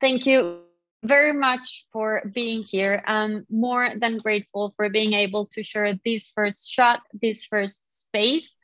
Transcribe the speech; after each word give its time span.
thank 0.00 0.26
you 0.26 0.60
very 1.02 1.32
much 1.32 1.86
for 1.92 2.22
being 2.34 2.62
here. 2.62 3.02
I'm 3.06 3.46
more 3.50 3.90
than 3.96 4.18
grateful 4.18 4.74
for 4.76 4.88
being 4.90 5.14
able 5.14 5.46
to 5.52 5.62
share 5.62 5.98
this 6.04 6.30
first 6.34 6.70
shot, 6.70 7.00
this 7.20 7.44
first 7.44 7.84
space. 7.88 8.54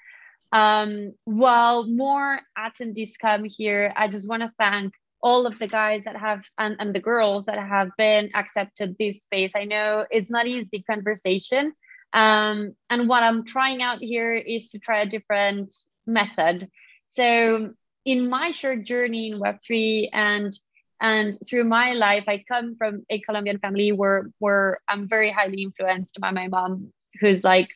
Um, 0.52 1.14
while 1.24 1.84
more 1.84 2.40
attendees 2.56 3.12
come 3.20 3.44
here, 3.44 3.92
I 3.96 4.08
just 4.08 4.28
want 4.28 4.42
to 4.42 4.52
thank 4.58 4.94
all 5.22 5.46
of 5.46 5.58
the 5.58 5.66
guys 5.66 6.02
that 6.04 6.16
have 6.16 6.44
and, 6.58 6.76
and 6.78 6.94
the 6.94 7.00
girls 7.00 7.46
that 7.46 7.58
have 7.58 7.90
been 7.96 8.30
accepted 8.34 8.96
this 8.98 9.22
space. 9.22 9.52
I 9.56 9.64
know 9.64 10.06
it's 10.10 10.30
not 10.30 10.46
easy 10.46 10.82
conversation. 10.82 11.72
Um, 12.12 12.74
and 12.90 13.08
what 13.08 13.22
I'm 13.22 13.44
trying 13.44 13.82
out 13.82 13.98
here 14.00 14.34
is 14.34 14.70
to 14.70 14.78
try 14.78 15.00
a 15.00 15.06
different 15.06 15.74
method. 16.06 16.68
So 17.08 17.72
in 18.04 18.30
my 18.30 18.52
short 18.52 18.84
journey 18.84 19.32
in 19.32 19.40
Web3 19.40 20.10
and 20.12 20.52
and 21.00 21.36
through 21.48 21.64
my 21.64 21.92
life, 21.92 22.24
I 22.26 22.44
come 22.48 22.76
from 22.76 23.04
a 23.10 23.20
Colombian 23.20 23.58
family 23.58 23.92
where 23.92 24.30
where 24.38 24.78
I'm 24.88 25.08
very 25.08 25.30
highly 25.30 25.62
influenced 25.62 26.18
by 26.20 26.30
my 26.30 26.48
mom, 26.48 26.92
who's 27.20 27.44
like 27.44 27.68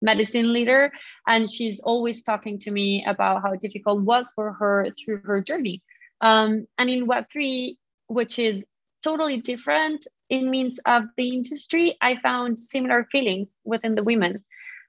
medicine 0.00 0.52
leader, 0.52 0.92
and 1.26 1.50
she's 1.50 1.80
always 1.80 2.22
talking 2.22 2.58
to 2.60 2.70
me 2.70 3.04
about 3.06 3.42
how 3.42 3.54
difficult 3.56 4.02
was 4.02 4.30
for 4.34 4.52
her 4.52 4.88
through 4.90 5.20
her 5.24 5.40
journey. 5.42 5.82
Um, 6.20 6.66
and 6.78 6.88
in 6.88 7.06
Web3, 7.06 7.76
which 8.08 8.38
is 8.38 8.64
totally 9.02 9.40
different 9.40 10.06
in 10.30 10.50
means 10.50 10.80
of 10.86 11.04
the 11.16 11.28
industry, 11.28 11.96
I 12.00 12.16
found 12.16 12.58
similar 12.58 13.06
feelings 13.12 13.58
within 13.64 13.94
the 13.94 14.02
women. 14.02 14.44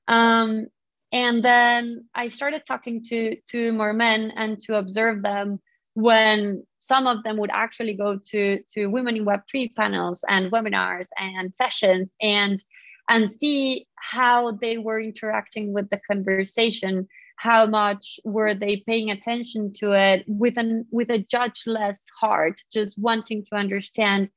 Um, 0.08 0.68
and 1.12 1.44
then 1.44 2.06
I 2.16 2.28
started 2.30 2.64
talking 2.66 3.04
to 3.06 3.36
to 3.52 3.72
more 3.74 3.94
men 3.94 4.32
and 4.36 4.60
to 4.62 4.76
observe 4.76 5.22
them 5.22 5.60
when 5.98 6.64
some 6.78 7.08
of 7.08 7.24
them 7.24 7.38
would 7.38 7.50
actually 7.52 7.96
go 7.96 8.20
to 8.24 8.60
to 8.72 8.86
women 8.86 9.18
in 9.18 9.26
web3 9.26 9.74
panels 9.76 10.24
and 10.30 10.52
webinars 10.52 11.08
and 11.18 11.56
sessions 11.56 12.16
and 12.22 12.62
and 13.10 13.32
see 13.32 13.88
how 13.96 14.52
they 14.62 14.78
were 14.78 15.02
interacting 15.02 15.74
with 15.74 15.90
the 15.90 16.00
conversation 16.10 17.08
how 17.38 17.66
much 17.66 18.20
were 18.24 18.54
they 18.54 18.84
paying 18.86 19.10
attention 19.10 19.74
to 19.74 19.92
it 19.94 20.24
with 20.28 20.56
an 20.58 20.86
with 20.92 21.10
a 21.10 21.26
judgeless 21.32 22.06
heart 22.22 22.62
just 22.72 22.96
wanting 23.00 23.44
to 23.46 23.56
understand 23.56 24.30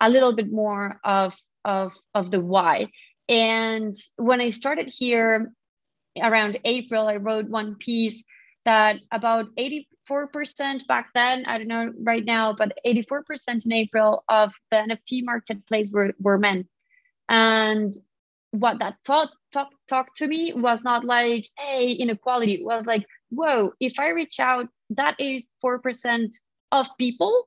a 0.00 0.08
little 0.08 0.36
bit 0.36 0.52
more 0.52 1.00
of 1.02 1.32
of 1.64 1.90
of 2.14 2.30
the 2.30 2.40
why. 2.40 2.86
And 3.28 3.92
when 4.28 4.40
i 4.40 4.50
started 4.50 4.86
here 4.86 5.52
around 6.28 6.60
april 6.64 7.08
i 7.08 7.16
wrote 7.16 7.48
one 7.48 7.74
piece 7.74 8.22
that 8.64 9.00
about 9.10 9.46
84% 9.58 10.86
back 10.86 11.10
then, 11.14 11.44
I 11.46 11.58
don't 11.58 11.68
know 11.68 11.92
right 12.00 12.24
now, 12.24 12.52
but 12.52 12.76
84% 12.86 13.66
in 13.66 13.72
April 13.72 14.24
of 14.28 14.52
the 14.70 14.76
NFT 14.76 15.24
marketplace 15.24 15.90
were, 15.92 16.12
were 16.20 16.38
men. 16.38 16.68
And 17.28 17.92
what 18.50 18.78
that 18.80 18.96
taught 19.04 19.30
talk, 19.52 19.70
talk 19.88 20.14
to 20.16 20.26
me 20.26 20.52
was 20.54 20.82
not 20.82 21.04
like, 21.04 21.48
hey, 21.58 21.92
inequality. 21.92 22.54
It 22.54 22.64
was 22.64 22.84
like, 22.86 23.06
whoa, 23.30 23.72
if 23.80 23.98
I 23.98 24.08
reach 24.10 24.40
out, 24.40 24.68
that 24.90 25.18
is 25.18 25.42
4% 25.64 26.28
of 26.72 26.86
people 26.98 27.46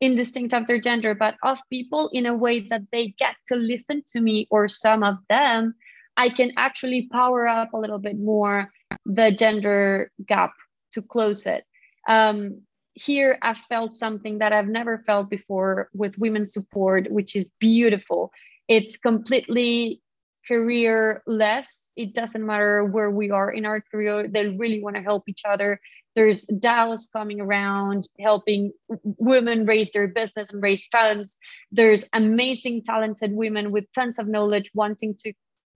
indistinct 0.00 0.52
of 0.52 0.66
their 0.66 0.80
gender, 0.80 1.14
but 1.14 1.36
of 1.42 1.58
people 1.70 2.10
in 2.12 2.26
a 2.26 2.34
way 2.34 2.68
that 2.68 2.82
they 2.92 3.14
get 3.18 3.36
to 3.48 3.56
listen 3.56 4.02
to 4.08 4.20
me 4.20 4.46
or 4.50 4.68
some 4.68 5.02
of 5.02 5.16
them, 5.28 5.74
I 6.16 6.28
can 6.28 6.52
actually 6.56 7.08
power 7.10 7.46
up 7.46 7.72
a 7.72 7.78
little 7.78 7.98
bit 7.98 8.18
more 8.18 8.70
the 9.04 9.30
gender 9.30 10.10
gap 10.26 10.52
to 10.92 11.02
close 11.02 11.46
it. 11.46 11.64
Um, 12.08 12.62
here, 12.94 13.38
I've 13.42 13.58
felt 13.58 13.96
something 13.96 14.38
that 14.38 14.52
I've 14.52 14.68
never 14.68 15.02
felt 15.04 15.28
before 15.28 15.88
with 15.92 16.18
women's 16.18 16.52
support, 16.52 17.10
which 17.10 17.34
is 17.34 17.50
beautiful. 17.58 18.30
It's 18.68 18.96
completely 18.96 20.00
career 20.46 21.22
less. 21.26 21.92
It 21.96 22.14
doesn't 22.14 22.44
matter 22.44 22.84
where 22.84 23.10
we 23.10 23.30
are 23.30 23.50
in 23.50 23.64
our 23.66 23.80
career, 23.80 24.28
they 24.28 24.48
really 24.48 24.82
want 24.82 24.96
to 24.96 25.02
help 25.02 25.24
each 25.28 25.42
other. 25.44 25.80
There's 26.14 26.44
DAOs 26.46 27.10
coming 27.12 27.40
around 27.40 28.08
helping 28.20 28.72
women 29.02 29.66
raise 29.66 29.90
their 29.90 30.06
business 30.06 30.50
and 30.50 30.62
raise 30.62 30.86
funds. 30.86 31.38
There's 31.72 32.08
amazing, 32.12 32.84
talented 32.84 33.32
women 33.32 33.72
with 33.72 33.90
tons 33.92 34.20
of 34.20 34.28
knowledge 34.28 34.70
wanting 34.74 35.16
to 35.24 35.32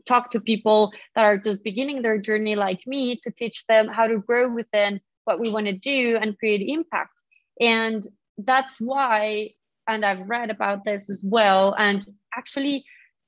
talk 0.09 0.31
to 0.31 0.41
people 0.41 0.93
that 1.15 1.25
are 1.25 1.39
just 1.39 1.63
beginning 1.63 2.03
their 2.03 2.19
journey 2.19 2.57
like 2.57 2.81
me 2.87 3.21
to 3.25 3.31
teach 3.31 3.67
them 3.67 3.87
how 3.89 4.07
to 4.07 4.19
grow 4.19 4.53
within 4.53 5.01
what 5.25 5.39
we 5.39 5.51
want 5.51 5.67
to 5.67 5.73
do 5.73 6.19
and 6.21 6.39
create 6.39 6.67
impact. 6.67 7.21
And 7.61 8.05
that's 8.39 8.81
why, 8.81 9.51
and 9.87 10.05
I've 10.05 10.29
read 10.29 10.51
about 10.51 10.85
this 10.85 11.11
as 11.11 11.21
well. 11.23 11.75
And 11.79 12.05
actually, 12.35 12.85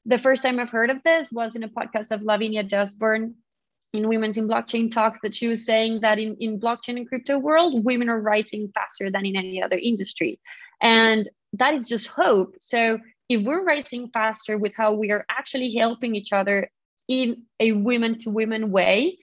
the 0.06 0.18
first 0.18 0.42
time 0.42 0.58
I've 0.58 0.70
heard 0.70 0.90
of 0.90 1.02
this 1.04 1.28
was 1.30 1.56
in 1.56 1.62
a 1.62 1.68
podcast 1.68 2.10
of 2.10 2.22
Lavinia 2.22 2.66
Osbourne 2.72 3.34
in 3.92 4.08
Women's 4.08 4.38
in 4.38 4.48
Blockchain 4.48 4.90
Talks 4.90 5.18
that 5.22 5.34
she 5.34 5.48
was 5.48 5.66
saying 5.66 6.00
that 6.00 6.18
in, 6.18 6.36
in 6.40 6.60
blockchain 6.60 6.96
and 6.96 7.08
crypto 7.08 7.38
world, 7.38 7.84
women 7.84 8.08
are 8.08 8.20
rising 8.20 8.70
faster 8.72 9.10
than 9.10 9.26
in 9.26 9.36
any 9.36 9.62
other 9.62 9.76
industry. 9.76 10.40
And 10.80 11.28
that 11.54 11.74
is 11.74 11.86
just 11.86 12.06
hope. 12.06 12.54
So 12.60 12.98
if 13.30 13.46
we're 13.46 13.64
rising 13.64 14.10
faster 14.12 14.58
with 14.58 14.72
how 14.76 14.92
we 14.92 15.12
are 15.12 15.24
actually 15.30 15.72
helping 15.72 16.16
each 16.16 16.32
other 16.32 16.68
in 17.06 17.44
a 17.60 17.70
women 17.70 18.18
to 18.18 18.28
women 18.28 18.72
way, 18.72 19.16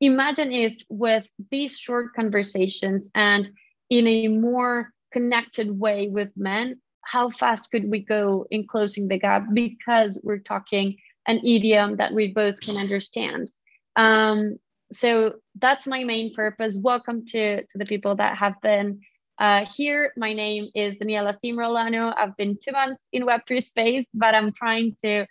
imagine 0.00 0.50
if 0.50 0.72
with 0.88 1.28
these 1.50 1.78
short 1.78 2.14
conversations 2.14 3.10
and 3.14 3.50
in 3.90 4.08
a 4.08 4.28
more 4.28 4.90
connected 5.12 5.78
way 5.78 6.08
with 6.08 6.30
men, 6.36 6.80
how 7.04 7.28
fast 7.28 7.70
could 7.70 7.90
we 7.90 8.00
go 8.00 8.46
in 8.50 8.66
closing 8.66 9.08
the 9.08 9.18
gap 9.18 9.44
because 9.52 10.18
we're 10.22 10.38
talking 10.38 10.96
an 11.26 11.38
idiom 11.44 11.96
that 11.96 12.14
we 12.14 12.32
both 12.32 12.60
can 12.60 12.78
understand. 12.78 13.52
Um, 13.94 14.56
so 14.90 15.34
that's 15.58 15.86
my 15.86 16.02
main 16.04 16.32
purpose. 16.34 16.78
Welcome 16.80 17.26
to, 17.26 17.60
to 17.60 17.78
the 17.78 17.84
people 17.84 18.14
that 18.16 18.38
have 18.38 18.54
been 18.62 19.02
uh, 19.40 19.64
here. 19.64 20.12
My 20.16 20.34
name 20.34 20.68
is 20.74 20.98
Daniela 20.98 21.34
Simrolano. 21.42 22.14
I've 22.16 22.36
been 22.36 22.58
two 22.62 22.72
months 22.72 23.02
in 23.12 23.24
Web3 23.24 23.62
space, 23.62 24.06
but 24.12 24.34
I'm 24.34 24.52
trying 24.52 24.96
to 25.02 25.26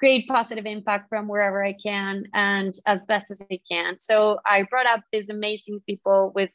create 0.00 0.26
positive 0.26 0.66
impact 0.66 1.08
from 1.08 1.28
wherever 1.28 1.64
I 1.64 1.72
can 1.72 2.24
and 2.34 2.74
as 2.86 3.06
best 3.06 3.30
as 3.30 3.40
I 3.50 3.60
can. 3.70 4.00
So 4.00 4.40
I 4.44 4.64
brought 4.64 4.86
up 4.86 5.02
these 5.12 5.30
amazing 5.30 5.80
people 5.86 6.32
with 6.34 6.50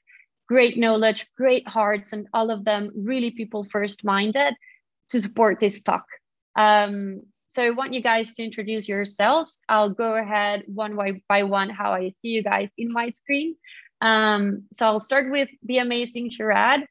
great 0.49 0.77
knowledge, 0.77 1.25
great 1.37 1.65
hearts, 1.65 2.11
and 2.11 2.27
all 2.33 2.51
of 2.51 2.65
them 2.65 2.91
really 2.93 3.31
people 3.31 3.63
first 3.63 4.03
minded 4.03 4.53
to 5.11 5.21
support 5.21 5.61
this 5.61 5.81
talk. 5.81 6.05
Um, 6.57 7.21
so 7.47 7.63
I 7.63 7.69
want 7.69 7.93
you 7.93 8.01
guys 8.01 8.33
to 8.33 8.43
introduce 8.43 8.89
yourselves. 8.89 9.61
I'll 9.69 9.89
go 9.89 10.15
ahead 10.15 10.63
one 10.67 11.21
by 11.29 11.43
one 11.43 11.69
how 11.69 11.93
I 11.93 12.13
see 12.17 12.29
you 12.29 12.43
guys 12.43 12.69
in 12.77 12.89
my 12.91 13.11
screen. 13.11 13.55
Um, 14.01 14.63
so 14.73 14.85
I'll 14.85 14.99
start 14.99 15.31
with 15.31 15.49
the 15.63 15.77
amazing 15.77 16.31
Sharad. 16.31 16.83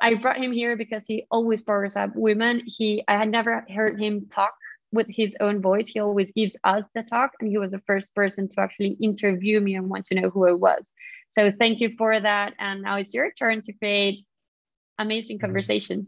I 0.00 0.14
brought 0.14 0.36
him 0.36 0.52
here 0.52 0.76
because 0.76 1.04
he 1.06 1.26
always 1.30 1.62
powers 1.62 1.96
up 1.96 2.10
women. 2.14 2.62
He 2.64 3.02
I 3.08 3.16
had 3.16 3.30
never 3.30 3.64
heard 3.74 4.00
him 4.00 4.26
talk 4.28 4.54
with 4.92 5.06
his 5.08 5.36
own 5.40 5.60
voice. 5.60 5.88
He 5.88 6.00
always 6.00 6.32
gives 6.32 6.56
us 6.64 6.84
the 6.94 7.02
talk, 7.02 7.32
and 7.40 7.48
he 7.48 7.58
was 7.58 7.72
the 7.72 7.82
first 7.86 8.14
person 8.14 8.48
to 8.50 8.60
actually 8.60 8.96
interview 9.00 9.60
me 9.60 9.74
and 9.74 9.88
want 9.88 10.06
to 10.06 10.14
know 10.14 10.30
who 10.30 10.48
I 10.48 10.52
was. 10.52 10.94
So 11.30 11.52
thank 11.52 11.80
you 11.80 11.94
for 11.98 12.18
that. 12.18 12.54
And 12.58 12.82
now 12.82 12.96
it's 12.96 13.12
your 13.12 13.32
turn 13.32 13.62
to 13.62 13.72
create 13.72 14.24
amazing 14.98 15.38
mm-hmm. 15.38 15.46
conversation. 15.46 16.06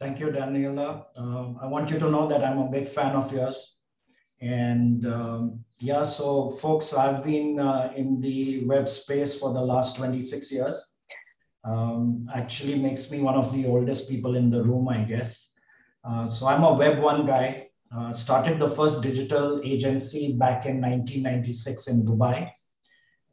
Thank 0.00 0.20
you, 0.20 0.26
Daniela. 0.26 1.06
Um, 1.16 1.58
I 1.60 1.66
want 1.66 1.90
you 1.90 1.98
to 1.98 2.10
know 2.10 2.26
that 2.28 2.44
I'm 2.44 2.58
a 2.58 2.70
big 2.70 2.86
fan 2.86 3.14
of 3.16 3.32
yours. 3.32 3.76
And 4.40 5.06
um, 5.06 5.64
yeah, 5.78 6.04
so 6.04 6.50
folks, 6.50 6.92
I've 6.92 7.24
been 7.24 7.58
uh, 7.58 7.92
in 7.96 8.20
the 8.20 8.66
web 8.66 8.88
space 8.88 9.38
for 9.38 9.54
the 9.54 9.60
last 9.60 9.96
26 9.96 10.52
years. 10.52 10.95
Um, 11.66 12.28
actually 12.32 12.78
makes 12.78 13.10
me 13.10 13.20
one 13.20 13.34
of 13.34 13.52
the 13.52 13.66
oldest 13.66 14.08
people 14.08 14.36
in 14.36 14.50
the 14.50 14.62
room, 14.62 14.88
I 14.88 15.02
guess. 15.02 15.54
Uh, 16.04 16.26
so 16.26 16.46
I'm 16.46 16.62
a 16.62 16.72
Web 16.72 17.00
1 17.00 17.26
guy. 17.26 17.66
Uh, 17.96 18.12
started 18.12 18.58
the 18.58 18.68
first 18.68 19.02
digital 19.02 19.60
agency 19.64 20.36
back 20.36 20.66
in 20.66 20.80
1996 20.80 21.88
in 21.88 22.04
Dubai. 22.04 22.48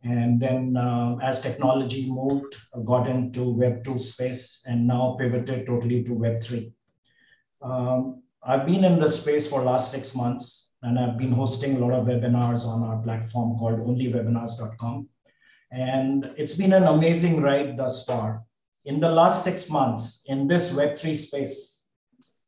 And 0.03 0.39
then 0.39 0.75
uh, 0.75 1.17
as 1.21 1.41
technology 1.41 2.11
moved, 2.11 2.55
got 2.85 3.07
into 3.07 3.53
Web 3.53 3.83
2 3.83 3.97
space 3.99 4.63
and 4.67 4.87
now 4.87 5.15
pivoted 5.19 5.65
totally 5.65 6.03
to 6.03 6.13
Web 6.13 6.41
3. 6.41 6.71
Um, 7.61 8.23
I've 8.43 8.65
been 8.65 8.83
in 8.83 8.99
the 8.99 9.09
space 9.09 9.47
for 9.47 9.61
last 9.61 9.91
six 9.91 10.13
months 10.13 10.71
and 10.81 10.99
I've 10.99 11.17
been 11.17 11.31
hosting 11.31 11.77
a 11.77 11.79
lot 11.79 11.93
of 11.93 12.07
webinars 12.07 12.65
on 12.67 12.83
our 12.83 13.01
platform 13.01 13.57
called 13.57 13.79
onlywebinars.com. 13.79 15.07
And 15.73 16.31
it's 16.37 16.53
been 16.53 16.71
an 16.71 16.83
amazing 16.83 17.41
ride 17.41 17.75
thus 17.75 18.05
far. 18.05 18.43
In 18.85 18.99
the 18.99 19.09
last 19.09 19.43
six 19.43 19.71
months 19.71 20.23
in 20.27 20.47
this 20.47 20.71
Web3 20.71 21.15
space, 21.15 21.87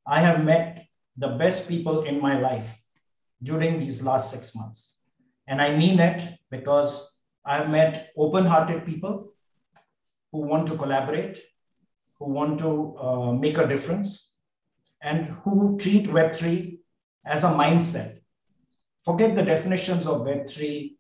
I 0.06 0.22
have 0.22 0.46
met 0.46 0.86
the 1.18 1.30
best 1.30 1.68
people 1.68 2.04
in 2.04 2.22
my 2.22 2.40
life 2.40 2.80
during 3.42 3.80
these 3.80 4.04
last 4.04 4.30
six 4.30 4.54
months. 4.54 5.00
And 5.48 5.60
I 5.60 5.76
mean 5.76 6.00
it 6.00 6.22
because 6.52 7.16
I've 7.44 7.70
met 7.70 8.12
open 8.16 8.46
hearted 8.46 8.86
people 8.86 9.32
who 10.32 10.42
want 10.42 10.68
to 10.68 10.78
collaborate, 10.78 11.40
who 12.20 12.30
want 12.30 12.60
to 12.60 12.98
uh, 12.98 13.32
make 13.32 13.58
a 13.58 13.68
difference 13.68 14.36
and 15.02 15.26
who 15.26 15.78
treat 15.80 16.06
Web3 16.06 16.78
as 17.26 17.44
a 17.44 17.48
mindset. 17.48 18.20
Forget 19.04 19.36
the 19.36 19.44
definitions 19.44 20.06
of 20.06 20.22
Web3. 20.28 20.96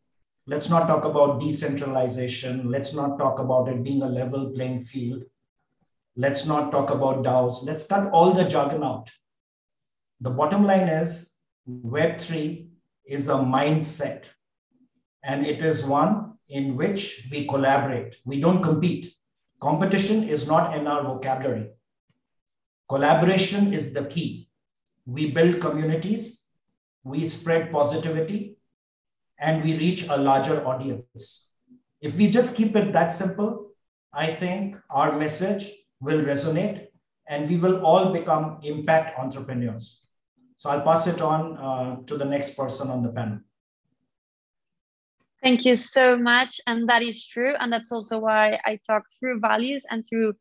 Let's 0.47 0.69
not 0.69 0.85
talk 0.87 1.05
about 1.05 1.39
decentralization. 1.39 2.69
Let's 2.69 2.93
not 2.93 3.17
talk 3.17 3.39
about 3.39 3.67
it 3.67 3.83
being 3.83 4.03
a 4.03 4.07
level 4.07 4.51
playing 4.51 4.79
field. 4.79 5.23
Let's 6.15 6.45
not 6.45 6.71
talk 6.71 6.91
about 6.91 7.23
DAOs. 7.23 7.65
Let's 7.65 7.87
cut 7.87 8.11
all 8.11 8.31
the 8.31 8.43
jargon 8.43 8.83
out. 8.83 9.11
The 10.21 10.29
bottom 10.29 10.63
line 10.63 10.87
is 10.87 11.31
Web3 11.67 12.67
is 13.05 13.27
a 13.27 13.33
mindset, 13.33 14.29
and 15.23 15.45
it 15.45 15.63
is 15.63 15.83
one 15.83 16.33
in 16.47 16.75
which 16.75 17.27
we 17.31 17.47
collaborate. 17.47 18.15
We 18.23 18.39
don't 18.39 18.61
compete. 18.61 19.07
Competition 19.59 20.29
is 20.29 20.45
not 20.47 20.77
in 20.77 20.85
our 20.85 21.03
vocabulary. 21.03 21.71
Collaboration 22.87 23.73
is 23.73 23.93
the 23.93 24.05
key. 24.05 24.47
We 25.07 25.31
build 25.31 25.59
communities, 25.59 26.45
we 27.03 27.25
spread 27.25 27.71
positivity, 27.71 28.54
and 29.39 29.63
we 29.63 29.77
reach 29.77 30.07
a 30.07 30.17
larger 30.17 30.65
audience. 30.65 31.51
If 32.01 32.17
we 32.17 32.29
just 32.29 32.55
keep 32.55 32.75
it 32.75 32.93
that 32.93 33.11
simple, 33.11 33.71
I 34.13 34.33
think 34.33 34.77
our 34.89 35.17
message 35.17 35.71
will 35.99 36.21
resonate 36.21 36.87
and 37.27 37.49
we 37.49 37.57
will 37.57 37.85
all 37.85 38.13
become 38.13 38.59
impact 38.63 39.17
entrepreneurs. 39.19 40.05
So 40.57 40.69
I'll 40.69 40.81
pass 40.81 41.07
it 41.07 41.21
on 41.21 41.57
uh, 41.57 41.95
to 42.05 42.17
the 42.17 42.25
next 42.25 42.55
person 42.55 42.89
on 42.89 43.03
the 43.03 43.09
panel. 43.09 43.39
Thank 45.43 45.65
you 45.65 45.75
so 45.75 46.17
much. 46.17 46.59
And 46.65 46.89
that 46.89 47.03
is 47.03 47.25
true. 47.25 47.53
And 47.59 47.71
that's 47.71 47.91
also 47.91 48.19
why 48.19 48.59
I 48.65 48.79
talk 48.87 49.03
through 49.19 49.39
values 49.39 49.85
and 49.89 50.03
through 50.07 50.35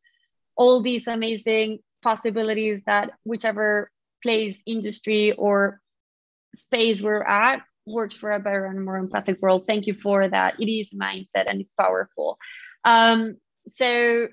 all 0.56 0.80
these 0.80 1.08
amazing 1.08 1.80
possibilities 2.02 2.80
that 2.86 3.10
whichever 3.24 3.90
place, 4.22 4.62
industry, 4.66 5.32
or 5.32 5.80
space 6.54 7.00
we're 7.02 7.22
at 7.24 7.62
works 7.86 8.16
for 8.16 8.32
a 8.32 8.40
better 8.40 8.66
and 8.66 8.84
more 8.84 8.96
empathic 8.96 9.40
world. 9.40 9.64
Thank 9.66 9.86
you 9.86 9.94
for 9.94 10.28
that. 10.28 10.60
It 10.60 10.70
is 10.70 10.92
mindset 10.92 11.48
and 11.48 11.60
it's 11.60 11.72
powerful. 11.72 12.38
Um, 12.84 13.36
so, 13.70 14.28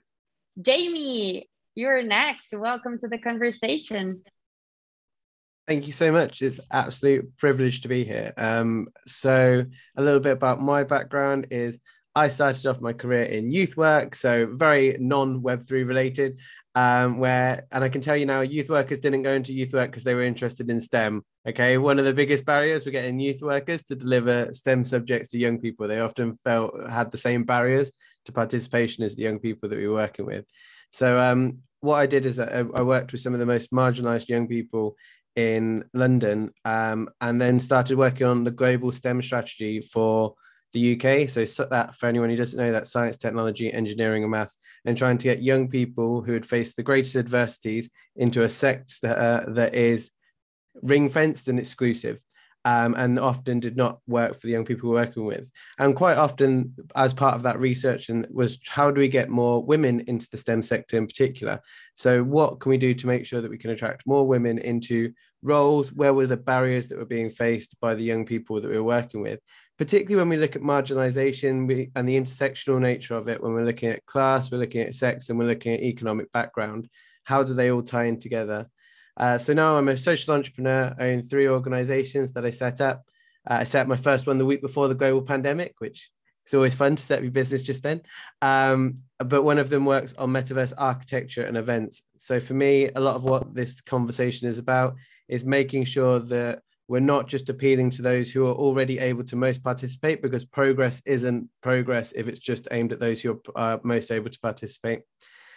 Jamie, 0.60 1.50
you're 1.76 2.04
next. 2.04 2.54
Welcome 2.54 2.98
to 3.00 3.08
the 3.08 3.18
conversation. 3.18 4.24
Thank 5.68 5.88
you 5.88 5.94
so 5.94 6.12
much. 6.12 6.42
It's 6.42 6.60
absolute 6.72 7.38
privilege 7.38 7.82
to 7.82 7.88
be 7.88 8.04
here. 8.04 8.34
Um, 8.36 8.88
so 9.06 9.66
a 9.96 10.02
little 10.02 10.20
bit 10.20 10.34
about 10.34 10.60
my 10.60 10.84
background 10.84 11.48
is 11.52 11.80
I 12.14 12.28
started 12.28 12.66
off 12.68 12.82
my 12.82 12.94
career 12.94 13.24
in 13.24 13.52
youth 13.52 13.78
work, 13.78 14.16
so 14.16 14.50
very 14.52 14.98
non 15.00 15.42
Web 15.42 15.66
three 15.66 15.84
related. 15.84 16.40
Um, 16.74 17.20
where 17.20 17.68
and 17.72 17.84
I 17.84 17.90
can 17.90 18.02
tell 18.02 18.18
you 18.18 18.26
now, 18.26 18.42
youth 18.42 18.70
workers 18.70 19.00
didn't 19.00 19.24
go 19.24 19.34
into 19.34 19.54
youth 19.54 19.74
work 19.74 19.92
because 19.92 20.04
they 20.04 20.16
were 20.16 20.24
interested 20.24 20.70
in 20.70 20.80
STEM. 20.80 21.24
Okay, 21.48 21.80
one 21.80 21.98
of 21.98 22.06
the 22.06 22.14
biggest 22.14 22.46
barriers 22.46 22.86
we're 22.86 22.92
getting 22.92 23.20
youth 23.20 23.42
workers 23.42 23.82
to 23.86 23.96
deliver 23.96 24.54
STEM 24.54 24.84
subjects 24.84 25.30
to 25.30 25.40
young 25.40 25.58
people. 25.58 25.88
They 25.88 26.00
often 26.00 26.38
felt 26.44 26.76
had 26.88 27.12
the 27.12 27.18
same 27.18 27.46
barriers 27.46 27.92
to 28.26 28.32
participation 28.32 29.04
as 29.04 29.16
the 29.16 29.24
young 29.24 29.40
people 29.40 29.68
that 29.70 29.80
we 29.80 29.88
were 29.88 29.96
working 29.96 30.28
with. 30.28 30.46
So 30.92 31.18
um, 31.18 31.60
what 31.80 31.96
I 31.96 32.06
did 32.06 32.28
is 32.28 32.40
I, 32.40 32.64
I 32.76 32.84
worked 32.84 33.12
with 33.12 33.22
some 33.22 33.34
of 33.34 33.40
the 33.40 33.48
most 33.48 33.72
marginalized 33.72 34.28
young 34.30 34.48
people 34.48 34.96
in 35.36 35.84
London, 35.96 36.52
um, 36.64 37.10
and 37.22 37.42
then 37.42 37.60
started 37.60 37.98
working 37.98 38.28
on 38.28 38.44
the 38.44 38.52
global 38.52 38.92
STEM 38.92 39.24
strategy 39.24 39.82
for 39.82 40.36
the 40.74 40.94
UK. 40.94 41.28
So, 41.28 41.66
that 41.72 41.96
for 41.96 42.06
anyone 42.06 42.30
who 42.30 42.36
doesn't 42.36 42.60
know, 42.60 42.72
that 42.72 42.86
science, 42.86 43.18
technology, 43.18 43.74
engineering, 43.74 44.22
and 44.22 44.32
math, 44.32 44.56
and 44.86 44.96
trying 44.96 45.18
to 45.18 45.24
get 45.24 45.42
young 45.42 45.70
people 45.70 46.22
who 46.22 46.34
had 46.34 46.46
faced 46.46 46.76
the 46.76 46.84
greatest 46.84 47.16
adversities 47.16 47.90
into 48.16 48.44
a 48.44 48.50
sector 48.50 48.94
that, 49.02 49.18
uh, 49.18 49.54
that 49.54 49.74
is 49.74 50.12
ring 50.82 51.10
fenced 51.10 51.48
and 51.48 51.60
exclusive 51.60 52.20
um, 52.64 52.94
and 52.96 53.20
often 53.20 53.60
did 53.60 53.76
not 53.76 54.00
work 54.08 54.36
for 54.36 54.48
the 54.48 54.54
young 54.54 54.66
people 54.66 54.90
we're 54.90 55.02
working 55.02 55.26
with. 55.26 55.48
And 55.80 55.96
quite 55.96 56.18
often, 56.18 56.76
as 56.96 57.14
part 57.14 57.36
of 57.36 57.44
that 57.44 57.60
research, 57.60 58.10
and 58.10 58.28
was 58.30 58.60
how 58.68 58.92
do 58.92 59.02
we 59.02 59.08
get 59.08 59.30
more 59.30 59.64
women 59.64 60.02
into 60.08 60.28
the 60.32 60.38
STEM 60.38 60.62
sector 60.62 60.98
in 60.98 61.08
particular? 61.08 61.60
So, 61.96 62.24
what 62.24 62.60
can 62.60 62.70
we 62.70 62.78
do 62.78 62.94
to 62.94 63.08
make 63.08 63.26
sure 63.26 63.42
that 63.42 63.52
we 63.52 63.58
can 63.58 63.72
attract 63.72 64.06
more 64.06 64.28
women 64.28 64.60
into 64.60 65.14
roles? 65.42 65.92
Where 65.92 66.14
were 66.14 66.28
the 66.28 66.38
barriers 66.38 66.88
that 66.90 66.98
were 66.98 67.06
being 67.06 67.32
faced 67.32 67.80
by 67.80 67.96
the 67.96 68.04
young 68.04 68.26
people 68.26 68.62
that 68.62 68.70
we 68.70 68.78
were 68.78 68.84
working 68.84 69.22
with? 69.22 69.40
Particularly 69.80 70.18
when 70.18 70.30
we 70.30 70.38
look 70.38 70.56
at 70.56 70.62
marginalization 70.62 71.90
and 71.96 72.08
the 72.08 72.20
intersectional 72.20 72.80
nature 72.80 73.16
of 73.16 73.28
it, 73.28 73.42
when 73.42 73.54
we're 73.54 73.66
looking 73.66 73.90
at 73.90 74.06
class, 74.06 74.52
we're 74.52 74.60
looking 74.60 74.82
at 74.82 74.94
sex, 74.94 75.30
and 75.30 75.40
we're 75.40 75.46
looking 75.46 75.74
at 75.74 75.82
economic 75.82 76.32
background. 76.32 76.88
How 77.24 77.42
do 77.42 77.54
they 77.56 77.72
all 77.72 77.82
tie 77.82 78.06
in 78.06 78.20
together? 78.20 78.68
Uh, 79.18 79.38
so 79.38 79.54
now 79.54 79.78
I'm 79.78 79.90
a 79.90 79.98
social 79.98 80.34
entrepreneur. 80.34 80.96
I 81.00 81.10
own 81.10 81.24
three 81.24 81.48
organizations 81.48 82.34
that 82.34 82.46
I 82.46 82.50
set 82.50 82.82
up. 82.82 83.04
Uh, 83.50 83.56
I 83.56 83.64
set 83.64 83.88
my 83.88 83.96
first 83.96 84.28
one 84.28 84.38
the 84.38 84.46
week 84.46 84.62
before 84.62 84.88
the 84.88 84.96
global 84.96 85.22
pandemic, 85.22 85.76
which 85.80 86.10
is 86.48 86.54
always 86.54 86.76
fun 86.76 86.96
to 86.96 87.04
set 87.04 87.20
up 87.20 87.24
your 87.24 87.32
business 87.32 87.62
just 87.62 87.84
then. 87.84 88.02
Um, 88.42 89.00
but 89.20 89.44
one 89.44 89.58
of 89.58 89.70
them 89.70 89.86
works 89.86 90.14
on 90.14 90.30
metaverse 90.30 90.74
architecture 90.78 91.44
and 91.44 91.58
events. 91.58 92.04
So 92.18 92.40
for 92.40 92.54
me, 92.54 92.90
a 92.90 93.00
lot 93.00 93.16
of 93.16 93.24
what 93.24 93.54
this 93.54 93.80
conversation 93.82 94.48
is 94.48 94.58
about 94.58 94.96
is 95.28 95.46
making 95.46 95.86
sure 95.86 96.20
that 96.20 96.62
we're 96.88 97.00
not 97.00 97.28
just 97.28 97.50
appealing 97.50 97.90
to 97.90 98.02
those 98.02 98.32
who 98.32 98.46
are 98.48 98.54
already 98.54 99.00
able 99.00 99.24
to 99.24 99.38
most 99.38 99.64
participate 99.64 100.22
because 100.22 100.44
progress 100.44 101.02
isn't 101.06 101.48
progress 101.62 102.12
if 102.12 102.28
it's 102.28 102.40
just 102.40 102.68
aimed 102.72 102.92
at 102.92 103.00
those 103.00 103.22
who 103.22 103.40
are 103.56 103.76
uh, 103.76 103.78
most 103.84 104.12
able 104.12 104.30
to 104.30 104.40
participate. 104.42 105.02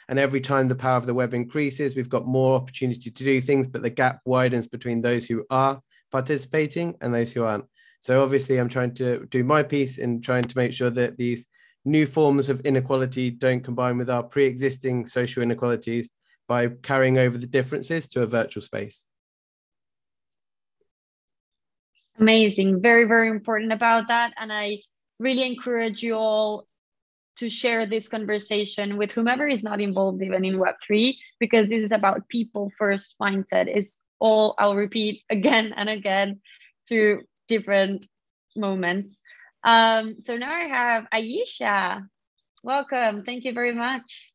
And 0.08 0.18
every 0.18 0.40
time 0.40 0.68
the 0.68 0.74
power 0.74 0.96
of 0.96 1.06
the 1.06 1.14
web 1.14 1.34
increases, 1.34 1.96
we've 1.96 2.08
got 2.08 2.26
more 2.26 2.56
opportunity 2.56 3.10
to 3.10 3.24
do 3.24 3.40
things, 3.40 3.66
but 3.66 3.82
the 3.82 3.90
gap 3.90 4.20
widens 4.24 4.68
between 4.68 5.00
those 5.00 5.26
who 5.26 5.44
are 5.50 5.80
participating 6.12 6.96
and 7.00 7.14
those 7.14 7.32
who 7.32 7.44
aren't. 7.44 7.64
So 8.00 8.22
obviously, 8.22 8.58
I'm 8.58 8.68
trying 8.68 8.94
to 8.94 9.26
do 9.26 9.44
my 9.44 9.62
piece 9.62 9.98
in 9.98 10.20
trying 10.20 10.44
to 10.44 10.58
make 10.58 10.74
sure 10.74 10.90
that 10.90 11.16
these 11.16 11.46
new 11.84 12.06
forms 12.06 12.48
of 12.48 12.60
inequality 12.60 13.30
don't 13.30 13.64
combine 13.64 13.98
with 13.98 14.10
our 14.10 14.22
pre-existing 14.22 15.06
social 15.06 15.42
inequalities 15.42 16.10
by 16.46 16.68
carrying 16.82 17.18
over 17.18 17.38
the 17.38 17.46
differences 17.46 18.08
to 18.08 18.22
a 18.22 18.26
virtual 18.26 18.62
space. 18.62 19.06
Amazing. 22.18 22.80
Very, 22.80 23.06
very 23.06 23.28
important 23.28 23.72
about 23.72 24.08
that. 24.08 24.34
And 24.36 24.52
I 24.52 24.78
really 25.18 25.46
encourage 25.46 26.02
you 26.02 26.14
all 26.14 26.66
to 27.36 27.50
share 27.50 27.86
this 27.86 28.08
conversation 28.08 28.96
with 28.96 29.12
whomever 29.12 29.46
is 29.46 29.62
not 29.62 29.80
involved 29.80 30.22
even 30.22 30.44
in 30.44 30.58
web3 30.58 31.14
because 31.40 31.68
this 31.68 31.82
is 31.82 31.92
about 31.92 32.28
people 32.28 32.70
first 32.78 33.16
mindset. 33.20 33.74
Is 33.74 33.98
all 34.20 34.54
i'll 34.58 34.76
repeat 34.76 35.22
again 35.30 35.72
and 35.76 35.88
again 35.88 36.40
through 36.88 37.22
different 37.48 38.06
moments. 38.56 39.20
Um, 39.64 40.16
so 40.20 40.36
now 40.36 40.52
i 40.52 40.68
have 40.68 41.06
aisha 41.12 42.06
welcome. 42.62 43.24
Thank 43.24 43.44
you 43.44 43.52
very 43.52 43.74
much 43.74 44.33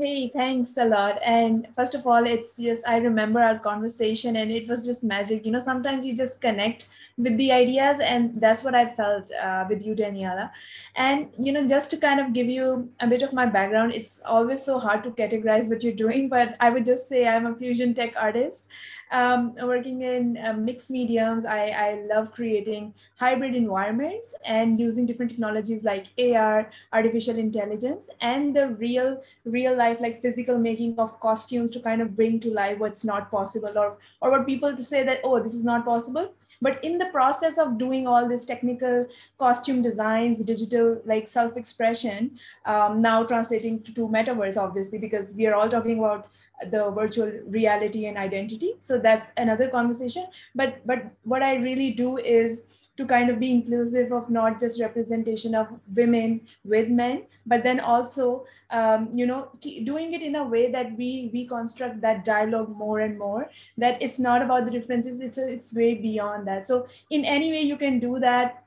Hey, 0.00 0.30
thanks 0.34 0.78
a 0.78 0.84
lot. 0.86 1.18
And 1.22 1.68
first 1.76 1.94
of 1.94 2.06
all, 2.06 2.26
it's 2.26 2.56
just, 2.56 2.88
I 2.88 2.96
remember 2.96 3.38
our 3.38 3.58
conversation 3.58 4.36
and 4.36 4.50
it 4.50 4.66
was 4.66 4.86
just 4.86 5.04
magic. 5.04 5.44
You 5.44 5.52
know, 5.52 5.60
sometimes 5.60 6.06
you 6.06 6.14
just 6.14 6.40
connect 6.40 6.86
with 7.18 7.36
the 7.36 7.52
ideas, 7.52 8.00
and 8.00 8.40
that's 8.40 8.64
what 8.64 8.74
I 8.74 8.86
felt 8.86 9.30
uh, 9.32 9.66
with 9.68 9.84
you, 9.84 9.94
Daniela. 9.94 10.50
And, 10.96 11.28
you 11.38 11.52
know, 11.52 11.66
just 11.66 11.90
to 11.90 11.98
kind 11.98 12.18
of 12.18 12.32
give 12.32 12.46
you 12.46 12.88
a 13.00 13.06
bit 13.06 13.20
of 13.20 13.34
my 13.34 13.44
background, 13.44 13.92
it's 13.92 14.22
always 14.24 14.62
so 14.64 14.78
hard 14.78 15.04
to 15.04 15.10
categorize 15.10 15.68
what 15.68 15.82
you're 15.82 15.92
doing, 15.92 16.30
but 16.30 16.56
I 16.60 16.70
would 16.70 16.86
just 16.86 17.06
say 17.06 17.28
I'm 17.28 17.44
a 17.44 17.54
fusion 17.54 17.94
tech 17.94 18.14
artist 18.16 18.68
um, 19.10 19.54
working 19.62 20.02
in 20.02 20.38
uh, 20.38 20.52
mixed 20.52 20.90
mediums. 20.90 21.44
I, 21.44 21.68
I 21.68 22.06
love 22.12 22.32
creating 22.32 22.94
hybrid 23.18 23.54
environments 23.54 24.34
and 24.44 24.78
using 24.78 25.06
different 25.06 25.30
technologies 25.30 25.84
like 25.84 26.06
AR, 26.18 26.70
artificial 26.92 27.38
intelligence, 27.38 28.08
and 28.20 28.54
the 28.54 28.68
real, 28.68 29.22
real 29.44 29.76
life, 29.76 29.98
like 30.00 30.22
physical 30.22 30.58
making 30.58 30.98
of 30.98 31.18
costumes 31.20 31.70
to 31.70 31.80
kind 31.80 32.00
of 32.00 32.16
bring 32.16 32.40
to 32.40 32.52
life 32.52 32.78
what's 32.78 33.04
not 33.04 33.30
possible 33.30 33.76
or, 33.76 33.98
or 34.20 34.30
what 34.30 34.46
people 34.46 34.76
say 34.78 35.04
that, 35.04 35.20
oh, 35.24 35.42
this 35.42 35.54
is 35.54 35.64
not 35.64 35.84
possible. 35.84 36.32
But 36.62 36.82
in 36.84 36.98
the 36.98 37.06
process 37.06 37.58
of 37.58 37.78
doing 37.78 38.06
all 38.06 38.28
this 38.28 38.44
technical 38.44 39.06
costume 39.38 39.82
designs, 39.82 40.42
digital 40.44 41.00
like 41.04 41.26
self-expression, 41.26 42.38
um, 42.66 43.00
now 43.02 43.24
translating 43.24 43.82
to, 43.82 43.94
to 43.94 44.08
metaverse, 44.08 44.56
obviously, 44.56 44.98
because 44.98 45.34
we 45.34 45.46
are 45.46 45.54
all 45.54 45.68
talking 45.68 45.98
about 45.98 46.28
the 46.70 46.90
virtual 46.90 47.30
reality 47.46 48.06
and 48.06 48.18
identity 48.18 48.74
so 48.80 48.98
that's 49.02 49.30
another 49.36 49.68
conversation. 49.68 50.26
But 50.54 50.86
but 50.86 51.04
what 51.22 51.42
i 51.42 51.54
really 51.56 51.90
do 51.90 52.18
is 52.18 52.62
to 52.96 53.06
kind 53.06 53.30
of 53.30 53.40
be 53.40 53.50
inclusive 53.50 54.12
of 54.12 54.28
not 54.28 54.58
just 54.60 54.80
representation 54.80 55.54
of 55.54 55.68
women 55.94 56.40
with 56.64 56.88
men 56.88 57.22
but 57.46 57.62
then 57.62 57.80
also 57.80 58.44
um, 58.70 59.08
you 59.12 59.26
know 59.26 59.48
doing 59.84 60.12
it 60.12 60.22
in 60.22 60.36
a 60.36 60.44
way 60.44 60.70
that 60.70 60.96
we 60.96 61.30
we 61.32 61.46
construct 61.46 62.00
that 62.00 62.24
dialogue 62.24 62.74
more 62.76 63.00
and 63.00 63.18
more 63.18 63.48
that 63.78 64.00
it's 64.02 64.18
not 64.18 64.42
about 64.42 64.64
the 64.64 64.70
differences 64.70 65.20
it's 65.20 65.38
a, 65.38 65.48
it's 65.48 65.74
way 65.74 65.94
beyond 65.94 66.46
that. 66.46 66.66
So 66.66 66.86
in 67.10 67.24
any 67.24 67.50
way 67.50 67.62
you 67.62 67.76
can 67.76 67.98
do 67.98 68.18
that 68.20 68.64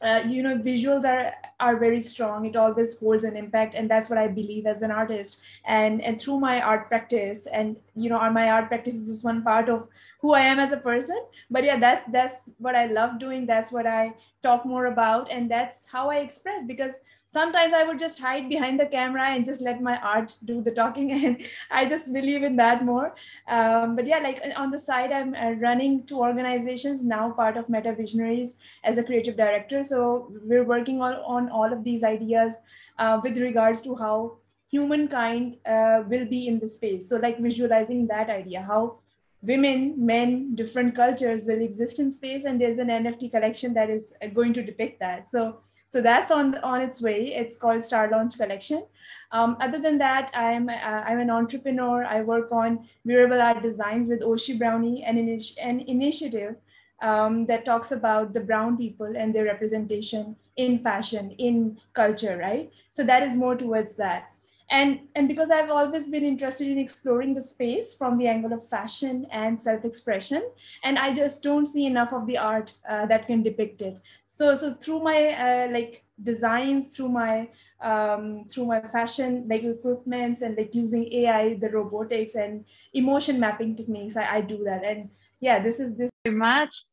uh, 0.00 0.22
you 0.26 0.42
know 0.42 0.56
visuals 0.56 1.04
are 1.04 1.32
are 1.60 1.76
very 1.78 2.00
strong. 2.00 2.46
It 2.46 2.56
always 2.56 2.96
holds 2.96 3.24
an 3.24 3.36
impact 3.36 3.74
and 3.74 3.90
that's 3.90 4.08
what 4.08 4.18
i 4.18 4.26
believe 4.26 4.66
as 4.66 4.82
an 4.82 4.90
artist. 4.90 5.38
And 5.66 6.02
and 6.02 6.20
through 6.20 6.40
my 6.40 6.60
art 6.60 6.88
practice 6.88 7.46
and 7.46 7.76
you 7.94 8.08
know 8.08 8.18
my 8.30 8.50
art 8.50 8.68
practice 8.68 8.94
is 8.94 9.08
just 9.08 9.24
one 9.24 9.42
part 9.42 9.68
of 9.68 9.86
who 10.20 10.32
i 10.32 10.40
am 10.40 10.58
as 10.58 10.72
a 10.72 10.78
person. 10.78 11.22
But 11.50 11.64
yeah 11.64 11.78
that's 11.78 12.10
that's 12.12 12.48
what 12.58 12.74
i 12.74 12.86
love 12.86 13.18
doing. 13.18 13.46
That's 13.46 13.70
what 13.70 13.86
i 13.86 14.14
talk 14.42 14.64
more 14.64 14.86
about 14.86 15.30
and 15.30 15.50
that's 15.50 15.84
how 15.84 16.08
i 16.10 16.16
express 16.16 16.62
because 16.66 16.94
sometimes 17.26 17.74
i 17.74 17.82
would 17.84 17.98
just 17.98 18.18
hide 18.18 18.48
behind 18.48 18.80
the 18.80 18.86
camera 18.86 19.24
and 19.30 19.44
just 19.44 19.60
let 19.60 19.82
my 19.82 19.96
art 19.98 20.34
do 20.44 20.62
the 20.62 20.70
talking 20.70 21.12
and 21.24 21.42
i 21.70 21.84
just 21.84 22.12
believe 22.12 22.42
in 22.42 22.56
that 22.56 22.84
more. 22.84 23.14
Um, 23.48 23.96
but 23.96 24.06
yeah 24.06 24.18
like 24.18 24.40
on 24.56 24.70
the 24.70 24.78
side 24.78 25.12
i'm 25.12 25.34
uh, 25.34 25.52
running 25.66 26.06
two 26.06 26.18
organizations 26.18 27.04
now 27.04 27.30
part 27.30 27.56
of 27.56 27.68
meta 27.68 27.92
visionaries 27.92 28.56
as 28.82 28.98
a 28.98 29.02
creative 29.02 29.36
director 29.36 29.82
so 29.90 30.32
we're 30.44 30.64
working 30.64 31.02
on, 31.02 31.14
on 31.36 31.48
all 31.50 31.72
of 31.72 31.84
these 31.84 32.04
ideas 32.04 32.54
uh, 32.98 33.20
with 33.22 33.38
regards 33.38 33.80
to 33.82 33.94
how 33.94 34.38
humankind 34.70 35.56
uh, 35.66 36.02
will 36.08 36.26
be 36.26 36.46
in 36.46 36.58
the 36.58 36.68
space. 36.68 37.08
So 37.08 37.16
like 37.16 37.40
visualizing 37.40 38.06
that 38.06 38.30
idea 38.30 38.62
how 38.62 39.00
women 39.42 39.94
men 39.96 40.54
different 40.54 40.94
cultures 40.94 41.44
will 41.46 41.60
exist 41.62 41.98
in 41.98 42.10
space 42.12 42.44
and 42.44 42.60
there's 42.60 42.78
an 42.78 42.88
nft 42.88 43.30
collection 43.30 43.72
that 43.74 43.90
is 43.90 44.12
going 44.34 44.52
to 44.52 44.62
depict 44.62 45.00
that. 45.00 45.30
So 45.30 45.58
so 45.86 46.00
that's 46.00 46.30
on 46.30 46.56
on 46.58 46.80
its 46.80 47.02
way. 47.02 47.34
It's 47.34 47.56
called 47.56 47.82
star 47.82 48.08
launch 48.10 48.36
collection. 48.36 48.84
Um, 49.32 49.56
other 49.60 49.78
than 49.78 49.98
that 49.98 50.30
i'm 50.34 50.68
uh, 50.68 51.02
i'm 51.08 51.20
an 51.20 51.30
entrepreneur. 51.30 52.04
I 52.04 52.20
work 52.22 52.52
on 52.52 52.78
wearable 53.04 53.40
art 53.40 53.62
designs 53.62 54.08
with 54.08 54.20
oshi 54.20 54.58
brownie 54.58 55.02
an, 55.04 55.16
initi- 55.16 55.56
an 55.70 55.80
initiative 55.80 56.56
um, 57.02 57.46
that 57.46 57.64
talks 57.64 57.92
about 57.92 58.32
the 58.32 58.40
brown 58.40 58.76
people 58.76 59.14
and 59.16 59.34
their 59.34 59.44
representation 59.44 60.36
in 60.56 60.78
fashion 60.78 61.32
in 61.32 61.78
culture 61.94 62.36
right? 62.36 62.70
So 62.90 63.04
that 63.04 63.22
is 63.22 63.34
more 63.36 63.56
towards 63.56 63.94
that. 63.94 64.30
And 64.72 65.00
and 65.16 65.26
because 65.26 65.50
i've 65.50 65.70
always 65.70 66.08
been 66.08 66.24
interested 66.24 66.68
in 66.68 66.78
exploring 66.78 67.34
the 67.34 67.40
space 67.42 67.92
from 67.92 68.18
the 68.18 68.28
angle 68.28 68.52
of 68.52 68.68
fashion 68.68 69.26
and 69.32 69.60
self-expression 69.60 70.44
and 70.84 70.96
i 70.96 71.12
just 71.12 71.42
don't 71.42 71.66
see 71.66 71.86
enough 71.86 72.12
of 72.12 72.26
the 72.28 72.38
art 72.38 72.72
uh, 72.88 73.04
that 73.06 73.26
can 73.26 73.42
depict 73.42 73.82
it. 73.82 73.98
So 74.26 74.54
so 74.54 74.74
through 74.74 75.00
my 75.02 75.18
uh, 75.46 75.68
like 75.72 76.04
designs 76.22 76.88
through 76.94 77.08
my 77.08 77.48
um, 77.80 78.44
through 78.48 78.66
my 78.66 78.80
fashion 78.80 79.44
like 79.48 79.64
equipments 79.64 80.42
and 80.42 80.56
like 80.56 80.72
using 80.74 81.12
ai 81.14 81.54
the 81.54 81.70
robotics 81.70 82.34
and 82.36 82.64
emotion 82.92 83.40
mapping 83.40 83.74
techniques 83.74 84.16
i, 84.16 84.36
I 84.36 84.40
do 84.40 84.62
that. 84.64 84.84
And 84.84 85.10
yeah 85.40 85.58
this 85.58 85.80
is 85.80 85.96
this 85.96 86.10
very 86.24 86.36
much 86.36 86.84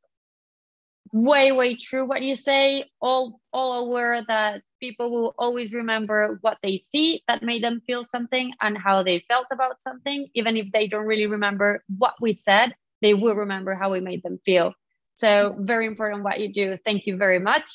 way 1.11 1.51
way 1.51 1.75
true 1.75 2.05
what 2.05 2.21
you 2.21 2.35
say. 2.35 2.85
All 3.01 3.39
all 3.53 3.85
aware 3.85 4.23
that 4.27 4.61
people 4.79 5.11
will 5.11 5.35
always 5.37 5.73
remember 5.73 6.37
what 6.41 6.57
they 6.61 6.81
see 6.91 7.23
that 7.27 7.43
made 7.43 7.63
them 7.63 7.81
feel 7.87 8.03
something 8.03 8.53
and 8.61 8.77
how 8.77 9.03
they 9.03 9.23
felt 9.27 9.47
about 9.51 9.81
something. 9.81 10.27
Even 10.33 10.57
if 10.57 10.71
they 10.71 10.87
don't 10.87 11.05
really 11.05 11.27
remember 11.27 11.83
what 11.97 12.15
we 12.21 12.33
said 12.33 12.75
they 13.01 13.13
will 13.13 13.35
remember 13.35 13.75
how 13.75 13.91
we 13.91 13.99
made 13.99 14.23
them 14.23 14.39
feel. 14.45 14.73
So 15.13 15.55
very 15.59 15.87
important 15.87 16.23
what 16.23 16.39
you 16.39 16.51
do. 16.53 16.77
Thank 16.85 17.05
you 17.05 17.17
very 17.17 17.39
much. 17.39 17.69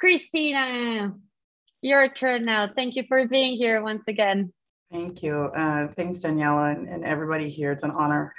Christina 0.00 1.14
your 1.82 2.08
turn 2.08 2.46
now. 2.46 2.66
Thank 2.66 2.96
you 2.96 3.04
for 3.06 3.26
being 3.28 3.56
here 3.56 3.82
once 3.82 4.04
again. 4.08 4.52
Thank 4.90 5.22
you. 5.22 5.34
Uh, 5.34 5.88
thanks 5.88 6.18
daniela 6.18 6.74
and, 6.74 6.88
and 6.88 7.04
everybody 7.04 7.48
here. 7.48 7.72
It's 7.72 7.84
an 7.84 7.90
honor 7.90 8.34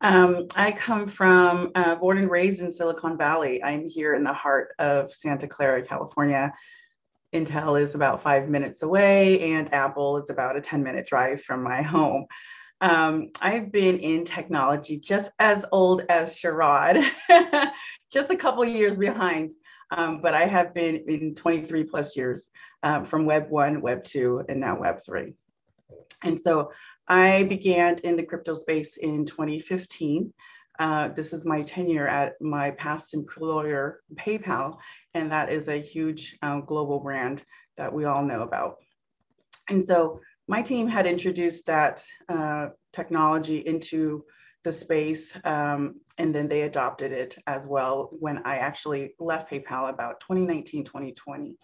um, 0.00 0.46
I 0.54 0.72
come 0.72 1.08
from 1.08 1.70
uh, 1.74 1.94
born 1.94 2.18
and 2.18 2.30
raised 2.30 2.60
in 2.60 2.70
Silicon 2.70 3.16
Valley. 3.16 3.62
I'm 3.62 3.88
here 3.88 4.14
in 4.14 4.22
the 4.22 4.32
heart 4.32 4.74
of 4.78 5.12
Santa 5.12 5.48
Clara, 5.48 5.82
California. 5.82 6.52
Intel 7.34 7.80
is 7.80 7.94
about 7.94 8.22
five 8.22 8.48
minutes 8.48 8.82
away, 8.82 9.40
and 9.52 9.72
Apple 9.72 10.18
is 10.18 10.30
about 10.30 10.56
a 10.56 10.60
10 10.60 10.82
minute 10.82 11.06
drive 11.06 11.42
from 11.42 11.62
my 11.62 11.82
home. 11.82 12.26
Um, 12.80 13.30
I've 13.40 13.72
been 13.72 13.98
in 13.98 14.24
technology 14.24 14.98
just 14.98 15.30
as 15.38 15.64
old 15.72 16.02
as 16.08 16.34
Sharad, 16.34 17.10
just 18.12 18.30
a 18.30 18.36
couple 18.36 18.64
years 18.64 18.96
behind, 18.96 19.52
um, 19.90 20.20
but 20.20 20.34
I 20.34 20.44
have 20.44 20.74
been 20.74 20.96
in 21.08 21.34
23 21.34 21.84
plus 21.84 22.16
years 22.16 22.50
um, 22.82 23.04
from 23.04 23.24
Web 23.24 23.48
1, 23.48 23.80
Web 23.80 24.04
2, 24.04 24.44
and 24.48 24.60
now 24.60 24.78
Web 24.78 25.00
3. 25.04 25.32
And 26.22 26.38
so 26.38 26.70
I 27.08 27.44
began 27.44 27.96
in 28.04 28.16
the 28.16 28.22
crypto 28.22 28.54
space 28.54 28.96
in 28.96 29.24
2015. 29.24 30.32
Uh, 30.78 31.08
this 31.08 31.32
is 31.32 31.44
my 31.44 31.62
tenure 31.62 32.06
at 32.06 32.40
my 32.40 32.72
past 32.72 33.14
employer, 33.14 34.02
PayPal, 34.14 34.76
and 35.14 35.30
that 35.32 35.50
is 35.50 35.68
a 35.68 35.80
huge 35.80 36.36
um, 36.42 36.64
global 36.66 37.00
brand 37.00 37.44
that 37.76 37.92
we 37.92 38.04
all 38.04 38.22
know 38.22 38.42
about. 38.42 38.76
And 39.68 39.82
so 39.82 40.20
my 40.48 40.62
team 40.62 40.86
had 40.86 41.06
introduced 41.06 41.66
that 41.66 42.04
uh, 42.28 42.68
technology 42.92 43.58
into 43.58 44.24
the 44.64 44.72
space, 44.72 45.32
um, 45.44 46.00
and 46.18 46.34
then 46.34 46.48
they 46.48 46.62
adopted 46.62 47.12
it 47.12 47.38
as 47.46 47.66
well 47.66 48.10
when 48.18 48.42
I 48.44 48.56
actually 48.56 49.14
left 49.18 49.50
PayPal 49.50 49.88
about 49.88 50.20
2019, 50.20 50.84
2020. 50.84 51.56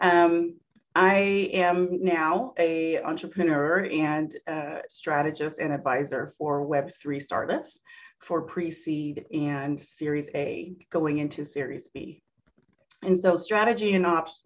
Um, 0.00 0.56
I 0.94 1.50
am 1.52 2.04
now 2.04 2.54
a 2.56 3.02
entrepreneur 3.02 3.84
and 3.90 4.36
strategist 4.88 5.58
and 5.58 5.72
advisor 5.72 6.32
for 6.38 6.64
Web3 6.66 7.20
startups 7.20 7.78
for 8.20 8.42
pre-seed 8.42 9.26
and 9.32 9.80
Series 9.80 10.28
A 10.36 10.76
going 10.90 11.18
into 11.18 11.44
Series 11.44 11.88
B. 11.88 12.22
And 13.02 13.18
so 13.18 13.34
strategy 13.34 13.94
and 13.94 14.06
ops 14.06 14.44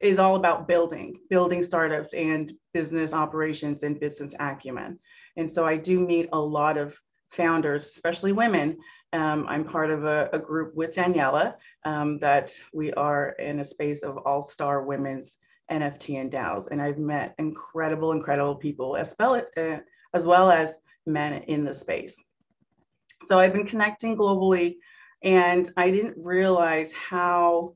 is 0.00 0.20
all 0.20 0.36
about 0.36 0.68
building, 0.68 1.18
building 1.28 1.64
startups 1.64 2.14
and 2.14 2.52
business 2.72 3.12
operations 3.12 3.82
and 3.82 3.98
business 3.98 4.34
acumen. 4.38 5.00
And 5.36 5.50
so 5.50 5.66
I 5.66 5.76
do 5.76 5.98
meet 5.98 6.28
a 6.32 6.38
lot 6.38 6.78
of 6.78 6.96
founders, 7.30 7.86
especially 7.86 8.32
women. 8.32 8.78
Um, 9.12 9.46
I'm 9.48 9.64
part 9.64 9.90
of 9.90 10.04
a, 10.04 10.30
a 10.32 10.38
group 10.38 10.76
with 10.76 10.94
Daniela 10.94 11.54
um, 11.84 12.18
that 12.18 12.56
we 12.72 12.92
are 12.92 13.30
in 13.30 13.58
a 13.58 13.64
space 13.64 14.02
of 14.02 14.16
all-star 14.18 14.82
women's 14.82 15.36
NFT 15.70 16.20
and 16.20 16.30
DAOs. 16.30 16.68
And 16.70 16.80
I've 16.80 16.98
met 16.98 17.34
incredible, 17.38 18.12
incredible 18.12 18.56
people 18.56 18.96
as 18.96 19.14
well, 19.18 19.42
uh, 19.56 19.78
as 20.14 20.26
well 20.26 20.50
as 20.50 20.74
men 21.06 21.42
in 21.44 21.64
the 21.64 21.74
space. 21.74 22.16
So 23.24 23.38
I've 23.38 23.52
been 23.52 23.66
connecting 23.66 24.16
globally 24.16 24.76
and 25.22 25.72
I 25.76 25.90
didn't 25.90 26.16
realize 26.16 26.92
how 26.92 27.74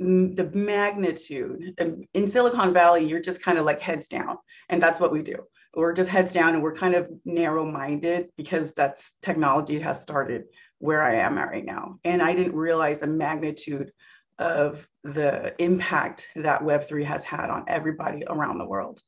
the 0.00 0.50
magnitude 0.54 1.74
in 2.14 2.26
Silicon 2.26 2.72
Valley, 2.72 3.04
you're 3.04 3.20
just 3.20 3.42
kind 3.42 3.58
of 3.58 3.66
like 3.66 3.80
heads 3.80 4.08
down, 4.08 4.38
and 4.70 4.82
that's 4.82 4.98
what 4.98 5.12
we 5.12 5.22
do. 5.22 5.36
We're 5.74 5.92
just 5.92 6.08
heads 6.08 6.32
down, 6.32 6.54
and 6.54 6.62
we're 6.62 6.74
kind 6.74 6.94
of 6.94 7.10
narrow-minded 7.26 8.30
because 8.36 8.72
that's 8.72 9.12
technology 9.20 9.78
has 9.78 10.00
started 10.00 10.44
where 10.78 11.02
I 11.02 11.16
am 11.16 11.36
at 11.36 11.50
right 11.50 11.64
now, 11.64 11.98
and 12.04 12.22
I 12.22 12.34
didn't 12.34 12.56
realize 12.56 13.00
the 13.00 13.06
magnitude 13.06 13.92
of 14.40 14.88
the 15.04 15.54
impact 15.62 16.26
that 16.34 16.62
Web3 16.62 17.04
has 17.04 17.24
had 17.24 17.50
on 17.50 17.64
everybody 17.68 18.24
around 18.26 18.58
the 18.58 18.66
world. 18.66 19.02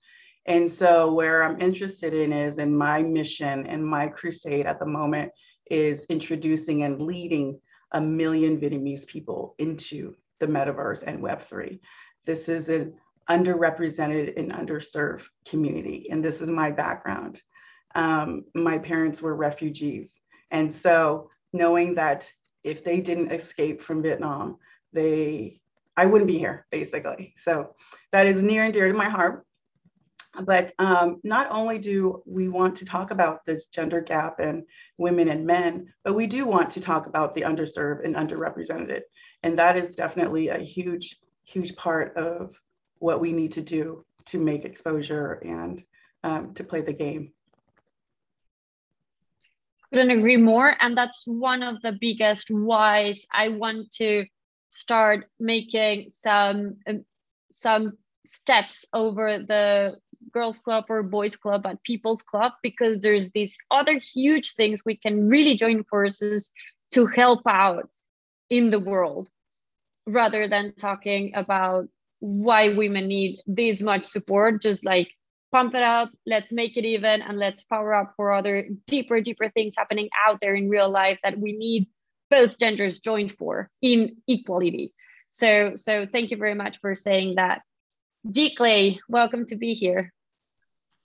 And 0.46 0.70
so, 0.70 1.12
where 1.12 1.42
I'm 1.42 1.60
interested 1.60 2.12
in 2.14 2.32
is, 2.32 2.58
in 2.58 2.76
my 2.76 3.02
mission 3.02 3.66
and 3.66 3.84
my 3.84 4.08
crusade 4.08 4.66
at 4.66 4.78
the 4.78 4.86
moment, 4.86 5.32
is 5.70 6.04
introducing 6.06 6.82
and 6.82 7.00
leading 7.00 7.58
a 7.92 8.00
million 8.00 8.60
Vietnamese 8.60 9.06
people 9.06 9.54
into 9.58 10.14
the 10.38 10.46
metaverse 10.46 11.02
and 11.06 11.22
Web3. 11.22 11.78
This 12.26 12.48
is 12.48 12.68
an 12.68 12.94
underrepresented 13.30 14.36
and 14.36 14.52
underserved 14.52 15.24
community, 15.46 16.08
and 16.10 16.24
this 16.24 16.40
is 16.40 16.50
my 16.50 16.70
background. 16.70 17.40
Um, 17.94 18.44
my 18.54 18.78
parents 18.78 19.22
were 19.22 19.34
refugees. 19.34 20.20
And 20.50 20.70
so, 20.72 21.30
knowing 21.52 21.94
that 21.94 22.30
if 22.64 22.84
they 22.84 23.00
didn't 23.00 23.32
escape 23.32 23.80
from 23.80 24.02
Vietnam, 24.02 24.58
they 24.92 25.61
I 25.96 26.06
wouldn't 26.06 26.28
be 26.28 26.38
here 26.38 26.66
basically. 26.70 27.34
So 27.37 27.75
that 28.12 28.26
is 28.26 28.40
near 28.40 28.64
and 28.64 28.72
dear 28.72 28.88
to 28.88 28.94
my 28.94 29.08
heart. 29.08 29.44
But 30.44 30.72
um, 30.78 31.20
not 31.22 31.49
only 31.50 31.78
do 31.78 32.22
we 32.25 32.49
want 32.49 32.76
to 32.76 32.87
talk 32.87 33.11
about 33.11 33.44
the 33.44 33.61
gender 33.70 34.00
gap 34.00 34.38
and 34.38 34.62
women 34.96 35.28
and 35.28 35.46
men, 35.46 35.92
but 36.04 36.14
we 36.14 36.26
do 36.26 36.46
want 36.46 36.70
to 36.70 36.80
talk 36.80 37.06
about 37.06 37.34
the 37.34 37.42
underserved 37.42 38.06
and 38.06 38.14
underrepresented. 38.14 39.02
And 39.42 39.58
that 39.58 39.76
is 39.78 39.94
definitely 39.94 40.49
a 40.49 40.58
huge, 40.58 41.18
huge 41.44 41.76
part 41.76 42.16
of 42.16 42.58
what 42.99 43.20
we 43.20 43.32
need 43.32 43.52
to 43.52 43.61
do 43.61 44.06
to 44.26 44.38
make 44.38 44.64
exposure 44.64 45.32
and 45.44 45.84
um, 46.25 46.54
to 46.54 46.64
play 46.64 46.80
the 46.80 46.94
game. 46.94 47.32
Couldn't 49.92 50.18
agree 50.18 50.38
more. 50.38 50.75
And 50.80 50.96
that's 50.96 51.25
one 51.26 51.62
of 51.62 51.82
the 51.82 51.99
biggest 52.00 52.50
whys 52.50 53.26
I 53.34 53.49
want 53.49 53.92
to 53.96 54.25
start 54.73 55.26
making 55.38 56.09
some 56.11 56.76
um, 56.87 57.05
some 57.52 57.93
steps 58.25 58.85
over 58.93 59.38
the 59.38 59.97
girls 60.33 60.59
club 60.59 60.85
or 60.88 61.02
boys 61.02 61.37
club 61.37 61.67
at 61.67 61.83
people's 61.83 62.23
club 62.23 62.52
because 62.62 62.99
there's 62.99 63.31
these 63.33 63.57
other 63.71 63.95
huge 63.95 64.55
things 64.55 64.81
we 64.85 64.97
can 64.97 65.29
really 65.29 65.57
join 65.57 65.85
forces 65.85 66.50
to 66.93 67.07
help 67.07 67.41
out 67.47 67.88
in 68.49 68.71
the 68.71 68.81
world 68.81 69.29
rather 70.07 70.49
than 70.49 70.73
talking 70.75 71.33
about 71.35 71.87
why 72.21 72.73
women 72.73 73.09
need 73.09 73.41
this 73.47 73.83
much 73.83 74.05
support, 74.05 74.62
just 74.62 74.85
like 74.85 75.11
pump 75.50 75.75
it 75.75 75.83
up, 75.83 76.11
let's 76.26 76.52
make 76.52 76.76
it 76.76 76.85
even, 76.85 77.21
and 77.21 77.38
let's 77.38 77.64
power 77.64 77.95
up 77.95 78.14
for 78.17 78.33
other 78.33 78.69
deeper, 78.87 79.21
deeper 79.21 79.50
things 79.50 79.75
happening 79.76 80.09
out 80.26 80.38
there 80.41 80.55
in 80.55 80.69
real 80.69 80.88
life 80.88 81.19
that 81.23 81.38
we 81.38 81.52
need 81.52 81.87
both 82.32 82.58
genders 82.58 82.98
joined 82.98 83.30
for 83.30 83.68
in 83.82 84.16
equality. 84.26 84.90
So, 85.30 85.76
so 85.76 86.06
thank 86.10 86.30
you 86.30 86.38
very 86.38 86.54
much 86.54 86.78
for 86.80 86.94
saying 86.94 87.34
that. 87.36 87.60
Clay, 88.56 88.98
welcome 89.06 89.44
to 89.46 89.56
be 89.56 89.74
here. 89.74 90.12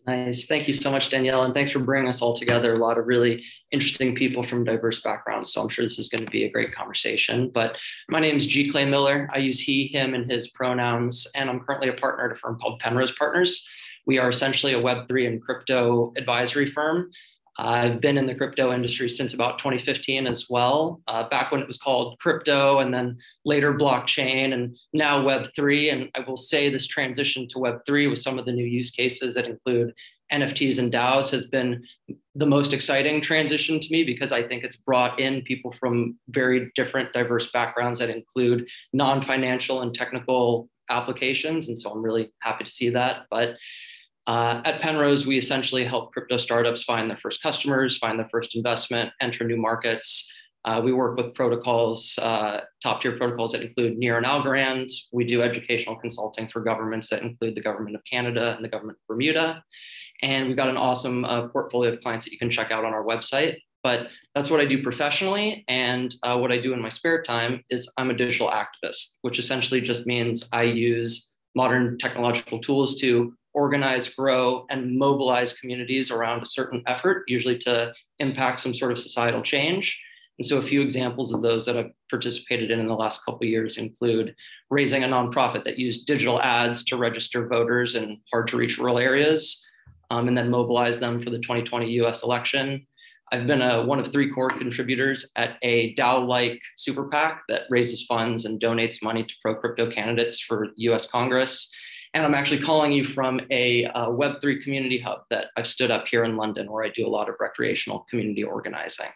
Nice. 0.05 0.47
Thank 0.47 0.67
you 0.67 0.73
so 0.73 0.89
much, 0.89 1.09
Danielle. 1.09 1.43
And 1.43 1.53
thanks 1.53 1.71
for 1.71 1.79
bringing 1.79 2.07
us 2.07 2.21
all 2.21 2.33
together. 2.33 2.73
A 2.73 2.77
lot 2.77 2.97
of 2.97 3.07
really 3.07 3.43
interesting 3.71 4.15
people 4.15 4.41
from 4.41 4.63
diverse 4.63 5.01
backgrounds. 5.01 5.51
So 5.51 5.61
I'm 5.61 5.67
sure 5.67 5.83
this 5.83 5.99
is 5.99 6.07
going 6.07 6.23
to 6.23 6.31
be 6.31 6.45
a 6.45 6.49
great 6.49 6.73
conversation. 6.73 7.51
But 7.53 7.77
my 8.07 8.21
name 8.21 8.37
is 8.37 8.47
G. 8.47 8.71
Clay 8.71 8.85
Miller. 8.85 9.29
I 9.33 9.39
use 9.39 9.59
he, 9.59 9.87
him, 9.87 10.13
and 10.13 10.31
his 10.31 10.51
pronouns. 10.51 11.27
And 11.35 11.49
I'm 11.49 11.59
currently 11.59 11.89
a 11.89 11.93
partner 11.93 12.27
at 12.27 12.31
a 12.31 12.35
firm 12.35 12.57
called 12.57 12.79
Penrose 12.79 13.11
Partners. 13.17 13.67
We 14.05 14.17
are 14.17 14.29
essentially 14.29 14.73
a 14.75 14.81
Web3 14.81 15.27
and 15.27 15.41
crypto 15.41 16.13
advisory 16.15 16.67
firm. 16.67 17.11
I've 17.59 17.99
been 17.99 18.17
in 18.17 18.27
the 18.27 18.35
crypto 18.35 18.71
industry 18.71 19.09
since 19.09 19.33
about 19.33 19.57
2015 19.57 20.27
as 20.27 20.47
well, 20.47 21.01
uh, 21.07 21.27
back 21.29 21.51
when 21.51 21.61
it 21.61 21.67
was 21.67 21.77
called 21.77 22.19
crypto 22.19 22.79
and 22.79 22.93
then 22.93 23.17
later 23.45 23.73
blockchain 23.73 24.53
and 24.53 24.77
now 24.93 25.23
Web3. 25.23 25.91
And 25.91 26.09
I 26.15 26.19
will 26.27 26.37
say 26.37 26.69
this 26.69 26.85
transition 26.85 27.47
to 27.49 27.55
Web3 27.55 28.09
with 28.09 28.19
some 28.19 28.37
of 28.37 28.45
the 28.45 28.51
new 28.51 28.65
use 28.65 28.91
cases 28.91 29.33
that 29.33 29.45
include 29.45 29.93
NFTs 30.31 30.77
and 30.77 30.91
DAOs 30.91 31.31
has 31.31 31.45
been 31.45 31.83
the 32.35 32.45
most 32.45 32.73
exciting 32.73 33.21
transition 33.21 33.79
to 33.79 33.87
me 33.91 34.03
because 34.03 34.31
I 34.31 34.43
think 34.43 34.63
it's 34.63 34.75
brought 34.75 35.19
in 35.19 35.41
people 35.41 35.71
from 35.71 36.17
very 36.29 36.71
different, 36.75 37.13
diverse 37.13 37.49
backgrounds 37.51 37.99
that 37.99 38.09
include 38.09 38.67
non 38.93 39.21
financial 39.21 39.81
and 39.81 39.95
technical 39.95 40.69
applications. 40.89 41.69
And 41.69 41.77
so 41.77 41.91
I'm 41.91 42.01
really 42.01 42.31
happy 42.39 42.65
to 42.65 42.69
see 42.69 42.89
that. 42.89 43.25
But 43.31 43.55
uh, 44.27 44.61
at 44.65 44.81
Penrose, 44.81 45.25
we 45.25 45.37
essentially 45.37 45.85
help 45.85 46.11
crypto 46.11 46.35
startups 46.37 46.83
find 46.83 47.09
their 47.09 47.17
first 47.17 47.41
customers, 47.41 47.97
find 47.97 48.19
their 48.19 48.27
first 48.29 48.55
investment, 48.55 49.11
enter 49.21 49.45
new 49.45 49.57
markets. 49.57 50.31
Uh, 50.65 50.81
we 50.83 50.91
work 50.91 51.15
with 51.15 51.33
protocols, 51.33 52.19
uh, 52.21 52.59
top 52.83 53.01
tier 53.01 53.15
protocols 53.17 53.53
that 53.53 53.61
include 53.61 53.97
Near 53.97 54.17
and 54.17 54.25
Algorand. 54.25 54.91
We 55.13 55.23
do 55.23 55.41
educational 55.41 55.95
consulting 55.95 56.49
for 56.49 56.61
governments 56.61 57.09
that 57.09 57.21
include 57.21 57.55
the 57.55 57.61
government 57.61 57.95
of 57.95 58.01
Canada 58.03 58.53
and 58.53 58.65
the 58.65 58.69
government 58.69 58.97
of 59.01 59.07
Bermuda. 59.07 59.63
And 60.21 60.47
we've 60.47 60.57
got 60.57 60.67
an 60.67 60.75
awesome 60.75 61.23
uh, 61.23 61.47
portfolio 61.47 61.93
of 61.93 62.01
clients 62.01 62.25
that 62.25 62.33
you 62.33 62.37
can 62.37 62.51
check 62.51 62.69
out 62.69 62.83
on 62.83 62.93
our 62.93 63.05
website. 63.05 63.57
But 63.81 64.09
that's 64.35 64.49
what 64.49 64.59
I 64.59 64.65
do 64.65 64.83
professionally. 64.83 65.63
And 65.69 66.13
uh, 66.23 66.37
what 66.37 66.51
I 66.51 66.57
do 66.57 66.73
in 66.73 66.81
my 66.81 66.89
spare 66.89 67.21
time 67.21 67.63
is 67.69 67.89
I'm 67.97 68.09
a 68.09 68.13
digital 68.13 68.49
activist, 68.49 69.13
which 69.21 69.39
essentially 69.39 69.79
just 69.79 70.05
means 70.05 70.49
I 70.51 70.63
use 70.63 71.33
modern 71.55 71.97
technological 71.97 72.59
tools 72.59 72.99
to 72.99 73.33
organize, 73.57 74.07
grow, 74.07 74.67
and 74.69 74.95
mobilize 74.95 75.57
communities 75.57 76.11
around 76.11 76.43
a 76.43 76.45
certain 76.45 76.83
effort, 76.85 77.23
usually 77.27 77.57
to 77.57 77.91
impact 78.19 78.61
some 78.61 78.73
sort 78.73 78.91
of 78.91 78.99
societal 78.99 79.41
change. 79.41 79.99
And 80.37 80.45
so, 80.45 80.59
a 80.59 80.61
few 80.61 80.81
examples 80.83 81.33
of 81.33 81.41
those 81.41 81.65
that 81.65 81.75
I've 81.75 81.91
participated 82.11 82.69
in 82.69 82.79
in 82.79 82.87
the 82.87 82.93
last 82.93 83.25
couple 83.25 83.47
years 83.47 83.79
include 83.79 84.35
raising 84.69 85.03
a 85.03 85.07
nonprofit 85.07 85.65
that 85.65 85.79
used 85.79 86.05
digital 86.05 86.39
ads 86.39 86.85
to 86.85 86.97
register 86.97 87.47
voters 87.47 87.95
in 87.95 88.21
hard 88.31 88.47
to 88.49 88.57
reach 88.57 88.77
rural 88.77 88.99
areas 88.99 89.65
um, 90.11 90.27
and 90.27 90.37
then 90.37 90.51
mobilize 90.51 90.99
them 90.99 91.23
for 91.23 91.31
the 91.31 91.39
2020 91.39 91.89
US 92.01 92.23
election. 92.23 92.85
I've 93.31 93.47
been 93.47 93.63
a, 93.63 93.83
one 93.83 93.99
of 93.99 94.07
three 94.07 94.31
core 94.31 94.49
contributors 94.49 95.31
at 95.35 95.57
a 95.63 95.95
DAO 95.95 96.25
like 96.27 96.61
super 96.77 97.05
PAC 97.09 97.41
that 97.49 97.63
raises 97.69 98.05
funds 98.05 98.45
and 98.45 98.61
donates 98.61 99.03
money 99.03 99.23
to 99.23 99.33
pro 99.41 99.55
crypto 99.55 99.91
candidates 99.91 100.39
for 100.39 100.67
US 100.77 101.07
Congress. 101.07 101.71
And 102.13 102.25
I'm 102.25 102.33
actually 102.33 102.61
calling 102.61 102.91
you 102.91 103.03
from 103.03 103.39
a, 103.51 103.83
a 103.83 104.07
Web3 104.07 104.63
community 104.63 104.99
hub 104.99 105.23
that 105.29 105.47
I've 105.55 105.67
stood 105.67 105.91
up 105.91 106.07
here 106.07 106.23
in 106.23 106.37
London, 106.37 106.71
where 106.71 106.83
I 106.83 106.89
do 106.89 107.05
a 107.05 107.09
lot 107.09 107.29
of 107.29 107.35
recreational 107.39 108.05
community 108.09 108.43
organizing. 108.43 109.09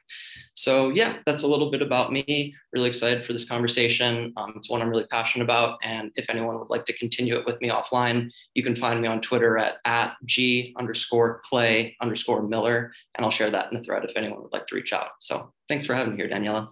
So, 0.53 0.89
yeah, 0.89 1.17
that's 1.25 1.43
a 1.43 1.47
little 1.47 1.71
bit 1.71 1.81
about 1.81 2.11
me. 2.11 2.53
Really 2.73 2.89
excited 2.89 3.25
for 3.25 3.33
this 3.33 3.45
conversation. 3.45 4.33
Um, 4.37 4.53
it's 4.55 4.69
one 4.69 4.81
I'm 4.81 4.89
really 4.89 5.07
passionate 5.07 5.45
about. 5.45 5.79
And 5.83 6.11
if 6.15 6.29
anyone 6.29 6.59
would 6.59 6.69
like 6.69 6.85
to 6.87 6.97
continue 6.97 7.37
it 7.37 7.45
with 7.45 7.59
me 7.61 7.69
offline, 7.69 8.29
you 8.53 8.63
can 8.63 8.75
find 8.75 9.01
me 9.01 9.07
on 9.07 9.21
Twitter 9.21 9.57
at, 9.57 9.77
at 9.85 10.15
G 10.25 10.75
underscore 10.77 11.41
Clay 11.45 11.95
underscore 12.01 12.43
Miller. 12.43 12.91
And 13.15 13.25
I'll 13.25 13.31
share 13.31 13.49
that 13.49 13.71
in 13.71 13.77
the 13.77 13.83
thread 13.83 14.03
if 14.03 14.15
anyone 14.15 14.41
would 14.41 14.53
like 14.53 14.67
to 14.67 14.75
reach 14.75 14.93
out. 14.93 15.11
So, 15.19 15.53
thanks 15.69 15.85
for 15.85 15.95
having 15.95 16.13
me 16.13 16.17
here, 16.17 16.29
Daniela. 16.29 16.69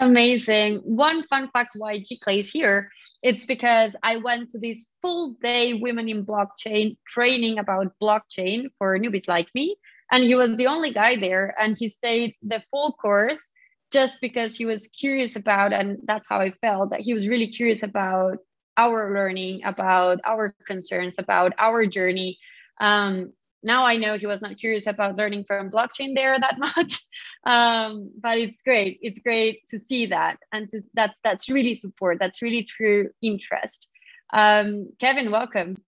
Amazing. 0.00 0.78
One 0.78 1.26
fun 1.26 1.50
fact 1.52 1.72
why 1.76 1.98
G 1.98 2.18
Clay 2.18 2.38
is 2.38 2.50
here, 2.50 2.90
it's 3.22 3.44
because 3.44 3.94
I 4.02 4.16
went 4.16 4.50
to 4.50 4.58
this 4.58 4.86
full 5.02 5.36
day 5.42 5.74
women 5.74 6.08
in 6.08 6.24
blockchain 6.24 6.96
training 7.06 7.58
about 7.58 7.92
blockchain 8.02 8.68
for 8.78 8.98
newbies 8.98 9.28
like 9.28 9.48
me. 9.54 9.76
And 10.10 10.24
he 10.24 10.34
was 10.34 10.56
the 10.56 10.66
only 10.66 10.92
guy 10.92 11.16
there. 11.16 11.54
And 11.58 11.76
he 11.76 11.88
stayed 11.88 12.34
the 12.42 12.62
full 12.70 12.92
course 12.92 13.48
just 13.92 14.20
because 14.20 14.56
he 14.56 14.66
was 14.66 14.88
curious 14.88 15.36
about, 15.36 15.72
and 15.72 15.98
that's 16.04 16.28
how 16.28 16.38
I 16.40 16.50
felt 16.50 16.90
that 16.90 17.00
he 17.00 17.12
was 17.12 17.28
really 17.28 17.48
curious 17.48 17.82
about 17.82 18.38
our 18.76 19.12
learning, 19.12 19.62
about 19.64 20.20
our 20.24 20.54
concerns, 20.66 21.16
about 21.18 21.52
our 21.58 21.86
journey. 21.86 22.38
Um, 22.80 23.32
now 23.62 23.84
I 23.84 23.96
know 23.96 24.16
he 24.16 24.26
was 24.26 24.40
not 24.40 24.58
curious 24.58 24.86
about 24.86 25.16
learning 25.16 25.44
from 25.46 25.70
blockchain 25.70 26.14
there 26.14 26.38
that 26.38 26.58
much, 26.76 26.98
um, 27.44 28.10
but 28.20 28.38
it's 28.38 28.62
great. 28.62 28.98
It's 29.02 29.20
great 29.20 29.66
to 29.68 29.78
see 29.78 30.06
that, 30.06 30.38
and 30.52 30.70
to, 30.70 30.80
that's 30.94 31.14
that's 31.22 31.48
really 31.50 31.74
support. 31.74 32.18
That's 32.20 32.42
really 32.42 32.64
true 32.64 33.10
interest. 33.22 33.88
Um, 34.32 34.90
Kevin, 34.98 35.30
welcome. 35.30 35.82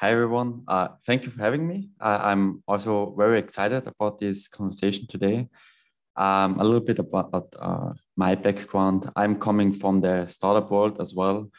Hi 0.00 0.12
everyone. 0.12 0.62
Uh, 0.66 0.88
thank 1.06 1.24
you 1.24 1.30
for 1.30 1.40
having 1.40 1.66
me. 1.66 1.90
Uh, 2.00 2.18
I'm 2.22 2.62
also 2.66 3.14
very 3.18 3.38
excited 3.38 3.86
about 3.86 4.18
this 4.18 4.48
conversation 4.48 5.06
today. 5.06 5.48
Um, 6.16 6.58
a 6.58 6.64
little 6.64 6.80
bit 6.80 6.98
about 6.98 7.54
uh, 7.58 7.92
my 8.16 8.34
background. 8.34 9.10
I'm 9.14 9.38
coming 9.38 9.74
from 9.74 10.00
the 10.00 10.26
startup 10.26 10.70
world 10.70 11.00
as 11.00 11.14
well. 11.14 11.50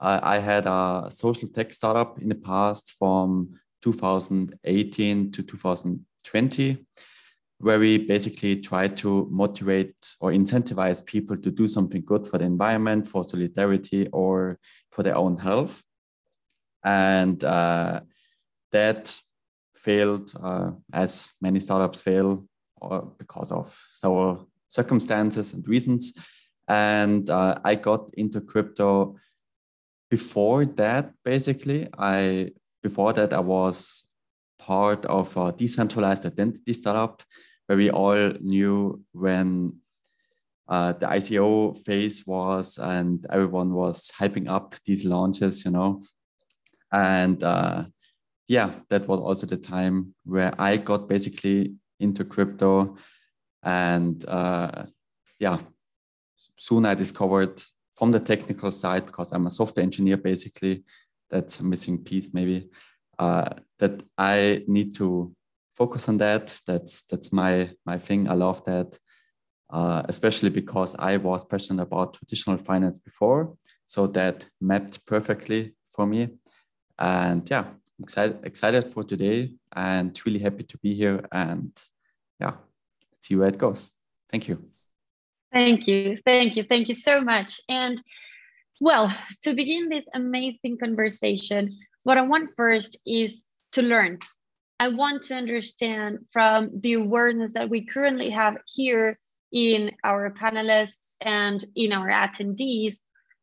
I 0.00 0.38
had 0.38 0.66
a 0.66 1.08
social 1.10 1.48
tech 1.48 1.72
startup 1.72 2.20
in 2.20 2.28
the 2.28 2.34
past 2.34 2.92
from 2.92 3.60
2018 3.82 5.32
to 5.32 5.42
2020, 5.42 6.86
where 7.58 7.78
we 7.78 7.98
basically 7.98 8.56
try 8.60 8.88
to 8.88 9.28
motivate 9.30 9.94
or 10.20 10.30
incentivize 10.30 11.04
people 11.04 11.36
to 11.36 11.50
do 11.50 11.68
something 11.68 12.02
good 12.04 12.26
for 12.26 12.38
the 12.38 12.44
environment, 12.44 13.08
for 13.08 13.24
solidarity, 13.24 14.08
or 14.12 14.58
for 14.90 15.02
their 15.02 15.16
own 15.16 15.36
health. 15.36 15.82
And 16.82 17.42
uh, 17.44 18.00
that 18.72 19.14
failed, 19.76 20.32
uh, 20.42 20.70
as 20.92 21.34
many 21.40 21.60
startups 21.60 22.00
fail, 22.00 22.46
or 22.76 23.12
because 23.18 23.52
of 23.52 23.78
several 23.92 24.48
circumstances 24.70 25.52
and 25.52 25.66
reasons. 25.68 26.18
And 26.68 27.28
uh, 27.28 27.58
I 27.64 27.74
got 27.74 28.10
into 28.14 28.40
crypto 28.40 29.16
before 30.10 30.66
that, 30.66 31.14
basically, 31.24 31.88
I 31.96 32.50
before 32.82 33.12
that 33.12 33.32
I 33.32 33.40
was 33.40 34.04
part 34.58 35.06
of 35.06 35.36
a 35.36 35.52
decentralized 35.52 36.26
identity 36.26 36.72
startup 36.72 37.22
where 37.66 37.78
we 37.78 37.90
all 37.90 38.32
knew 38.40 39.02
when 39.12 39.76
uh, 40.68 40.92
the 40.92 41.06
ICO 41.06 41.78
phase 41.84 42.26
was 42.26 42.78
and 42.78 43.26
everyone 43.30 43.72
was 43.72 44.10
hyping 44.18 44.48
up 44.48 44.74
these 44.84 45.04
launches, 45.04 45.64
you 45.64 45.70
know. 45.70 46.02
And 46.92 47.42
uh, 47.42 47.84
yeah, 48.48 48.72
that 48.88 49.06
was 49.06 49.20
also 49.20 49.46
the 49.46 49.56
time 49.56 50.14
where 50.24 50.52
I 50.58 50.76
got 50.76 51.08
basically 51.08 51.74
into 52.00 52.24
crypto. 52.24 52.96
And 53.62 54.24
uh, 54.26 54.86
yeah, 55.38 55.58
soon 56.56 56.86
I 56.86 56.94
discovered 56.94 57.62
from 58.00 58.12
the 58.12 58.20
technical 58.20 58.70
side, 58.70 59.04
because 59.04 59.30
I'm 59.30 59.46
a 59.46 59.50
software 59.50 59.82
engineer, 59.84 60.16
basically, 60.16 60.84
that's 61.28 61.60
a 61.60 61.64
missing 61.64 62.02
piece 62.02 62.32
maybe, 62.32 62.70
uh, 63.18 63.50
that 63.78 64.02
I 64.16 64.64
need 64.66 64.94
to 64.94 65.34
focus 65.74 66.08
on 66.08 66.16
that. 66.18 66.58
That's 66.66 67.02
that's 67.02 67.30
my 67.30 67.70
my 67.84 67.98
thing. 67.98 68.26
I 68.26 68.32
love 68.32 68.64
that, 68.64 68.98
uh, 69.68 70.02
especially 70.08 70.48
because 70.48 70.96
I 70.98 71.18
was 71.18 71.44
passionate 71.44 71.82
about 71.82 72.14
traditional 72.14 72.56
finance 72.56 72.98
before, 72.98 73.54
so 73.84 74.06
that 74.06 74.46
mapped 74.60 75.04
perfectly 75.04 75.74
for 75.90 76.06
me. 76.06 76.38
And 76.98 77.50
yeah, 77.50 77.64
excited 78.02 78.38
excited 78.44 78.84
for 78.84 79.04
today, 79.04 79.56
and 79.76 80.18
really 80.24 80.40
happy 80.40 80.64
to 80.64 80.78
be 80.78 80.94
here. 80.94 81.20
And 81.30 81.70
yeah, 82.40 82.54
let's 83.12 83.28
see 83.28 83.36
where 83.36 83.48
it 83.48 83.58
goes. 83.58 83.90
Thank 84.30 84.48
you. 84.48 84.69
Thank 85.52 85.88
you. 85.88 86.18
Thank 86.24 86.56
you. 86.56 86.62
Thank 86.62 86.88
you 86.88 86.94
so 86.94 87.20
much. 87.20 87.60
And 87.68 88.02
well, 88.80 89.14
to 89.44 89.54
begin 89.54 89.88
this 89.88 90.04
amazing 90.14 90.78
conversation, 90.78 91.70
what 92.04 92.18
I 92.18 92.22
want 92.22 92.50
first 92.56 92.98
is 93.04 93.46
to 93.72 93.82
learn. 93.82 94.18
I 94.78 94.88
want 94.88 95.24
to 95.24 95.34
understand 95.34 96.20
from 96.32 96.70
the 96.80 96.94
awareness 96.94 97.52
that 97.52 97.68
we 97.68 97.84
currently 97.84 98.30
have 98.30 98.56
here 98.66 99.18
in 99.52 99.90
our 100.04 100.30
panelists 100.30 101.16
and 101.20 101.62
in 101.74 101.92
our 101.92 102.08
attendees, 102.08 103.00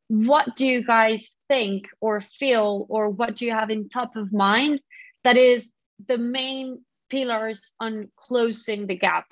what 0.07 0.55
do 0.55 0.65
you 0.65 0.83
guys 0.83 1.29
think 1.47 1.87
or 2.01 2.21
feel, 2.39 2.87
or 2.89 3.09
what 3.09 3.35
do 3.35 3.45
you 3.45 3.51
have 3.51 3.69
in 3.69 3.89
top 3.89 4.15
of 4.15 4.33
mind 4.33 4.81
that 5.23 5.37
is 5.37 5.63
the 6.07 6.17
main 6.17 6.81
pillars 7.09 7.73
on 7.79 8.09
closing 8.15 8.87
the 8.87 8.95
gap? 8.95 9.25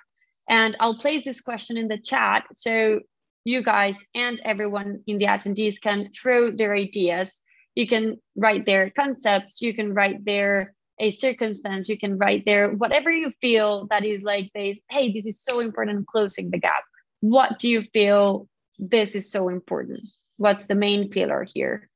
And 0.48 0.78
I'll 0.80 0.98
place 0.98 1.24
this 1.24 1.42
question 1.42 1.78
in 1.78 1.88
the 1.88 1.98
chat 1.98 2.46
so 2.54 3.00
you 3.46 3.64
guys 3.64 3.98
and 4.14 4.42
everyone 4.44 5.02
in 5.08 5.18
the 5.18 5.26
attendees 5.26 5.82
can 5.82 6.10
throw 6.12 6.52
their 6.52 6.76
ideas. 6.76 7.42
You 7.76 7.88
can 7.88 8.18
write 8.36 8.66
their 8.66 8.90
concepts, 8.90 9.62
you 9.62 9.74
can 9.74 9.94
write 9.94 10.26
their 10.26 10.74
a 10.98 11.12
circumstance, 11.12 11.90
you 11.90 11.98
can 11.98 12.18
write 12.18 12.46
there 12.46 12.72
whatever 12.72 13.12
you 13.12 13.32
feel 13.42 13.88
that 13.90 14.06
is 14.06 14.24
like 14.24 14.50
this, 14.56 14.80
hey, 14.90 15.12
this 15.12 15.26
is 15.26 15.44
so 15.44 15.60
important 15.60 16.08
closing 16.08 16.52
the 16.52 16.60
gap. 16.60 16.84
What 17.20 17.60
do 17.60 17.70
you 17.70 17.84
feel 17.94 18.48
this 18.80 19.14
is 19.14 19.30
so 19.30 19.50
important? 19.50 20.02
What's 20.38 20.66
the 20.66 20.76
main 20.76 21.10
pillar 21.10 21.46
here? 21.54 21.90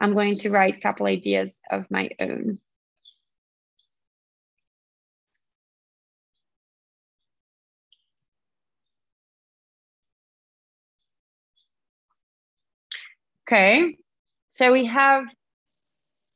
I'm 0.00 0.14
going 0.14 0.38
to 0.38 0.50
write 0.50 0.78
a 0.78 0.80
couple 0.80 1.06
ideas 1.06 1.60
of 1.70 1.90
my 1.90 2.10
own. 2.18 2.58
Okay, 13.48 13.96
so 14.48 14.72
we 14.72 14.86
have 14.86 15.24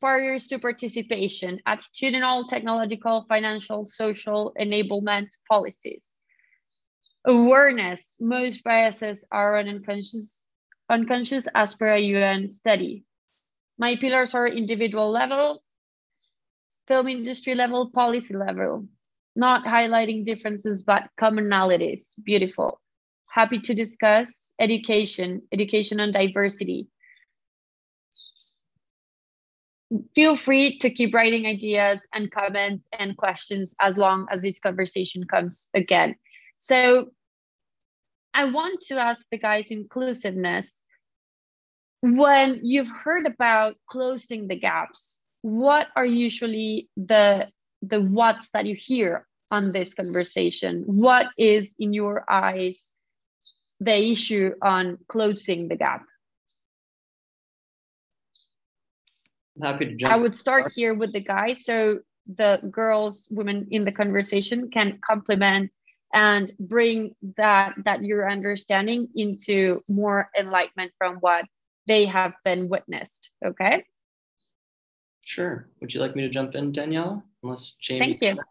barriers 0.01 0.49
to 0.49 0.59
participation, 0.59 1.61
attitudinal, 1.67 2.49
technological, 2.49 3.25
financial, 3.29 3.85
social 3.85 4.53
enablement 4.61 5.29
policies. 5.49 6.17
Awareness, 7.25 8.17
most 8.21 8.63
biases 8.65 9.27
are 9.31 9.59
unconscious, 9.59 10.45
unconscious 10.91 11.49
as 11.55 11.75
per 11.75 11.95
a 11.95 12.01
UN 12.01 12.49
study. 12.49 13.05
My 13.79 13.97
pillars 13.97 14.35
are 14.35 14.49
individual 14.49 15.11
level, 15.11 15.61
film 16.89 17.09
industry 17.09 17.55
level, 17.55 17.91
policy 17.93 18.35
level, 18.35 18.87
not 19.35 19.65
highlighting 19.65 20.25
differences, 20.25 20.83
but 20.83 21.09
commonalities. 21.21 22.15
Beautiful. 22.25 22.81
Happy 23.29 23.61
to 23.61 23.75
discuss 23.75 24.55
education, 24.59 25.43
education 25.53 26.01
on 26.01 26.11
diversity, 26.11 26.89
feel 30.15 30.37
free 30.37 30.79
to 30.79 30.91
keep 30.91 31.15
writing 31.15 31.47
ideas 31.47 32.07
and 32.15 32.31
comments 32.31 32.89
and 32.99 33.17
questions 33.17 33.75
as 33.81 33.97
long 33.97 34.27
as 34.31 34.43
this 34.43 34.59
conversation 34.59 35.25
comes 35.25 35.71
again. 35.75 36.17
So 36.57 37.11
I 38.35 38.45
want 38.45 38.81
to 38.89 38.99
ask 38.99 39.25
the 39.31 39.39
guys 39.39 39.71
inclusiveness. 39.71 40.83
When 42.03 42.61
you've 42.63 42.91
heard 43.05 43.27
about 43.27 43.77
closing 43.89 44.49
the 44.49 44.57
gaps, 44.57 45.21
what 45.43 45.89
are 45.97 46.07
usually 46.07 46.89
the 46.97 47.49
the 47.83 48.01
what's 48.01 48.49
that 48.51 48.67
you 48.67 48.75
hear 48.75 49.27
on 49.51 49.73
this 49.73 49.95
conversation? 49.95 50.83
What 50.87 51.27
is 51.39 51.75
in 51.79 51.93
your 51.93 52.25
eyes 52.29 52.93
the 53.81 53.97
issue 53.97 54.53
on 54.63 54.99
closing 55.09 55.69
the 55.69 55.77
gap? 55.77 56.03
Happy 59.63 59.87
to 59.87 59.95
jump. 59.97 60.13
I 60.13 60.17
would 60.17 60.37
start 60.37 60.73
here 60.75 60.95
with 60.95 61.13
the 61.13 61.21
guys 61.21 61.65
so 61.65 62.01
the 62.27 62.61
girls, 62.71 63.29
women 63.31 63.69
in 63.71 63.85
the 63.85 63.93
conversation 63.93 64.71
can 64.71 64.99
complement 65.07 65.73
and 66.13 66.53
bring 66.59 67.15
that 67.37 67.75
that 67.85 68.03
your 68.03 68.29
understanding 68.31 69.09
into 69.15 69.81
more 69.89 70.31
enlightenment 70.39 70.93
from 70.99 71.17
what 71.17 71.45
they 71.87 72.07
have 72.07 72.35
been 72.45 72.69
witnessed. 72.69 73.31
Okay. 73.45 73.85
Sure. 75.25 75.69
Would 75.81 75.93
you 75.93 76.01
like 76.01 76.15
me 76.15 76.23
to 76.23 76.29
jump 76.29 76.55
in, 76.55 76.73
Daniela? 76.73 77.23
Unless 77.43 77.75
Jamie. 77.81 78.19
Thank 78.19 78.23
you. 78.23 78.43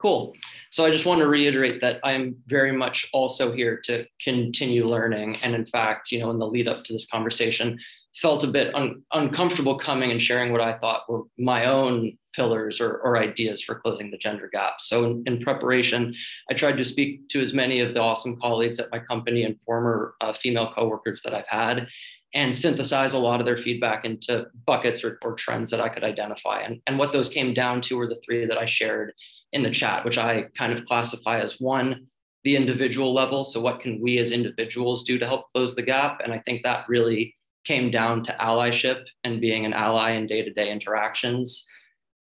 Cool. 0.00 0.34
So 0.70 0.86
I 0.86 0.90
just 0.90 1.04
want 1.04 1.20
to 1.20 1.26
reiterate 1.26 1.80
that 1.82 2.00
I'm 2.04 2.36
very 2.46 2.72
much 2.72 3.08
also 3.12 3.52
here 3.52 3.80
to 3.84 4.06
continue 4.22 4.86
learning. 4.86 5.36
And 5.42 5.54
in 5.54 5.66
fact, 5.66 6.10
you 6.10 6.20
know, 6.20 6.30
in 6.30 6.38
the 6.38 6.46
lead 6.46 6.68
up 6.68 6.84
to 6.84 6.92
this 6.92 7.06
conversation, 7.06 7.78
felt 8.16 8.44
a 8.44 8.48
bit 8.48 8.74
un- 8.74 9.02
uncomfortable 9.12 9.78
coming 9.78 10.10
and 10.10 10.20
sharing 10.20 10.52
what 10.52 10.60
I 10.60 10.76
thought 10.78 11.08
were 11.08 11.22
my 11.38 11.66
own 11.66 12.18
pillars 12.34 12.80
or, 12.80 12.98
or 12.98 13.18
ideas 13.18 13.62
for 13.62 13.76
closing 13.76 14.10
the 14.10 14.18
gender 14.18 14.48
gap. 14.52 14.80
So, 14.80 15.04
in, 15.04 15.22
in, 15.26 15.40
preparation, 15.40 16.14
I 16.50 16.54
tried 16.54 16.76
to 16.78 16.84
speak 16.84 17.28
to 17.28 17.40
as 17.40 17.52
many 17.52 17.80
of 17.80 17.94
the 17.94 18.00
awesome 18.00 18.38
colleagues 18.40 18.78
at 18.80 18.90
my 18.90 18.98
company 18.98 19.44
and 19.44 19.60
former 19.62 20.14
uh, 20.20 20.32
female 20.32 20.72
coworkers 20.72 21.22
that 21.22 21.34
I've 21.34 21.48
had 21.48 21.88
and 22.34 22.54
synthesize 22.54 23.12
a 23.12 23.18
lot 23.18 23.40
of 23.40 23.46
their 23.46 23.56
feedback 23.56 24.04
into 24.04 24.46
buckets 24.64 25.02
or, 25.02 25.18
or 25.22 25.34
trends 25.34 25.70
that 25.70 25.80
I 25.80 25.88
could 25.88 26.04
identify. 26.04 26.60
And, 26.60 26.80
and 26.86 26.98
what 26.98 27.12
those 27.12 27.28
came 27.28 27.54
down 27.54 27.80
to 27.82 27.96
were 27.96 28.06
the 28.06 28.20
three 28.24 28.46
that 28.46 28.58
I 28.58 28.66
shared 28.66 29.12
in 29.52 29.64
the 29.64 29.70
chat, 29.70 30.04
which 30.04 30.18
I 30.18 30.44
kind 30.56 30.72
of 30.72 30.84
classify 30.84 31.40
as 31.40 31.58
one, 31.58 32.06
the 32.44 32.56
individual 32.56 33.12
level. 33.12 33.44
So, 33.44 33.60
what 33.60 33.80
can 33.80 34.00
we 34.00 34.18
as 34.18 34.32
individuals 34.32 35.04
do 35.04 35.18
to 35.18 35.26
help 35.26 35.48
close 35.48 35.74
the 35.74 35.82
gap? 35.82 36.20
And 36.22 36.32
I 36.32 36.38
think 36.38 36.62
that 36.62 36.88
really 36.88 37.34
came 37.64 37.90
down 37.90 38.22
to 38.24 38.32
allyship 38.40 39.06
and 39.24 39.40
being 39.40 39.64
an 39.64 39.72
ally 39.72 40.12
in 40.12 40.26
day 40.26 40.42
to 40.42 40.52
day 40.52 40.70
interactions. 40.70 41.66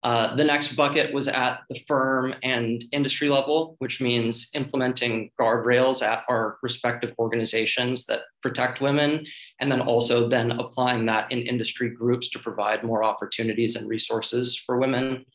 Uh, 0.03 0.35
the 0.35 0.43
next 0.43 0.75
bucket 0.75 1.11
was 1.13 1.27
at 1.27 1.61
the 1.69 1.79
firm 1.87 2.33
and 2.43 2.83
industry 2.91 3.29
level, 3.29 3.75
which 3.79 3.99
means 3.99 4.49
implementing 4.53 5.31
guardrails 5.39 6.01
at 6.01 6.23
our 6.29 6.57
respective 6.61 7.13
organizations 7.19 8.05
that 8.05 8.21
protect 8.43 8.79
women, 8.79 9.25
and 9.59 9.71
then 9.71 9.81
also 9.81 10.29
then 10.29 10.51
applying 10.51 11.05
that 11.07 11.29
in 11.31 11.39
industry 11.39 11.89
groups 11.89 12.29
to 12.29 12.39
provide 12.39 12.83
more 12.83 13.03
opportunities 13.03 13.75
and 13.75 13.89
resources 13.89 14.55
for 14.55 14.77
women. 14.77 15.25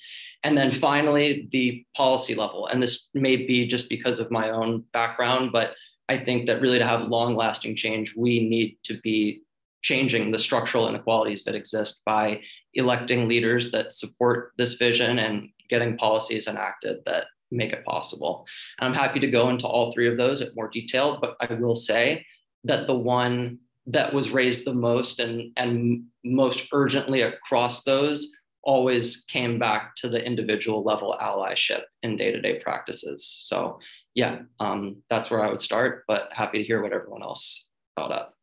And 0.45 0.57
then 0.57 0.73
finally, 0.73 1.49
the 1.51 1.85
policy 1.97 2.35
level. 2.35 2.69
And 2.69 2.83
this 2.83 3.09
may 3.15 3.37
be 3.37 3.67
just 3.67 3.89
because 3.89 4.21
of 4.21 4.31
my 4.31 4.51
own 4.51 4.85
background, 4.93 5.51
but 5.53 5.75
I 6.09 6.19
think 6.19 6.47
that 6.47 6.61
really 6.61 6.79
to 6.79 6.87
have 6.87 7.09
long 7.09 7.35
lasting 7.35 7.77
change, 7.77 8.15
we 8.17 8.49
need 8.49 8.79
to 8.85 9.01
be 9.03 9.43
changing 9.83 10.31
the 10.31 10.39
structural 10.39 10.89
inequalities 10.89 11.45
that 11.45 11.55
exist 11.55 12.03
by 12.07 12.41
electing 12.75 13.29
leaders 13.29 13.71
that 13.73 13.93
support 13.93 14.53
this 14.57 14.75
vision 14.75 15.19
and 15.19 15.49
getting 15.69 15.97
policies 15.97 16.47
enacted 16.47 16.99
that 17.07 17.25
make 17.51 17.73
it 17.73 17.85
possible. 17.85 18.47
And 18.79 18.89
I'm 18.89 19.01
happy 19.01 19.21
to 19.21 19.31
go 19.31 19.51
into 19.51 19.67
all 19.67 19.93
three 19.93 20.09
of 20.09 20.17
those 20.17 20.41
at 20.41 20.57
more 20.57 20.69
detail, 20.69 21.19
but 21.21 21.37
I 21.41 21.55
will 21.55 21.75
say 21.75 22.25
that 22.65 22.87
the 22.87 22.97
one 22.97 23.59
that 23.87 24.13
was 24.13 24.31
raised 24.31 24.65
the 24.65 24.75
most 24.75 25.19
and, 25.19 25.53
and 25.57 26.05
most 26.25 26.69
urgently 26.73 27.23
across 27.23 27.83
those 27.83 28.33
always 28.63 29.25
came 29.25 29.59
back 29.59 29.97
to 29.97 30.09
the 30.09 30.25
individual 30.25 30.85
level 30.85 31.17
allyship 31.21 31.83
in 32.03 32.17
day-to-day 32.17 32.61
practices. 32.61 33.27
So 33.45 33.81
yeah, 34.15 34.43
um, 34.61 35.03
that's 35.11 35.31
where 35.31 35.45
I 35.45 35.51
would 35.51 35.61
start, 35.61 36.05
but 36.07 36.29
happy 36.33 36.59
to 36.59 36.65
hear 36.65 36.83
what 36.83 36.93
everyone 36.93 37.23
else 37.23 37.69
thought 37.97 38.13
up. 38.13 38.35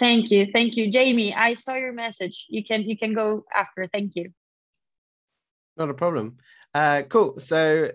Thank 0.00 0.30
you. 0.30 0.48
Thank 0.52 0.76
you. 0.76 0.90
Jamie, 0.90 1.34
I 1.34 1.52
saw 1.52 1.74
your 1.74 1.92
message. 1.92 2.46
You 2.48 2.64
can 2.64 2.82
you 2.82 2.96
can 2.96 3.12
go 3.12 3.44
after. 3.54 3.86
Thank 3.92 4.16
you. 4.16 4.32
Not 5.76 5.90
a 5.90 5.94
problem. 5.94 6.38
Uh, 6.74 7.02
cool. 7.02 7.38
So 7.38 7.90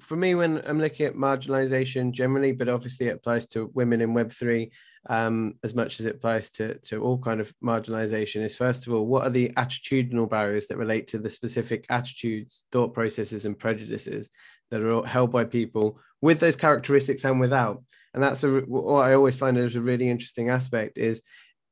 for 0.00 0.16
me, 0.16 0.34
when 0.34 0.62
I'm 0.66 0.80
looking 0.80 1.06
at 1.06 1.14
marginalization 1.14 2.12
generally, 2.12 2.52
but 2.52 2.68
obviously 2.68 3.08
it 3.08 3.16
applies 3.16 3.46
to 3.48 3.70
women 3.74 4.00
in 4.00 4.14
Web3 4.14 4.70
um, 5.08 5.54
as 5.62 5.74
much 5.74 6.00
as 6.00 6.06
it 6.06 6.16
applies 6.16 6.50
to, 6.52 6.78
to 6.78 7.02
all 7.02 7.18
kind 7.18 7.40
of 7.40 7.54
marginalization, 7.62 8.42
is 8.42 8.56
first 8.56 8.86
of 8.86 8.94
all, 8.94 9.06
what 9.06 9.26
are 9.26 9.30
the 9.30 9.50
attitudinal 9.56 10.28
barriers 10.28 10.66
that 10.68 10.78
relate 10.78 11.06
to 11.08 11.18
the 11.18 11.30
specific 11.30 11.84
attitudes, 11.90 12.64
thought 12.72 12.94
processes, 12.94 13.44
and 13.44 13.58
prejudices 13.58 14.30
that 14.70 14.82
are 14.82 15.06
held 15.06 15.30
by 15.30 15.44
people 15.44 15.98
with 16.22 16.40
those 16.40 16.56
characteristics 16.56 17.24
and 17.24 17.38
without? 17.38 17.82
And 18.14 18.22
that's 18.22 18.44
a, 18.44 18.60
what 18.60 19.04
I 19.04 19.14
always 19.14 19.36
find 19.36 19.58
is 19.58 19.74
a 19.74 19.80
really 19.80 20.08
interesting 20.08 20.48
aspect 20.48 20.96
is 20.96 21.20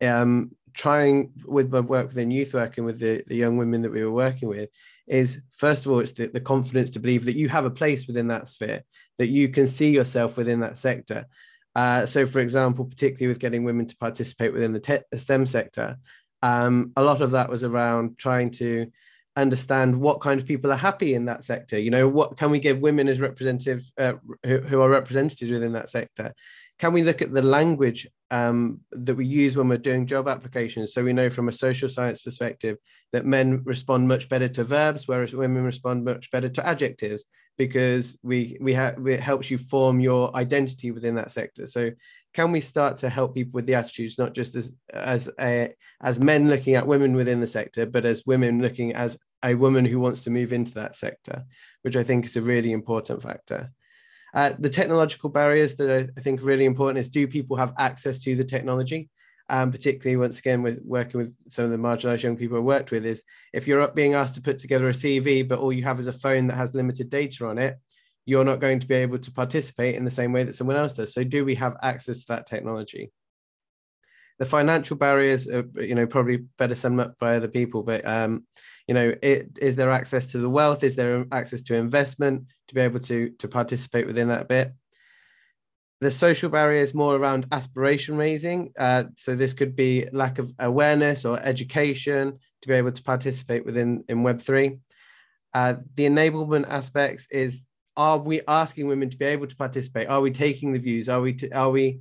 um, 0.02 0.50
trying 0.74 1.32
with 1.44 1.72
my 1.72 1.80
work 1.80 2.08
within 2.08 2.30
youth 2.30 2.52
work 2.52 2.76
and 2.76 2.86
with 2.86 2.98
the, 2.98 3.22
the 3.28 3.36
young 3.36 3.56
women 3.56 3.82
that 3.82 3.92
we 3.92 4.04
were 4.04 4.12
working 4.12 4.48
with 4.48 4.68
is 5.06 5.40
first 5.56 5.86
of 5.86 5.92
all 5.92 6.00
it's 6.00 6.12
the, 6.12 6.26
the 6.26 6.40
confidence 6.40 6.90
to 6.90 6.98
believe 6.98 7.24
that 7.24 7.36
you 7.36 7.48
have 7.48 7.64
a 7.64 7.70
place 7.70 8.06
within 8.06 8.28
that 8.28 8.48
sphere 8.48 8.82
that 9.18 9.28
you 9.28 9.48
can 9.48 9.66
see 9.66 9.90
yourself 9.90 10.36
within 10.36 10.60
that 10.60 10.76
sector. 10.76 11.26
Uh, 11.74 12.04
so 12.04 12.26
for 12.26 12.40
example 12.40 12.84
particularly 12.84 13.28
with 13.28 13.38
getting 13.38 13.64
women 13.64 13.86
to 13.86 13.96
participate 13.96 14.52
within 14.52 14.72
the 14.72 14.80
te- 14.80 15.16
STEM 15.16 15.46
sector 15.46 15.96
um, 16.42 16.92
a 16.96 17.02
lot 17.02 17.20
of 17.20 17.30
that 17.30 17.48
was 17.48 17.62
around 17.62 18.18
trying 18.18 18.50
to 18.50 18.90
understand 19.36 19.98
what 19.98 20.20
kind 20.20 20.40
of 20.40 20.46
people 20.46 20.70
are 20.70 20.76
happy 20.76 21.14
in 21.14 21.24
that 21.24 21.44
sector. 21.44 21.78
You 21.78 21.90
know 21.90 22.08
what 22.08 22.36
can 22.36 22.50
we 22.50 22.60
give 22.60 22.80
women 22.80 23.08
as 23.08 23.20
representative 23.20 23.90
uh, 23.98 24.14
who, 24.44 24.58
who, 24.58 24.80
are 24.82 24.90
represented 24.90 25.50
within 25.50 25.72
that 25.72 25.90
sector? 25.90 26.34
Can 26.78 26.92
we 26.92 27.02
look 27.02 27.22
at 27.22 27.32
the 27.32 27.42
language 27.42 28.08
um, 28.30 28.80
that 28.90 29.14
we 29.14 29.24
use 29.24 29.56
when 29.56 29.68
we're 29.68 29.78
doing 29.78 30.06
job 30.06 30.28
applications? 30.28 30.92
So 30.92 31.02
we 31.02 31.12
know 31.12 31.30
from 31.30 31.48
a 31.48 31.52
social 31.52 31.88
science 31.88 32.20
perspective 32.20 32.76
that 33.12 33.24
men 33.24 33.62
respond 33.64 34.08
much 34.08 34.28
better 34.28 34.48
to 34.48 34.64
verbs 34.64 35.08
whereas 35.08 35.32
women 35.32 35.62
respond 35.62 36.04
much 36.04 36.30
better 36.30 36.48
to 36.50 36.66
adjectives 36.66 37.24
because 37.56 38.18
we 38.22 38.58
we 38.60 38.74
have 38.74 39.06
it 39.06 39.20
helps 39.20 39.50
you 39.50 39.58
form 39.58 40.00
your 40.00 40.34
identity 40.36 40.90
within 40.90 41.14
that 41.14 41.32
sector. 41.32 41.66
So 41.66 41.90
can 42.34 42.50
we 42.50 42.60
start 42.60 42.98
to 42.98 43.10
help 43.10 43.34
people 43.34 43.52
with 43.52 43.66
the 43.66 43.74
attitudes, 43.74 44.18
not 44.18 44.34
just 44.34 44.54
as 44.54 44.74
as 44.92 45.30
a 45.38 45.74
as 46.00 46.18
men 46.18 46.48
looking 46.48 46.74
at 46.74 46.86
women 46.86 47.14
within 47.14 47.40
the 47.40 47.46
sector, 47.46 47.86
but 47.86 48.04
as 48.04 48.24
women 48.26 48.60
looking 48.60 48.94
as 48.94 49.18
a 49.44 49.54
woman 49.54 49.84
who 49.84 50.00
wants 50.00 50.22
to 50.22 50.30
move 50.30 50.52
into 50.52 50.74
that 50.74 50.94
sector, 50.94 51.44
which 51.82 51.96
I 51.96 52.02
think 52.02 52.24
is 52.24 52.36
a 52.36 52.42
really 52.42 52.72
important 52.72 53.22
factor. 53.22 53.72
Uh, 54.34 54.52
the 54.58 54.70
technological 54.70 55.28
barriers 55.28 55.76
that 55.76 56.10
I 56.16 56.20
think 56.20 56.40
are 56.40 56.46
really 56.46 56.64
important 56.64 56.98
is 56.98 57.10
do 57.10 57.26
people 57.26 57.56
have 57.56 57.74
access 57.78 58.18
to 58.20 58.34
the 58.34 58.44
technology? 58.44 59.10
Um, 59.50 59.70
particularly 59.70 60.16
once 60.16 60.38
again 60.38 60.62
with 60.62 60.80
working 60.82 61.20
with 61.20 61.34
some 61.48 61.66
of 61.66 61.70
the 61.72 61.76
marginalized 61.76 62.22
young 62.22 62.36
people 62.36 62.56
I 62.56 62.60
worked 62.60 62.90
with 62.90 63.04
is 63.04 63.22
if 63.52 63.66
you're 63.66 63.86
being 63.88 64.14
asked 64.14 64.36
to 64.36 64.40
put 64.40 64.58
together 64.58 64.88
a 64.88 64.92
CV, 64.92 65.46
but 65.46 65.58
all 65.58 65.72
you 65.72 65.82
have 65.82 66.00
is 66.00 66.06
a 66.06 66.12
phone 66.12 66.46
that 66.46 66.56
has 66.56 66.74
limited 66.74 67.10
data 67.10 67.46
on 67.46 67.58
it, 67.58 67.76
you're 68.24 68.44
not 68.44 68.60
going 68.60 68.80
to 68.80 68.86
be 68.86 68.94
able 68.94 69.18
to 69.18 69.32
participate 69.32 69.96
in 69.96 70.04
the 70.04 70.10
same 70.10 70.32
way 70.32 70.44
that 70.44 70.54
someone 70.54 70.76
else 70.76 70.94
does. 70.94 71.12
So 71.12 71.24
do 71.24 71.44
we 71.44 71.56
have 71.56 71.76
access 71.82 72.20
to 72.20 72.26
that 72.28 72.46
technology? 72.46 73.12
The 74.38 74.46
financial 74.46 74.96
barriers 74.96 75.48
are, 75.48 75.64
you 75.80 75.94
know, 75.94 76.06
probably 76.06 76.38
better 76.58 76.74
summed 76.74 77.00
up 77.00 77.18
by 77.18 77.36
other 77.36 77.48
people, 77.48 77.82
but 77.82 78.06
um, 78.06 78.44
you 78.88 78.94
know, 78.94 79.14
it, 79.22 79.58
is 79.60 79.76
there 79.76 79.90
access 79.90 80.26
to 80.26 80.38
the 80.38 80.48
wealth? 80.48 80.82
Is 80.82 80.96
there 80.96 81.26
access 81.30 81.62
to 81.62 81.74
investment 81.74 82.46
to 82.68 82.74
be 82.74 82.80
able 82.80 83.00
to 83.00 83.30
to 83.38 83.48
participate 83.48 84.06
within 84.06 84.28
that 84.28 84.48
bit? 84.48 84.72
The 86.00 86.10
social 86.10 86.50
barrier 86.50 86.80
is 86.80 86.94
more 86.94 87.14
around 87.14 87.46
aspiration 87.52 88.16
raising. 88.16 88.72
Uh, 88.76 89.04
so 89.16 89.36
this 89.36 89.52
could 89.52 89.76
be 89.76 90.08
lack 90.12 90.40
of 90.40 90.52
awareness 90.58 91.24
or 91.24 91.38
education 91.38 92.38
to 92.62 92.68
be 92.68 92.74
able 92.74 92.90
to 92.90 93.02
participate 93.04 93.64
within 93.64 94.02
in 94.08 94.24
Web3. 94.24 94.80
Uh, 95.54 95.74
the 95.94 96.06
enablement 96.06 96.68
aspects 96.68 97.28
is 97.30 97.64
are 97.96 98.18
we 98.18 98.40
asking 98.48 98.86
women 98.86 99.10
to 99.10 99.16
be 99.16 99.26
able 99.26 99.46
to 99.46 99.56
participate? 99.56 100.08
Are 100.08 100.20
we 100.20 100.30
taking 100.30 100.72
the 100.72 100.78
views? 100.78 101.08
Are 101.08 101.20
we 101.20 101.36
are 101.52 101.70
we 101.70 102.00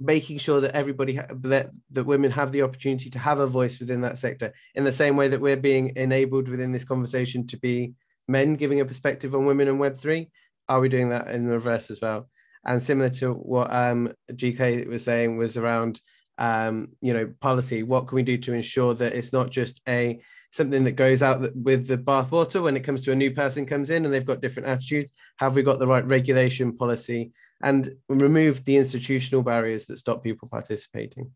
making 0.00 0.38
sure 0.38 0.60
that 0.60 0.74
everybody 0.76 1.16
ha- 1.16 1.26
that 1.30 1.70
that 1.90 2.04
women 2.04 2.30
have 2.30 2.52
the 2.52 2.62
opportunity 2.62 3.10
to 3.10 3.18
have 3.18 3.40
a 3.40 3.46
voice 3.46 3.80
within 3.80 4.02
that 4.02 4.18
sector 4.18 4.52
in 4.74 4.84
the 4.84 4.92
same 4.92 5.16
way 5.16 5.28
that 5.28 5.40
we're 5.40 5.56
being 5.56 5.92
enabled 5.96 6.48
within 6.48 6.70
this 6.70 6.84
conversation 6.84 7.46
to 7.48 7.56
be 7.56 7.94
men 8.28 8.54
giving 8.54 8.80
a 8.80 8.84
perspective 8.84 9.34
on 9.34 9.46
women 9.46 9.68
in 9.68 9.78
Web3? 9.78 10.28
Are 10.68 10.80
we 10.80 10.88
doing 10.88 11.08
that 11.08 11.28
in 11.28 11.46
the 11.46 11.54
reverse 11.54 11.90
as 11.90 12.00
well? 12.00 12.28
And 12.64 12.82
similar 12.82 13.10
to 13.10 13.32
what 13.32 13.74
um, 13.74 14.12
GK 14.32 14.86
was 14.86 15.04
saying 15.04 15.38
was 15.38 15.56
around 15.56 16.00
um, 16.38 16.90
you 17.00 17.12
know 17.12 17.32
policy. 17.40 17.82
What 17.82 18.06
can 18.06 18.16
we 18.16 18.22
do 18.22 18.38
to 18.38 18.52
ensure 18.52 18.94
that 18.94 19.14
it's 19.14 19.32
not 19.32 19.50
just 19.50 19.80
a 19.88 20.20
something 20.50 20.84
that 20.84 20.92
goes 20.92 21.22
out 21.22 21.54
with 21.54 21.86
the 21.88 21.98
bathwater 21.98 22.62
when 22.62 22.76
it 22.76 22.84
comes 22.84 23.02
to 23.02 23.12
a 23.12 23.16
new 23.16 23.30
person 23.30 23.66
comes 23.66 23.90
in 23.90 24.04
and 24.04 24.12
they've 24.12 24.24
got 24.24 24.40
different 24.40 24.68
attitudes? 24.68 25.12
Have 25.36 25.54
we 25.54 25.62
got 25.62 25.78
the 25.78 25.86
right 25.86 26.06
regulation 26.06 26.76
policy 26.76 27.32
and 27.62 27.94
remove 28.08 28.64
the 28.64 28.76
institutional 28.76 29.42
barriers 29.42 29.86
that 29.86 29.98
stop 29.98 30.22
people 30.22 30.48
participating? 30.48 31.32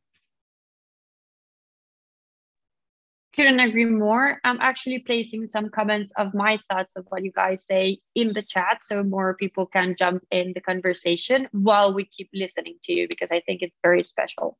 Couldn't 3.35 3.61
agree 3.61 3.87
more. 3.87 4.38
I'm 4.44 4.61
actually 4.61 4.98
placing 4.98 5.46
some 5.46 5.70
comments 5.70 6.12
of 6.18 6.35
my 6.35 6.59
thoughts 6.68 6.96
of 6.96 7.07
what 7.09 7.25
you 7.25 7.33
guys 7.33 7.64
say 7.64 7.98
in 8.14 8.35
the 8.35 8.42
chat 8.42 8.85
so 8.85 9.03
more 9.03 9.35
people 9.35 9.64
can 9.64 9.96
jump 9.98 10.22
in 10.31 10.53
the 10.55 10.61
conversation 10.61 11.48
while 11.53 11.94
we 11.94 12.05
keep 12.05 12.29
listening 12.35 12.77
to 12.85 12.92
you 12.92 13.09
because 13.09 13.33
I 13.33 13.40
think 13.40 13.62
it's 13.62 13.79
very 13.83 14.03
special. 14.03 14.59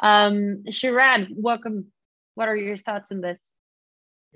Um, 0.00 0.64
Sharad, 0.70 1.28
welcome. 1.30 1.92
What 2.36 2.48
are 2.48 2.56
your 2.56 2.78
thoughts 2.78 3.12
on 3.12 3.20
this? 3.20 3.38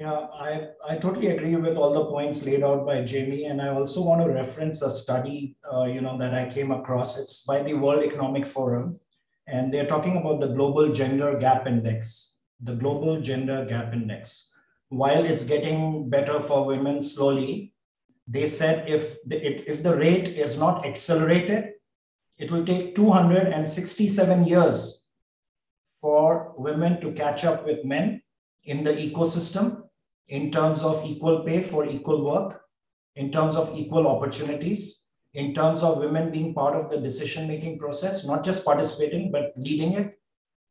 Yeah, 0.01 0.29
I, 0.33 0.69
I 0.89 0.97
totally 0.97 1.27
agree 1.27 1.55
with 1.57 1.77
all 1.77 1.93
the 1.93 2.07
points 2.07 2.43
laid 2.43 2.65
out 2.65 2.87
by 2.87 3.03
Jamie. 3.03 3.45
And 3.45 3.61
I 3.61 3.69
also 3.69 4.03
want 4.03 4.23
to 4.23 4.33
reference 4.33 4.81
a 4.81 4.89
study, 4.89 5.57
uh, 5.71 5.85
you 5.85 6.01
know, 6.01 6.17
that 6.17 6.33
I 6.33 6.49
came 6.49 6.71
across. 6.71 7.19
It's 7.19 7.45
by 7.45 7.63
the 7.63 7.75
World 7.75 8.03
Economic 8.03 8.47
Forum. 8.47 8.99
And 9.47 9.75
they're 9.75 9.87
talking 9.87 10.17
about 10.17 10.41
the 10.41 10.55
Global 10.55 10.91
Gender 10.91 11.37
Gap 11.39 11.67
Index, 11.67 12.39
the 12.63 12.77
Global 12.77 13.21
Gender 13.21 13.67
Gap 13.67 13.93
Index. 13.93 14.51
While 14.89 15.27
it's 15.27 15.45
getting 15.45 16.09
better 16.09 16.41
for 16.41 16.65
women 16.65 17.03
slowly, 17.03 17.75
they 18.27 18.47
said 18.47 18.89
if 18.89 19.23
the, 19.27 19.37
if 19.71 19.83
the 19.83 19.99
rate 19.99 20.29
is 20.29 20.57
not 20.57 20.87
accelerated, 20.87 21.73
it 22.39 22.51
will 22.51 22.65
take 22.65 22.95
267 22.95 24.47
years 24.47 25.03
for 26.01 26.55
women 26.57 26.99
to 27.03 27.13
catch 27.13 27.45
up 27.45 27.67
with 27.67 27.85
men 27.85 28.23
in 28.65 28.83
the 28.83 28.93
ecosystem 28.93 29.90
in 30.31 30.51
terms 30.51 30.83
of 30.85 31.05
equal 31.05 31.41
pay 31.41 31.61
for 31.61 31.85
equal 31.85 32.25
work, 32.25 32.63
in 33.17 33.31
terms 33.31 33.57
of 33.57 33.77
equal 33.77 34.07
opportunities, 34.07 35.03
in 35.35 35.55
terms 35.55 35.83
of 35.83 35.99
women 35.99 36.31
being 36.31 36.55
part 36.55 36.75
of 36.75 36.89
the 36.89 36.97
decision 36.97 37.49
making 37.49 37.79
process, 37.79 38.25
not 38.25 38.45
just 38.45 38.65
participating, 38.65 39.31
but 39.31 39.53
leading 39.57 39.93
it. 39.93 40.19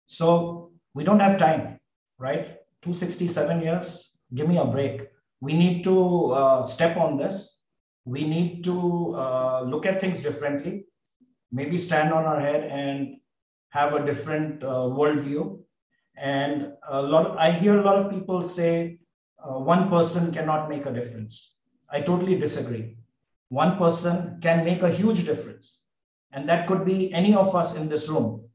So 0.07 0.71
we 0.93 1.03
don't 1.03 1.19
have 1.19 1.37
time, 1.37 1.79
right? 2.17 2.57
267 2.81 3.61
years, 3.61 4.17
give 4.33 4.47
me 4.47 4.57
a 4.57 4.65
break. 4.65 5.01
We 5.41 5.53
need 5.53 5.83
to 5.83 6.31
uh, 6.31 6.63
step 6.63 6.95
on 6.97 7.17
this. 7.17 7.59
We 8.05 8.23
need 8.23 8.63
to 8.63 9.15
uh, 9.15 9.61
look 9.61 9.85
at 9.85 9.99
things 9.99 10.21
differently, 10.21 10.85
maybe 11.51 11.77
stand 11.77 12.13
on 12.13 12.23
our 12.23 12.39
head 12.39 12.63
and 12.63 13.17
have 13.69 13.93
a 13.93 14.05
different 14.05 14.63
uh, 14.63 14.87
worldview. 14.97 15.59
And 16.17 16.73
a 16.87 17.01
lot 17.01 17.27
of, 17.27 17.37
I 17.37 17.51
hear 17.51 17.77
a 17.77 17.83
lot 17.83 17.97
of 17.97 18.09
people 18.09 18.45
say, 18.45 18.99
uh, 19.43 19.59
one 19.59 19.89
person 19.89 20.31
cannot 20.31 20.69
make 20.69 20.85
a 20.85 20.93
difference. 20.93 21.55
I 21.89 22.01
totally 22.01 22.37
disagree. 22.37 22.97
One 23.49 23.77
person 23.77 24.39
can 24.41 24.63
make 24.63 24.81
a 24.81 24.89
huge 24.89 25.25
difference, 25.25 25.81
and 26.31 26.47
that 26.47 26.67
could 26.67 26.85
be 26.85 27.11
any 27.13 27.33
of 27.33 27.55
us 27.55 27.75
in 27.75 27.89
this 27.89 28.07
room. 28.07 28.45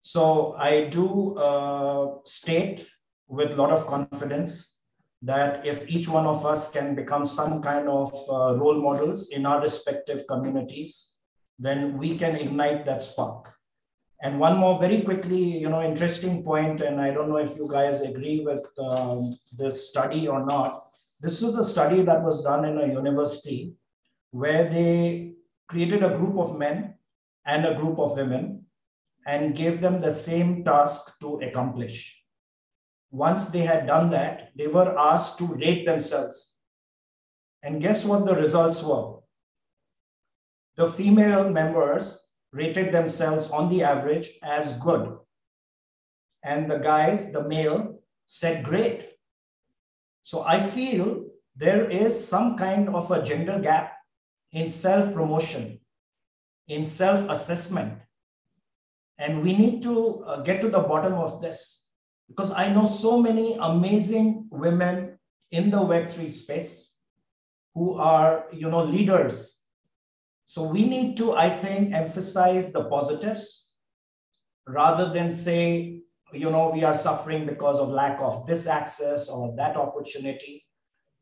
So 0.00 0.54
I 0.58 0.84
do 0.84 1.36
uh, 1.36 2.18
state 2.24 2.86
with 3.28 3.52
a 3.52 3.56
lot 3.56 3.70
of 3.70 3.86
confidence 3.86 4.80
that 5.22 5.66
if 5.66 5.88
each 5.88 6.08
one 6.08 6.26
of 6.26 6.46
us 6.46 6.70
can 6.70 6.94
become 6.94 7.24
some 7.26 7.62
kind 7.62 7.88
of 7.88 8.12
uh, 8.30 8.56
role 8.56 8.80
models 8.80 9.30
in 9.30 9.46
our 9.46 9.60
respective 9.60 10.26
communities, 10.28 11.14
then 11.58 11.98
we 11.98 12.16
can 12.16 12.36
ignite 12.36 12.84
that 12.86 13.02
spark. 13.02 13.55
And 14.22 14.40
one 14.40 14.56
more 14.56 14.78
very 14.78 15.02
quickly, 15.02 15.58
you 15.58 15.68
know, 15.68 15.82
interesting 15.82 16.42
point, 16.42 16.80
and 16.80 17.00
I 17.00 17.10
don't 17.10 17.28
know 17.28 17.36
if 17.36 17.56
you 17.56 17.68
guys 17.70 18.00
agree 18.00 18.40
with 18.40 18.64
um, 18.78 19.36
this 19.58 19.90
study 19.90 20.26
or 20.26 20.44
not. 20.44 20.86
This 21.20 21.42
was 21.42 21.58
a 21.58 21.64
study 21.64 22.02
that 22.02 22.22
was 22.22 22.42
done 22.42 22.64
in 22.64 22.78
a 22.78 22.86
university 22.86 23.74
where 24.30 24.68
they 24.68 25.34
created 25.68 26.02
a 26.02 26.16
group 26.16 26.36
of 26.38 26.58
men 26.58 26.94
and 27.44 27.64
a 27.66 27.74
group 27.74 27.98
of 27.98 28.16
women 28.16 28.64
and 29.26 29.56
gave 29.56 29.80
them 29.80 30.00
the 30.00 30.10
same 30.10 30.64
task 30.64 31.18
to 31.20 31.40
accomplish. 31.40 32.22
Once 33.10 33.46
they 33.46 33.60
had 33.60 33.86
done 33.86 34.10
that, 34.10 34.50
they 34.56 34.66
were 34.66 34.96
asked 34.98 35.38
to 35.38 35.46
rate 35.46 35.84
themselves. 35.84 36.58
And 37.62 37.82
guess 37.82 38.04
what 38.04 38.26
the 38.26 38.34
results 38.34 38.82
were? 38.82 39.18
The 40.76 40.88
female 40.88 41.50
members 41.50 42.25
rated 42.56 42.90
themselves 42.90 43.50
on 43.50 43.68
the 43.68 43.84
average 43.84 44.30
as 44.42 44.78
good. 44.78 45.18
And 46.42 46.70
the 46.70 46.78
guys, 46.78 47.32
the 47.32 47.46
male, 47.46 48.00
said 48.24 48.64
great. 48.64 49.08
So 50.22 50.42
I 50.42 50.60
feel 50.60 51.26
there 51.54 51.88
is 51.88 52.16
some 52.16 52.56
kind 52.56 52.88
of 52.88 53.10
a 53.10 53.22
gender 53.22 53.60
gap 53.60 53.92
in 54.52 54.70
self 54.70 55.12
promotion, 55.12 55.80
in 56.66 56.86
self 56.86 57.28
assessment. 57.28 58.00
And 59.18 59.42
we 59.42 59.56
need 59.56 59.82
to 59.82 60.24
uh, 60.24 60.42
get 60.42 60.60
to 60.60 60.68
the 60.68 60.80
bottom 60.80 61.14
of 61.14 61.40
this 61.40 61.86
because 62.28 62.50
I 62.52 62.72
know 62.72 62.84
so 62.84 63.20
many 63.22 63.56
amazing 63.60 64.48
women 64.50 65.18
in 65.50 65.70
the 65.70 65.78
Web3 65.78 66.28
space 66.28 66.98
who 67.74 67.94
are, 67.94 68.46
you 68.52 68.68
know, 68.68 68.84
leaders 68.84 69.55
so 70.46 70.62
we 70.62 70.88
need 70.88 71.16
to, 71.16 71.34
I 71.34 71.50
think, 71.50 71.92
emphasize 71.92 72.72
the 72.72 72.84
positives 72.84 73.72
rather 74.68 75.12
than 75.12 75.32
say, 75.32 76.02
you 76.32 76.50
know, 76.50 76.70
we 76.72 76.84
are 76.84 76.94
suffering 76.94 77.46
because 77.46 77.80
of 77.80 77.88
lack 77.88 78.20
of 78.20 78.46
this 78.46 78.68
access 78.68 79.28
or 79.28 79.56
that 79.56 79.76
opportunity. 79.76 80.64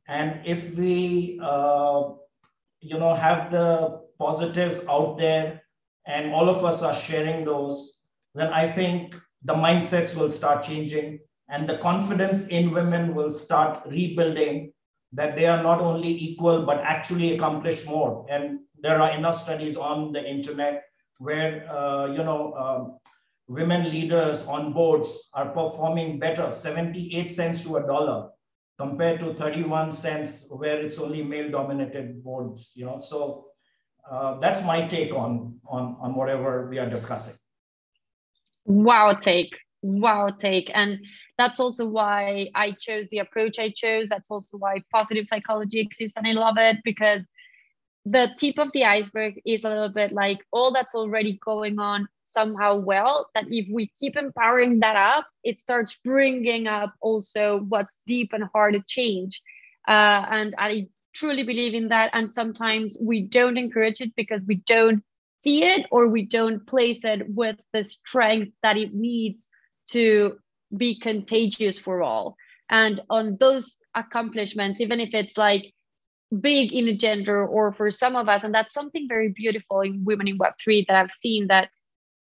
And 0.06 0.40
if 0.44 0.76
we, 0.76 1.40
uh, 1.42 2.10
you 2.80 2.98
know, 2.98 3.14
have 3.14 3.50
the 3.50 4.02
positives 4.18 4.84
out 4.90 5.16
there 5.16 5.62
and 6.06 6.30
all 6.32 6.50
of 6.50 6.62
us 6.62 6.82
are 6.82 6.94
sharing 6.94 7.46
those, 7.46 8.00
then 8.34 8.52
I 8.52 8.68
think 8.68 9.18
the 9.42 9.54
mindsets 9.54 10.14
will 10.14 10.30
start 10.30 10.64
changing 10.64 11.20
and 11.48 11.66
the 11.66 11.78
confidence 11.78 12.48
in 12.48 12.72
women 12.72 13.14
will 13.14 13.32
start 13.32 13.86
rebuilding 13.86 14.74
that 15.12 15.34
they 15.34 15.46
are 15.46 15.62
not 15.62 15.80
only 15.80 16.10
equal 16.10 16.66
but 16.66 16.80
actually 16.80 17.34
accomplish 17.34 17.86
more 17.86 18.26
and 18.28 18.58
there 18.84 19.00
are 19.00 19.12
enough 19.12 19.38
studies 19.38 19.76
on 19.76 20.12
the 20.12 20.22
internet 20.22 20.84
where 21.18 21.52
uh, 21.72 22.06
you 22.12 22.22
know 22.22 22.52
um, 22.64 22.98
women 23.48 23.90
leaders 23.90 24.46
on 24.46 24.72
boards 24.72 25.30
are 25.32 25.48
performing 25.48 26.18
better 26.18 26.50
78 26.50 27.30
cents 27.30 27.62
to 27.62 27.76
a 27.76 27.86
dollar 27.86 28.28
compared 28.78 29.20
to 29.20 29.32
31 29.34 29.92
cents 29.92 30.46
where 30.50 30.80
it's 30.80 30.98
only 30.98 31.22
male 31.22 31.50
dominated 31.50 32.22
boards, 32.24 32.72
you 32.74 32.84
know, 32.84 32.98
so 33.00 33.46
uh, 34.10 34.38
that's 34.40 34.64
my 34.64 34.86
take 34.86 35.14
on, 35.14 35.58
on, 35.66 35.96
on 36.00 36.14
whatever 36.14 36.68
we 36.68 36.78
are 36.78 36.90
discussing. 36.90 37.34
Wow 38.64 39.12
take, 39.14 39.56
wow 39.82 40.30
take. 40.30 40.70
And 40.74 41.00
that's 41.38 41.60
also 41.60 41.86
why 41.86 42.48
I 42.54 42.72
chose 42.72 43.08
the 43.08 43.18
approach 43.18 43.58
I 43.58 43.70
chose. 43.70 44.08
That's 44.08 44.30
also 44.30 44.56
why 44.58 44.82
positive 44.92 45.26
psychology 45.26 45.80
exists 45.80 46.16
and 46.16 46.26
I 46.26 46.32
love 46.32 46.56
it 46.58 46.78
because 46.84 47.28
the 48.06 48.30
tip 48.38 48.58
of 48.58 48.70
the 48.72 48.84
iceberg 48.84 49.40
is 49.46 49.64
a 49.64 49.68
little 49.68 49.88
bit 49.88 50.12
like 50.12 50.44
all 50.52 50.72
that's 50.72 50.94
already 50.94 51.38
going 51.44 51.78
on 51.78 52.06
somehow 52.22 52.74
well 52.74 53.30
that 53.34 53.46
if 53.48 53.66
we 53.72 53.90
keep 53.98 54.16
empowering 54.16 54.80
that 54.80 54.96
up 54.96 55.26
it 55.42 55.60
starts 55.60 55.98
bringing 56.04 56.66
up 56.66 56.92
also 57.00 57.60
what's 57.68 57.96
deep 58.06 58.32
and 58.32 58.44
hard 58.52 58.74
to 58.74 58.82
change. 58.86 59.40
Uh, 59.86 60.24
and 60.30 60.54
i 60.58 60.86
truly 61.14 61.44
believe 61.44 61.74
in 61.74 61.88
that. 61.88 62.10
And 62.12 62.34
sometimes 62.34 62.98
we 63.00 63.22
don't 63.22 63.56
encourage 63.56 64.00
it 64.00 64.14
because 64.16 64.44
we 64.46 64.56
don't 64.66 65.02
see 65.40 65.64
it 65.64 65.86
or 65.90 66.08
we 66.08 66.26
don't 66.26 66.66
place 66.66 67.04
it 67.04 67.22
with 67.28 67.56
the 67.72 67.84
strength 67.84 68.52
that 68.62 68.76
it 68.76 68.94
needs 68.94 69.48
to 69.90 70.38
be 70.76 70.98
contagious 70.98 71.78
for 71.78 72.02
all. 72.02 72.36
And 72.68 73.00
on 73.08 73.36
those 73.38 73.76
accomplishments 73.94 74.80
even 74.80 74.98
if 74.98 75.10
it's 75.14 75.38
like 75.38 75.72
big 76.40 76.72
in 76.72 76.88
a 76.88 76.96
gender 76.96 77.46
or 77.46 77.72
for 77.72 77.90
some 77.90 78.16
of 78.16 78.28
us 78.28 78.44
and 78.44 78.54
that's 78.54 78.74
something 78.74 79.06
very 79.08 79.28
beautiful 79.28 79.80
in 79.80 80.04
women 80.04 80.28
in 80.28 80.38
web3 80.38 80.86
that 80.86 80.96
i've 80.96 81.10
seen 81.10 81.46
that 81.48 81.68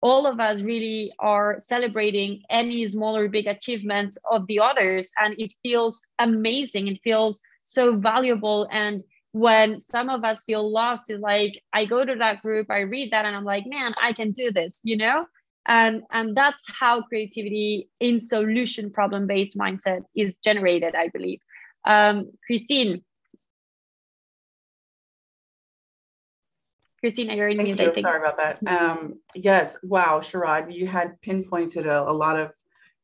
all 0.03 0.27
of 0.27 0.41
us 0.41 0.61
really 0.63 1.13
are 1.19 1.57
celebrating 1.59 2.43
any 2.49 2.87
small 2.87 3.17
or 3.17 3.29
big 3.29 3.47
achievements 3.47 4.17
of 4.31 4.47
the 4.47 4.59
others 4.59 5.11
and 5.19 5.35
it 5.39 5.55
feels 5.63 6.03
amazing 6.19 6.89
it 6.89 7.01
feels 7.05 7.41
so 7.63 7.97
valuable 7.97 8.67
and 8.73 9.03
when 9.33 9.79
some 9.79 10.09
of 10.09 10.25
us 10.25 10.43
feel 10.45 10.73
lost 10.73 11.11
is 11.11 11.21
like 11.21 11.63
i 11.73 11.85
go 11.85 12.05
to 12.05 12.17
that 12.17 12.43
group 12.43 12.67
i 12.71 12.81
read 12.81 13.13
that 13.13 13.25
and 13.25 13.37
i'm 13.37 13.45
like 13.45 13.65
man 13.67 13.95
i 14.03 14.13
can 14.13 14.33
do 14.33 14.51
this 14.51 14.81
you 14.83 14.97
know? 14.97 15.27
And 15.67 16.03
and 16.11 16.35
that's 16.35 16.65
how 16.67 17.03
creativity 17.03 17.91
in 18.01 18.19
solution 18.19 18.91
problem 18.91 19.27
based 19.27 19.57
mindset 19.57 20.01
is 20.17 20.37
generated 20.43 20.95
i 20.97 21.09
believe. 21.09 21.41
Um, 21.85 22.33
christine 22.47 23.05
Christina, 27.01 27.35
you're 27.35 27.49
Thank 27.55 27.63
muted. 27.63 27.97
You. 27.97 28.03
Sorry 28.03 28.19
about 28.19 28.37
that. 28.37 28.59
Um, 28.67 29.21
yes, 29.35 29.77
wow, 29.83 30.21
Sharad, 30.21 30.75
you 30.75 30.87
had 30.87 31.21
pinpointed 31.23 31.87
a, 31.87 32.03
a 32.03 32.13
lot 32.13 32.39
of 32.39 32.53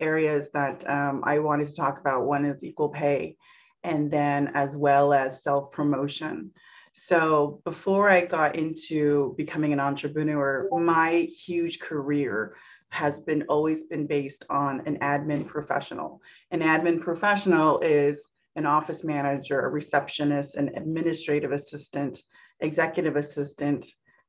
areas 0.00 0.50
that 0.52 0.88
um, 0.88 1.22
I 1.24 1.38
wanted 1.38 1.68
to 1.68 1.74
talk 1.74 1.98
about. 1.98 2.26
One 2.26 2.44
is 2.44 2.62
equal 2.62 2.90
pay, 2.90 3.36
and 3.84 4.10
then 4.10 4.50
as 4.54 4.76
well 4.76 5.14
as 5.14 5.42
self 5.42 5.72
promotion. 5.72 6.50
So 6.92 7.60
before 7.64 8.08
I 8.08 8.24
got 8.24 8.56
into 8.56 9.34
becoming 9.36 9.72
an 9.72 9.80
entrepreneur, 9.80 10.68
my 10.72 11.28
huge 11.30 11.78
career 11.78 12.56
has 12.90 13.20
been 13.20 13.42
always 13.48 13.84
been 13.84 14.06
based 14.06 14.44
on 14.48 14.80
an 14.86 14.98
admin 15.00 15.46
professional. 15.46 16.20
An 16.50 16.60
admin 16.60 17.00
professional 17.00 17.80
is 17.80 18.30
an 18.56 18.64
office 18.64 19.04
manager, 19.04 19.60
a 19.60 19.68
receptionist, 19.68 20.54
an 20.54 20.70
administrative 20.76 21.52
assistant, 21.52 22.22
executive 22.60 23.16
assistant, 23.16 23.84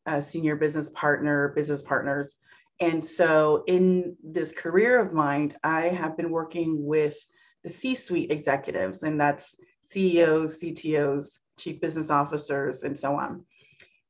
uh, 0.06 0.22
senior 0.22 0.56
business 0.56 0.90
partner, 0.90 1.50
business 1.50 1.82
partners. 1.82 2.36
And 2.80 3.04
so 3.04 3.64
in 3.68 4.16
this 4.24 4.52
career 4.52 5.00
of 5.00 5.14
mine, 5.14 5.54
I 5.64 5.88
have 5.88 6.16
been 6.16 6.30
working 6.30 6.86
with 6.86 7.18
the 7.64 7.70
C 7.70 7.96
suite 7.96 8.32
executives, 8.32 9.04
and 9.04 9.20
that's 9.20 9.56
CEOs, 9.90 10.62
CTOs, 10.62 11.38
chief 11.58 11.82
business 11.82 12.10
officers, 12.10 12.84
and 12.84 12.98
so 12.98 13.16
on. 13.16 13.46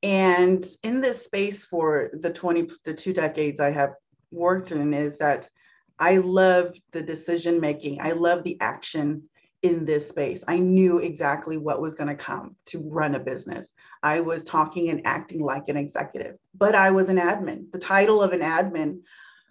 And 0.03 0.65
in 0.83 1.01
this 1.01 1.23
space 1.23 1.65
for 1.65 2.11
the 2.13 2.29
20, 2.29 2.69
the 2.83 2.93
two 2.93 3.13
decades 3.13 3.59
I 3.59 3.71
have 3.71 3.93
worked 4.31 4.71
in, 4.71 4.93
is 4.93 5.17
that 5.17 5.49
I 5.97 6.17
love 6.17 6.75
the 6.91 7.01
decision 7.01 7.59
making, 7.59 8.01
I 8.01 8.11
love 8.11 8.43
the 8.43 8.57
action 8.61 9.23
in 9.67 9.85
this 9.85 10.07
space. 10.07 10.43
I 10.47 10.57
knew 10.57 10.99
exactly 10.99 11.57
what 11.57 11.81
was 11.81 11.93
going 11.93 12.07
to 12.07 12.15
come 12.15 12.55
to 12.67 12.89
run 12.89 13.15
a 13.15 13.19
business. 13.19 13.73
I 14.01 14.21
was 14.21 14.43
talking 14.43 14.89
and 14.89 15.01
acting 15.05 15.41
like 15.41 15.67
an 15.67 15.77
executive, 15.77 16.37
but 16.55 16.73
I 16.73 16.91
was 16.91 17.09
an 17.09 17.17
admin. 17.17 17.71
The 17.71 17.79
title 17.79 18.21
of 18.21 18.31
an 18.31 18.39
admin 18.39 19.01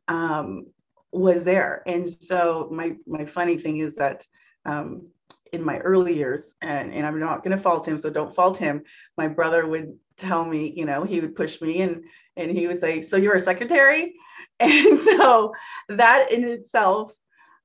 um, 0.08 0.66
was 1.12 1.44
there. 1.44 1.82
And 1.86 2.08
so 2.08 2.68
my, 2.72 2.96
my 3.06 3.24
funny 3.26 3.58
thing 3.58 3.78
is 3.78 3.94
that 3.96 4.26
um, 4.64 5.08
in 5.52 5.62
my 5.62 5.78
early 5.78 6.14
years, 6.14 6.54
and, 6.62 6.92
and 6.92 7.06
I'm 7.06 7.20
not 7.20 7.44
going 7.44 7.56
to 7.56 7.62
fault 7.62 7.86
him, 7.86 7.98
so 7.98 8.08
don't 8.08 8.34
fault 8.34 8.56
him, 8.56 8.82
my 9.18 9.28
brother 9.28 9.66
would 9.66 9.98
tell 10.16 10.44
me, 10.44 10.72
you 10.74 10.86
know, 10.86 11.04
he 11.04 11.20
would 11.20 11.36
push 11.36 11.60
me 11.60 11.82
and, 11.82 12.04
and 12.36 12.50
he 12.50 12.66
would 12.66 12.80
say, 12.80 13.02
so 13.02 13.16
you're 13.16 13.34
a 13.34 13.40
secretary? 13.40 14.14
And 14.58 14.98
so 15.00 15.52
that 15.90 16.32
in 16.32 16.44
itself 16.44 17.12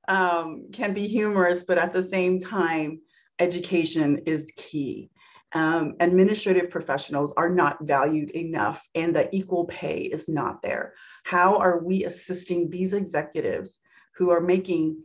um, 0.08 0.68
can 0.72 0.94
be 0.94 1.08
humorous, 1.08 1.64
but 1.64 1.78
at 1.78 1.94
the 1.94 2.04
same 2.04 2.40
time, 2.40 3.02
education 3.40 4.20
is 4.26 4.52
key. 4.56 5.10
Um, 5.54 5.96
administrative 6.00 6.70
professionals 6.70 7.34
are 7.36 7.50
not 7.50 7.78
valued 7.82 8.30
enough, 8.32 8.88
and 8.96 9.16
the 9.16 9.34
equal 9.36 9.66
pay 9.66 10.02
is 10.04 10.30
not 10.30 10.62
there. 10.62 10.94
How 11.24 11.58
are 11.58 11.84
we 11.84 12.06
assisting 12.06 12.70
these 12.70 12.94
executives 12.94 13.78
who 14.16 14.32
are 14.32 14.40
making 14.40 15.04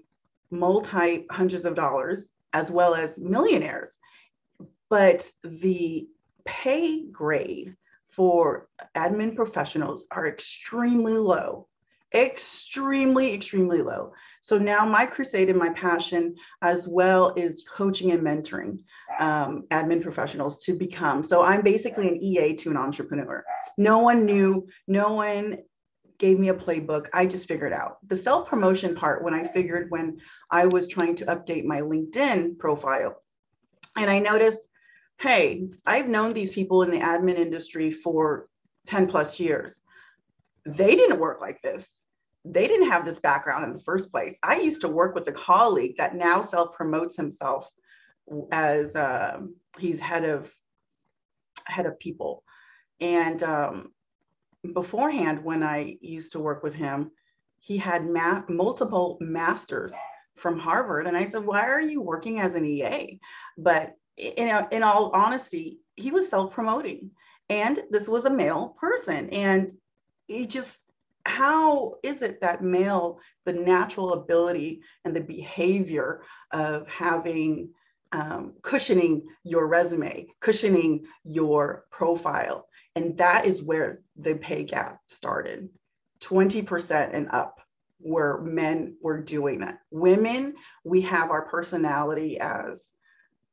multi 0.51 1.27
hundreds 1.31 1.65
of 1.65 1.75
dollars 1.75 2.29
as 2.53 2.71
well 2.71 2.95
as 2.95 3.19
millionaires? 3.19 3.93
But 4.89 5.29
the 5.43 6.09
pay 6.45 7.07
grade 7.11 7.77
for 8.09 8.69
admin 8.95 9.35
professionals 9.35 10.07
are 10.11 10.29
extremely 10.29 11.15
low, 11.15 11.67
extremely, 12.15 13.35
extremely 13.35 13.83
low. 13.83 14.13
So 14.47 14.59
now 14.59 14.87
my 14.87 15.07
crusade 15.07 15.51
and 15.51 15.59
my 15.59 15.71
passion 15.71 16.37
as 16.63 16.87
well 16.87 17.35
is 17.35 17.65
coaching 17.69 18.13
and 18.13 18.23
mentoring 18.23 18.79
um, 19.19 19.65
admin 19.73 20.01
professionals 20.01 20.63
to 20.67 20.73
become. 20.73 21.25
So 21.25 21.43
I'm 21.43 21.63
basically 21.63 22.07
an 22.07 22.23
EA 22.23 22.55
to 22.59 22.71
an 22.71 22.77
entrepreneur. 22.77 23.45
No 23.77 23.99
one 23.99 24.25
knew, 24.25 24.69
no 24.87 25.15
one 25.15 25.59
gave 26.19 26.39
me 26.39 26.51
a 26.51 26.55
playbook. 26.55 27.09
I 27.13 27.27
just 27.27 27.49
figured 27.49 27.73
out 27.73 27.99
the 28.07 28.15
self 28.15 28.49
promotion 28.49 28.95
part 28.95 29.25
when 29.25 29.35
I 29.35 29.49
figured 29.49 29.91
when 29.91 30.21
I 30.49 30.67
was 30.67 30.87
trying 30.87 31.17
to 31.17 31.27
update 31.27 31.65
my 31.65 31.81
LinkedIn 31.81 32.57
profile. 32.57 33.21
And 33.97 34.09
I 34.09 34.21
noticed, 34.21 34.61
hey, 35.19 35.71
I've 35.85 36.07
known 36.07 36.33
these 36.33 36.53
people 36.53 36.85
in 36.85 36.93
the 36.93 37.01
admin 37.01 37.37
industry 37.37 37.91
for 37.91 38.47
10 38.87 39.09
plus 39.09 39.41
years. 39.41 39.81
They 40.65 40.95
didn't 40.95 41.19
work 41.19 41.41
like 41.41 41.61
this 41.63 41.89
they 42.49 42.69
didn't 42.69 42.89
have 42.89 43.05
this 43.05 43.19
background 43.19 43.65
in 43.65 43.73
the 43.73 43.83
first 43.83 44.11
place. 44.11 44.37
I 44.43 44.57
used 44.57 44.81
to 44.83 44.89
work 44.89 45.15
with 45.15 45.27
a 45.29 45.33
colleague 45.33 45.97
that 45.99 46.15
now 46.15 46.43
self 46.43 46.75
promotes 46.75 47.17
himself 47.17 47.71
as 48.53 48.95
uh, 48.95 49.41
he's 49.79 50.01
head 50.01 50.25
of 50.25 50.51
head 51.67 51.87
of 51.87 51.99
people. 51.99 52.45
And 53.01 53.43
um, 53.43 53.93
beforehand, 54.73 55.45
when 55.45 55.63
I 55.63 55.97
used 56.01 56.33
to 56.33 56.41
work 56.41 56.63
with 56.63 56.75
him, 56.75 57.11
he 57.59 57.77
had 57.77 58.09
ma- 58.09 58.43
multiple 58.49 59.19
masters 59.21 59.93
from 60.37 60.59
Harvard. 60.59 61.07
And 61.07 61.17
I 61.17 61.25
said, 61.25 61.45
"Why 61.45 61.69
are 61.69 61.81
you 61.81 62.01
working 62.01 62.41
as 62.41 62.55
an 62.55 62.65
EA?" 62.65 63.19
But 63.59 63.95
in, 64.17 64.49
in 64.71 64.83
all 64.83 65.11
honesty, 65.15 65.81
he 65.97 66.11
was 66.11 66.29
self 66.29 66.53
promoting, 66.53 67.11
and 67.49 67.83
this 67.91 68.09
was 68.09 68.25
a 68.25 68.31
male 68.31 68.77
person, 68.81 69.31
and 69.31 69.73
he 70.27 70.47
just 70.47 70.81
how 71.27 71.97
is 72.03 72.23
it 72.23 72.41
that 72.41 72.63
male, 72.63 73.19
the 73.45 73.53
natural 73.53 74.15
ability 74.15 74.83
and 75.05 75.15
the 75.15 75.21
behavior 75.21 76.23
of 76.53 76.87
having 76.89 77.71
um, 78.13 78.55
cushioning 78.63 79.27
your 79.43 79.67
resume, 79.67 80.29
cushioning 80.41 81.05
your 81.25 81.85
profile, 81.91 82.69
and 82.95 83.17
that 83.19 83.45
is 83.45 83.63
where 83.63 84.01
the 84.17 84.35
pay 84.35 84.65
gap 84.65 85.01
started 85.09 85.69
20% 86.21 87.11
and 87.13 87.29
up 87.31 87.61
where 87.99 88.39
men 88.39 88.97
were 89.03 89.21
doing 89.21 89.61
that. 89.61 89.79
Women, 89.91 90.55
we 90.85 91.01
have 91.03 91.31
our 91.31 91.43
personality 91.43 92.39
as 92.39 92.91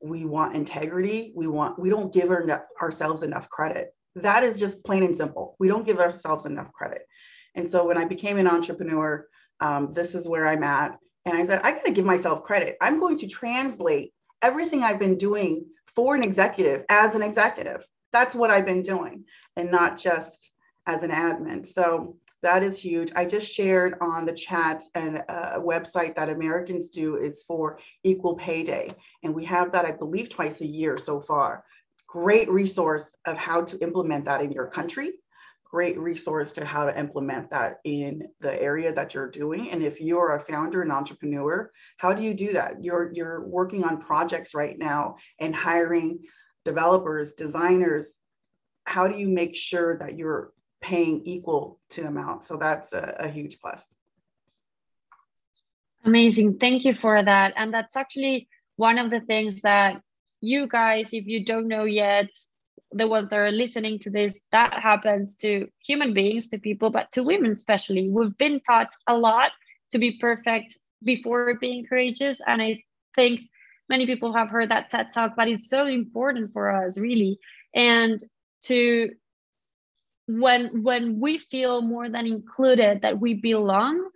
we 0.02 0.26
want 0.26 0.56
integrity. 0.56 1.34
We 1.36 1.48
want, 1.48 1.80
we 1.80 1.90
don't 1.90 2.14
give 2.14 2.30
our, 2.30 2.68
ourselves 2.82 3.24
enough 3.24 3.50
credit. 3.50 3.96
That 4.16 4.44
is 4.44 4.60
just 4.60 4.84
plain 4.84 5.04
and 5.04 5.16
simple. 5.16 5.56
We 5.60 5.68
don't 5.68 5.86
give 5.86 6.00
ourselves 6.00 6.46
enough 6.46 6.72
credit. 6.72 7.08
And 7.56 7.70
so 7.70 7.86
when 7.86 7.98
I 7.98 8.06
became 8.06 8.38
an 8.38 8.48
entrepreneur, 8.48 9.28
um, 9.60 9.94
this 9.94 10.16
is 10.16 10.28
where 10.28 10.48
I'm 10.48 10.64
at. 10.64 10.98
And 11.26 11.38
I 11.38 11.46
said, 11.46 11.62
I 11.64 11.72
got 11.72 11.86
to 11.86 11.92
give 11.92 12.06
myself 12.06 12.44
credit. 12.44 12.76
I'm 12.82 13.00
going 13.00 13.18
to 13.18 13.28
translate 13.28 14.14
everything 14.42 14.84
I've 14.84 15.00
been 15.00 15.18
doing 15.18 15.66
for 15.96 16.16
an 16.16 16.24
executive 16.24 16.84
as 16.90 17.16
an 17.16 17.22
executive. 17.22 17.86
That's 18.12 18.36
what 18.36 18.52
I've 18.52 18.66
been 18.66 18.82
doing 18.82 19.26
and 19.56 19.72
not 19.72 19.98
just 19.98 20.52
as 20.86 21.02
an 21.04 21.12
admin. 21.12 21.66
So 21.66 22.18
That 22.44 22.62
is 22.62 22.78
huge. 22.78 23.10
I 23.16 23.24
just 23.24 23.50
shared 23.50 23.96
on 24.02 24.26
the 24.26 24.34
chat 24.34 24.84
and 24.96 25.24
a 25.30 25.60
website 25.60 26.14
that 26.16 26.28
Americans 26.30 26.90
do 26.90 27.16
is 27.16 27.42
for 27.48 27.80
Equal 28.04 28.36
Pay 28.36 28.64
Day. 28.64 28.92
And 29.24 29.34
we 29.34 29.46
have 29.46 29.72
that, 29.72 29.86
I 29.86 29.92
believe, 29.92 30.30
twice 30.30 30.60
a 30.60 30.68
year 30.68 30.98
so 30.98 31.22
far. 31.22 31.64
Great 32.06 32.50
resource 32.50 33.16
of 33.26 33.38
how 33.38 33.62
to 33.64 33.80
implement 33.80 34.26
that 34.26 34.42
in 34.42 34.52
your 34.52 34.68
country. 34.68 35.14
Great 35.74 35.98
resource 35.98 36.52
to 36.54 36.66
how 36.66 36.86
to 36.86 36.98
implement 36.98 37.50
that 37.50 37.80
in 37.84 38.28
the 38.40 38.62
area 38.62 38.94
that 38.94 39.14
you're 39.14 39.30
doing. 39.30 39.72
And 39.72 39.82
if 39.82 40.00
you're 40.00 40.32
a 40.34 40.40
founder 40.40 40.84
and 40.84 40.92
entrepreneur, 40.92 41.72
how 41.98 42.14
do 42.14 42.22
you 42.22 42.34
do 42.34 42.54
that? 42.54 42.84
You're, 42.84 43.12
you're 43.12 43.48
working 43.48 43.84
on 43.84 44.00
projects 44.00 44.54
right 44.54 44.78
now 44.78 45.16
and 45.40 45.56
hiring 45.56 46.20
developers, 46.64 47.34
designers. 47.34 48.06
How 48.86 49.08
do 49.08 49.18
you 49.18 49.28
make 49.28 49.56
sure 49.56 49.98
that 49.98 50.18
you're 50.18 50.54
paying 50.84 51.22
equal 51.26 51.80
to 51.92 52.06
amount. 52.06 52.44
So 52.44 52.58
that's 52.58 52.94
a, 52.94 53.16
a 53.20 53.28
huge 53.30 53.60
plus. 53.60 53.82
Amazing. 56.06 56.60
Thank 56.60 56.84
you 56.86 56.94
for 56.94 57.24
that. 57.24 57.54
And 57.56 57.74
that's 57.74 57.96
actually 57.96 58.50
one 58.76 59.00
of 59.00 59.10
the 59.10 59.22
things 59.22 59.62
that 59.62 60.02
you 60.42 60.68
guys, 60.68 61.10
if 61.14 61.26
you 61.26 61.46
don't 61.46 61.70
know 61.70 61.86
yet, 61.86 62.28
the 62.94 63.08
ones 63.08 63.30
that 63.30 63.40
are 63.40 63.52
listening 63.52 64.00
to 64.00 64.10
this, 64.10 64.40
that 64.52 64.74
happens 64.74 65.36
to 65.38 65.68
human 65.80 66.14
beings, 66.14 66.48
to 66.48 66.58
people, 66.58 66.90
but 66.90 67.12
to 67.12 67.24
women 67.24 67.52
especially. 67.52 68.10
We've 68.10 68.38
been 68.38 68.60
taught 68.62 68.90
a 69.08 69.18
lot 69.18 69.52
to 69.92 70.00
be 70.00 70.18
perfect 70.20 70.78
before 71.04 71.56
being 71.60 71.86
courageous. 71.86 72.42
And 72.46 72.62
I 72.62 72.84
think 73.16 73.42
many 73.90 74.06
people 74.06 74.34
have 74.34 74.50
heard 74.50 74.70
that 74.70 74.90
TED 74.90 75.14
talk, 75.14 75.34
but 75.36 75.48
it's 75.48 75.70
so 75.70 75.86
important 75.86 76.54
for 76.54 76.70
us, 76.70 76.98
really. 76.98 77.40
And 77.74 78.20
to 78.64 79.12
when 80.28 80.84
when 80.84 81.20
we 81.20 81.38
feel 81.38 81.82
more 81.82 82.10
than 82.10 82.26
included 82.26 83.02
that 83.02 83.20
we 83.20 83.34
belong 83.34 84.10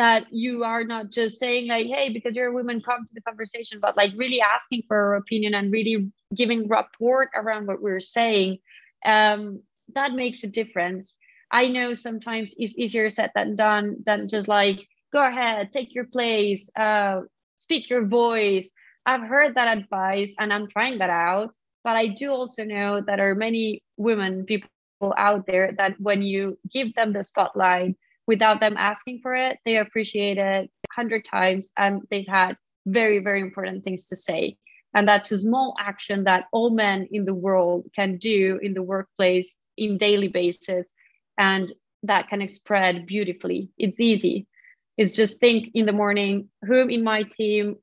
that 0.00 0.24
you 0.32 0.64
are 0.64 0.82
not 0.82 1.10
just 1.10 1.38
saying 1.38 1.68
like 1.68 1.86
hey 1.86 2.08
because 2.08 2.34
you're 2.34 2.48
a 2.48 2.58
woman 2.58 2.80
come 2.80 3.04
to 3.04 3.12
the 3.12 3.20
conversation 3.20 3.78
but 3.82 3.98
like 3.98 4.12
really 4.16 4.40
asking 4.40 4.82
for 4.88 4.96
our 4.96 5.16
opinion 5.16 5.52
and 5.54 5.70
really 5.70 6.10
giving 6.34 6.66
rapport 6.68 7.28
around 7.36 7.66
what 7.66 7.82
we're 7.82 8.00
saying 8.00 8.56
um, 9.04 9.62
that 9.94 10.12
makes 10.12 10.44
a 10.44 10.46
difference. 10.46 11.14
I 11.50 11.68
know 11.68 11.94
sometimes 11.94 12.54
it's 12.56 12.78
easier 12.78 13.10
said 13.10 13.32
than 13.34 13.56
done 13.56 13.96
than 14.06 14.28
just 14.28 14.48
like 14.48 14.86
go 15.12 15.26
ahead 15.26 15.72
take 15.72 15.94
your 15.94 16.06
place 16.06 16.70
uh, 16.76 17.20
speak 17.56 17.90
your 17.90 18.06
voice. 18.06 18.70
I've 19.04 19.22
heard 19.22 19.54
that 19.54 19.76
advice 19.78 20.32
and 20.38 20.52
i'm 20.52 20.68
trying 20.68 20.98
that 20.98 21.10
out 21.10 21.54
but 21.82 21.96
i 21.96 22.06
do 22.06 22.30
also 22.30 22.64
know 22.64 23.00
that 23.00 23.16
there 23.16 23.30
are 23.30 23.34
many 23.34 23.82
women 23.96 24.44
people 24.44 24.68
out 25.16 25.46
there 25.46 25.72
that 25.78 25.98
when 25.98 26.20
you 26.20 26.58
give 26.70 26.94
them 26.94 27.14
the 27.14 27.24
spotlight 27.24 27.96
without 28.30 28.60
them 28.60 28.76
asking 28.78 29.18
for 29.20 29.34
it, 29.34 29.58
they 29.64 29.76
appreciate 29.76 30.38
it 30.38 30.70
a 30.88 30.94
hundred 30.94 31.24
times 31.24 31.72
and 31.76 32.02
they've 32.10 32.28
had 32.28 32.56
very, 32.86 33.18
very 33.18 33.40
important 33.40 33.82
things 33.82 34.04
to 34.06 34.14
say. 34.14 34.56
And 34.94 35.08
that's 35.08 35.32
a 35.32 35.38
small 35.38 35.74
action 35.80 36.24
that 36.24 36.44
all 36.52 36.70
men 36.70 37.08
in 37.10 37.24
the 37.24 37.34
world 37.34 37.86
can 37.92 38.18
do 38.18 38.60
in 38.62 38.72
the 38.72 38.84
workplace 38.84 39.52
in 39.76 39.96
daily 39.96 40.28
basis. 40.28 40.94
And 41.36 41.72
that 42.04 42.28
can 42.28 42.46
spread 42.48 43.04
beautifully. 43.04 43.70
It's 43.76 43.98
easy. 43.98 44.46
It's 44.96 45.16
just 45.16 45.40
think 45.40 45.70
in 45.74 45.86
the 45.86 45.92
morning, 45.92 46.50
whom 46.62 46.88
in 46.88 47.02
my 47.02 47.24
team 47.24 47.78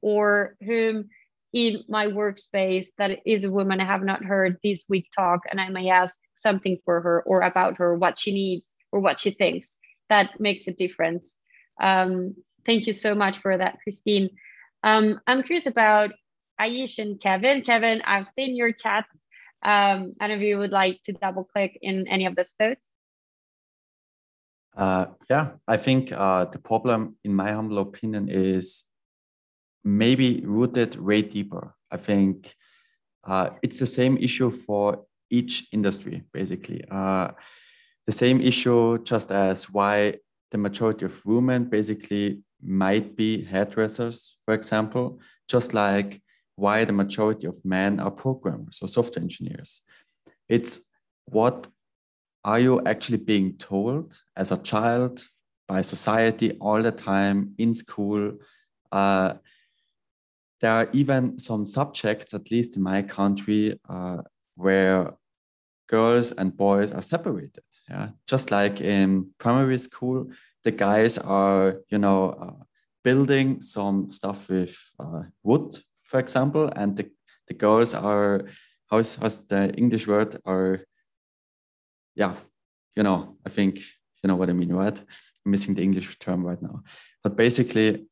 or 0.00 0.54
whom 0.64 1.08
in 1.52 1.82
my 1.88 2.06
workspace 2.06 2.86
that 2.98 3.18
is 3.26 3.42
a 3.42 3.50
woman 3.50 3.80
I 3.80 3.86
have 3.86 4.04
not 4.04 4.24
heard 4.24 4.58
this 4.62 4.84
week 4.88 5.08
talk, 5.16 5.40
and 5.50 5.60
I 5.60 5.70
may 5.70 5.90
ask 5.90 6.18
something 6.36 6.78
for 6.84 7.00
her 7.00 7.22
or 7.22 7.40
about 7.40 7.78
her, 7.78 7.96
what 7.96 8.20
she 8.20 8.32
needs 8.32 8.76
or 8.92 9.00
what 9.00 9.18
she 9.18 9.30
thinks. 9.30 9.78
That 10.08 10.40
makes 10.40 10.66
a 10.66 10.72
difference. 10.72 11.38
Um, 11.80 12.34
thank 12.66 12.86
you 12.86 12.92
so 12.92 13.14
much 13.14 13.38
for 13.38 13.56
that, 13.56 13.78
Christine. 13.82 14.30
Um, 14.82 15.20
I'm 15.26 15.42
curious 15.42 15.66
about 15.66 16.10
Aish 16.60 16.98
and 16.98 17.20
Kevin. 17.20 17.62
Kevin, 17.62 18.02
I've 18.04 18.28
seen 18.34 18.56
your 18.56 18.72
chat. 18.72 19.04
Um, 19.62 20.14
and 20.20 20.32
if 20.32 20.40
you 20.40 20.58
would 20.58 20.70
like 20.70 21.02
to 21.04 21.12
double 21.12 21.44
click 21.44 21.78
in 21.82 22.06
any 22.08 22.26
of 22.26 22.36
the 22.36 22.44
thoughts. 22.44 22.88
Uh, 24.76 25.06
yeah, 25.28 25.50
I 25.66 25.76
think 25.76 26.12
uh, 26.12 26.44
the 26.44 26.58
problem, 26.58 27.16
in 27.24 27.34
my 27.34 27.50
humble 27.50 27.78
opinion, 27.78 28.28
is 28.28 28.84
maybe 29.84 30.40
rooted 30.44 31.00
way 31.00 31.22
deeper. 31.22 31.74
I 31.90 31.96
think 31.96 32.54
uh, 33.26 33.50
it's 33.62 33.80
the 33.80 33.86
same 33.86 34.16
issue 34.18 34.50
for 34.50 35.04
each 35.30 35.66
industry, 35.72 36.22
basically. 36.32 36.84
The 38.08 38.12
same 38.12 38.40
issue, 38.40 39.04
just 39.04 39.30
as 39.30 39.68
why 39.68 40.14
the 40.50 40.56
majority 40.56 41.04
of 41.04 41.26
women 41.26 41.64
basically 41.66 42.40
might 42.62 43.16
be 43.16 43.44
hairdressers, 43.44 44.38
for 44.46 44.54
example, 44.54 45.20
just 45.46 45.74
like 45.74 46.22
why 46.56 46.86
the 46.86 46.92
majority 46.94 47.46
of 47.46 47.62
men 47.66 48.00
are 48.00 48.10
programmers 48.10 48.80
or 48.80 48.88
software 48.88 49.22
engineers. 49.22 49.82
It's 50.48 50.88
what 51.26 51.68
are 52.46 52.58
you 52.58 52.82
actually 52.86 53.18
being 53.18 53.58
told 53.58 54.18
as 54.34 54.52
a 54.52 54.56
child 54.56 55.26
by 55.66 55.82
society 55.82 56.56
all 56.62 56.82
the 56.82 56.92
time 56.92 57.52
in 57.58 57.74
school? 57.74 58.38
Uh, 58.90 59.34
there 60.62 60.72
are 60.72 60.88
even 60.94 61.38
some 61.38 61.66
subjects, 61.66 62.32
at 62.32 62.50
least 62.50 62.74
in 62.74 62.82
my 62.82 63.02
country, 63.02 63.78
uh, 63.86 64.22
where 64.54 65.12
girls 65.88 66.32
and 66.32 66.56
boys 66.56 66.90
are 66.90 67.02
separated. 67.02 67.67
Yeah, 67.90 68.08
just 68.26 68.50
like 68.50 68.80
in 68.80 69.30
primary 69.38 69.78
school, 69.78 70.30
the 70.64 70.70
guys 70.70 71.16
are, 71.18 71.80
you 71.88 71.98
know, 71.98 72.30
uh, 72.30 72.64
building 73.02 73.60
some 73.60 74.10
stuff 74.10 74.48
with 74.50 74.76
uh, 75.00 75.22
wood, 75.42 75.78
for 76.04 76.20
example, 76.20 76.70
and 76.76 76.96
the, 76.96 77.10
the 77.46 77.54
girls 77.54 77.94
are, 77.94 78.44
how's, 78.90 79.16
how's 79.16 79.46
the 79.46 79.72
English 79.74 80.06
word, 80.06 80.38
are, 80.44 80.80
yeah, 82.14 82.34
you 82.94 83.02
know, 83.02 83.36
I 83.46 83.48
think 83.48 83.80
you 84.22 84.28
know 84.28 84.36
what 84.36 84.50
I 84.50 84.52
mean, 84.52 84.72
right? 84.72 84.98
I'm 84.98 85.50
missing 85.52 85.74
the 85.74 85.82
English 85.82 86.18
term 86.18 86.44
right 86.44 86.60
now. 86.60 86.82
But 87.22 87.36
basically, 87.36 88.06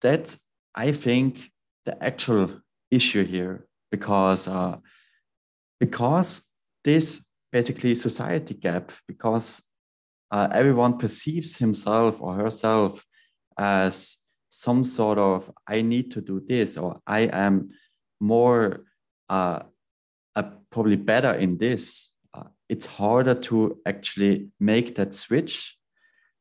that's 0.00 0.38
I 0.74 0.92
think 0.92 1.50
the 1.84 2.02
actual 2.02 2.60
issue 2.90 3.24
here 3.24 3.66
because 3.90 4.48
uh, 4.48 4.78
because 5.80 6.42
this 6.84 7.25
basically 7.52 7.94
society 7.94 8.54
gap 8.54 8.92
because 9.06 9.62
uh, 10.30 10.48
everyone 10.52 10.98
perceives 10.98 11.56
himself 11.56 12.16
or 12.20 12.34
herself 12.34 13.04
as 13.58 14.18
some 14.50 14.84
sort 14.84 15.18
of 15.18 15.50
I 15.66 15.82
need 15.82 16.10
to 16.12 16.20
do 16.20 16.40
this 16.46 16.76
or 16.76 17.00
I 17.06 17.20
am 17.20 17.70
more 18.20 18.84
uh, 19.28 19.60
probably 20.70 20.96
better 20.96 21.32
in 21.32 21.58
this. 21.58 22.14
Uh, 22.34 22.44
it's 22.68 22.86
harder 22.86 23.34
to 23.34 23.78
actually 23.86 24.48
make 24.60 24.94
that 24.96 25.14
switch 25.14 25.76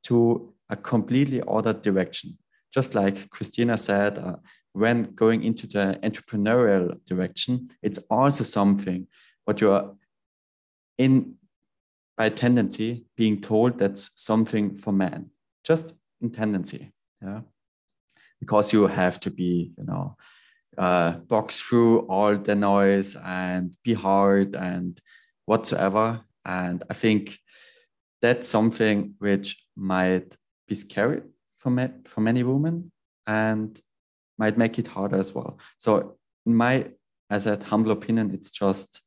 to 0.03 0.53
a 0.70 0.76
completely 0.76 1.41
other 1.47 1.74
direction 1.74 2.38
just 2.76 2.93
like 2.93 3.30
Christina 3.30 3.78
said, 3.78 4.18
uh, 4.18 4.36
when 4.74 5.03
going 5.16 5.43
into 5.43 5.66
the 5.66 5.97
entrepreneurial 6.03 6.99
direction, 7.06 7.70
it's 7.82 7.99
also 8.10 8.43
something 8.43 9.08
what 9.45 9.62
you're 9.62 9.95
in 10.98 11.36
by 12.18 12.30
tendency 12.30 13.06
being 13.18 13.41
told 13.41 13.78
that's 13.78 14.12
something 14.16 14.78
for 14.78 14.93
men, 14.93 15.32
just 15.64 15.93
in 16.22 16.32
tendency, 16.32 16.93
yeah, 17.22 17.41
because 18.39 18.72
you 18.72 18.88
have 18.88 19.20
to 19.20 19.32
be, 19.32 19.74
you 19.78 19.84
know, 19.84 20.16
uh, 20.78 21.12
box 21.12 21.60
through 21.60 22.00
all 22.08 22.38
the 22.38 22.56
noise 22.56 23.16
and 23.24 23.76
be 23.84 23.93
hard 23.93 24.56
and 24.56 25.00
whatsoever. 25.46 26.22
And 26.46 26.84
I 26.89 26.93
think 26.93 27.39
that's 28.22 28.50
something 28.50 29.16
which 29.20 29.64
might 29.76 30.36
be 30.68 30.76
scary 30.76 31.22
for, 31.58 31.70
me, 31.70 31.89
for 32.06 32.22
many 32.22 32.43
women 32.43 32.91
and 33.28 33.80
might 34.38 34.58
make 34.58 34.78
it 34.80 34.88
harder 34.88 35.18
as 35.18 35.34
well. 35.34 35.58
So, 35.78 36.18
in 36.46 36.56
my, 36.56 36.88
as 37.30 37.48
a 37.48 37.62
humble 37.64 37.91
opinion, 37.91 38.32
it's 38.34 38.52
just 38.52 39.02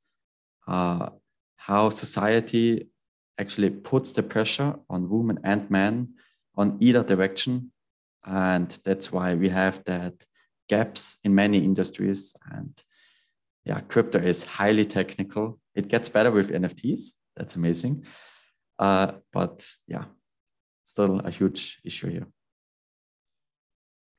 uh, 0.67 1.11
how 1.69 1.91
society 1.91 2.89
actually 3.39 3.69
puts 3.69 4.15
the 4.15 4.23
pressure 4.23 4.75
on 4.89 5.11
women 5.11 5.39
and 5.45 5.71
men 5.71 6.15
on 6.57 6.79
either 6.81 7.05
direction. 7.05 7.71
And 8.25 8.71
that's 8.85 9.13
why 9.13 9.35
we 9.35 9.51
have 9.51 9.85
that 9.85 10.25
gaps 10.69 11.17
in 11.25 11.35
many 11.35 11.59
industries. 11.59 12.35
And 12.51 12.83
yeah, 13.65 13.81
crypto 13.81 14.19
is 14.19 14.45
highly 14.45 14.87
technical. 14.87 15.61
It 15.75 15.89
gets 15.89 16.09
better 16.09 16.31
with 16.31 16.51
NFTs. 16.51 17.11
That's 17.37 17.55
amazing. 17.55 18.05
Uh, 18.79 19.13
but 19.31 19.69
yeah, 19.87 20.05
still 20.85 21.21
a 21.21 21.31
huge 21.31 21.81
issue 21.85 22.11
here. 22.11 22.27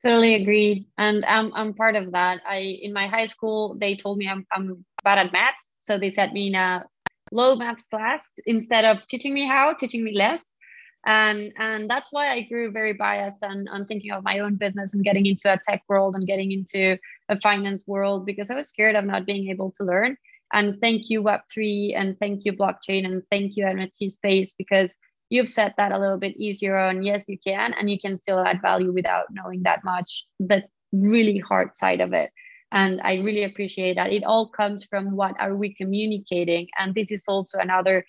Totally 0.04 0.36
agree. 0.36 0.86
And 0.96 1.24
I'm, 1.26 1.52
I'm 1.54 1.74
part 1.74 1.96
of 1.96 2.12
that. 2.12 2.42
I 2.48 2.78
in 2.80 2.92
my 2.92 3.08
high 3.08 3.26
school 3.26 3.76
they 3.78 3.96
told 3.96 4.18
me 4.18 4.28
I'm 4.28 4.46
I'm 4.52 4.84
bad 5.04 5.18
at 5.18 5.32
maths. 5.32 5.68
So 5.82 5.98
they 5.98 6.10
set 6.10 6.32
me 6.32 6.46
in 6.46 6.54
a 6.54 6.86
low 7.32 7.56
maths 7.56 7.88
class 7.88 8.28
instead 8.46 8.84
of 8.84 9.06
teaching 9.06 9.34
me 9.34 9.46
how, 9.46 9.72
teaching 9.72 10.04
me 10.04 10.14
less. 10.14 10.48
and 11.06 11.52
and 11.56 11.88
that's 11.88 12.10
why 12.12 12.24
i 12.30 12.42
grew 12.42 12.70
very 12.70 12.92
biased 12.92 13.42
on, 13.42 13.66
on 13.74 13.86
thinking 13.86 14.10
of 14.12 14.22
my 14.22 14.38
own 14.40 14.56
business 14.56 14.92
and 14.92 15.02
getting 15.02 15.24
into 15.24 15.50
a 15.50 15.58
tech 15.66 15.82
world 15.88 16.14
and 16.14 16.26
getting 16.26 16.52
into 16.52 16.98
a 17.30 17.40
finance 17.40 17.82
world 17.86 18.26
because 18.26 18.50
i 18.50 18.54
was 18.54 18.68
scared 18.68 18.96
of 18.96 19.06
not 19.06 19.24
being 19.24 19.48
able 19.48 19.70
to 19.78 19.84
learn. 19.84 20.16
And 20.52 20.80
thank 20.80 21.08
you 21.10 21.22
web3 21.22 21.96
and 22.00 22.18
thank 22.18 22.44
you 22.44 22.52
blockchain 22.52 23.02
and 23.06 23.22
thank 23.30 23.56
you 23.56 23.64
nft 23.64 24.10
space 24.10 24.52
because 24.62 24.90
you've 25.30 25.48
set 25.48 25.74
that 25.76 25.92
a 25.92 25.98
little 25.98 26.18
bit 26.18 26.36
easier 26.36 26.76
on. 26.76 27.02
Yes 27.10 27.28
you 27.28 27.38
can 27.48 27.72
and 27.74 27.88
you 27.88 27.98
can 28.04 28.18
still 28.18 28.40
add 28.40 28.60
value 28.60 28.92
without 28.92 29.26
knowing 29.30 29.62
that 29.62 29.84
much 29.84 30.26
the 30.50 30.64
really 30.92 31.38
hard 31.38 31.76
side 31.76 32.00
of 32.00 32.12
it 32.12 32.30
and 32.72 33.00
i 33.02 33.14
really 33.16 33.44
appreciate 33.44 33.96
that 33.96 34.12
it 34.12 34.24
all 34.24 34.48
comes 34.48 34.84
from 34.84 35.16
what 35.16 35.34
are 35.38 35.54
we 35.54 35.74
communicating 35.74 36.66
and 36.78 36.94
this 36.94 37.10
is 37.10 37.24
also 37.26 37.58
another 37.58 38.04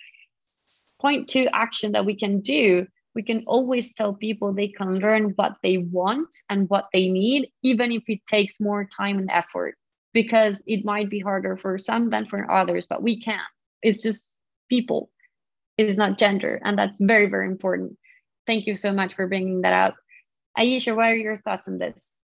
point 1.01 1.28
to 1.30 1.47
action 1.53 1.91
that 1.93 2.05
we 2.05 2.16
can 2.16 2.39
do, 2.39 2.86
we 3.16 3.24
can 3.24 3.43
always 3.47 3.93
tell 3.93 4.14
people 4.14 4.53
they 4.53 4.68
can 4.70 4.99
learn 4.99 5.34
what 5.36 5.53
they 5.64 5.80
want 5.80 6.30
and 6.49 6.70
what 6.70 6.88
they 6.93 7.09
need, 7.09 7.49
even 7.64 7.91
if 7.91 8.03
it 8.07 8.20
takes 8.28 8.59
more 8.59 8.86
time 8.86 9.18
and 9.18 9.30
effort, 9.32 9.76
because 10.14 10.62
it 10.68 10.86
might 10.86 11.09
be 11.09 11.20
harder 11.20 11.57
for 11.57 11.78
some 11.78 12.09
than 12.09 12.28
for 12.28 12.49
others, 12.49 12.86
but 12.88 13.03
we 13.03 13.20
can. 13.20 13.41
It's 13.82 14.03
just 14.03 14.32
people, 14.70 15.09
it 15.78 15.88
is 15.88 15.97
not 15.97 16.20
gender. 16.20 16.62
And 16.64 16.78
that's 16.78 16.99
very, 17.01 17.30
very 17.30 17.47
important. 17.47 17.97
Thank 18.47 18.68
you 18.68 18.76
so 18.76 18.93
much 18.93 19.16
for 19.16 19.28
bringing 19.28 19.62
that 19.62 19.74
up. 19.74 19.95
Aisha, 20.57 20.95
what 20.95 21.09
are 21.09 21.16
your 21.16 21.38
thoughts 21.38 21.68
on 21.68 21.80
this? 21.80 22.20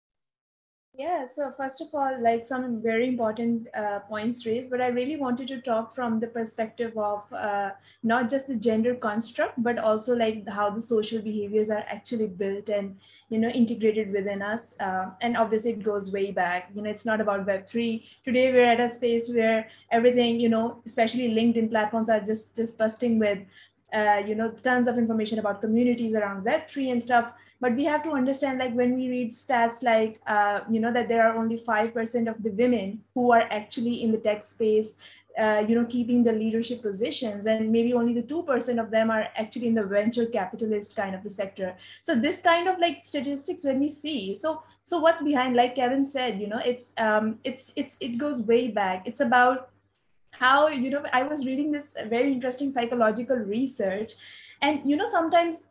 Yeah, 0.96 1.26
so 1.26 1.52
first 1.58 1.82
of 1.82 1.88
all, 1.92 2.22
like 2.22 2.46
some 2.46 2.80
very 2.80 3.08
important 3.08 3.68
uh, 3.74 4.02
points 4.02 4.46
raised, 4.46 4.70
but 4.70 4.80
I 4.80 4.90
really 4.90 5.16
wanted 5.16 5.48
to 5.48 5.60
talk 5.60 5.96
from 5.96 6.20
the 6.20 6.28
perspective 6.28 6.96
of 6.96 7.24
uh, 7.34 7.72
not 8.04 8.30
just 8.30 8.48
the 8.48 8.54
gender 8.54 8.94
construct, 8.94 9.64
but 9.64 9.80
also 9.80 10.14
like 10.16 10.48
how 10.48 10.70
the 10.70 10.80
social 10.80 11.20
behaviors 11.20 11.72
are 11.72 11.84
actually 11.88 12.28
built 12.28 12.70
and 12.70 12.96
you 13.30 13.40
know 13.40 13.50
integrated 13.50 14.12
within 14.12 14.44
us. 14.44 14.76
Uh, 14.80 15.06
and 15.22 15.36
obviously, 15.36 15.72
it 15.72 15.82
goes 15.82 16.12
way 16.12 16.30
back. 16.30 16.70
You 16.76 16.84
know, 16.84 16.92
it's 16.92 17.06
not 17.06 17.20
about 17.20 17.48
Web 17.48 17.66
three. 17.68 18.06
Today, 18.24 18.54
we're 18.54 18.66
at 18.66 18.80
a 18.80 18.88
space 18.88 19.28
where 19.30 19.68
everything, 19.92 20.40
you 20.40 20.50
know, 20.50 20.84
especially 20.86 21.28
LinkedIn 21.30 21.72
platforms 21.72 22.08
are 22.12 22.20
just 22.20 22.56
just 22.56 22.78
busting 22.78 23.18
with 23.18 23.40
uh, 23.94 24.22
you 24.26 24.36
know, 24.36 24.50
tons 24.50 24.88
of 24.88 24.98
information 24.98 25.40
about 25.40 25.62
communities 25.62 26.16
around 26.16 26.44
Web3 26.44 26.92
and 26.92 27.02
stuff. 27.02 27.32
But 27.64 27.78
we 27.78 27.86
have 27.86 28.04
to 28.04 28.12
understand, 28.12 28.60
like 28.60 28.74
when 28.74 28.94
we 28.94 29.08
read 29.08 29.32
stats 29.32 29.84
like, 29.84 30.20
uh, 30.28 30.60
you 30.70 30.82
know, 30.82 30.92
that 30.92 31.08
there 31.08 31.26
are 31.26 31.38
only 31.38 31.58
5% 31.58 32.30
of 32.30 32.44
the 32.44 32.50
women 32.50 33.02
who 33.14 33.32
are 33.32 33.48
actually 33.60 34.04
in 34.04 34.12
the 34.12 34.18
tech 34.18 34.44
space, 34.44 34.96
uh, 35.40 35.64
you 35.66 35.74
know, 35.74 35.86
keeping 35.86 36.26
the 36.26 36.34
leadership 36.34 36.82
positions, 36.82 37.46
and 37.46 37.72
maybe 37.72 37.94
only 37.94 38.14
the 38.14 38.22
2% 38.22 38.82
of 38.84 38.92
them 38.92 39.10
are 39.10 39.30
actually 39.38 39.68
in 39.68 39.76
the 39.76 39.86
venture 39.86 40.26
capitalist 40.26 40.94
kind 40.94 41.16
of 41.16 41.24
the 41.24 41.30
sector. 41.30 41.74
So 42.02 42.16
this 42.16 42.42
kind 42.42 42.68
of 42.68 42.80
like 42.80 43.06
statistics 43.06 43.64
when 43.64 43.80
we 43.80 43.88
see, 43.88 44.36
so 44.36 44.64
so 44.82 45.00
what's 45.00 45.22
behind, 45.22 45.56
like 45.56 45.76
Kevin 45.76 46.04
said, 46.04 46.42
you 46.42 46.48
know, 46.48 46.62
it's 46.66 46.92
um, 46.98 47.40
it's 47.46 47.72
it's 47.78 47.96
it 48.02 48.18
goes 48.18 48.42
way 48.42 48.68
back. 48.68 49.08
It's 49.08 49.22
about 49.22 49.70
how 50.36 50.68
you 50.68 50.90
know 50.90 51.02
i 51.14 51.22
was 51.22 51.46
reading 51.46 51.72
this 51.72 51.94
very 52.10 52.32
interesting 52.34 52.72
psychological 52.76 53.38
research 53.38 54.14
and 54.64 54.82
you 54.84 54.96
know 54.96 55.06
sometimes 55.06 55.66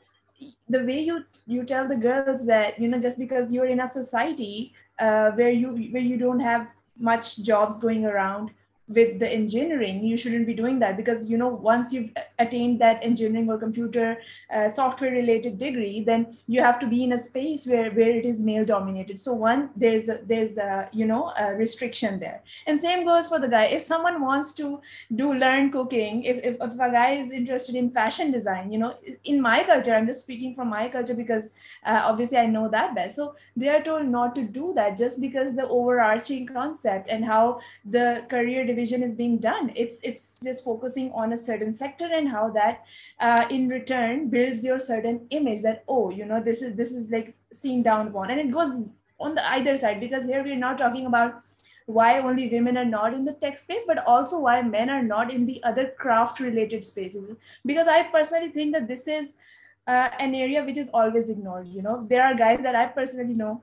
the 0.68 0.84
way 0.84 1.00
you 1.00 1.24
you 1.46 1.64
tell 1.64 1.86
the 1.88 1.96
girls 1.96 2.44
that 2.46 2.78
you 2.78 2.88
know 2.88 2.98
just 2.98 3.18
because 3.18 3.52
you're 3.52 3.66
in 3.66 3.80
a 3.80 3.88
society 3.88 4.72
uh, 4.98 5.30
where 5.32 5.50
you 5.50 5.68
where 5.92 6.02
you 6.02 6.16
don't 6.16 6.40
have 6.40 6.66
much 6.98 7.38
jobs 7.38 7.78
going 7.78 8.04
around 8.04 8.50
with 8.88 9.18
the 9.18 9.28
engineering 9.28 10.02
you 10.02 10.16
shouldn't 10.16 10.46
be 10.46 10.54
doing 10.54 10.78
that 10.78 10.96
because 10.96 11.26
you 11.26 11.38
know 11.38 11.48
once 11.48 11.92
you've 11.92 12.10
attained 12.38 12.80
that 12.80 12.98
engineering 13.02 13.48
or 13.48 13.56
computer 13.56 14.18
uh, 14.54 14.68
software 14.68 15.12
related 15.12 15.58
degree 15.58 16.02
then 16.04 16.36
you 16.46 16.60
have 16.60 16.78
to 16.78 16.86
be 16.86 17.04
in 17.04 17.12
a 17.12 17.18
space 17.18 17.66
where 17.66 17.90
where 17.92 18.10
it 18.10 18.26
is 18.26 18.40
male 18.40 18.64
dominated. 18.64 19.18
So 19.18 19.32
one 19.32 19.70
there's 19.76 20.08
a, 20.08 20.20
there's 20.26 20.56
a 20.58 20.88
you 20.92 21.06
know 21.06 21.32
a 21.38 21.54
restriction 21.54 22.18
there. 22.18 22.42
And 22.66 22.80
same 22.80 23.04
goes 23.04 23.28
for 23.28 23.38
the 23.38 23.48
guy. 23.48 23.64
If 23.64 23.82
someone 23.82 24.20
wants 24.20 24.52
to 24.52 24.80
do 25.14 25.32
learn 25.34 25.70
cooking 25.70 26.24
if, 26.24 26.36
if, 26.44 26.56
if 26.60 26.72
a 26.74 26.90
guy 26.90 27.12
is 27.12 27.30
interested 27.30 27.74
in 27.74 27.90
fashion 27.90 28.30
design 28.30 28.70
you 28.72 28.78
know 28.78 28.94
in 29.24 29.40
my 29.40 29.62
culture 29.64 29.94
i'm 29.94 30.06
just 30.06 30.20
speaking 30.20 30.54
from 30.54 30.68
my 30.68 30.88
culture 30.88 31.14
because 31.14 31.50
uh, 31.86 32.00
obviously 32.04 32.38
i 32.38 32.46
know 32.46 32.68
that 32.68 32.94
best. 32.94 33.16
So 33.16 33.34
they 33.56 33.68
are 33.68 33.82
told 33.82 34.06
not 34.06 34.34
to 34.34 34.42
do 34.42 34.72
that 34.74 34.96
just 34.96 35.20
because 35.20 35.54
the 35.54 35.68
overarching 35.68 36.46
concept 36.46 37.08
and 37.08 37.24
how 37.24 37.60
the 37.84 38.24
career 38.28 38.64
division 38.64 38.81
is 38.90 39.14
being 39.14 39.38
done. 39.38 39.70
It's 39.76 39.98
it's 40.02 40.40
just 40.40 40.64
focusing 40.64 41.12
on 41.12 41.32
a 41.32 41.36
certain 41.36 41.74
sector 41.74 42.08
and 42.12 42.28
how 42.28 42.50
that 42.50 42.84
uh, 43.20 43.44
in 43.50 43.68
return 43.68 44.28
builds 44.28 44.64
your 44.64 44.78
certain 44.78 45.26
image 45.30 45.62
that 45.62 45.84
oh 45.86 46.10
you 46.10 46.24
know 46.24 46.40
this 46.40 46.62
is 46.62 46.74
this 46.76 46.90
is 46.90 47.08
like 47.10 47.34
seen 47.52 47.82
down 47.82 48.08
upon. 48.08 48.30
And 48.30 48.40
it 48.40 48.50
goes 48.50 48.76
on 49.20 49.34
the 49.34 49.48
either 49.50 49.76
side 49.76 50.00
because 50.00 50.24
here 50.24 50.42
we're 50.42 50.56
not 50.56 50.78
talking 50.78 51.06
about 51.06 51.42
why 51.86 52.18
only 52.20 52.48
women 52.48 52.76
are 52.76 52.84
not 52.84 53.12
in 53.14 53.24
the 53.24 53.32
tech 53.34 53.58
space 53.58 53.82
but 53.86 54.04
also 54.06 54.38
why 54.38 54.62
men 54.62 54.88
are 54.88 55.02
not 55.02 55.32
in 55.32 55.46
the 55.46 55.62
other 55.64 55.92
craft 55.98 56.40
related 56.40 56.84
spaces. 56.84 57.30
Because 57.64 57.86
i 57.86 58.02
personally 58.02 58.50
think 58.50 58.72
that 58.74 58.88
this 58.88 59.06
is 59.06 59.34
uh, 59.86 60.08
an 60.18 60.34
area 60.34 60.64
which 60.64 60.76
is 60.76 60.88
always 60.94 61.28
ignored 61.28 61.68
you 61.68 61.82
know. 61.82 62.06
There 62.08 62.24
are 62.24 62.34
guys 62.34 62.60
that 62.62 62.74
i 62.74 62.86
personally 62.86 63.34
know 63.34 63.62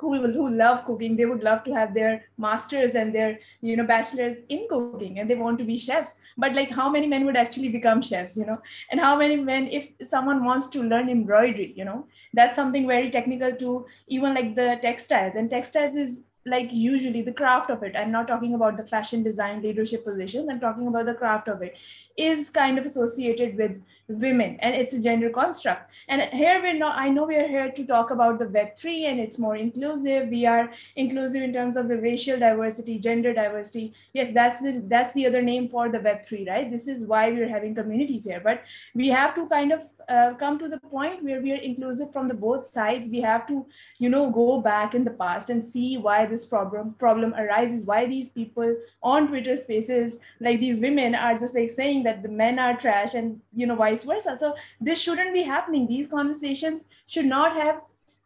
who 0.00 0.14
who 0.32 0.48
love 0.50 0.84
cooking 0.84 1.16
they 1.16 1.26
would 1.26 1.42
love 1.42 1.64
to 1.64 1.72
have 1.72 1.92
their 1.94 2.24
masters 2.36 2.92
and 2.94 3.14
their 3.14 3.38
you 3.60 3.76
know 3.76 3.84
bachelors 3.84 4.36
in 4.48 4.66
cooking 4.70 5.18
and 5.18 5.28
they 5.28 5.34
want 5.34 5.58
to 5.58 5.64
be 5.64 5.78
chefs. 5.78 6.14
But 6.36 6.54
like 6.54 6.70
how 6.70 6.88
many 6.90 7.06
men 7.06 7.26
would 7.26 7.36
actually 7.36 7.68
become 7.68 8.00
chefs 8.02 8.36
you 8.36 8.46
know? 8.46 8.60
And 8.90 9.00
how 9.00 9.16
many 9.16 9.36
men 9.36 9.68
if 9.68 9.90
someone 10.02 10.44
wants 10.44 10.68
to 10.68 10.82
learn 10.82 11.08
embroidery 11.08 11.72
you 11.76 11.84
know? 11.84 12.06
That's 12.34 12.54
something 12.54 12.86
very 12.86 13.10
technical 13.10 13.52
to 13.52 13.86
even 14.06 14.34
like 14.34 14.54
the 14.54 14.78
textiles. 14.82 15.36
And 15.36 15.50
textiles 15.50 15.96
is 15.96 16.20
like 16.46 16.72
usually 16.72 17.22
the 17.22 17.32
craft 17.32 17.70
of 17.70 17.82
it. 17.82 17.96
I'm 17.96 18.10
not 18.12 18.26
talking 18.28 18.54
about 18.54 18.76
the 18.76 18.86
fashion 18.86 19.22
design 19.22 19.62
leadership 19.62 20.04
positions. 20.04 20.48
I'm 20.50 20.60
talking 20.60 20.86
about 20.86 21.06
the 21.06 21.14
craft 21.14 21.48
of 21.48 21.62
it. 21.62 21.76
Is 22.16 22.50
kind 22.50 22.78
of 22.78 22.84
associated 22.84 23.56
with 23.56 23.72
women 24.08 24.56
and 24.60 24.74
it's 24.74 24.94
a 24.94 25.00
gender 25.00 25.30
construct. 25.30 25.92
And 26.08 26.22
here 26.32 26.60
we're 26.62 26.78
not 26.78 26.96
i 26.96 27.08
know 27.08 27.24
we're 27.24 27.48
here 27.48 27.70
to 27.70 27.84
talk 27.84 28.10
about 28.10 28.38
the 28.38 28.46
web3 28.46 29.04
and 29.10 29.20
it's 29.20 29.38
more 29.38 29.56
inclusive. 29.56 30.28
We 30.28 30.46
are 30.46 30.70
inclusive 30.96 31.42
in 31.42 31.52
terms 31.52 31.76
of 31.76 31.88
the 31.88 31.98
racial 31.98 32.38
diversity 32.38 32.98
gender 32.98 33.34
diversity. 33.34 33.92
Yes 34.12 34.30
that's 34.32 34.60
the 34.60 34.82
that's 34.86 35.12
the 35.12 35.26
other 35.26 35.42
name 35.42 35.68
for 35.68 35.88
the 35.88 35.98
web3 35.98 36.48
right? 36.48 36.70
This 36.70 36.88
is 36.88 37.04
why 37.04 37.30
we're 37.30 37.48
having 37.48 37.74
communities 37.74 38.24
here. 38.24 38.40
But 38.42 38.62
we 38.94 39.08
have 39.08 39.34
to 39.34 39.46
kind 39.46 39.72
of 39.72 39.82
uh, 40.08 40.32
come 40.34 40.58
to 40.58 40.68
the 40.68 40.78
point 40.78 41.22
where 41.22 41.42
we 41.42 41.52
are 41.52 41.56
inclusive 41.56 42.10
from 42.12 42.28
the 42.28 42.34
both 42.34 42.66
sides. 42.66 43.08
We 43.10 43.20
have 43.20 43.46
to 43.48 43.66
you 43.98 44.08
know 44.08 44.30
go 44.30 44.60
back 44.60 44.94
in 44.94 45.04
the 45.04 45.10
past 45.10 45.50
and 45.50 45.64
see 45.64 45.98
why 45.98 46.26
this 46.26 46.46
problem 46.46 46.94
problem 46.98 47.34
arises 47.34 47.84
why 47.84 48.06
these 48.06 48.28
people 48.28 48.76
on 49.02 49.28
twitter 49.28 49.56
spaces 49.56 50.16
like 50.40 50.60
these 50.60 50.80
women 50.80 51.14
are 51.14 51.38
just 51.38 51.54
like 51.54 51.70
saying 51.70 52.02
that 52.04 52.22
the 52.22 52.28
men 52.28 52.58
are 52.58 52.76
trash 52.76 53.14
and 53.14 53.40
you 53.54 53.66
know 53.66 53.74
vice 54.02 54.24
versa. 54.24 54.36
So 54.38 54.54
this 54.80 55.00
shouldn't 55.00 55.32
be 55.32 55.42
happening. 55.42 55.86
These 55.86 56.08
conversations 56.08 56.84
should 57.06 57.26
not 57.26 57.54
have 57.56 57.82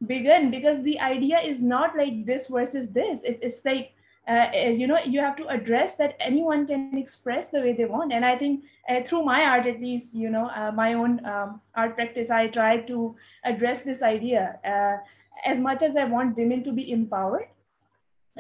begun 0.07 0.51
because 0.51 0.83
the 0.83 0.99
idea 1.01 1.39
is 1.41 1.63
not 1.63 1.97
like 1.97 2.27
this 2.27 2.47
versus 2.47 2.91
this. 2.91 3.23
It, 3.23 3.39
it's 3.43 3.65
like 3.65 3.95
uh, 4.29 4.47
uh, 4.55 4.69
you 4.69 4.87
know 4.87 4.99
you 5.05 5.21
have 5.21 5.35
to 5.35 5.47
address 5.49 5.97
that 5.97 6.17
anyone 6.21 6.65
can 6.65 6.97
express 6.97 7.49
the 7.49 7.61
way 7.61 7.73
they 7.73 7.87
want. 7.87 8.13
And 8.13 8.25
i 8.25 8.37
think 8.37 8.65
uh, 8.89 9.03
through 9.03 9.25
my 9.25 9.43
art 9.43 9.67
at 9.67 9.81
least 9.81 10.15
you 10.15 10.31
know 10.31 10.49
uh, 10.49 10.71
my 10.73 10.95
own 10.95 11.25
um, 11.27 11.61
art 11.75 11.97
practice 11.97 12.31
i 12.31 12.47
try 12.47 12.77
to 12.83 13.17
address 13.45 13.81
this 13.81 14.01
idea 14.01 14.61
uh, 14.65 14.99
as 15.45 15.59
much 15.59 15.83
as 15.83 15.97
i 15.97 16.05
want 16.05 16.37
women 16.37 16.63
to 16.63 16.73
be 16.73 16.93
empowered. 16.93 17.49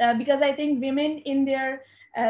Uh, 0.00 0.14
because 0.14 0.40
i 0.40 0.52
think 0.52 0.80
women 0.80 1.18
in 1.18 1.44
their 1.44 1.82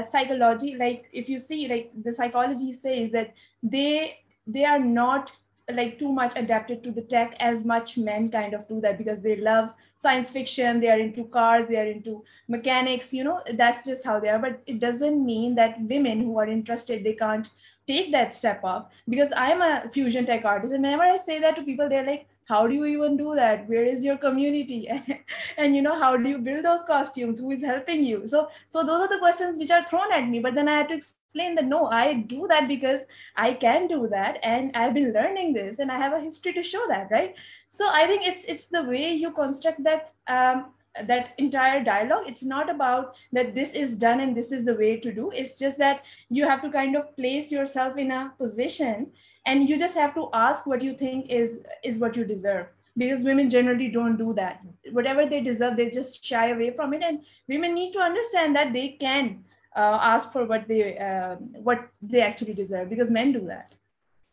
psychology 0.09 0.75
like 0.77 1.07
if 1.13 1.29
you 1.29 1.39
see 1.39 1.69
like 1.69 1.91
the 2.05 2.13
psychology 2.13 2.73
says 2.73 3.11
that 3.13 3.35
they 3.63 4.22
they 4.47 4.65
are 4.65 4.79
not 4.79 5.33
like 5.71 5.99
too 5.99 6.13
much 6.13 6.33
adapted 6.37 6.83
to 6.83 6.91
the 6.91 7.03
tech 7.03 7.37
as 7.39 7.65
much 7.65 7.97
men 7.97 8.31
kind 8.31 8.53
of 8.53 8.67
do 8.69 8.81
that 8.81 8.99
because 8.99 9.21
they 9.21 9.37
love 9.37 9.73
science 9.97 10.31
fiction 10.33 10.81
they 10.81 10.91
are 10.91 10.99
into 10.99 11.25
cars 11.25 11.67
they 11.67 11.77
are 11.77 11.87
into 11.87 12.23
mechanics 12.49 13.13
you 13.13 13.23
know 13.23 13.41
that's 13.55 13.87
just 13.87 14.05
how 14.05 14.19
they 14.19 14.29
are. 14.29 14.39
But 14.39 14.61
it 14.67 14.81
doesn't 14.81 15.25
mean 15.25 15.55
that 15.55 15.81
women 15.81 16.21
who 16.21 16.39
are 16.39 16.49
interested 16.49 17.05
they 17.05 17.15
can't 17.15 17.49
take 17.87 18.13
that 18.13 18.35
step 18.35 18.65
up. 18.65 18.93
Because 19.09 19.31
i'm 19.37 19.63
a 19.63 19.89
fusion 19.89 20.27
tech 20.27 20.45
artist 20.45 20.73
and 20.73 20.83
whenever 20.83 21.05
i 21.05 21.17
say 21.17 21.39
that 21.39 21.57
to 21.57 21.63
people 21.63 21.89
they're 21.89 22.07
like 22.07 22.27
how 22.49 22.67
do 22.67 22.75
you 22.75 22.85
even 22.87 23.17
do 23.17 23.37
that? 23.37 23.69
Where 23.69 23.85
is 23.85 24.05
your 24.05 24.17
community? 24.17 24.91
And 25.57 25.77
you 25.77 25.81
know 25.81 25.97
how 25.99 26.17
do 26.17 26.29
you 26.29 26.39
build 26.39 26.65
those 26.65 26.83
costumes? 26.83 27.39
Who 27.39 27.53
is 27.53 27.63
helping 27.63 28.03
you? 28.05 28.27
So 28.27 28.49
so 28.67 28.83
those 28.83 29.03
are 29.03 29.09
the 29.09 29.19
questions 29.19 29.57
which 29.57 29.71
are 29.71 29.87
thrown 29.87 30.13
at 30.13 30.29
me 30.29 30.41
but 30.41 30.55
then 30.57 30.69
i 30.69 30.77
have 30.79 30.89
to 30.89 31.01
explain 31.33 31.55
that 31.55 31.65
no 31.65 31.87
i 31.87 32.13
do 32.13 32.47
that 32.49 32.69
because 32.69 33.01
i 33.37 33.53
can 33.55 33.89
do 33.89 34.07
that 34.09 34.39
and 34.43 34.71
i've 34.75 34.95
been 34.95 35.13
learning 35.13 35.53
this 35.55 35.79
and 35.79 35.91
i 35.91 35.97
have 35.97 36.13
a 36.13 36.21
history 36.21 36.53
to 36.53 36.63
show 36.63 36.85
that 36.89 37.11
right? 37.11 37.35
So 37.69 37.89
i 37.91 38.07
think 38.07 38.27
it's 38.27 38.45
it's 38.45 38.67
the 38.67 38.83
way 38.83 39.13
you 39.15 39.31
construct 39.33 39.83
that 39.85 40.13
um, 40.29 40.67
that 41.07 41.31
entire 41.39 41.83
dialogue. 41.83 42.25
It's 42.27 42.45
not 42.45 42.69
about 42.69 43.15
that 43.33 43.55
this 43.55 43.73
is 43.73 43.97
done 43.97 44.21
and 44.21 44.37
this 44.37 44.53
is 44.53 44.65
the 44.65 44.75
way 44.75 44.99
to 44.99 45.11
do. 45.11 45.31
It's 45.31 45.59
just 45.59 45.79
that 45.79 46.03
you 46.29 46.47
have 46.47 46.61
to 46.63 46.71
kind 46.71 46.97
of 46.97 47.17
place 47.17 47.51
yourself 47.51 47.97
in 47.97 48.11
a 48.11 48.33
position 48.37 49.07
and 49.47 49.67
you 49.69 49.79
just 49.79 49.97
have 49.97 50.15
to 50.17 50.29
ask 50.35 50.67
what 50.67 50.83
you 50.83 50.95
think 50.95 51.31
is 51.31 51.61
is 51.83 51.99
what 51.99 52.15
you 52.15 52.27
deserve. 52.27 52.67
Because 52.95 53.25
women 53.25 53.49
generally 53.49 53.89
don't 53.89 54.19
do 54.19 54.35
that. 54.35 54.61
Whatever 54.91 55.25
they 55.25 55.41
deserve 55.41 55.79
they 55.79 55.89
just 55.89 56.23
shy 56.23 56.49
away 56.51 56.73
from 56.77 56.93
it. 56.93 57.03
And 57.03 57.25
women 57.49 57.73
need 57.73 57.93
to 57.95 58.01
understand 58.01 58.55
that 58.57 58.75
they 58.75 58.89
can 59.01 59.45
uh, 59.77 59.99
ask 60.01 60.33
for 60.33 60.45
what 60.45 60.69
they 60.69 60.99
uh, 60.99 61.37
what 61.37 61.89
they 62.01 62.21
actually 62.21 62.55
deserve 62.55 62.91
because 62.91 63.11
men 63.11 63.33
do 63.33 63.47
that. 63.47 63.75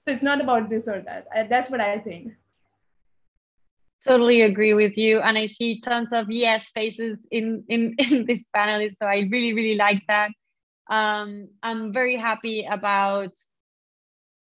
So 0.06 0.12
it's 0.12 0.24
not 0.24 0.42
about 0.42 0.70
this 0.70 0.88
or 0.88 1.02
that. 1.02 1.28
I, 1.34 1.44
that's 1.44 1.70
what 1.70 1.82
i 1.82 1.98
think. 2.00 2.34
Totally 4.06 4.42
agree 4.42 4.74
with 4.74 4.98
you 4.98 5.20
and 5.20 5.38
i 5.38 5.46
see 5.46 5.82
tons 5.82 6.14
of 6.14 6.32
yes 6.32 6.70
faces 6.70 7.28
in 7.32 7.64
in, 7.68 7.96
in 8.00 8.26
this 8.26 8.44
panel 8.54 8.88
so 8.92 9.06
i 9.06 9.28
really 9.32 9.54
really 9.54 9.76
like 9.76 10.04
that. 10.08 10.32
Um, 10.90 11.50
i'm 11.64 11.94
very 11.94 12.16
happy 12.16 12.66
about 12.70 13.32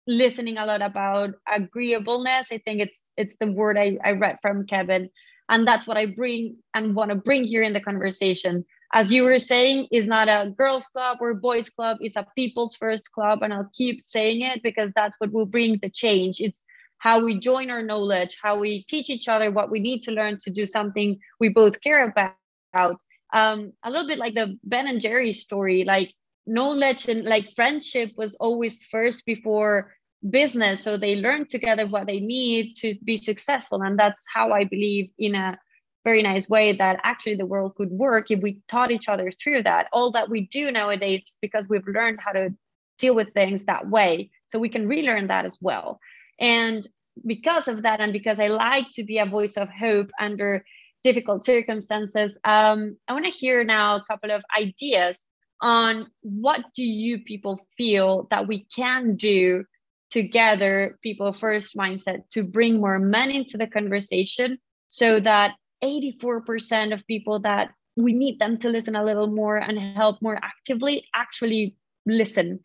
listening 0.08 0.58
a 0.58 0.66
lot 0.66 0.82
about 0.82 1.36
agreeableness. 1.48 2.52
I 2.52 2.58
think 2.58 2.82
it's 2.82 3.12
it's 3.16 3.36
the 3.40 3.52
word 3.52 3.78
I, 3.78 3.98
I 4.04 4.12
read 4.14 4.40
from 4.42 4.66
kevin 4.66 5.10
and 5.50 5.68
that's 5.68 5.86
what 5.86 5.98
i 5.98 6.06
bring 6.06 6.58
and 6.74 6.96
want 6.96 7.10
to 7.10 7.16
bring 7.16 7.44
here 7.44 7.64
in 7.64 7.74
the 7.74 7.82
conversation 7.82 8.66
as 8.94 9.12
you 9.12 9.24
were 9.24 9.40
saying 9.40 9.88
is 9.92 10.08
not 10.08 10.28
a 10.28 10.52
girls 10.58 10.88
club 10.88 11.18
or 11.22 11.34
boys 11.34 11.70
club 11.70 11.98
it's 12.02 12.16
a 12.16 12.26
people's 12.36 12.76
first 12.76 13.12
club 13.12 13.44
and 13.44 13.54
i'll 13.54 13.70
keep 13.74 14.06
saying 14.06 14.42
it 14.42 14.64
because 14.64 14.92
that's 14.96 15.16
what 15.20 15.32
will 15.32 15.46
bring 15.46 15.78
the 15.82 15.90
change. 15.90 16.40
It's 16.40 16.62
how 16.98 17.24
we 17.24 17.40
join 17.40 17.70
our 17.70 17.84
knowledge 17.84 18.38
how 18.42 18.58
we 18.58 18.84
teach 18.84 19.10
each 19.10 19.28
other 19.28 19.52
what 19.52 19.72
we 19.72 19.80
need 19.80 20.04
to 20.04 20.12
learn 20.12 20.38
to 20.38 20.50
do 20.50 20.66
something 20.66 21.20
we 21.40 21.50
both 21.50 21.82
care 21.82 22.04
about. 22.06 23.02
Um, 23.32 23.74
a 23.84 23.90
little 23.90 24.08
bit 24.08 24.18
like 24.18 24.34
the 24.34 24.58
ben 24.64 24.88
and 24.88 25.00
jerry 25.00 25.34
story 25.34 25.84
like 25.84 26.14
knowledge 26.48 27.08
and 27.08 27.24
like 27.24 27.56
friendship 27.56 28.12
was 28.18 28.36
always 28.36 28.84
first 28.84 29.26
before 29.26 29.94
business 30.30 30.84
so 30.84 30.98
they 30.98 31.16
learn 31.16 31.48
together 31.48 31.86
what 31.88 32.08
they 32.08 32.20
need 32.20 32.76
to 32.78 32.96
be 33.04 33.18
successful 33.18 33.82
and 33.84 33.98
that's 33.98 34.24
how 34.34 34.52
i 34.52 34.64
believe 34.64 35.10
in 35.20 35.36
a 35.36 35.58
very 36.04 36.24
nice 36.24 36.48
way 36.48 36.74
that 36.74 37.00
actually 37.04 37.36
the 37.36 37.46
world 37.46 37.76
could 37.76 37.92
work 37.92 38.32
if 38.32 38.42
we 38.42 38.60
taught 38.68 38.92
each 38.92 39.10
other 39.10 39.32
through 39.32 39.64
that. 39.64 39.88
All 39.92 40.12
that 40.12 40.30
we 40.30 40.48
do 40.48 40.72
nowadays 40.72 41.24
because 41.42 41.66
we've 41.68 41.88
learned 41.88 42.20
how 42.22 42.32
to 42.32 42.50
deal 42.98 43.16
with 43.16 43.34
things 43.34 43.66
that 43.66 43.90
way. 43.90 44.32
So 44.48 44.60
we 44.60 44.70
can 44.70 44.88
relearn 44.88 45.28
that 45.28 45.46
as 45.46 45.58
well. 45.62 46.00
And 46.40 46.88
because 47.26 47.68
of 47.68 47.84
that 47.84 48.00
and 48.00 48.14
because 48.14 48.40
i 48.40 48.48
like 48.48 48.86
to 48.94 49.04
be 49.04 49.18
a 49.18 49.26
voice 49.26 49.58
of 49.58 49.70
hope 49.70 50.10
under 50.20 50.64
difficult 51.04 51.46
circumstances 51.46 52.38
um, 52.44 52.98
i 53.08 53.14
want 53.14 53.26
to 53.26 53.32
hear 53.32 53.64
now 53.64 53.96
a 53.96 54.04
couple 54.06 54.32
of 54.32 54.44
ideas 54.58 55.18
on 55.62 56.08
what 56.22 56.62
do 56.76 56.84
you 56.84 57.20
people 57.20 57.60
feel 57.78 58.28
that 58.32 58.48
we 58.48 58.66
can 58.76 59.16
do 59.16 59.64
together 60.10 60.98
people 61.04 61.34
first 61.34 61.76
mindset 61.76 62.22
to 62.32 62.44
bring 62.44 62.80
more 62.80 63.00
men 63.00 63.30
into 63.30 63.58
the 63.58 63.68
conversation 63.68 64.58
so 64.88 65.20
that 65.20 65.56
84% 65.84 66.94
of 66.94 67.06
people 67.08 67.40
that 67.40 67.72
we 67.96 68.14
need 68.14 68.40
them 68.40 68.58
to 68.60 68.70
listen 68.70 68.96
a 68.96 69.04
little 69.04 69.28
more 69.28 69.58
and 69.58 69.80
help 69.80 70.22
more 70.22 70.40
actively 70.42 71.06
actually 71.14 71.76
listen 72.06 72.60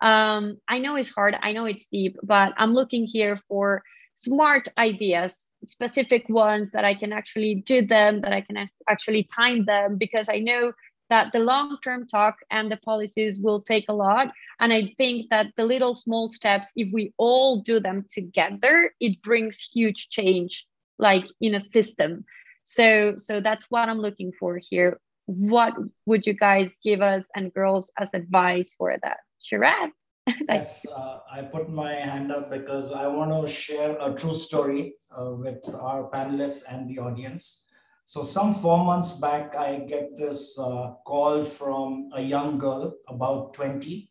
um, 0.00 0.58
i 0.68 0.78
know 0.78 0.96
it's 0.96 1.10
hard 1.10 1.36
i 1.42 1.52
know 1.52 1.64
it's 1.64 1.86
deep 1.86 2.16
but 2.22 2.52
i'm 2.56 2.74
looking 2.74 3.04
here 3.04 3.40
for 3.48 3.82
smart 4.14 4.68
ideas 4.78 5.46
specific 5.64 6.28
ones 6.28 6.70
that 6.72 6.84
i 6.84 6.94
can 6.94 7.12
actually 7.12 7.56
do 7.56 7.82
them 7.82 8.20
that 8.20 8.32
i 8.32 8.40
can 8.40 8.68
actually 8.88 9.24
time 9.24 9.64
them 9.64 9.96
because 9.96 10.28
i 10.28 10.38
know 10.38 10.72
that 11.08 11.32
the 11.32 11.38
long 11.38 11.78
term 11.82 12.06
talk 12.06 12.36
and 12.50 12.70
the 12.70 12.76
policies 12.78 13.38
will 13.38 13.60
take 13.60 13.84
a 13.88 13.92
lot. 13.92 14.32
And 14.58 14.72
I 14.72 14.94
think 14.98 15.30
that 15.30 15.52
the 15.56 15.64
little 15.64 15.94
small 15.94 16.28
steps, 16.28 16.72
if 16.76 16.92
we 16.92 17.12
all 17.16 17.60
do 17.60 17.80
them 17.80 18.04
together, 18.10 18.92
it 19.00 19.22
brings 19.22 19.60
huge 19.60 20.08
change, 20.08 20.66
like 20.98 21.26
in 21.40 21.54
a 21.54 21.60
system. 21.60 22.24
So, 22.66 23.14
so 23.16 23.40
that's 23.40 23.66
what 23.70 23.88
I'm 23.88 24.00
looking 24.00 24.32
for 24.32 24.58
here. 24.58 24.98
What 25.26 25.74
would 26.04 26.26
you 26.26 26.34
guys 26.34 26.76
give 26.82 27.00
us 27.00 27.26
and 27.36 27.54
girls 27.54 27.92
as 27.96 28.12
advice 28.12 28.74
for 28.76 28.96
that? 29.02 29.18
Sharad? 29.40 29.90
yes, 30.48 30.84
uh, 30.90 31.20
I 31.30 31.42
put 31.42 31.70
my 31.70 31.92
hand 31.94 32.32
up 32.32 32.50
because 32.50 32.92
I 32.92 33.06
want 33.06 33.30
to 33.30 33.52
share 33.52 33.96
a 34.00 34.12
true 34.12 34.34
story 34.34 34.94
uh, 35.16 35.30
with 35.30 35.62
our 35.74 36.10
panelists 36.10 36.62
and 36.68 36.90
the 36.90 36.98
audience. 36.98 37.66
So 38.04 38.22
some 38.22 38.52
four 38.52 38.84
months 38.84 39.12
back, 39.12 39.54
I 39.54 39.86
get 39.86 40.18
this 40.18 40.58
uh, 40.58 40.94
call 41.06 41.44
from 41.44 42.10
a 42.14 42.20
young 42.20 42.58
girl, 42.58 42.96
about 43.06 43.54
20. 43.54 44.10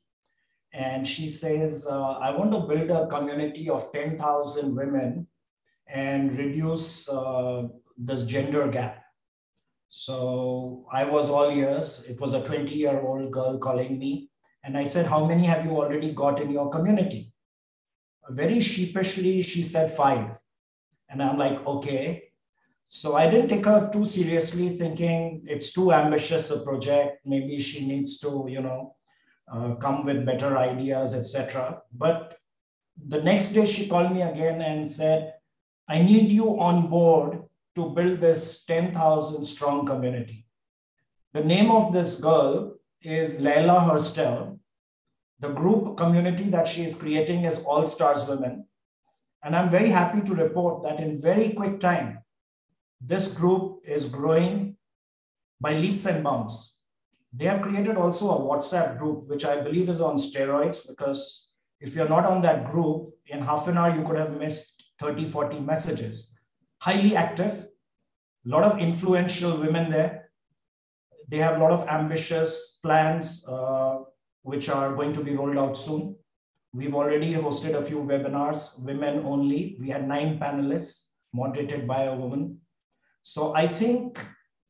And 0.71 1.05
she 1.05 1.29
says, 1.29 1.87
uh, 1.89 2.19
I 2.19 2.31
want 2.31 2.53
to 2.53 2.59
build 2.59 2.89
a 2.89 3.07
community 3.07 3.69
of 3.69 3.91
10,000 3.91 4.73
women 4.73 5.27
and 5.87 6.37
reduce 6.37 7.09
uh, 7.09 7.67
this 7.97 8.25
gender 8.25 8.67
gap. 8.67 9.03
So 9.87 10.85
I 10.91 11.05
was 11.05 11.29
all 11.29 11.49
ears. 11.49 12.03
It 12.07 12.19
was 12.19 12.33
a 12.33 12.43
20 12.43 12.73
year 12.73 12.99
old 12.99 13.31
girl 13.31 13.57
calling 13.57 13.97
me. 13.97 14.29
And 14.63 14.77
I 14.77 14.83
said, 14.83 15.05
How 15.05 15.25
many 15.25 15.45
have 15.45 15.65
you 15.65 15.71
already 15.71 16.11
got 16.11 16.41
in 16.41 16.51
your 16.51 16.69
community? 16.69 17.31
Very 18.29 18.59
sheepishly, 18.59 19.41
she 19.41 19.61
said 19.63 19.91
five. 19.91 20.37
And 21.09 21.21
I'm 21.21 21.37
like, 21.37 21.65
Okay, 21.65 22.23
so 22.87 23.15
I 23.15 23.29
didn't 23.29 23.49
take 23.49 23.65
her 23.65 23.89
too 23.91 24.05
seriously, 24.05 24.69
thinking 24.69 25.43
it's 25.47 25.71
too 25.71 25.93
ambitious 25.93 26.49
a 26.49 26.59
project. 26.59 27.25
Maybe 27.25 27.59
she 27.59 27.87
needs 27.87 28.19
to, 28.19 28.45
you 28.49 28.61
know, 28.61 28.95
uh, 29.51 29.75
come 29.75 30.05
with 30.05 30.25
better 30.25 30.57
ideas, 30.57 31.13
etc. 31.13 31.81
But 31.93 32.37
the 32.97 33.21
next 33.21 33.49
day 33.51 33.65
she 33.65 33.87
called 33.87 34.11
me 34.11 34.23
again 34.23 34.61
and 34.61 34.87
said, 34.87 35.35
"I 35.87 36.01
need 36.01 36.31
you 36.31 36.59
on 36.59 36.87
board 36.87 37.44
to 37.75 37.89
build 37.89 38.19
this 38.19 38.65
10,000 38.65 39.45
strong 39.45 39.85
community." 39.85 40.45
The 41.33 41.43
name 41.43 41.69
of 41.69 41.91
this 41.93 42.15
girl 42.19 42.75
is 43.01 43.41
Leila 43.41 43.79
Herstel. 43.81 44.59
The 45.39 45.49
group 45.49 45.97
community 45.97 46.45
that 46.49 46.67
she 46.67 46.83
is 46.83 46.95
creating 46.95 47.43
is 47.43 47.63
All 47.63 47.85
Stars 47.85 48.27
Women. 48.27 48.67
And 49.43 49.55
I'm 49.55 49.69
very 49.69 49.89
happy 49.89 50.21
to 50.21 50.33
report 50.33 50.83
that 50.83 50.99
in 50.99 51.21
very 51.21 51.49
quick 51.49 51.79
time, 51.79 52.23
this 53.01 53.31
group 53.31 53.81
is 53.85 54.05
growing 54.05 54.77
by 55.59 55.73
leaps 55.73 56.05
and 56.05 56.23
bounds. 56.23 56.79
They 57.31 57.45
have 57.45 57.61
created 57.61 57.97
also 57.97 58.31
a 58.31 58.41
WhatsApp 58.41 58.97
group, 58.97 59.27
which 59.27 59.45
I 59.45 59.61
believe 59.61 59.89
is 59.89 60.01
on 60.01 60.15
steroids 60.15 60.87
because 60.87 61.51
if 61.79 61.95
you're 61.95 62.09
not 62.09 62.25
on 62.25 62.41
that 62.41 62.65
group, 62.65 63.13
in 63.27 63.41
half 63.41 63.67
an 63.67 63.77
hour, 63.77 63.95
you 63.95 64.03
could 64.03 64.17
have 64.17 64.37
missed 64.37 64.91
30, 64.99 65.27
40 65.27 65.59
messages. 65.59 66.34
Highly 66.85 67.15
active, 67.15 67.67
a 68.45 68.49
lot 68.49 68.63
of 68.63 68.77
influential 68.77 69.57
women 69.57 69.89
there. 69.89 70.29
They 71.27 71.37
have 71.37 71.55
a 71.57 71.63
lot 71.63 71.71
of 71.71 71.87
ambitious 71.87 72.77
plans, 72.83 73.43
uh, 73.47 74.01
which 74.43 74.69
are 74.69 74.93
going 74.93 75.11
to 75.13 75.23
be 75.23 75.33
rolled 75.35 75.57
out 75.57 75.75
soon. 75.75 76.15
We've 76.73 76.93
already 76.93 77.33
hosted 77.33 77.73
a 77.73 77.81
few 77.81 78.03
webinars, 78.03 78.79
women 78.79 79.25
only. 79.25 79.77
We 79.81 79.89
had 79.89 80.07
nine 80.07 80.37
panelists 80.37 81.05
moderated 81.33 81.87
by 81.87 82.03
a 82.03 82.15
woman. 82.15 82.59
So 83.23 83.55
I 83.55 83.67
think 83.67 84.23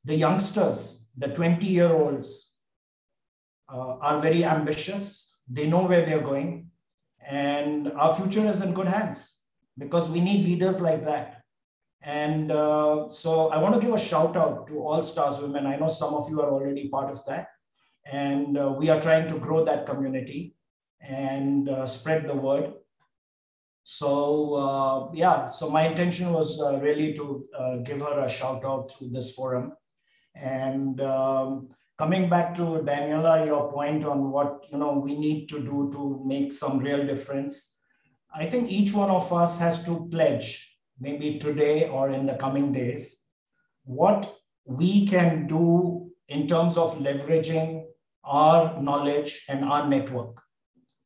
the 0.06 0.16
youngsters, 0.16 1.06
the 1.18 1.28
20 1.28 1.66
year 1.66 1.92
olds, 1.92 2.54
uh, 3.68 3.98
are 4.00 4.22
very 4.22 4.46
ambitious. 4.46 5.36
They 5.50 5.68
know 5.68 5.84
where 5.84 6.06
they're 6.06 6.22
going. 6.22 6.72
And 7.28 7.92
our 7.92 8.16
future 8.16 8.48
is 8.48 8.62
in 8.62 8.74
good 8.74 8.88
hands 8.88 9.38
because 9.78 10.10
we 10.10 10.22
need 10.22 10.46
leaders 10.46 10.80
like 10.80 11.04
that. 11.04 11.35
And 12.06 12.52
uh, 12.52 13.10
so 13.10 13.50
I 13.50 13.58
want 13.58 13.74
to 13.76 13.82
give 13.82 13.94
a 13.94 13.98
shout 13.98 14.38
out 14.38 14.68
to 14.68 14.80
All 14.80 15.04
Stars 15.04 15.40
Women. 15.40 15.66
I 15.66 15.76
know 15.76 15.90
some 15.90 16.14
of 16.14 16.30
you 16.30 16.40
are 16.42 16.52
already 16.52 16.88
part 16.88 17.12
of 17.12 17.26
that. 17.26 17.50
And 18.06 18.58
uh, 18.58 18.76
we 18.78 18.90
are 18.90 19.02
trying 19.02 19.28
to 19.30 19.40
grow 19.40 19.66
that 19.66 19.88
community 19.88 20.56
and 21.02 21.68
uh, 21.68 21.88
spread 21.88 22.28
the 22.28 22.36
word. 22.36 22.74
So 23.84 24.56
uh, 24.56 25.12
yeah, 25.14 25.48
so 25.48 25.70
my 25.70 25.88
intention 25.88 26.32
was 26.32 26.62
uh, 26.62 26.78
really 26.78 27.14
to 27.14 27.46
uh, 27.58 27.76
give 27.78 28.00
her 28.00 28.20
a 28.20 28.30
shout 28.30 28.64
out 28.66 28.92
through 28.92 29.10
this 29.10 29.34
forum. 29.34 29.74
And 30.36 31.00
um, 31.02 31.70
coming 31.98 32.30
back 32.30 32.54
to 32.56 32.62
Daniela, 32.62 33.46
your 33.46 33.72
point 33.72 34.06
on 34.06 34.32
what 34.32 34.66
you 34.72 34.78
know 34.78 34.94
we 34.94 35.16
need 35.16 35.50
to 35.50 35.60
do 35.60 35.90
to 35.94 36.22
make 36.26 36.52
some 36.52 36.80
real 36.80 37.06
difference. 37.06 37.76
I 38.34 38.48
think 38.48 38.72
each 38.72 38.92
one 38.94 39.10
of 39.12 39.32
us 39.32 39.60
has 39.60 39.84
to 39.86 40.08
pledge, 40.12 40.75
maybe 41.00 41.38
today 41.40 41.90
or 41.90 42.10
in 42.10 42.26
the 42.26 42.36
coming 42.36 42.72
days, 42.72 43.24
what 43.84 44.36
we 44.66 45.08
can 45.08 45.48
do 45.48 46.12
in 46.28 46.48
terms 46.48 46.78
of 46.78 46.98
leveraging 46.98 47.86
our 48.24 48.82
knowledge 48.82 49.46
and 49.48 49.64
our 49.64 49.88
network. 49.88 50.42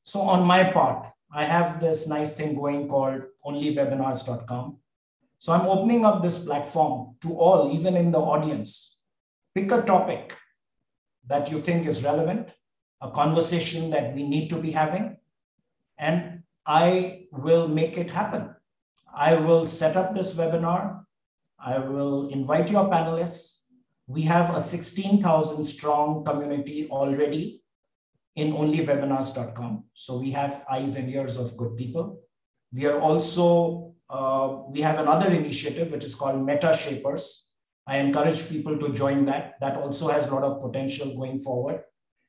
So 0.03 0.21
on 0.21 0.45
my 0.45 0.63
part, 0.63 1.07
I 1.31 1.45
have 1.45 1.79
this 1.79 2.07
nice 2.07 2.35
thing 2.35 2.55
going 2.55 2.87
called 2.87 3.21
onlywebinars.com. 3.45 4.77
So 5.37 5.53
I'm 5.53 5.67
opening 5.67 6.05
up 6.05 6.21
this 6.21 6.39
platform 6.39 7.15
to 7.21 7.37
all, 7.37 7.71
even 7.73 7.95
in 7.95 8.11
the 8.11 8.19
audience. 8.19 8.99
Pick 9.53 9.71
a 9.71 9.81
topic 9.81 10.35
that 11.27 11.51
you 11.51 11.61
think 11.61 11.85
is 11.85 12.03
relevant, 12.03 12.49
a 13.01 13.11
conversation 13.11 13.89
that 13.91 14.15
we 14.15 14.27
need 14.27 14.49
to 14.49 14.61
be 14.61 14.71
having, 14.71 15.17
and 15.97 16.43
I 16.65 17.25
will 17.31 17.67
make 17.67 17.97
it 17.97 18.09
happen. 18.09 18.55
I 19.15 19.35
will 19.35 19.67
set 19.67 19.97
up 19.97 20.15
this 20.15 20.33
webinar. 20.35 21.03
I 21.59 21.79
will 21.79 22.29
invite 22.29 22.71
your 22.71 22.89
panelists. 22.89 23.63
We 24.07 24.23
have 24.23 24.55
a 24.55 24.59
16,000 24.59 25.63
strong 25.63 26.23
community 26.23 26.87
already 26.89 27.63
in 28.35 28.53
onlywebinars.com. 28.53 29.83
So 29.93 30.17
we 30.17 30.31
have 30.31 30.63
eyes 30.71 30.95
and 30.95 31.09
ears 31.09 31.37
of 31.37 31.57
good 31.57 31.75
people. 31.75 32.21
We 32.71 32.85
are 32.85 32.99
also, 32.99 33.95
uh, 34.09 34.59
we 34.69 34.81
have 34.81 34.99
another 34.99 35.31
initiative 35.31 35.91
which 35.91 36.05
is 36.05 36.15
called 36.15 36.45
Meta 36.45 36.75
Shapers. 36.75 37.49
I 37.85 37.97
encourage 37.97 38.47
people 38.47 38.77
to 38.77 38.93
join 38.93 39.25
that. 39.25 39.55
That 39.59 39.77
also 39.77 40.09
has 40.09 40.27
a 40.27 40.33
lot 40.33 40.43
of 40.43 40.61
potential 40.61 41.15
going 41.15 41.39
forward. 41.39 41.83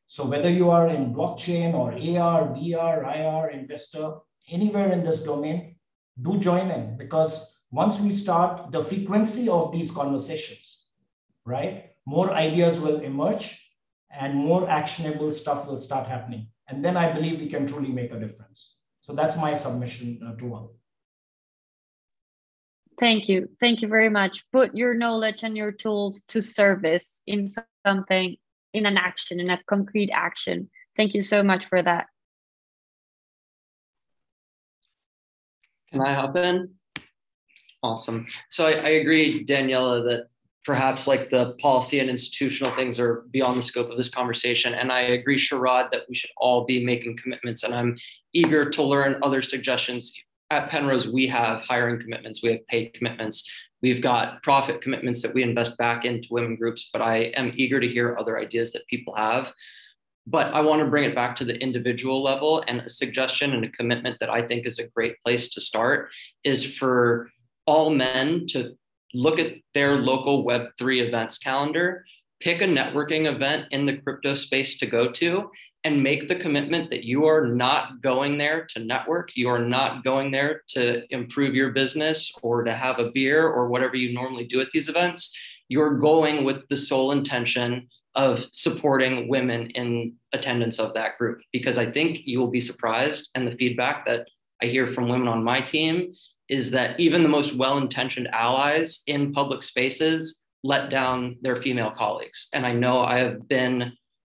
So 0.07 0.25
whether 0.25 0.51
you 0.51 0.71
are 0.71 0.89
in 0.89 1.15
blockchain 1.15 1.75
or 1.75 1.93
AR, 1.93 2.49
VR, 2.49 3.17
IR, 3.17 3.51
investor, 3.51 4.15
anywhere 4.51 4.91
in 4.91 5.05
this 5.05 5.23
domain, 5.23 5.77
do 6.21 6.39
join 6.39 6.71
in 6.71 6.97
because 6.97 7.55
once 7.71 8.01
we 8.01 8.11
start 8.11 8.73
the 8.73 8.83
frequency 8.83 9.49
of 9.49 9.73
these 9.73 9.91
conversations, 9.91 10.87
right, 11.45 11.93
more 12.07 12.33
ideas 12.33 12.81
will 12.81 13.01
emerge 13.01 13.71
and 14.11 14.35
more 14.35 14.69
actionable 14.69 15.33
stuff 15.33 15.67
will 15.67 15.81
start 15.81 16.07
happening. 16.07 16.49
And 16.69 16.85
then 16.85 16.97
I 16.97 17.13
believe 17.13 17.41
we 17.41 17.49
can 17.49 17.67
truly 17.67 17.91
make 17.91 18.13
a 18.13 18.19
difference. 18.19 18.77
So 19.01 19.15
that's 19.15 19.37
my 19.37 19.53
submission 19.53 20.21
uh, 20.27 20.37
to 20.37 20.55
all. 20.55 20.75
Thank 22.99 23.29
you. 23.29 23.49
Thank 23.61 23.81
you 23.81 23.89
very 23.89 24.11
much. 24.11 24.45
Put 24.53 24.77
your 24.77 24.95
knowledge 24.95 25.43
and 25.43 25.57
your 25.57 25.73
tools 25.73 26.21
to 26.29 26.43
service 26.43 27.23
in 27.27 27.49
something, 27.87 28.37
in 28.75 28.85
an 28.85 28.99
action, 28.99 29.41
in 29.41 29.49
a 29.49 29.59
concrete 29.67 30.11
action. 30.13 30.69
Thank 30.97 31.15
you 31.15 31.23
so 31.23 31.43
much 31.43 31.65
for 31.67 31.83
that. 31.83 32.07
Can 35.93 36.01
I 36.01 36.15
hop 36.15 36.37
in? 36.37 36.71
Awesome. 37.83 38.27
So 38.51 38.67
I, 38.67 38.73
I 38.73 38.89
agree, 39.01 39.45
Daniela, 39.45 40.05
that 40.05 40.27
perhaps 40.65 41.07
like 41.07 41.31
the 41.31 41.55
policy 41.61 41.99
and 41.99 42.11
institutional 42.11 42.75
things 42.75 43.01
are 43.01 43.25
beyond 43.31 43.59
the 43.59 43.63
scope 43.63 43.91
of 43.91 43.97
this 43.97 44.11
conversation. 44.11 44.75
And 44.75 44.93
I 44.93 45.01
agree, 45.01 45.39
Sharad, 45.39 45.91
that 45.91 46.03
we 46.09 46.15
should 46.15 46.31
all 46.37 46.65
be 46.65 46.85
making 46.85 47.17
commitments. 47.17 47.65
And 47.65 47.75
I'm 47.75 47.97
eager 48.35 48.69
to 48.71 48.83
learn 48.83 49.19
other 49.23 49.43
suggestions. 49.43 50.15
At 50.51 50.69
Penrose, 50.71 51.09
we 51.09 51.27
have 51.29 51.63
hiring 51.63 52.01
commitments, 52.01 52.43
we 52.43 52.51
have 52.51 52.67
pay 52.67 52.87
commitments, 52.87 53.49
we've 53.83 54.03
got 54.03 54.43
profit 54.43 54.83
commitments 54.83 55.23
that 55.23 55.33
we 55.33 55.43
invest 55.43 55.79
back 55.79 56.05
into 56.05 56.29
women 56.31 56.57
groups. 56.57 56.91
But 56.93 57.03
I 57.03 57.33
am 57.37 57.53
eager 57.55 57.81
to 57.81 57.89
hear 57.89 58.17
other 58.19 58.39
ideas 58.39 58.73
that 58.73 58.87
people 58.89 59.15
have. 59.15 59.53
But 60.31 60.55
I 60.55 60.61
want 60.61 60.81
to 60.81 60.87
bring 60.87 61.03
it 61.03 61.15
back 61.15 61.35
to 61.37 61.45
the 61.45 61.57
individual 61.57 62.23
level 62.23 62.63
and 62.69 62.83
a 62.83 62.89
suggestion 62.89 63.53
and 63.53 63.65
a 63.65 63.71
commitment 63.71 64.19
that 64.21 64.31
I 64.31 64.43
think 64.43 64.65
is 64.65 64.79
a 64.79 64.87
great 64.87 65.17
place 65.25 65.49
to 65.51 65.61
start 65.61 66.09
is 66.45 66.65
for 66.79 67.31
all 67.67 67.91
men 67.91 68.47
to 68.51 68.77
look 69.13 69.41
at 69.41 69.55
their 69.75 69.97
local 69.97 70.47
Web3 70.47 71.09
events 71.09 71.39
calendar, 71.39 72.05
pick 72.39 72.63
a 72.63 72.67
networking 72.67 73.27
event 73.27 73.67
in 73.73 73.87
the 73.87 73.97
crypto 73.97 74.35
space 74.35 74.79
to 74.79 74.87
go 74.87 75.11
to, 75.11 75.51
and 75.83 76.03
make 76.03 76.29
the 76.29 76.37
commitment 76.37 76.91
that 76.91 77.03
you 77.03 77.25
are 77.25 77.49
not 77.49 78.01
going 78.01 78.39
there 78.39 78.67
to 78.67 78.85
network. 78.85 79.31
You 79.35 79.49
are 79.49 79.65
not 79.65 80.05
going 80.05 80.31
there 80.31 80.63
to 80.69 81.03
improve 81.13 81.55
your 81.55 81.71
business 81.71 82.33
or 82.43 82.63
to 82.63 82.73
have 82.73 83.01
a 83.01 83.11
beer 83.11 83.49
or 83.49 83.69
whatever 83.69 83.97
you 83.97 84.13
normally 84.13 84.45
do 84.45 84.61
at 84.61 84.71
these 84.73 84.89
events. 84.89 85.37
You're 85.69 85.99
going 85.99 86.45
with 86.45 86.69
the 86.69 86.77
sole 86.77 87.13
intention 87.13 87.89
of 88.15 88.45
supporting 88.53 89.29
women 89.29 89.67
in 89.71 90.15
attendance 90.33 90.79
of 90.79 90.95
that 90.95 91.17
group 91.17 91.41
because 91.53 91.79
I 91.79 91.91
think 91.91 92.21
you 92.25 92.41
will 92.41 92.51
be 92.51 92.61
surprised. 92.61 93.31
And 93.35 93.47
the 93.47 93.57
feedback 93.57 94.05
that 94.07 94.27
I 94.63 94.67
hear 94.67 94.93
from 94.93 95.09
women 95.09 95.29
on 95.29 95.45
my 95.45 95.61
team 95.61 96.13
is 96.49 96.73
that 96.73 96.99
even 96.99 97.23
the 97.23 97.29
most 97.29 97.55
well 97.55 97.79
intentioned 97.79 98.29
allies 98.29 99.03
in 99.07 99.33
public 99.33 99.63
spaces 99.63 100.43
let 100.63 100.91
down 100.91 101.37
their 101.41 101.63
female 101.63 101.91
colleagues. 101.91 102.49
And 102.53 102.67
I 102.67 102.73
know 102.73 103.01
I 103.01 103.19
have 103.19 103.49
been, 103.49 103.93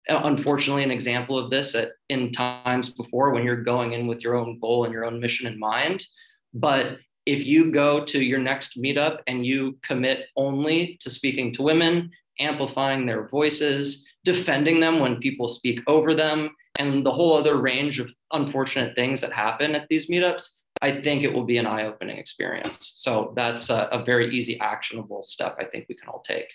uh, 0.08 0.22
unfortunately, 0.24 0.84
an 0.84 0.92
example 0.92 1.38
of 1.38 1.50
this 1.50 1.76
at, 1.76 1.90
in 2.10 2.32
times 2.32 2.94
before 2.94 3.32
when 3.32 3.44
you're 3.44 3.64
going 3.64 3.94
in 3.94 4.08
with 4.08 4.24
your 4.24 4.36
own 4.36 4.60
goal 4.60 4.86
and 4.86 4.94
your 4.94 5.06
own 5.06 5.20
mission 5.20 5.48
in 5.48 5.60
mind. 5.60 6.06
But 6.54 7.00
if 7.26 7.46
you 7.46 7.72
go 7.72 8.06
to 8.06 8.24
your 8.24 8.40
next 8.40 8.82
meetup 8.82 9.20
and 9.28 9.46
you 9.46 9.78
commit 9.84 10.28
only 10.38 10.98
to 11.02 11.10
speaking 11.10 11.52
to 11.54 11.64
women, 11.64 12.12
amplifying 12.40 13.06
their 13.06 13.28
voices, 13.28 14.06
defending 14.24 14.80
them 14.80 15.00
when 15.00 15.18
people 15.18 15.48
speak 15.48 15.80
over 15.88 16.14
them, 16.14 16.50
and 16.80 17.06
the 17.06 17.12
whole 17.12 17.34
other 17.34 17.58
range 17.58 18.00
of 18.00 18.12
unfortunate 18.32 18.96
things 18.96 19.22
that 19.22 19.32
happen 19.32 19.76
at 19.76 19.88
these 19.90 20.10
meetups, 20.10 20.62
I 20.82 21.02
think 21.02 21.24
it 21.24 21.32
will 21.32 21.46
be 21.46 21.58
an 21.58 21.68
eye 21.68 21.86
opening 21.86 22.18
experience. 22.18 22.94
So 22.96 23.34
that's 23.36 23.70
a, 23.70 23.88
a, 23.92 24.04
very 24.04 24.36
easy, 24.36 24.60
actionable 24.60 25.22
step 25.22 25.56
I 25.60 25.66
think 25.66 25.86
we 25.88 25.96
can 25.96 26.10
all 26.10 26.22
take. 26.22 26.48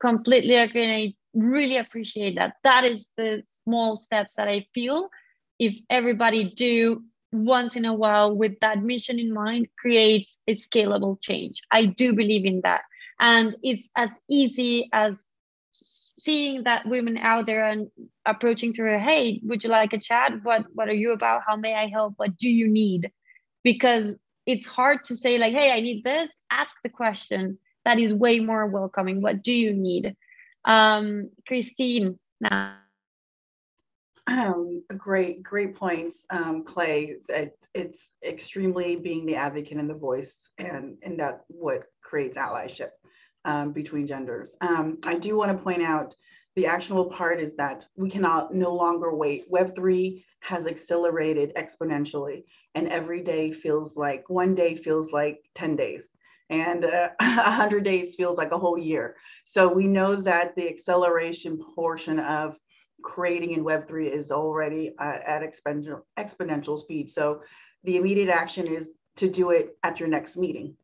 Completely 0.00 0.56
agree. 0.56 0.92
I 0.92 1.14
really 1.34 1.78
appreciate 1.78 2.34
that. 2.36 2.56
That 2.64 2.84
is 2.84 3.10
the 3.16 3.42
small 3.64 3.98
steps 3.98 4.34
that 4.34 4.48
I 4.48 4.66
feel 4.74 5.08
if 5.58 5.74
everybody 5.88 6.52
do 6.54 7.02
once 7.32 7.76
in 7.76 7.84
a 7.84 7.94
while 7.94 8.36
with 8.36 8.58
that 8.60 8.82
mission 8.82 9.18
in 9.18 9.32
mind 9.32 9.68
creates 9.78 10.38
a 10.48 10.54
scalable 10.54 11.20
change. 11.20 11.60
I 11.70 11.86
do 11.86 12.12
believe 12.12 12.44
in 12.44 12.60
that. 12.62 12.82
And 13.18 13.56
it's 13.62 13.88
as 13.96 14.18
easy 14.28 14.88
as 14.92 15.24
seeing 16.18 16.64
that 16.64 16.86
women 16.86 17.16
out 17.18 17.46
there 17.46 17.66
and 17.66 17.88
approaching 18.24 18.72
to 18.72 18.82
her 18.82 18.98
hey 18.98 19.40
would 19.44 19.62
you 19.62 19.70
like 19.70 19.92
a 19.92 19.98
chat? 19.98 20.32
What 20.42 20.64
what 20.74 20.88
are 20.88 20.94
you 20.94 21.12
about? 21.12 21.42
How 21.46 21.56
may 21.56 21.74
i 21.74 21.88
help? 21.88 22.14
What 22.16 22.36
do 22.36 22.48
you 22.48 22.68
need? 22.68 23.10
Because 23.62 24.18
it's 24.46 24.66
hard 24.66 25.04
to 25.04 25.16
say 25.16 25.38
like 25.38 25.52
hey 25.52 25.70
i 25.70 25.80
need 25.80 26.04
this. 26.04 26.36
Ask 26.50 26.76
the 26.82 26.88
question 26.88 27.58
that 27.84 27.98
is 27.98 28.12
way 28.12 28.40
more 28.40 28.66
welcoming. 28.66 29.20
What 29.20 29.42
do 29.42 29.52
you 29.52 29.72
need? 29.72 30.16
Um 30.64 31.30
christine. 31.46 32.18
Now 32.40 32.76
um, 34.28 34.82
great, 34.96 35.42
great 35.42 35.76
points, 35.76 36.26
um, 36.30 36.64
Clay. 36.64 37.16
It, 37.28 37.56
it's 37.74 38.10
extremely 38.24 38.96
being 38.96 39.24
the 39.24 39.36
advocate 39.36 39.78
and 39.78 39.88
the 39.88 39.94
voice, 39.94 40.48
and 40.58 40.96
and 41.02 41.20
that 41.20 41.44
what 41.46 41.84
creates 42.02 42.36
allyship 42.36 42.90
um, 43.46 43.72
between 43.72 44.06
genders. 44.06 44.54
Um, 44.60 44.98
I 45.04 45.14
do 45.14 45.36
want 45.36 45.56
to 45.56 45.62
point 45.62 45.82
out 45.82 46.14
the 46.56 46.66
actionable 46.66 47.06
part 47.06 47.40
is 47.40 47.54
that 47.56 47.86
we 47.96 48.10
cannot 48.10 48.54
no 48.54 48.74
longer 48.74 49.14
wait. 49.14 49.50
Web3 49.50 50.22
has 50.40 50.66
accelerated 50.66 51.54
exponentially, 51.54 52.44
and 52.74 52.88
every 52.88 53.22
day 53.22 53.52
feels 53.52 53.96
like 53.96 54.28
one 54.28 54.54
day 54.54 54.74
feels 54.74 55.12
like 55.12 55.38
10 55.54 55.76
days, 55.76 56.08
and 56.50 56.84
uh, 56.84 57.10
100 57.20 57.84
days 57.84 58.14
feels 58.14 58.36
like 58.36 58.52
a 58.52 58.58
whole 58.58 58.78
year. 58.78 59.16
So 59.44 59.68
we 59.72 59.86
know 59.86 60.16
that 60.16 60.56
the 60.56 60.68
acceleration 60.68 61.62
portion 61.74 62.18
of 62.18 62.58
creating 63.02 63.52
in 63.52 63.64
Web3 63.64 64.12
is 64.12 64.30
already 64.32 64.92
uh, 64.98 65.18
at 65.26 65.42
exponential, 65.42 66.02
exponential 66.18 66.78
speed. 66.78 67.10
So 67.10 67.42
the 67.84 67.96
immediate 67.96 68.30
action 68.30 68.66
is 68.66 68.92
to 69.16 69.30
do 69.30 69.50
it 69.50 69.76
at 69.82 70.00
your 70.00 70.08
next 70.08 70.36
meeting. 70.36 70.74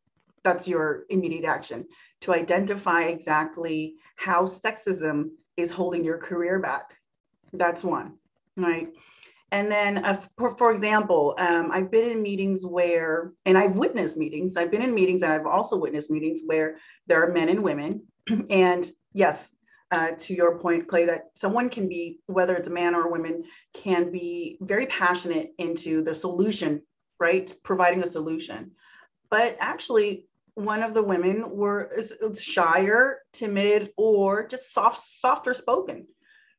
That's 0.43 0.67
your 0.67 1.05
immediate 1.09 1.45
action 1.45 1.85
to 2.23 2.33
identify 2.33 3.03
exactly 3.03 3.95
how 4.15 4.45
sexism 4.45 5.29
is 5.57 5.69
holding 5.69 6.05
your 6.05 6.17
career 6.17 6.57
back. 6.57 6.95
That's 7.51 7.83
one, 7.83 8.13
right? 8.55 8.87
And 9.51 9.69
then, 9.69 10.05
uh, 10.05 10.21
for, 10.37 10.55
for, 10.57 10.71
example, 10.71 11.35
um, 11.37 11.69
I've 11.71 11.91
been 11.91 12.09
in 12.09 12.23
meetings 12.23 12.65
where, 12.65 13.33
and 13.45 13.57
I've 13.57 13.75
witnessed 13.75 14.15
meetings, 14.15 14.55
I've 14.55 14.71
been 14.71 14.81
in 14.81 14.95
meetings 14.95 15.21
and 15.21 15.33
I've 15.33 15.45
also 15.45 15.75
witnessed 15.75 16.09
meetings 16.09 16.41
where 16.45 16.77
there 17.07 17.21
are 17.21 17.31
men 17.31 17.49
and 17.49 17.61
women. 17.61 18.01
and 18.49 18.89
yes, 19.11 19.49
uh, 19.91 20.11
to 20.17 20.33
your 20.33 20.57
point, 20.59 20.87
Clay, 20.87 21.05
that 21.05 21.25
someone 21.35 21.69
can 21.69 21.89
be, 21.89 22.21
whether 22.27 22.55
it's 22.55 22.69
a 22.69 22.71
man 22.71 22.95
or 22.95 23.07
a 23.07 23.11
woman, 23.11 23.43
can 23.73 24.11
be 24.11 24.57
very 24.61 24.85
passionate 24.85 25.51
into 25.57 26.01
the 26.01 26.15
solution, 26.15 26.81
right? 27.19 27.53
Providing 27.63 28.01
a 28.01 28.07
solution. 28.07 28.71
But 29.29 29.57
actually, 29.59 30.25
one 30.55 30.83
of 30.83 30.93
the 30.93 31.03
women 31.03 31.49
were 31.49 31.91
shyer, 32.39 33.19
timid, 33.31 33.91
or 33.97 34.47
just 34.47 34.73
soft, 34.73 35.03
softer 35.19 35.53
spoken. 35.53 36.07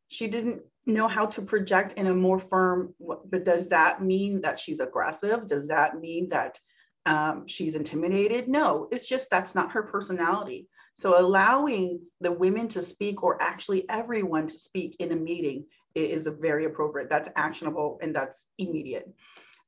She 0.08 0.26
didn't 0.26 0.62
know 0.86 1.08
how 1.08 1.26
to 1.26 1.42
project 1.42 1.92
in 1.92 2.06
a 2.06 2.14
more 2.14 2.40
firm. 2.40 2.94
But 3.00 3.44
does 3.44 3.68
that 3.68 4.02
mean 4.02 4.40
that 4.42 4.58
she's 4.58 4.80
aggressive? 4.80 5.46
Does 5.48 5.68
that 5.68 6.00
mean 6.00 6.28
that 6.30 6.58
um, 7.06 7.46
she's 7.46 7.74
intimidated? 7.74 8.48
No, 8.48 8.88
it's 8.90 9.06
just 9.06 9.28
that's 9.30 9.54
not 9.54 9.72
her 9.72 9.82
personality. 9.82 10.68
So 10.94 11.18
allowing 11.18 12.00
the 12.20 12.32
women 12.32 12.68
to 12.68 12.82
speak, 12.82 13.22
or 13.22 13.40
actually 13.42 13.88
everyone 13.88 14.46
to 14.48 14.58
speak 14.58 14.96
in 15.00 15.12
a 15.12 15.16
meeting, 15.16 15.66
is 15.94 16.28
very 16.40 16.64
appropriate. 16.64 17.08
That's 17.08 17.28
actionable 17.36 17.98
and 18.02 18.14
that's 18.14 18.46
immediate. 18.58 19.12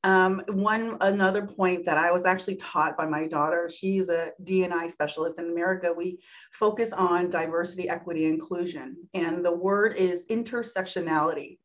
Um, 0.07 0.45
one 0.47 0.99
another 1.01 1.45
point 1.45 1.85
that 1.85 1.99
I 1.99 2.13
was 2.13 2.27
actually 2.27 2.55
taught 2.55 2.97
by 2.97 3.07
my 3.07 3.27
daughter, 3.27 3.69
she's 3.69 4.09
a 4.09 4.31
DNI 4.45 4.89
specialist 4.89 5.37
in 5.41 5.51
America. 5.51 5.93
We 5.93 6.21
focus 6.53 6.93
on 6.93 7.29
diversity, 7.29 7.89
equity, 7.89 8.27
inclusion, 8.27 8.99
and 9.15 9.45
the 9.45 9.51
word 9.51 9.97
is 9.97 10.25
intersectionality. 10.31 11.59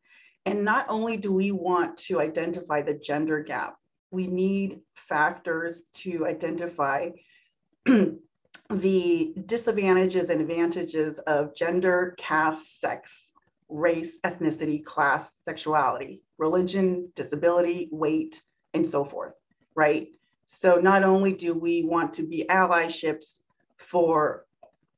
And 0.47 0.65
not 0.65 0.87
only 0.89 1.17
do 1.17 1.31
we 1.31 1.51
want 1.51 1.97
to 2.07 2.19
identify 2.19 2.81
the 2.81 2.95
gender 2.95 3.43
gap, 3.43 3.75
we 4.09 4.25
need 4.25 4.79
factors 4.95 5.83
to 5.97 6.25
identify 6.25 7.11
the 7.85 9.33
disadvantages 9.45 10.29
and 10.31 10.41
advantages 10.41 11.19
of 11.19 11.55
gender, 11.55 12.15
caste, 12.17 12.81
sex, 12.81 13.30
race, 13.71 14.19
ethnicity, 14.23 14.83
class, 14.83 15.31
sexuality, 15.43 16.21
religion, 16.37 17.11
disability, 17.15 17.89
weight, 17.91 18.41
and 18.73 18.85
so 18.85 19.03
forth, 19.03 19.33
right? 19.75 20.09
So 20.45 20.75
not 20.75 21.03
only 21.03 21.33
do 21.33 21.53
we 21.53 21.83
want 21.83 22.13
to 22.13 22.23
be 22.23 22.45
allyships 22.49 23.39
for 23.77 24.45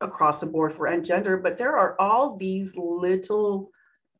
across 0.01 0.39
the 0.39 0.45
board 0.45 0.74
for 0.74 0.99
gender, 1.01 1.38
but 1.38 1.57
there 1.57 1.78
are 1.78 1.95
all 1.99 2.36
these 2.36 2.76
little, 2.76 3.71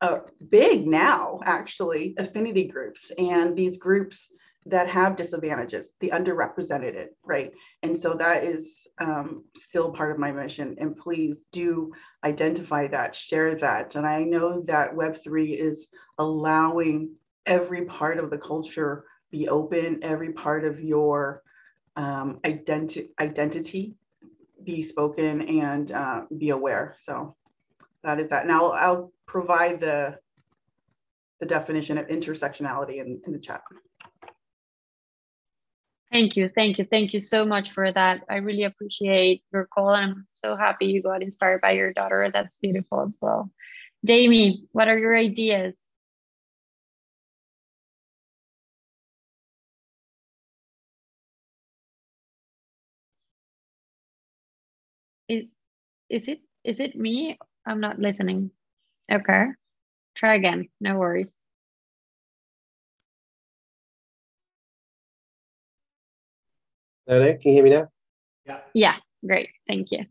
uh, 0.02 0.20
big 0.50 0.88
now 0.88 1.40
actually, 1.46 2.14
affinity 2.18 2.66
groups. 2.66 3.12
And 3.18 3.56
these 3.56 3.78
groups 3.78 4.30
that 4.66 4.88
have 4.88 5.16
disadvantages, 5.16 5.94
the 6.00 6.10
underrepresented, 6.10 7.08
right? 7.24 7.52
And 7.82 7.98
so 7.98 8.14
that 8.14 8.44
is 8.44 8.88
um, 9.00 9.44
still 9.58 9.92
part 9.92 10.12
of 10.12 10.20
my 10.20 10.32
mission. 10.32 10.76
And 10.80 10.96
please 10.96 11.38
do 11.52 11.92
identify 12.24 12.88
that, 12.88 13.14
share 13.14 13.56
that. 13.56 13.96
And 13.96 14.06
I 14.08 14.24
know 14.24 14.62
that 14.62 14.96
Web3 14.96 15.60
is 15.60 15.90
allowing 16.18 17.12
every 17.46 17.86
part 17.86 18.20
of 18.20 18.30
the 18.30 18.38
culture 18.38 19.06
be 19.32 19.50
open, 19.50 20.00
every 20.02 20.32
part 20.32 20.64
of 20.64 20.80
your 20.80 21.42
um, 21.96 22.40
identi- 22.44 23.10
identity 23.20 23.96
be 24.64 24.82
spoken 24.82 25.42
and 25.62 25.92
uh, 25.92 26.22
be 26.38 26.52
aware. 26.52 26.96
So 27.04 27.36
that 28.04 28.20
is 28.20 28.30
that. 28.30 28.48
Now 28.48 28.72
I'll 28.72 29.12
provide 29.26 29.82
the, 29.82 30.18
the 31.40 31.46
definition 31.46 31.98
of 31.98 32.08
intersectionality 32.08 32.98
in, 32.98 33.22
in 33.26 33.34
the 33.34 33.40
chat. 33.40 33.62
Thank 36.14 36.38
you, 36.38 36.50
thank 36.50 36.80
you, 36.80 36.86
thank 36.86 37.14
you 37.14 37.22
so 37.22 37.46
much 37.46 37.72
for 37.74 37.92
that. 37.92 38.24
I 38.30 38.38
really 38.38 38.66
appreciate 38.66 39.44
your 39.54 39.68
call. 39.68 39.96
and 39.96 40.14
I'm 40.14 40.28
so 40.36 40.58
happy 40.58 40.88
you 40.88 41.04
got 41.04 41.24
inspired 41.24 41.62
by 41.62 41.74
your 41.74 41.94
daughter. 41.94 42.30
That's 42.34 42.58
beautiful 42.62 43.02
as 43.08 43.18
well. 43.22 43.52
Jamie, 44.06 44.68
what 44.74 44.90
are 44.90 45.00
your 45.00 45.18
ideas? 45.18 45.76
Is, 55.30 55.46
is 56.10 56.28
it 56.30 56.42
is 56.64 56.80
it 56.80 56.96
me? 56.96 57.40
I'm 57.66 57.80
not 57.82 58.00
listening. 58.00 58.52
Okay. 59.12 59.46
Try 60.18 60.36
again. 60.36 60.70
No 60.82 60.98
worries. 60.98 61.34
No, 67.08 67.20
can 67.20 67.40
you 67.44 67.54
hear 67.54 67.64
me 67.64 67.70
now? 67.72 67.88
Yeah. 68.46 68.60
Yeah, 68.74 68.96
great. 69.26 69.50
Thank 69.68 69.92
you. 69.92 70.06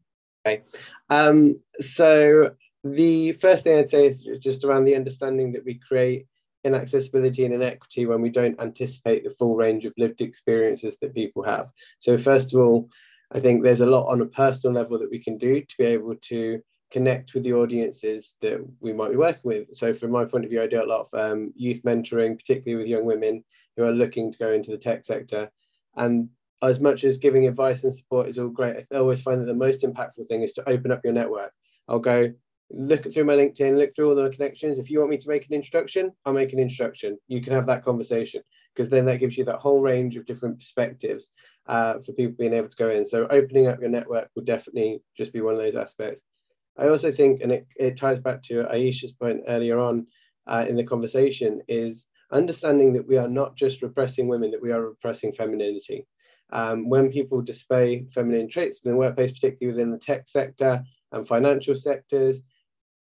Okay. 0.46 0.62
Um, 1.10 1.54
so 1.76 2.52
the 2.84 3.32
first 3.32 3.64
thing 3.64 3.78
I'd 3.78 3.88
say 3.88 4.06
is 4.06 4.26
just 4.40 4.64
around 4.64 4.84
the 4.84 4.96
understanding 4.96 5.52
that 5.52 5.64
we 5.64 5.74
create 5.74 6.26
inaccessibility 6.64 7.44
and 7.44 7.54
inequity 7.54 8.06
when 8.06 8.20
we 8.20 8.30
don't 8.30 8.60
anticipate 8.60 9.24
the 9.24 9.30
full 9.30 9.56
range 9.56 9.84
of 9.84 9.92
lived 9.96 10.20
experiences 10.20 10.98
that 10.98 11.14
people 11.14 11.42
have. 11.42 11.72
So 11.98 12.16
first 12.18 12.54
of 12.54 12.60
all, 12.60 12.88
I 13.32 13.40
think 13.40 13.62
there's 13.62 13.80
a 13.80 13.86
lot 13.86 14.08
on 14.08 14.20
a 14.20 14.26
personal 14.26 14.74
level 14.74 14.98
that 14.98 15.10
we 15.10 15.18
can 15.18 15.38
do 15.38 15.60
to 15.60 15.74
be 15.78 15.84
able 15.84 16.14
to 16.16 16.60
connect 16.90 17.32
with 17.32 17.42
the 17.42 17.54
audiences 17.54 18.36
that 18.42 18.60
we 18.80 18.92
might 18.92 19.10
be 19.10 19.16
working 19.16 19.40
with. 19.44 19.68
So 19.72 19.94
from 19.94 20.10
my 20.10 20.24
point 20.24 20.44
of 20.44 20.50
view, 20.50 20.62
I 20.62 20.66
do 20.66 20.82
a 20.82 20.84
lot 20.84 21.08
of 21.10 21.18
um, 21.18 21.52
youth 21.56 21.82
mentoring, 21.82 22.36
particularly 22.36 22.76
with 22.76 22.90
young 22.90 23.06
women 23.06 23.42
who 23.76 23.84
are 23.84 23.92
looking 23.92 24.30
to 24.30 24.38
go 24.38 24.52
into 24.52 24.70
the 24.70 24.76
tech 24.76 25.04
sector. 25.04 25.50
And 25.96 26.28
as 26.62 26.80
much 26.80 27.04
as 27.04 27.18
giving 27.18 27.46
advice 27.46 27.84
and 27.84 27.94
support 27.94 28.28
is 28.28 28.38
all 28.38 28.48
great, 28.48 28.86
I 28.92 28.96
always 28.96 29.20
find 29.20 29.40
that 29.40 29.46
the 29.46 29.54
most 29.54 29.82
impactful 29.82 30.28
thing 30.28 30.42
is 30.42 30.52
to 30.54 30.68
open 30.68 30.92
up 30.92 31.00
your 31.04 31.12
network. 31.12 31.52
I'll 31.88 31.98
go 31.98 32.32
look 32.70 33.12
through 33.12 33.24
my 33.24 33.34
LinkedIn, 33.34 33.76
look 33.76 33.94
through 33.94 34.08
all 34.08 34.14
the 34.14 34.30
connections. 34.30 34.78
If 34.78 34.88
you 34.88 34.98
want 35.00 35.10
me 35.10 35.18
to 35.18 35.28
make 35.28 35.46
an 35.46 35.54
introduction, 35.54 36.12
I'll 36.24 36.32
make 36.32 36.52
an 36.52 36.58
introduction. 36.58 37.18
You 37.28 37.42
can 37.42 37.52
have 37.52 37.66
that 37.66 37.84
conversation 37.84 38.42
because 38.74 38.88
then 38.88 39.04
that 39.06 39.18
gives 39.18 39.36
you 39.36 39.44
that 39.44 39.58
whole 39.58 39.80
range 39.80 40.16
of 40.16 40.24
different 40.24 40.58
perspectives 40.58 41.28
uh, 41.66 41.94
for 41.94 42.12
people 42.12 42.34
being 42.38 42.54
able 42.54 42.68
to 42.68 42.76
go 42.76 42.90
in. 42.90 43.04
So 43.04 43.26
opening 43.28 43.66
up 43.66 43.80
your 43.80 43.90
network 43.90 44.30
will 44.34 44.44
definitely 44.44 45.02
just 45.16 45.32
be 45.32 45.40
one 45.40 45.54
of 45.54 45.60
those 45.60 45.76
aspects. 45.76 46.22
I 46.78 46.88
also 46.88 47.10
think, 47.10 47.42
and 47.42 47.52
it, 47.52 47.66
it 47.76 47.98
ties 47.98 48.18
back 48.18 48.42
to 48.44 48.64
Aisha's 48.64 49.12
point 49.12 49.42
earlier 49.46 49.78
on 49.78 50.06
uh, 50.46 50.64
in 50.66 50.76
the 50.76 50.84
conversation, 50.84 51.60
is 51.68 52.06
understanding 52.30 52.94
that 52.94 53.06
we 53.06 53.18
are 53.18 53.28
not 53.28 53.56
just 53.56 53.82
repressing 53.82 54.28
women, 54.28 54.50
that 54.52 54.62
we 54.62 54.72
are 54.72 54.88
repressing 54.88 55.32
femininity. 55.32 56.06
Um, 56.52 56.88
when 56.88 57.10
people 57.10 57.40
display 57.40 58.06
feminine 58.12 58.48
traits 58.48 58.80
in 58.84 58.90
the 58.90 58.96
workplace, 58.96 59.32
particularly 59.32 59.74
within 59.74 59.90
the 59.90 59.98
tech 59.98 60.28
sector 60.28 60.84
and 61.10 61.26
financial 61.26 61.74
sectors, 61.74 62.42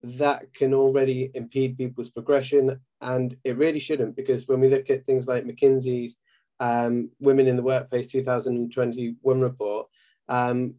that 0.02 0.52
can 0.54 0.74
already 0.74 1.30
impede 1.34 1.78
people's 1.78 2.10
progression. 2.10 2.78
And 3.00 3.36
it 3.44 3.56
really 3.56 3.80
shouldn't, 3.80 4.16
because 4.16 4.46
when 4.46 4.60
we 4.60 4.68
look 4.68 4.90
at 4.90 5.06
things 5.06 5.26
like 5.26 5.44
McKinsey's 5.44 6.18
um, 6.60 7.10
Women 7.20 7.46
in 7.46 7.56
the 7.56 7.62
Workplace 7.62 8.10
2021 8.10 9.40
report, 9.40 9.88
um, 10.28 10.74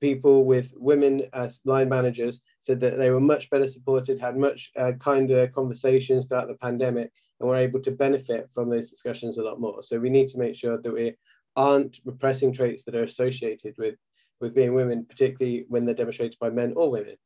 people 0.00 0.44
with 0.44 0.72
women 0.76 1.22
as 1.32 1.60
line 1.64 1.88
managers 1.88 2.40
said 2.60 2.80
that 2.80 2.96
they 2.98 3.10
were 3.10 3.20
much 3.20 3.48
better 3.50 3.66
supported, 3.66 4.18
had 4.18 4.36
much 4.36 4.70
uh, 4.76 4.92
kinder 4.98 5.46
conversations 5.48 6.26
throughout 6.26 6.48
the 6.48 6.54
pandemic, 6.54 7.10
and 7.40 7.48
were 7.48 7.56
able 7.56 7.80
to 7.80 7.90
benefit 7.90 8.50
from 8.50 8.68
those 8.68 8.90
discussions 8.90 9.38
a 9.38 9.42
lot 9.42 9.60
more. 9.60 9.82
So 9.82 9.98
we 9.98 10.10
need 10.10 10.28
to 10.28 10.38
make 10.38 10.56
sure 10.56 10.78
that 10.78 10.92
we 10.92 11.14
aren't 11.56 12.00
repressing 12.04 12.52
traits 12.52 12.84
that 12.84 12.94
are 12.94 13.04
associated 13.04 13.74
with, 13.78 13.96
with 14.40 14.54
being 14.54 14.74
women, 14.74 15.06
particularly 15.06 15.64
when 15.68 15.84
they're 15.84 15.94
demonstrated 15.94 16.38
by 16.38 16.50
men 16.50 16.74
or 16.76 16.90
women. 16.90 17.16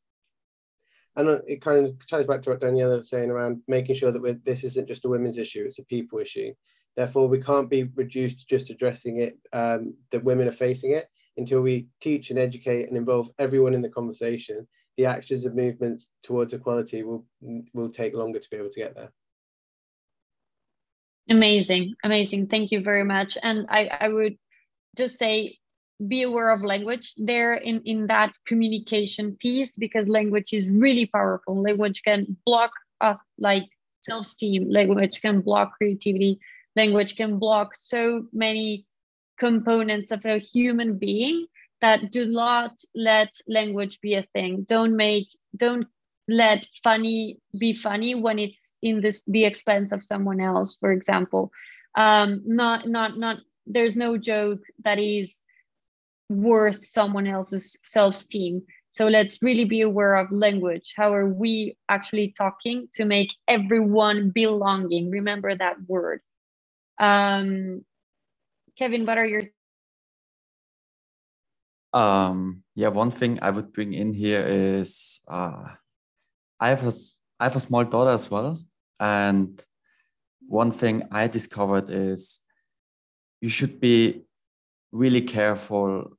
And 1.17 1.41
it 1.45 1.61
kind 1.61 1.85
of 1.85 2.07
ties 2.07 2.25
back 2.25 2.41
to 2.43 2.51
what 2.51 2.61
Daniela 2.61 2.97
was 2.97 3.09
saying 3.09 3.29
around 3.29 3.61
making 3.67 3.95
sure 3.95 4.11
that 4.13 4.45
this 4.45 4.63
isn't 4.63 4.87
just 4.87 5.03
a 5.03 5.09
women's 5.09 5.37
issue, 5.37 5.63
it's 5.65 5.79
a 5.79 5.85
people 5.85 6.19
issue. 6.19 6.53
Therefore, 6.95 7.27
we 7.27 7.41
can't 7.41 7.69
be 7.69 7.83
reduced 7.95 8.39
to 8.39 8.45
just 8.45 8.69
addressing 8.69 9.21
it, 9.21 9.37
um, 9.53 9.93
that 10.11 10.23
women 10.23 10.47
are 10.47 10.53
facing 10.53 10.91
it, 10.91 11.07
until 11.37 11.61
we 11.61 11.87
teach 11.99 12.29
and 12.29 12.39
educate 12.39 12.87
and 12.87 12.97
involve 12.97 13.29
everyone 13.39 13.73
in 13.73 13.81
the 13.81 13.89
conversation. 13.89 14.67
The 14.97 15.05
actions 15.05 15.45
and 15.45 15.55
movements 15.55 16.09
towards 16.23 16.53
equality 16.53 17.03
will, 17.03 17.25
will 17.73 17.89
take 17.89 18.13
longer 18.13 18.39
to 18.39 18.49
be 18.49 18.57
able 18.57 18.69
to 18.69 18.79
get 18.79 18.95
there. 18.95 19.11
Amazing, 21.31 21.95
amazing. 22.03 22.47
Thank 22.47 22.71
you 22.71 22.81
very 22.81 23.05
much. 23.05 23.37
And 23.41 23.65
I, 23.69 23.89
I 24.01 24.09
would 24.09 24.35
just 24.97 25.17
say 25.17 25.57
be 26.05 26.23
aware 26.23 26.49
of 26.49 26.61
language 26.61 27.13
there 27.15 27.53
in, 27.53 27.81
in 27.85 28.07
that 28.07 28.33
communication 28.45 29.37
piece 29.39 29.77
because 29.77 30.09
language 30.09 30.51
is 30.51 30.69
really 30.69 31.05
powerful. 31.05 31.61
Language 31.61 32.03
can 32.03 32.35
block 32.45 32.71
uh, 32.99 33.15
like 33.37 33.63
self-esteem, 34.01 34.69
language 34.69 35.21
can 35.21 35.39
block 35.39 35.71
creativity, 35.77 36.37
language 36.75 37.15
can 37.15 37.39
block 37.39 37.75
so 37.75 38.25
many 38.33 38.85
components 39.39 40.11
of 40.11 40.25
a 40.25 40.37
human 40.37 40.97
being 40.97 41.45
that 41.79 42.11
do 42.11 42.25
not 42.25 42.71
let 42.93 43.33
language 43.47 44.01
be 44.01 44.15
a 44.15 44.27
thing. 44.33 44.65
Don't 44.67 44.97
make, 44.97 45.29
don't 45.55 45.87
let 46.27 46.65
funny 46.83 47.39
be 47.57 47.73
funny 47.73 48.15
when 48.15 48.39
it's 48.39 48.75
in 48.81 49.01
this 49.01 49.23
the 49.25 49.45
expense 49.45 49.91
of 49.91 50.01
someone 50.01 50.39
else 50.39 50.77
for 50.79 50.91
example. 50.91 51.51
Um 51.95 52.41
not 52.45 52.87
not 52.87 53.17
not 53.17 53.37
there's 53.65 53.95
no 53.95 54.17
joke 54.17 54.61
that 54.83 54.99
is 54.99 55.43
worth 56.29 56.85
someone 56.85 57.27
else's 57.27 57.77
self-esteem. 57.85 58.63
So 58.89 59.07
let's 59.07 59.41
really 59.41 59.65
be 59.65 59.81
aware 59.81 60.15
of 60.15 60.31
language. 60.31 60.93
How 60.95 61.13
are 61.13 61.27
we 61.27 61.77
actually 61.89 62.33
talking 62.37 62.87
to 62.93 63.05
make 63.05 63.33
everyone 63.47 64.31
belonging? 64.31 65.09
Remember 65.09 65.55
that 65.55 65.77
word. 65.87 66.21
Um 66.99 67.83
kevin 68.77 69.05
what 69.05 69.17
are 69.17 69.25
your 69.25 69.43
um 71.93 72.63
yeah 72.75 72.87
one 72.87 73.11
thing 73.11 73.37
i 73.41 73.49
would 73.49 73.73
bring 73.73 73.93
in 73.93 74.13
here 74.13 74.41
is 74.41 75.19
uh 75.27 75.75
I 76.61 76.69
have 76.69 76.87
a, 76.87 76.91
I 77.39 77.45
have 77.45 77.55
a 77.55 77.59
small 77.59 77.83
daughter 77.83 78.11
as 78.11 78.29
well. 78.31 78.63
And 78.99 79.61
one 80.47 80.71
thing 80.71 81.07
I 81.11 81.27
discovered 81.27 81.89
is 81.89 82.39
you 83.41 83.49
should 83.49 83.81
be 83.81 84.25
really 84.91 85.21
careful, 85.21 86.17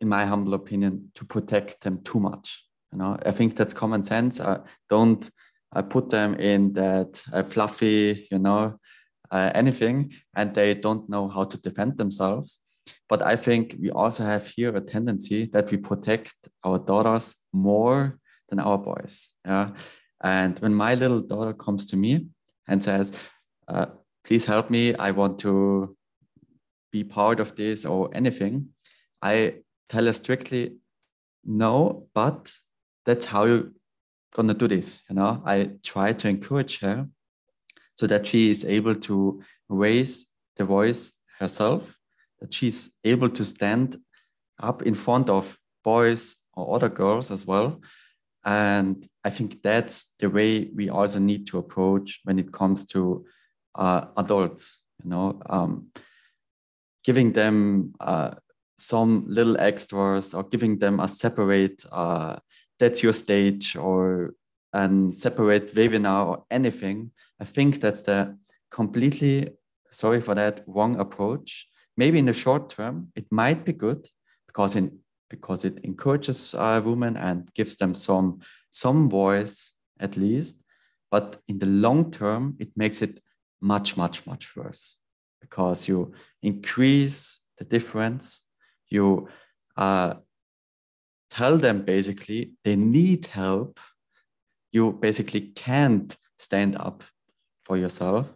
in 0.00 0.08
my 0.08 0.24
humble 0.24 0.54
opinion, 0.54 1.12
to 1.16 1.24
protect 1.26 1.82
them 1.82 2.02
too 2.02 2.18
much. 2.18 2.64
You 2.92 2.98
know, 2.98 3.18
I 3.24 3.32
think 3.32 3.54
that's 3.54 3.74
common 3.74 4.02
sense. 4.02 4.40
I 4.40 4.60
don't 4.88 5.30
I 5.72 5.82
put 5.82 6.08
them 6.08 6.34
in 6.34 6.72
that 6.74 7.22
uh, 7.32 7.42
fluffy, 7.42 8.26
you 8.30 8.38
know, 8.38 8.78
uh, 9.30 9.50
anything, 9.54 10.14
and 10.34 10.54
they 10.54 10.74
don't 10.74 11.08
know 11.10 11.28
how 11.28 11.44
to 11.44 11.60
defend 11.60 11.98
themselves. 11.98 12.60
But 13.08 13.20
I 13.20 13.36
think 13.36 13.76
we 13.80 13.90
also 13.90 14.24
have 14.24 14.46
here 14.46 14.74
a 14.74 14.80
tendency 14.80 15.46
that 15.46 15.70
we 15.70 15.76
protect 15.76 16.34
our 16.64 16.78
daughters 16.78 17.36
more 17.52 18.18
than 18.48 18.58
our 18.58 18.78
boys. 18.78 19.32
Yeah. 19.44 19.70
And 20.22 20.58
when 20.60 20.74
my 20.74 20.94
little 20.94 21.20
daughter 21.20 21.52
comes 21.52 21.86
to 21.86 21.96
me 21.96 22.26
and 22.68 22.82
says, 22.82 23.12
uh, 23.68 23.86
please 24.24 24.46
help 24.46 24.70
me. 24.70 24.94
I 24.94 25.10
want 25.10 25.38
to 25.40 25.96
be 26.92 27.04
part 27.04 27.40
of 27.40 27.56
this 27.56 27.84
or 27.84 28.10
anything. 28.14 28.68
I 29.22 29.56
tell 29.88 30.06
her 30.06 30.12
strictly, 30.12 30.76
no, 31.44 32.08
but 32.14 32.52
that's 33.04 33.26
how 33.26 33.44
you're 33.44 33.70
gonna 34.34 34.54
do 34.54 34.68
this. 34.68 35.02
You 35.08 35.16
know, 35.16 35.42
I 35.44 35.70
try 35.82 36.12
to 36.12 36.28
encourage 36.28 36.80
her 36.80 37.08
so 37.96 38.06
that 38.06 38.26
she 38.26 38.50
is 38.50 38.64
able 38.64 38.94
to 38.94 39.42
raise 39.68 40.26
the 40.56 40.64
voice 40.64 41.12
herself, 41.38 41.96
that 42.40 42.52
she's 42.52 42.96
able 43.04 43.30
to 43.30 43.44
stand 43.44 43.98
up 44.60 44.82
in 44.82 44.94
front 44.94 45.30
of 45.30 45.58
boys 45.84 46.36
or 46.54 46.74
other 46.74 46.88
girls 46.88 47.30
as 47.30 47.46
well. 47.46 47.80
And 48.46 49.04
I 49.24 49.30
think 49.30 49.60
that's 49.60 50.14
the 50.20 50.30
way 50.30 50.70
we 50.72 50.88
also 50.88 51.18
need 51.18 51.48
to 51.48 51.58
approach 51.58 52.20
when 52.22 52.38
it 52.38 52.52
comes 52.52 52.86
to 52.86 53.26
uh, 53.74 54.06
adults, 54.16 54.80
you 55.02 55.10
know, 55.10 55.42
um, 55.50 55.88
giving 57.02 57.32
them 57.32 57.92
uh, 57.98 58.36
some 58.78 59.24
little 59.26 59.58
extras 59.58 60.32
or 60.32 60.44
giving 60.44 60.78
them 60.78 61.00
a 61.00 61.08
separate, 61.08 61.84
uh, 61.90 62.36
that's 62.78 63.02
your 63.02 63.12
stage 63.12 63.74
or 63.74 64.34
a 64.72 64.88
separate 65.10 65.74
webinar 65.74 66.26
or 66.26 66.44
anything. 66.48 67.10
I 67.40 67.44
think 67.44 67.80
that's 67.80 68.02
the 68.02 68.38
completely, 68.70 69.50
sorry 69.90 70.20
for 70.20 70.36
that, 70.36 70.62
wrong 70.68 71.00
approach. 71.00 71.66
Maybe 71.96 72.20
in 72.20 72.26
the 72.26 72.32
short 72.32 72.70
term, 72.70 73.10
it 73.16 73.26
might 73.32 73.64
be 73.64 73.72
good 73.72 74.08
because 74.46 74.76
in 74.76 75.00
because 75.28 75.64
it 75.64 75.80
encourages 75.84 76.54
uh, 76.54 76.80
women 76.84 77.16
and 77.16 77.52
gives 77.54 77.76
them 77.76 77.94
some 77.94 78.40
some 78.70 79.08
voice 79.08 79.72
at 79.98 80.16
least. 80.16 80.62
But 81.10 81.38
in 81.48 81.58
the 81.58 81.66
long 81.66 82.10
term 82.10 82.56
it 82.58 82.70
makes 82.76 83.02
it 83.02 83.20
much 83.60 83.96
much 83.96 84.26
much 84.26 84.56
worse 84.56 84.96
because 85.40 85.88
you 85.88 86.12
increase 86.42 87.40
the 87.58 87.64
difference. 87.64 88.42
You 88.88 89.28
uh, 89.76 90.14
tell 91.30 91.56
them 91.56 91.82
basically 91.82 92.52
they 92.64 92.76
need 92.76 93.26
help. 93.26 93.80
You 94.72 94.92
basically 94.92 95.52
can't 95.54 96.16
stand 96.38 96.76
up 96.76 97.02
for 97.62 97.76
yourself. 97.76 98.26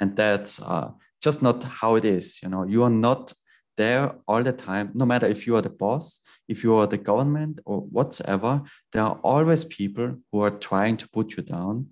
And 0.00 0.16
that's 0.16 0.60
uh, 0.60 0.90
just 1.22 1.40
not 1.40 1.62
how 1.64 1.94
it 1.94 2.04
is 2.04 2.42
you 2.42 2.48
know. 2.48 2.64
You 2.64 2.82
are 2.82 2.90
not 2.90 3.32
there 3.76 4.14
all 4.26 4.42
the 4.42 4.52
time, 4.52 4.90
no 4.94 5.06
matter 5.06 5.26
if 5.26 5.46
you 5.46 5.56
are 5.56 5.62
the 5.62 5.70
boss, 5.70 6.20
if 6.48 6.62
you 6.62 6.74
are 6.76 6.86
the 6.86 6.98
government 6.98 7.60
or 7.64 7.80
whatsoever, 7.80 8.62
there 8.92 9.02
are 9.02 9.18
always 9.22 9.64
people 9.64 10.16
who 10.30 10.40
are 10.40 10.50
trying 10.50 10.96
to 10.98 11.08
put 11.08 11.36
you 11.36 11.42
down. 11.42 11.88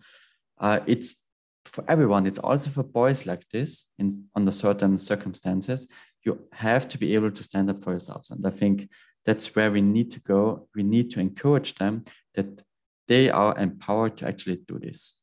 Uh, 0.58 0.80
it's 0.86 1.26
for 1.64 1.84
everyone. 1.88 2.26
It's 2.26 2.38
also 2.38 2.70
for 2.70 2.82
boys 2.82 3.26
like 3.26 3.48
this 3.48 3.86
in 3.98 4.10
under 4.34 4.52
certain 4.52 4.98
circumstances. 4.98 5.88
You 6.24 6.40
have 6.52 6.86
to 6.88 6.98
be 6.98 7.14
able 7.14 7.30
to 7.32 7.42
stand 7.42 7.70
up 7.70 7.82
for 7.82 7.90
yourselves. 7.90 8.30
And 8.30 8.46
I 8.46 8.50
think 8.50 8.88
that's 9.24 9.54
where 9.54 9.70
we 9.70 9.82
need 9.82 10.10
to 10.12 10.20
go. 10.20 10.68
We 10.74 10.82
need 10.82 11.10
to 11.12 11.20
encourage 11.20 11.74
them 11.74 12.04
that 12.34 12.62
they 13.08 13.30
are 13.30 13.56
empowered 13.58 14.16
to 14.18 14.28
actually 14.28 14.60
do 14.68 14.78
this. 14.78 15.20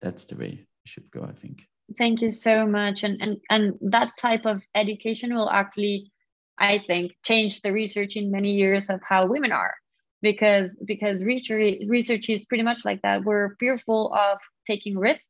That's 0.00 0.24
the 0.24 0.36
way 0.36 0.50
we 0.50 0.86
should 0.86 1.10
go, 1.10 1.22
I 1.22 1.32
think 1.32 1.66
thank 1.98 2.22
you 2.22 2.30
so 2.30 2.66
much. 2.66 3.02
And 3.02 3.20
and 3.20 3.36
and 3.50 3.74
that 3.90 4.16
type 4.18 4.46
of 4.46 4.62
education 4.74 5.34
will 5.34 5.50
actually 5.50 6.10
i 6.58 6.78
think 6.86 7.12
change 7.24 7.60
the 7.62 7.72
research 7.72 8.16
in 8.16 8.30
many 8.30 8.52
years 8.52 8.90
of 8.90 9.00
how 9.08 9.26
women 9.26 9.52
are. 9.52 9.74
Because 10.22 10.74
because 10.84 11.22
research 11.22 11.78
research 11.88 12.28
is 12.28 12.44
pretty 12.46 12.62
much 12.64 12.84
like 12.84 13.02
that. 13.02 13.24
We're 13.24 13.56
fearful 13.58 14.14
of 14.14 14.38
taking 14.66 14.96
risk 14.98 15.24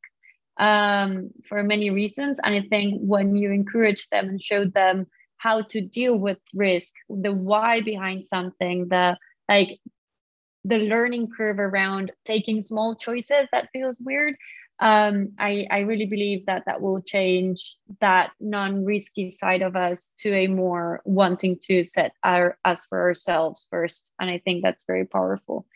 um, 0.58 1.30
for 1.48 1.62
many 1.62 1.90
reasons. 1.90 2.38
And 2.42 2.54
i 2.54 2.60
think 2.68 3.00
when 3.00 3.36
you 3.36 3.50
encourage 3.52 4.08
them 4.10 4.28
and 4.28 4.42
show 4.42 4.64
them 4.64 5.06
how 5.38 5.62
to 5.62 5.80
deal 5.80 6.16
with 6.16 6.38
risk 6.54 6.92
the 7.08 7.32
why 7.32 7.80
behind 7.80 8.24
something 8.24 8.88
the 8.88 9.16
like 9.48 9.80
the 10.64 10.76
learning 10.78 11.28
curve 11.36 11.58
around 11.58 12.12
taking 12.24 12.62
small 12.62 12.94
choices 12.94 13.48
that 13.52 13.68
feels 13.72 13.98
weird 14.00 14.36
um, 14.82 15.30
I, 15.38 15.64
I 15.70 15.78
really 15.80 16.06
believe 16.06 16.46
that 16.46 16.64
that 16.66 16.82
will 16.82 17.00
change 17.00 17.76
that 18.00 18.32
non-risky 18.40 19.30
side 19.30 19.62
of 19.62 19.76
us 19.76 20.12
to 20.18 20.34
a 20.34 20.48
more 20.48 21.00
wanting 21.04 21.60
to 21.68 21.84
set 21.84 22.12
our 22.24 22.58
us 22.64 22.84
for 22.86 23.00
ourselves 23.00 23.68
first. 23.70 24.10
And 24.18 24.28
I 24.28 24.38
think 24.44 24.64
that's 24.64 24.84
very 24.84 25.06
powerful. 25.06 25.66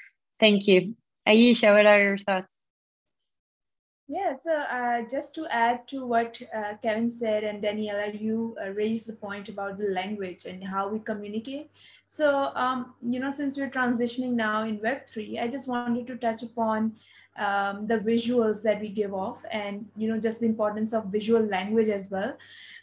Thank 0.40 0.66
you. 0.66 0.96
Aisha, 1.26 1.72
what 1.72 1.86
are 1.86 2.02
your 2.02 2.18
thoughts? 2.18 2.64
Yeah, 4.08 4.34
so 4.42 4.52
uh, 4.52 5.02
just 5.08 5.36
to 5.36 5.46
add 5.50 5.86
to 5.88 6.04
what 6.04 6.40
uh, 6.54 6.74
Kevin 6.82 7.08
said 7.08 7.44
and 7.44 7.62
Daniela, 7.62 8.20
you 8.20 8.56
uh, 8.60 8.70
raised 8.70 9.08
the 9.08 9.12
point 9.12 9.48
about 9.48 9.76
the 9.76 9.88
language 9.88 10.46
and 10.46 10.62
how 10.62 10.88
we 10.88 10.98
communicate. 10.98 11.70
So, 12.06 12.52
um, 12.54 12.94
you 13.02 13.20
know, 13.20 13.30
since 13.30 13.56
we're 13.56 13.70
transitioning 13.70 14.32
now 14.32 14.62
in 14.62 14.78
Web3, 14.78 15.42
I 15.42 15.48
just 15.48 15.66
wanted 15.68 16.06
to 16.08 16.16
touch 16.16 16.42
upon 16.42 16.94
um, 17.38 17.86
the 17.86 17.98
visuals 17.98 18.62
that 18.62 18.80
we 18.80 18.88
give 18.88 19.14
off 19.14 19.38
and 19.50 19.86
you 19.96 20.08
know 20.08 20.18
just 20.18 20.40
the 20.40 20.46
importance 20.46 20.92
of 20.92 21.06
visual 21.06 21.42
language 21.42 21.88
as 21.88 22.08
well. 22.10 22.36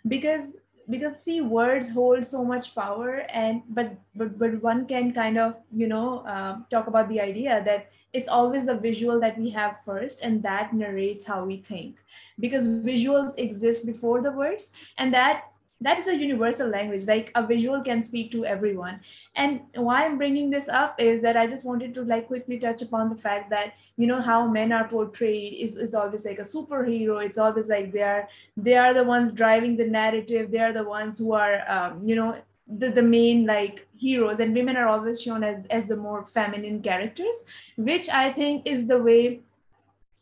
Because 0.07 0.55
because 0.89 1.21
see 1.21 1.39
words 1.41 1.87
hold 1.87 2.25
so 2.25 2.43
much 2.43 2.75
power 2.75 3.25
and 3.29 3.61
but 3.69 3.95
but 4.15 4.37
but 4.37 4.61
one 4.61 4.85
can 4.85 5.13
kind 5.13 5.37
of 5.37 5.55
you 5.71 5.87
know 5.87 6.19
uh, 6.27 6.57
talk 6.69 6.87
about 6.87 7.07
the 7.09 7.19
idea 7.21 7.61
that 7.65 7.89
it's 8.11 8.27
always 8.27 8.65
the 8.65 8.75
visual 8.75 9.19
that 9.19 9.37
we 9.39 9.49
have 9.49 9.79
first 9.83 10.21
and 10.21 10.43
that 10.43 10.73
narrates 10.73 11.25
how 11.25 11.43
we 11.43 11.57
think. 11.57 11.97
Because 12.39 12.67
visuals 12.67 13.33
exist 13.37 13.85
before 13.85 14.21
the 14.21 14.31
words 14.31 14.69
and 14.97 15.13
that 15.13 15.45
that 15.83 15.99
is 15.99 16.07
a 16.07 16.15
universal 16.15 16.67
language 16.67 17.05
like 17.07 17.31
a 17.35 17.45
visual 17.45 17.81
can 17.81 18.01
speak 18.03 18.31
to 18.31 18.45
everyone. 18.45 18.99
And 19.35 19.61
why 19.75 20.05
i'm 20.05 20.17
bringing 20.17 20.49
this 20.49 20.69
up 20.69 20.99
is 20.99 21.21
that 21.21 21.37
i 21.37 21.45
just 21.47 21.65
wanted 21.65 21.93
to 21.95 22.03
like 22.03 22.27
quickly 22.27 22.59
touch 22.59 22.81
upon 22.81 23.09
the 23.09 23.15
fact 23.15 23.49
that 23.49 23.73
you 23.97 24.07
know 24.07 24.21
how 24.21 24.47
men 24.47 24.71
are 24.71 24.87
portrayed 24.87 25.53
is, 25.53 25.75
is 25.75 25.93
always 25.93 26.25
like 26.25 26.39
a 26.39 26.49
superhero. 26.53 27.23
It's 27.25 27.37
always 27.37 27.69
like 27.69 27.91
they 27.91 28.01
are 28.01 28.27
they 28.57 28.75
are 28.75 28.93
the 28.93 29.03
ones 29.03 29.31
driving 29.31 29.77
the 29.77 29.85
narrative. 29.85 30.51
They 30.51 30.59
are 30.59 30.73
the 30.73 30.83
ones 30.83 31.17
who 31.17 31.33
are 31.33 31.69
um, 31.69 32.07
you 32.07 32.15
know 32.15 32.35
the, 32.67 32.89
the 32.89 33.01
main 33.01 33.45
like 33.45 33.87
heroes. 33.97 34.39
And 34.39 34.55
women 34.55 34.77
are 34.77 34.87
always 34.87 35.21
shown 35.21 35.43
as 35.43 35.65
as 35.69 35.87
the 35.87 35.95
more 35.95 36.25
feminine 36.25 36.81
characters 36.81 37.43
which 37.75 38.09
i 38.09 38.31
think 38.31 38.65
is 38.65 38.85
the 38.87 38.97
way 38.97 39.39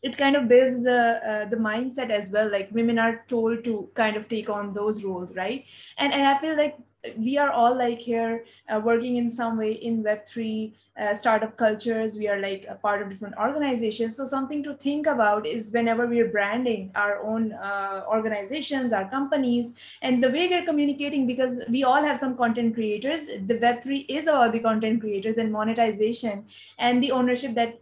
it 0.01 0.17
kind 0.17 0.35
of 0.35 0.47
builds 0.47 0.83
the 0.83 1.21
uh, 1.31 1.45
the 1.45 1.55
mindset 1.55 2.09
as 2.09 2.29
well. 2.29 2.51
Like 2.51 2.69
women 2.71 2.99
are 2.99 3.23
told 3.27 3.63
to 3.65 3.89
kind 3.95 4.15
of 4.15 4.27
take 4.29 4.49
on 4.49 4.73
those 4.73 5.03
roles 5.03 5.35
right? 5.35 5.65
And 5.97 6.13
and 6.13 6.27
i 6.27 6.39
feel 6.39 6.57
like 6.57 6.77
we 7.17 7.37
are 7.37 7.51
all 7.51 7.75
like 7.75 7.99
here 7.99 8.45
uh, 8.69 8.79
working 8.79 9.15
in 9.17 9.29
some 9.29 9.57
way 9.57 9.71
in 9.73 10.03
web3 10.03 10.73
uh, 10.99 11.13
startup 11.13 11.57
cultures. 11.57 12.15
We 12.15 12.27
are 12.27 12.39
like 12.39 12.65
a 12.69 12.75
part 12.75 13.01
of 13.01 13.09
different 13.09 13.35
organizations. 13.37 14.15
So 14.17 14.25
something 14.25 14.61
to 14.63 14.75
think 14.75 15.07
about 15.07 15.47
is 15.47 15.71
whenever 15.71 16.05
we're 16.05 16.27
branding 16.27 16.91
our 16.95 17.23
own 17.23 17.53
uh, 17.53 18.03
organizations 18.07 18.93
our 18.93 19.09
companies 19.09 19.73
and 20.01 20.23
the 20.23 20.29
way 20.29 20.47
we're 20.47 20.65
communicating 20.65 21.25
because 21.25 21.59
we 21.69 21.83
all 21.83 22.03
have 22.03 22.17
some 22.17 22.37
content 22.37 22.75
creators. 22.75 23.27
The 23.27 23.55
web3 23.55 24.05
is 24.09 24.23
about 24.23 24.51
the 24.51 24.59
content 24.59 25.01
creators 25.01 25.37
and 25.37 25.51
monetization 25.51 26.45
and 26.77 27.01
the 27.01 27.11
ownership 27.11 27.55
that 27.55 27.80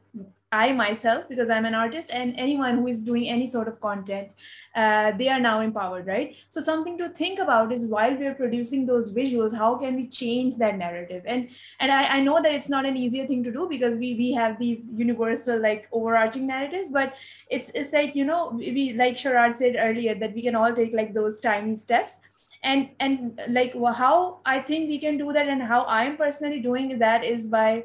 I 0.52 0.72
myself, 0.72 1.26
because 1.30 1.50
I'm 1.50 1.66
an 1.66 1.76
artist, 1.76 2.10
and 2.12 2.34
anyone 2.38 2.78
who 2.78 2.88
is 2.88 3.04
doing 3.04 3.30
any 3.30 3.46
sort 3.46 3.68
of 3.68 3.80
content, 3.80 4.30
uh, 4.76 5.12
they 5.12 5.28
are 5.30 5.40
now 5.40 5.62
empowered, 5.62 6.08
right? 6.08 6.36
So 6.48 6.60
something 6.60 6.98
to 6.98 7.10
think 7.10 7.40
about 7.40 7.72
is 7.72 7.86
while 7.86 8.16
we're 8.16 8.34
producing 8.34 8.86
those 8.86 9.12
visuals, 9.12 9.56
how 9.56 9.76
can 9.76 9.96
we 9.96 10.08
change 10.08 10.56
that 10.58 10.78
narrative? 10.78 11.24
And 11.28 11.50
and 11.80 11.92
I, 11.92 12.04
I 12.18 12.20
know 12.20 12.42
that 12.42 12.52
it's 12.54 12.70
not 12.70 12.86
an 12.86 12.98
easier 12.98 13.28
thing 13.28 13.44
to 13.44 13.52
do 13.52 13.68
because 13.70 13.94
we 13.94 14.16
we 14.16 14.32
have 14.34 14.58
these 14.58 14.90
universal 14.96 15.62
like 15.62 15.88
overarching 15.92 16.48
narratives, 16.48 16.90
but 16.90 17.14
it's 17.50 17.70
it's 17.76 17.94
like 17.94 18.16
you 18.16 18.26
know 18.26 18.52
we 18.58 18.94
like 18.94 19.16
Sharad 19.16 19.56
said 19.56 19.76
earlier 19.78 20.16
that 20.16 20.34
we 20.34 20.42
can 20.42 20.56
all 20.56 20.74
take 20.74 20.94
like 20.94 21.14
those 21.14 21.40
tiny 21.40 21.76
steps 21.76 22.18
and 22.64 22.90
and 23.00 23.40
like 23.50 23.74
how 23.96 24.40
i 24.46 24.60
think 24.60 24.90
we 24.90 25.00
can 25.00 25.18
do 25.18 25.32
that 25.32 25.48
and 25.48 25.62
how 25.62 25.86
i'm 25.86 26.18
personally 26.18 26.60
doing 26.60 27.00
that 27.00 27.24
is 27.24 27.48
by 27.48 27.84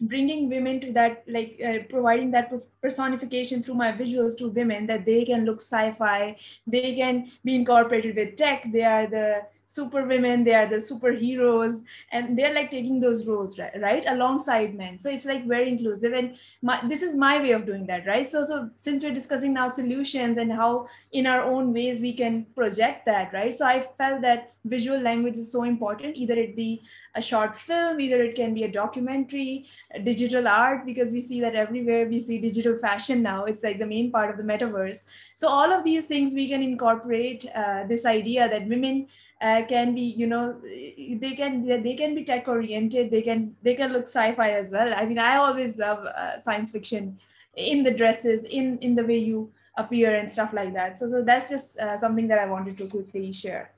bringing 0.00 0.48
women 0.48 0.80
to 0.80 0.92
that 0.92 1.24
like 1.26 1.60
uh, 1.64 1.78
providing 1.88 2.30
that 2.30 2.52
personification 2.80 3.62
through 3.62 3.74
my 3.74 3.90
visuals 3.90 4.36
to 4.36 4.48
women 4.48 4.86
that 4.86 5.04
they 5.04 5.24
can 5.24 5.44
look 5.44 5.60
sci-fi 5.60 6.36
they 6.66 6.94
can 6.94 7.30
be 7.44 7.54
incorporated 7.54 8.14
with 8.14 8.36
tech 8.36 8.64
they 8.72 8.84
are 8.84 9.06
the 9.06 9.42
super 9.70 10.02
women 10.06 10.44
they 10.44 10.54
are 10.54 10.66
the 10.66 10.76
superheroes 10.76 11.82
and 12.10 12.38
they're 12.38 12.54
like 12.54 12.70
taking 12.70 12.98
those 12.98 13.26
roles 13.26 13.58
right, 13.58 13.78
right 13.82 14.04
alongside 14.08 14.74
men. 14.74 14.98
So 14.98 15.10
it's 15.10 15.26
like 15.26 15.46
very 15.46 15.68
inclusive 15.68 16.14
and 16.14 16.36
my, 16.62 16.80
this 16.88 17.02
is 17.02 17.14
my 17.14 17.36
way 17.42 17.50
of 17.52 17.66
doing 17.66 17.86
that 17.88 18.06
right? 18.06 18.30
So 18.30 18.42
so 18.42 18.70
since 18.78 19.04
we're 19.04 19.12
discussing 19.12 19.52
now 19.52 19.68
solutions 19.68 20.38
and 20.38 20.50
how 20.50 20.88
in 21.12 21.26
our 21.26 21.42
own 21.42 21.74
ways 21.74 22.00
we 22.00 22.14
can 22.14 22.46
project 22.56 23.04
that 23.04 23.32
right? 23.34 23.54
So 23.54 23.66
i 23.66 23.82
felt 23.98 24.22
that 24.22 24.52
visual 24.64 24.98
language 24.98 25.36
is 25.36 25.52
so 25.52 25.64
important 25.64 26.16
either 26.16 26.34
it 26.34 26.56
be 26.56 26.82
a 27.14 27.20
short 27.20 27.54
film 27.56 28.00
either 28.00 28.22
it 28.22 28.34
can 28.34 28.54
be 28.54 28.64
a 28.64 28.72
documentary 28.72 29.66
a 29.94 30.00
digital 30.00 30.48
art 30.48 30.86
because 30.86 31.12
we 31.12 31.20
see 31.20 31.40
that 31.42 31.54
everywhere 31.54 32.06
we 32.08 32.20
see 32.20 32.38
digital 32.38 32.76
fashion 32.76 33.22
now. 33.22 33.44
It's 33.44 33.62
like 33.62 33.78
the 33.78 33.86
main 33.86 34.10
part 34.10 34.30
of 34.30 34.36
the 34.36 34.42
metaverse. 34.42 35.02
So 35.34 35.48
all 35.48 35.72
of 35.72 35.84
these 35.84 36.04
things 36.06 36.32
we 36.32 36.48
can 36.48 36.62
incorporate 36.62 37.46
uh, 37.54 37.86
this 37.86 38.06
idea 38.06 38.48
that 38.48 38.66
women 38.66 39.08
uh, 39.40 39.62
can 39.68 39.94
be 39.94 40.00
you 40.02 40.26
know 40.26 40.60
they 40.62 41.34
can 41.36 41.64
they 41.82 41.94
can 41.94 42.14
be 42.14 42.24
tech 42.24 42.48
oriented 42.48 43.10
they 43.10 43.22
can 43.22 43.54
they 43.62 43.74
can 43.74 43.92
look 43.92 44.04
sci-fi 44.08 44.50
as 44.50 44.70
well. 44.70 44.92
I 44.94 45.04
mean 45.04 45.18
i 45.18 45.36
always 45.36 45.76
love 45.76 46.04
uh, 46.04 46.40
science 46.40 46.70
fiction 46.72 47.18
in 47.56 47.82
the 47.82 47.90
dresses 47.90 48.44
in 48.44 48.78
in 48.78 48.94
the 48.94 49.04
way 49.04 49.18
you 49.18 49.52
appear 49.76 50.16
and 50.16 50.30
stuff 50.30 50.52
like 50.52 50.74
that. 50.74 50.98
So, 50.98 51.08
so 51.08 51.22
that's 51.22 51.48
just 51.48 51.78
uh, 51.78 51.96
something 51.96 52.26
that 52.28 52.38
i 52.38 52.46
wanted 52.46 52.76
to 52.78 52.86
quickly 52.88 53.32
share. 53.32 53.70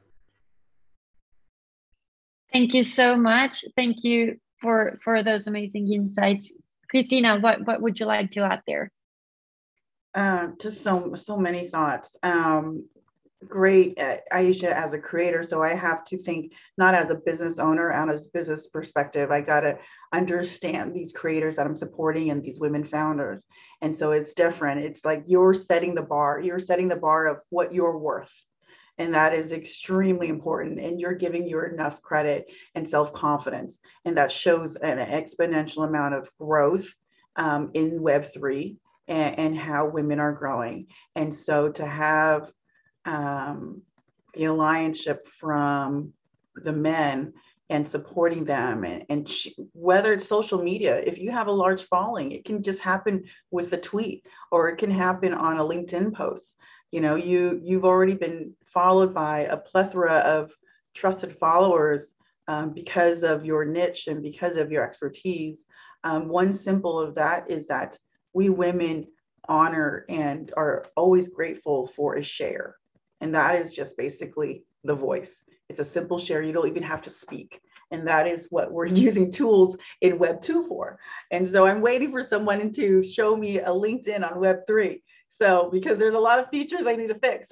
Thank 2.53 2.75
you 2.75 2.83
so 2.83 3.17
much. 3.17 3.65
Thank 3.77 4.03
you 4.03 4.41
for 4.61 4.99
for 5.05 5.23
those 5.23 5.47
amazing 5.47 5.93
insights. 5.93 6.55
Christina 6.91 7.39
what 7.39 7.67
what 7.67 7.83
would 7.83 8.01
you 8.01 8.07
like 8.07 8.31
to 8.33 8.41
add 8.41 8.63
there? 8.67 8.91
Uh, 10.15 10.49
just 10.61 10.83
so 10.83 11.15
so 11.15 11.37
many 11.37 11.69
thoughts. 11.69 12.17
Um, 12.23 12.89
great 13.49 13.99
at 13.99 14.23
Aisha 14.31 14.71
as 14.71 14.93
a 14.93 14.99
creator. 14.99 15.43
So 15.43 15.63
I 15.63 15.75
have 15.75 16.05
to 16.05 16.19
think 16.19 16.53
not 16.77 16.95
as 16.95 17.11
a 17.11 17.15
business 17.15 17.59
owner, 17.59 17.91
and 17.91 18.11
as 18.11 18.27
business 18.27 18.67
perspective. 18.67 19.31
I 19.31 19.41
gotta 19.41 19.79
understand 20.13 20.95
these 20.95 21.13
creators 21.13 21.57
that 21.57 21.67
I'm 21.67 21.77
supporting 21.77 22.31
and 22.31 22.43
these 22.43 22.61
women 22.61 22.85
founders. 22.85 23.47
And 23.81 23.95
so 23.95 24.13
it's 24.13 24.35
different. 24.35 24.85
It's 24.85 25.05
like 25.05 25.25
you're 25.27 25.55
setting 25.55 25.95
the 25.95 26.03
bar, 26.03 26.41
you're 26.41 26.59
setting 26.59 26.89
the 26.89 26.97
bar 26.97 27.27
of 27.27 27.39
what 27.49 27.75
you're 27.75 27.99
worth. 27.99 28.33
And 28.99 29.15
that 29.15 29.33
is 29.33 29.53
extremely 29.53 30.29
important. 30.29 30.79
And 30.79 31.01
you're 31.01 31.15
giving 31.15 31.49
your 31.49 31.65
enough 31.65 32.03
credit 32.03 32.51
and 32.75 32.87
self 32.87 33.15
confidence. 33.15 33.79
And 34.05 34.17
that 34.19 34.31
shows 34.31 34.77
an 34.77 34.99
exponential 34.99 35.89
amount 35.89 36.15
of 36.15 36.31
growth 36.39 36.87
um, 37.37 37.71
in 37.73 38.01
Web3 38.01 38.77
and, 39.09 39.39
and 39.39 39.59
how 39.59 39.87
women 39.87 40.21
are 40.21 40.33
growing. 40.33 40.89
And 41.17 41.35
so 41.35 41.71
to 41.71 41.87
have 41.87 42.53
um, 43.11 43.83
the 44.35 44.45
allianceship 44.45 45.27
from 45.27 46.13
the 46.55 46.73
men 46.73 47.33
and 47.69 47.89
supporting 47.89 48.45
them 48.45 48.85
and, 48.85 49.05
and 49.09 49.31
whether 49.73 50.13
it's 50.13 50.27
social 50.27 50.63
media 50.63 50.99
if 50.99 51.19
you 51.19 51.31
have 51.31 51.47
a 51.47 51.53
large 51.53 51.83
following 51.85 52.33
it 52.33 52.45
can 52.45 52.63
just 52.63 52.81
happen 52.81 53.25
with 53.51 53.73
a 53.73 53.77
tweet 53.77 54.25
or 54.51 54.69
it 54.69 54.77
can 54.77 54.91
happen 54.91 55.35
on 55.35 55.59
a 55.59 55.65
linkedin 55.65 56.13
post. 56.13 56.55
You 56.93 57.01
know 57.01 57.15
you 57.15 57.61
you've 57.63 57.85
already 57.85 58.15
been 58.15 58.53
followed 58.67 59.15
by 59.15 59.41
a 59.41 59.57
plethora 59.57 60.19
of 60.19 60.53
trusted 60.95 61.37
followers 61.39 62.15
um, 62.49 62.71
because 62.71 63.23
of 63.23 63.45
your 63.45 63.65
niche 63.65 64.09
and 64.09 64.23
because 64.23 64.57
of 64.57 64.73
your 64.73 64.85
expertise. 64.85 65.65
Um, 66.03 66.29
one 66.29 66.53
symbol 66.53 66.99
of 66.99 67.15
that 67.15 67.49
is 67.49 67.69
that 67.69 67.97
we 68.33 68.49
women 68.49 69.07
honor 69.49 70.05
and 70.09 70.53
are 70.57 70.87
always 70.97 71.29
grateful 71.29 71.87
for 71.87 72.17
a 72.17 72.23
share 72.23 72.75
and 73.21 73.35
that 73.35 73.57
is 73.57 73.73
just 73.73 73.97
basically 73.97 74.65
the 74.85 74.95
voice. 74.95 75.43
It's 75.69 75.81
a 75.81 75.85
simple 75.85 76.19
share. 76.19 76.43
You 76.43 76.53
don't 76.53 76.69
even 76.69 76.83
have 76.83 77.03
to 77.03 77.11
speak. 77.11 77.61
And 77.93 78.07
that 78.07 78.27
is 78.27 78.49
what 78.51 78.73
we're 78.73 78.87
using 79.07 79.31
tools 79.31 79.77
in 80.01 80.19
Web 80.19 80.41
2 80.41 80.67
for. 80.67 80.99
And 81.31 81.49
so 81.49 81.67
I'm 81.67 81.81
waiting 81.81 82.11
for 82.11 82.23
someone 82.23 82.73
to 82.73 83.03
show 83.03 83.37
me 83.37 83.59
a 83.59 83.69
LinkedIn 83.69 84.29
on 84.29 84.41
Web 84.41 84.67
3. 84.67 85.03
So, 85.29 85.69
because 85.73 85.97
there's 85.97 86.15
a 86.15 86.19
lot 86.19 86.39
of 86.39 86.51
features 86.51 86.87
I 86.87 86.97
need 86.97 87.09
to 87.09 87.19
fix. 87.19 87.49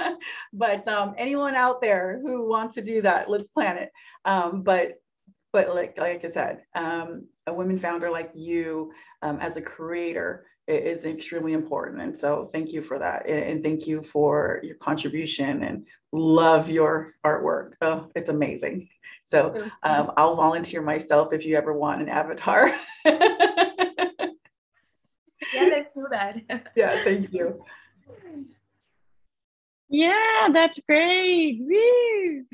but 0.52 0.86
um, 0.86 1.14
anyone 1.16 1.54
out 1.54 1.80
there 1.80 2.20
who 2.22 2.48
wants 2.48 2.74
to 2.74 2.82
do 2.82 3.00
that, 3.02 3.30
let's 3.30 3.48
plan 3.48 3.78
it. 3.78 3.90
Um, 4.24 4.62
but 4.62 5.00
but 5.52 5.72
like, 5.72 5.96
like 5.96 6.24
I 6.24 6.30
said, 6.30 6.62
um, 6.74 7.28
a 7.46 7.54
women 7.54 7.78
founder 7.78 8.10
like 8.10 8.32
you 8.34 8.92
um, 9.22 9.38
as 9.38 9.56
a 9.56 9.62
creator 9.62 10.46
is 10.66 11.04
extremely 11.04 11.52
important. 11.52 12.00
And 12.00 12.16
so 12.16 12.48
thank 12.52 12.72
you 12.72 12.80
for 12.82 12.98
that. 12.98 13.28
And 13.28 13.62
thank 13.62 13.86
you 13.86 14.02
for 14.02 14.60
your 14.62 14.76
contribution 14.76 15.62
and 15.62 15.86
love 16.12 16.70
your 16.70 17.12
artwork. 17.24 17.74
Oh, 17.80 18.10
it's 18.14 18.30
amazing. 18.30 18.88
So 19.24 19.70
um, 19.82 20.12
I'll 20.16 20.36
volunteer 20.36 20.82
myself 20.82 21.32
if 21.32 21.44
you 21.44 21.56
ever 21.56 21.72
want 21.72 22.02
an 22.02 22.08
avatar. 22.08 22.72
yeah, 23.04 23.18
let's 25.52 25.94
do 25.94 26.06
that. 26.10 26.36
yeah, 26.76 27.04
thank 27.04 27.32
you. 27.32 27.64
Yeah, 29.88 30.48
that's 30.52 30.80
great. 30.88 31.58
Woo! 31.60 32.44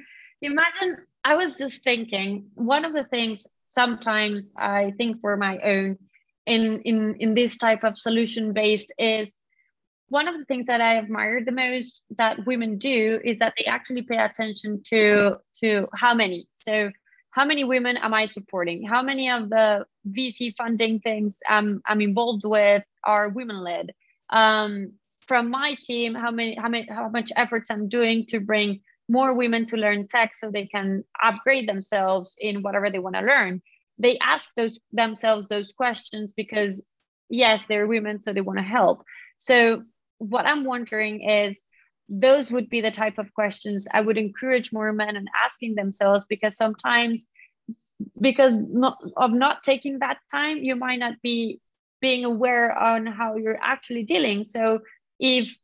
Imagine, 0.43 1.07
I 1.25 1.37
was 1.37 1.57
just 1.57 1.85
thinking, 1.85 2.51
one 2.55 2.85
of 2.85 2.93
the 2.93 3.05
things 3.05 3.47
sometimes 3.67 4.53
I 4.57 4.95
think 4.99 5.21
for 5.21 5.37
my 5.37 5.59
own 5.59 5.99
in 6.51 6.83
in 6.83 7.15
in 7.25 7.35
this 7.35 7.57
type 7.57 7.85
of 7.85 7.99
solution 7.99 8.53
based 8.53 8.93
is 8.99 9.37
one 10.09 10.27
of 10.27 10.37
the 10.37 10.45
things 10.45 10.67
that 10.67 10.81
I 10.81 10.97
admire 10.97 11.45
the 11.45 11.53
most 11.53 12.01
that 12.19 12.45
women 12.45 12.79
do 12.79 13.21
is 13.25 13.39
that 13.39 13.55
they 13.57 13.67
actually 13.67 14.03
pay 14.03 14.19
attention 14.19 14.83
to 14.91 15.37
to 15.61 15.87
how 15.95 16.15
many. 16.15 16.49
So 16.51 16.91
how 17.31 17.45
many 17.45 17.63
women 17.63 17.97
am 17.97 18.13
I 18.13 18.27
supporting? 18.27 18.85
How 18.85 19.03
many 19.03 19.31
of 19.31 19.51
the 19.51 19.87
VC 20.09 20.53
funding 20.57 20.99
things 20.99 21.39
um, 21.49 21.81
I'm 21.87 22.01
involved 22.01 22.45
with 22.45 22.83
are 23.05 23.29
women 23.29 23.61
led? 23.63 23.93
Um, 24.31 24.95
from 25.29 25.49
my 25.49 25.77
team, 25.87 26.17
how 26.17 26.33
many 26.33 26.57
how 26.57 26.69
many 26.69 26.89
how 26.91 27.09
much 27.09 27.31
efforts 27.37 27.71
I'm 27.71 27.89
doing 27.89 28.27
to 28.31 28.41
bring 28.41 28.81
more 29.09 29.33
women 29.35 29.67
to 29.67 29.77
learn 29.77 30.09
tech 30.09 30.35
so 30.35 30.51
they 30.51 30.67
can 30.67 31.05
upgrade 31.23 31.69
themselves 31.69 32.37
in 32.41 32.63
whatever 32.63 32.91
they 32.91 32.99
want 32.99 33.17
to 33.17 33.23
learn 33.23 33.63
they 34.01 34.19
ask 34.19 34.51
those 34.57 34.81
themselves 34.93 35.47
those 35.47 35.73
questions 35.73 36.33
because 36.33 36.85
yes 37.29 37.67
they're 37.67 37.87
women 37.87 38.21
so 38.21 38.33
they 38.33 38.41
want 38.41 38.59
to 38.59 38.65
help 38.65 39.05
so 39.37 39.83
what 40.19 40.47
i'm 40.47 40.65
wondering 40.65 41.23
is 41.23 41.65
those 42.09 42.51
would 42.51 42.69
be 42.69 42.81
the 42.81 42.91
type 42.91 43.19
of 43.19 43.33
questions 43.35 43.87
i 43.93 44.01
would 44.01 44.19
encourage 44.19 44.73
more 44.73 44.93
men 44.93 45.17
in 45.17 45.27
asking 45.45 45.75
themselves 45.75 46.25
because 46.29 46.57
sometimes 46.57 47.29
because 48.21 48.59
not, 48.59 48.99
of 49.17 49.31
not 49.31 49.63
taking 49.63 49.99
that 49.99 50.19
time 50.31 50.59
you 50.59 50.75
might 50.75 50.99
not 50.99 51.15
be 51.23 51.61
being 52.01 52.25
aware 52.25 52.77
on 52.77 53.07
how 53.07 53.37
you're 53.37 53.63
actually 53.63 54.03
dealing 54.03 54.43
so 54.43 54.81
if 55.19 55.55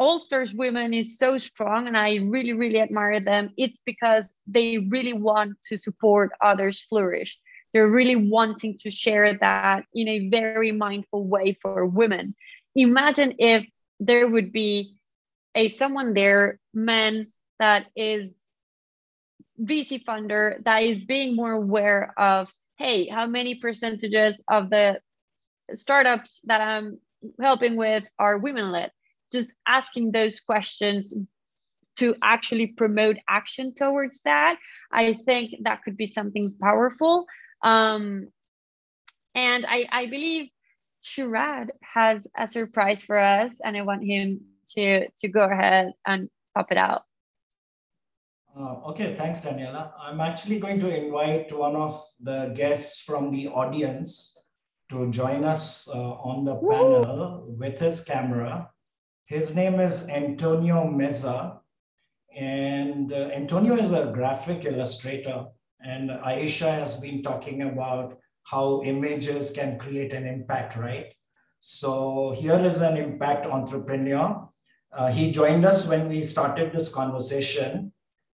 Allstars 0.00 0.52
women 0.52 0.92
is 0.92 1.18
so 1.18 1.38
strong 1.38 1.86
and 1.86 1.96
I 1.96 2.16
really, 2.16 2.52
really 2.52 2.80
admire 2.80 3.20
them. 3.20 3.50
It's 3.56 3.78
because 3.86 4.34
they 4.44 4.78
really 4.90 5.12
want 5.12 5.56
to 5.68 5.78
support 5.78 6.32
others 6.40 6.82
flourish 6.82 7.38
they're 7.74 7.88
really 7.90 8.16
wanting 8.16 8.78
to 8.78 8.90
share 8.90 9.34
that 9.34 9.84
in 9.92 10.08
a 10.08 10.28
very 10.28 10.70
mindful 10.72 11.26
way 11.26 11.58
for 11.60 11.84
women. 11.84 12.34
Imagine 12.76 13.34
if 13.38 13.66
there 13.98 14.28
would 14.28 14.52
be 14.52 14.96
a 15.56 15.68
someone 15.68 16.14
there 16.14 16.58
men 16.72 17.26
that 17.58 17.86
is 17.96 18.44
vc 19.60 20.04
funder 20.04 20.62
that 20.64 20.82
is 20.82 21.04
being 21.04 21.36
more 21.36 21.52
aware 21.52 22.12
of 22.18 22.50
hey 22.76 23.06
how 23.06 23.24
many 23.24 23.54
percentages 23.54 24.42
of 24.48 24.68
the 24.68 25.00
startups 25.74 26.40
that 26.44 26.60
i'm 26.60 26.98
helping 27.40 27.76
with 27.76 28.02
are 28.18 28.36
women 28.36 28.72
led 28.72 28.90
just 29.30 29.54
asking 29.66 30.10
those 30.10 30.40
questions 30.40 31.14
to 31.96 32.16
actually 32.20 32.66
promote 32.66 33.16
action 33.28 33.72
towards 33.72 34.22
that 34.22 34.58
i 34.90 35.14
think 35.24 35.54
that 35.62 35.84
could 35.84 35.96
be 35.96 36.06
something 36.06 36.52
powerful 36.60 37.26
um, 37.64 38.28
and 39.34 39.66
I, 39.66 39.86
I 39.90 40.06
believe 40.06 40.50
Sharad 41.02 41.70
has 41.82 42.26
a 42.36 42.46
surprise 42.46 43.02
for 43.02 43.18
us, 43.18 43.58
and 43.64 43.76
I 43.76 43.82
want 43.82 44.04
him 44.04 44.42
to, 44.76 45.08
to 45.08 45.28
go 45.28 45.40
ahead 45.40 45.92
and 46.06 46.28
pop 46.54 46.70
it 46.70 46.78
out. 46.78 47.02
Uh, 48.56 48.88
okay, 48.90 49.16
thanks, 49.16 49.40
Daniela. 49.40 49.90
I'm 49.98 50.20
actually 50.20 50.60
going 50.60 50.78
to 50.80 50.94
invite 50.94 51.50
one 51.56 51.74
of 51.74 52.00
the 52.20 52.52
guests 52.54 53.00
from 53.00 53.32
the 53.32 53.48
audience 53.48 54.46
to 54.90 55.10
join 55.10 55.42
us 55.42 55.88
uh, 55.88 55.92
on 55.98 56.44
the 56.44 56.54
Woo! 56.54 56.70
panel 56.70 57.56
with 57.58 57.80
his 57.80 58.04
camera. 58.04 58.70
His 59.24 59.56
name 59.56 59.80
is 59.80 60.08
Antonio 60.08 60.84
Meza, 60.84 61.60
and 62.36 63.12
uh, 63.12 63.30
Antonio 63.34 63.74
is 63.74 63.90
a 63.90 64.12
graphic 64.14 64.64
illustrator 64.64 65.46
and 65.84 66.10
Aisha 66.10 66.70
has 66.70 66.96
been 66.96 67.22
talking 67.22 67.62
about 67.62 68.18
how 68.44 68.82
images 68.82 69.52
can 69.52 69.78
create 69.78 70.12
an 70.12 70.26
impact, 70.26 70.76
right? 70.76 71.12
So 71.60 72.34
here 72.36 72.62
is 72.64 72.80
an 72.80 72.96
impact 72.96 73.46
entrepreneur. 73.46 74.48
Uh, 74.92 75.10
he 75.10 75.30
joined 75.30 75.64
us 75.64 75.86
when 75.86 76.08
we 76.08 76.22
started 76.22 76.72
this 76.72 76.88
conversation. 76.88 77.92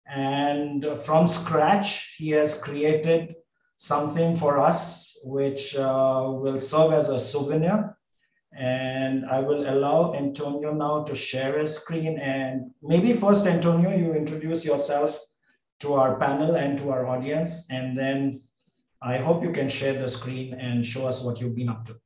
And 0.07 0.85
from 1.05 1.27
scratch, 1.27 2.15
he 2.17 2.31
has 2.31 2.59
created 2.59 3.35
something 3.77 4.37
for 4.37 4.59
us 4.59 5.19
which 5.25 5.77
uh, 5.77 6.25
will 6.27 6.59
serve 6.59 6.93
as 6.93 7.11
a 7.11 7.21
souvenir. 7.21 7.97
And 8.53 9.27
I 9.27 9.41
will 9.41 9.69
allow 9.69 10.15
Antonio 10.15 10.73
now 10.73 11.05
to 11.05 11.15
share 11.15 11.59
his 11.59 11.77
screen. 11.77 12.19
And 12.19 12.71
maybe 12.83 13.13
first, 13.13 13.47
Antonio, 13.47 13.95
you 13.95 14.15
introduce 14.15 14.65
yourself 14.65 15.19
to 15.81 15.95
our 15.95 16.19
panel 16.19 16.57
and 16.57 16.79
to 16.79 16.91
our 16.91 17.07
audience. 17.07 17.71
And 17.71 17.97
then 17.97 18.41
I 19.01 19.19
hope 19.19 19.43
you 19.43 19.53
can 19.53 19.69
share 19.69 19.95
the 19.95 20.09
screen 20.09 20.55
and 20.55 20.85
show 20.85 21.07
us 21.07 21.23
what 21.23 21.41
you've 21.41 21.55
been 21.55 21.69
up 21.69 21.87
to. 21.87 21.97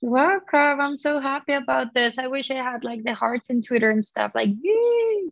Welcome. 0.00 0.80
I'm 0.80 0.98
so 0.98 1.20
happy 1.20 1.52
about 1.52 1.94
this. 1.94 2.18
I 2.18 2.26
wish 2.26 2.50
I 2.50 2.56
had 2.56 2.82
like 2.82 3.04
the 3.04 3.14
hearts 3.14 3.50
in 3.50 3.62
Twitter 3.62 3.88
and 3.88 4.04
stuff 4.04 4.32
like, 4.34 4.48
yay. 4.60 5.30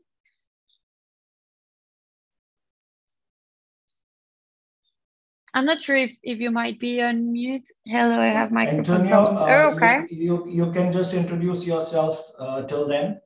I'm 5.53 5.65
not 5.65 5.83
sure 5.83 5.97
if, 5.97 6.13
if 6.23 6.39
you 6.39 6.51
might 6.51 6.79
be 6.79 7.01
on 7.03 7.33
mute. 7.33 7.69
Hello, 7.85 8.19
I 8.19 8.27
have 8.27 8.53
microphone. 8.53 9.07
Antonio, 9.07 9.37
uh, 9.37 9.47
oh, 9.49 9.75
okay. 9.75 10.07
you, 10.11 10.45
you, 10.47 10.67
you 10.67 10.73
can 10.73 10.93
just 10.93 11.13
introduce 11.13 11.67
yourself 11.67 12.31
uh, 12.39 12.63
till 12.63 12.87
then. 12.87 13.21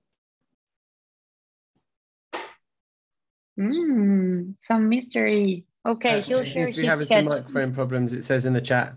Mm, 3.58 4.54
some 4.62 4.88
mystery. 4.88 5.66
Okay, 5.86 6.18
Uh, 6.18 6.22
he'll 6.22 6.42
he 6.42 6.50
share 6.50 6.66
seems 6.66 6.76
to 6.76 6.80
his 6.80 6.82
be 6.82 6.86
having 6.86 7.06
some 7.06 7.24
microphone 7.26 7.74
problems. 7.74 8.12
It 8.12 8.24
says 8.24 8.46
in 8.46 8.54
the 8.54 8.60
chat. 8.60 8.94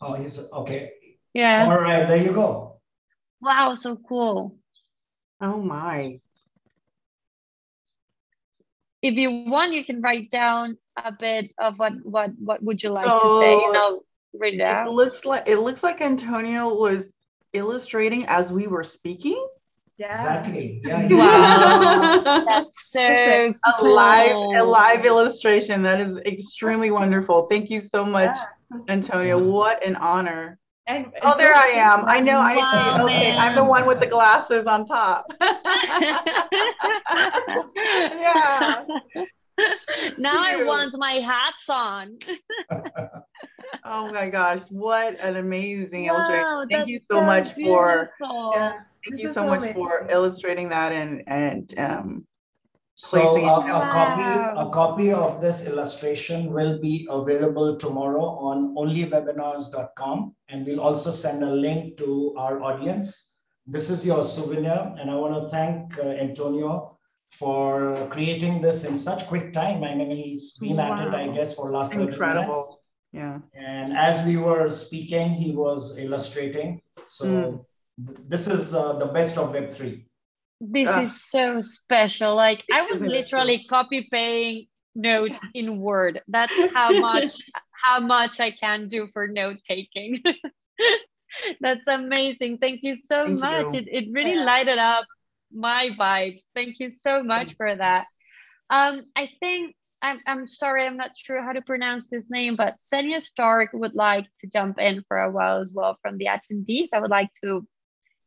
Oh, 0.00 0.14
he's 0.14 0.38
okay. 0.52 0.92
Yeah. 1.34 1.68
All 1.70 1.80
right, 1.80 2.06
there 2.08 2.22
you 2.22 2.32
go. 2.32 2.80
Wow, 3.40 3.74
so 3.74 3.96
cool. 3.96 4.56
Oh 5.40 5.60
my. 5.60 6.20
If 9.02 9.14
you 9.16 9.30
want, 9.30 9.74
you 9.74 9.84
can 9.84 10.00
write 10.00 10.30
down 10.30 10.78
a 11.02 11.12
bit 11.12 11.50
of 11.58 11.78
what 11.78 11.92
what 12.04 12.30
what 12.38 12.62
would 12.62 12.82
you 12.82 12.90
like 12.90 13.04
to 13.04 13.40
say, 13.40 13.52
and 13.54 13.74
So, 13.74 13.80
I'll 13.80 14.04
read 14.38 14.54
it 14.54 14.60
It 14.60 14.90
looks 14.90 15.24
like 15.24 15.44
it 15.46 15.58
looks 15.58 15.82
like 15.82 16.00
Antonio 16.00 16.74
was 16.74 17.12
illustrating 17.52 18.26
as 18.26 18.52
we 18.52 18.66
were 18.66 18.84
speaking. 18.84 19.46
Yeah. 19.96 20.06
Exactly. 20.08 20.80
Yeah. 20.84 21.02
he's- 21.02 21.18
Wow. 21.20 22.44
That's 22.46 22.90
so 22.90 23.00
a 23.66 23.72
cool. 23.78 23.92
live 23.94 24.30
a 24.56 24.62
live 24.64 25.04
illustration 25.06 25.82
that 25.82 26.00
is 26.00 26.16
extremely 26.18 26.90
wonderful. 26.90 27.44
Thank 27.44 27.70
you 27.70 27.80
so 27.80 28.04
much, 28.04 28.36
Antonio. 28.88 29.38
Yeah. 29.38 29.44
What 29.44 29.84
an 29.86 29.94
honor. 29.96 30.58
And, 30.86 31.06
Oh, 31.22 31.36
there 31.38 31.54
so- 31.54 31.60
I 31.60 31.66
am. 31.68 32.04
I 32.06 32.18
know. 32.20 32.38
I 32.40 32.56
Wow, 32.56 32.96
see. 32.96 33.02
Okay, 33.04 33.36
I'm 33.38 33.54
the 33.54 33.64
one 33.64 33.86
with 33.86 34.00
the 34.00 34.06
glasses 34.06 34.66
on 34.66 34.84
top. 34.84 35.26
yeah. 37.76 38.84
now 40.18 40.42
I 40.42 40.64
want 40.64 40.94
my 40.98 41.14
hats 41.14 41.68
on. 41.68 42.18
Oh 43.84 44.10
my 44.12 44.30
gosh, 44.30 44.60
what 44.70 45.18
an 45.20 45.36
amazing 45.36 46.06
Wow, 46.06 46.14
illustration. 46.14 46.68
Thank 46.70 46.88
you 46.88 47.00
so, 47.04 47.20
much 47.20 47.52
for. 47.52 48.10
Yeah. 48.20 48.80
thank 49.04 49.20
This 49.20 49.20
you 49.20 49.28
so 49.28 49.34
so 49.34 49.46
much 49.46 49.72
for 49.74 50.06
illustrating 50.08 50.68
that 50.70 50.92
and 50.92 51.22
and 51.26 51.64
um 51.78 52.26
So 52.94 53.18
placing 53.18 53.44
it 53.44 53.50
uh, 53.50 53.60
a 53.60 53.66
down. 53.66 53.90
copy, 53.90 54.22
Wow. 54.22 54.54
a 54.64 54.66
copy 54.70 55.08
of 55.12 55.40
this 55.40 55.66
illustration 55.66 56.52
will 56.52 56.78
be 56.80 57.06
available 57.10 57.76
tomorrow 57.76 58.24
on 58.38 58.74
onlywebinars.com. 58.78 60.34
And 60.48 60.64
we'll 60.66 60.80
also 60.80 61.10
send 61.10 61.42
a 61.42 61.50
link 61.50 61.96
to 61.98 62.34
our 62.38 62.62
audience. 62.62 63.36
This 63.66 63.90
is 63.90 64.06
your 64.06 64.22
souvenir. 64.22 64.94
And 64.98 65.10
I 65.10 65.14
want 65.16 65.34
to 65.34 65.48
thank 65.50 65.98
uh, 65.98 66.06
Antonio 66.22 66.93
for 67.30 68.06
creating 68.10 68.60
this 68.60 68.84
in 68.84 68.96
such 68.96 69.26
quick 69.26 69.52
time. 69.52 69.82
I 69.84 69.94
mean, 69.94 70.10
he's 70.16 70.52
been 70.58 70.78
at 70.78 71.08
it, 71.08 71.14
I 71.14 71.26
guess, 71.28 71.54
for 71.54 71.70
last 71.70 71.92
30 71.92 71.98
minutes. 72.00 72.14
incredible. 72.14 72.80
Yeah. 73.12 73.38
And 73.54 73.96
as 73.96 74.24
we 74.26 74.36
were 74.36 74.68
speaking, 74.68 75.30
he 75.30 75.52
was 75.52 75.98
illustrating. 75.98 76.80
So 77.08 77.26
Mm. 77.26 77.64
this 78.28 78.46
is 78.48 78.74
uh, 78.74 78.94
the 78.98 79.06
best 79.06 79.38
of 79.38 79.52
Web3. 79.52 80.04
This 80.60 80.88
Ugh. 80.88 81.04
is 81.04 81.24
so 81.30 81.60
special. 81.60 82.34
Like 82.34 82.64
I 82.72 82.82
was 82.82 83.00
literally 83.00 83.64
copy 83.68 84.08
pasting 84.10 84.68
notes 84.94 85.40
in 85.54 85.80
Word. 85.80 86.22
That's 86.28 86.54
how 86.72 86.90
much 87.08 87.34
how 87.84 88.00
much 88.00 88.40
I 88.40 88.50
can 88.50 88.88
do 88.88 89.08
for 89.12 89.26
note 89.28 89.58
taking. 89.68 90.22
That's 91.60 91.86
amazing. 91.88 92.58
Thank 92.58 92.80
you 92.82 92.96
so 93.04 93.24
Thank 93.26 93.40
much. 93.40 93.72
you. 93.74 93.80
It, 93.80 93.88
it 93.90 94.04
really 94.12 94.34
Yeah. 94.38 94.44
lighted 94.44 94.78
up 94.78 95.04
my 95.54 95.90
vibes. 95.98 96.40
Thank 96.54 96.76
you 96.80 96.90
so 96.90 97.22
much 97.22 97.54
for 97.56 97.74
that. 97.74 98.06
Um, 98.70 99.02
I 99.16 99.30
think 99.40 99.74
I'm, 100.02 100.20
I'm 100.26 100.46
sorry, 100.46 100.84
I'm 100.86 100.96
not 100.96 101.12
sure 101.16 101.42
how 101.42 101.52
to 101.52 101.62
pronounce 101.62 102.08
this 102.08 102.28
name, 102.30 102.56
but 102.56 102.76
Senya 102.76 103.20
Stark 103.22 103.70
would 103.72 103.94
like 103.94 104.26
to 104.40 104.46
jump 104.46 104.78
in 104.78 105.02
for 105.08 105.18
a 105.18 105.30
while 105.30 105.62
as 105.62 105.72
well 105.74 105.96
from 106.02 106.18
the 106.18 106.26
attendees. 106.26 106.88
I 106.92 107.00
would 107.00 107.10
like 107.10 107.30
to 107.42 107.66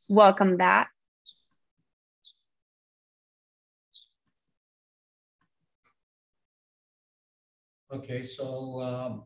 welcome 0.07 0.57
that. 0.57 0.87
Okay, 7.91 8.23
so 8.23 8.81
um, 8.81 9.23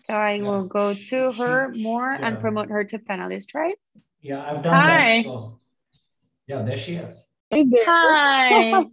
So 0.00 0.14
I 0.14 0.34
Yeah, 0.34 0.42
will 0.42 0.64
go 0.64 0.92
she- 0.94 1.08
to 1.10 1.32
her 1.32 1.72
she- 1.74 1.80
more 1.82 2.12
and 2.12 2.38
promote 2.40 2.68
her 2.70 2.84
to 2.84 2.98
panelist, 2.98 3.54
right? 3.54 3.76
Yeah, 4.20 4.42
I've 4.44 4.62
done 4.62 4.74
Hi. 4.74 5.22
that. 5.22 5.24
So 5.24 5.57
yeah, 6.48 6.62
there 6.62 6.76
she 6.76 6.94
is. 6.94 7.30
Hey 7.50 7.64
there. 7.64 7.84
Hi. 7.86 8.84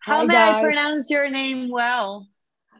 How 0.00 0.18
Hi, 0.18 0.24
may 0.24 0.36
I 0.36 0.60
pronounce 0.62 1.10
your 1.10 1.30
name 1.30 1.70
well? 1.70 2.28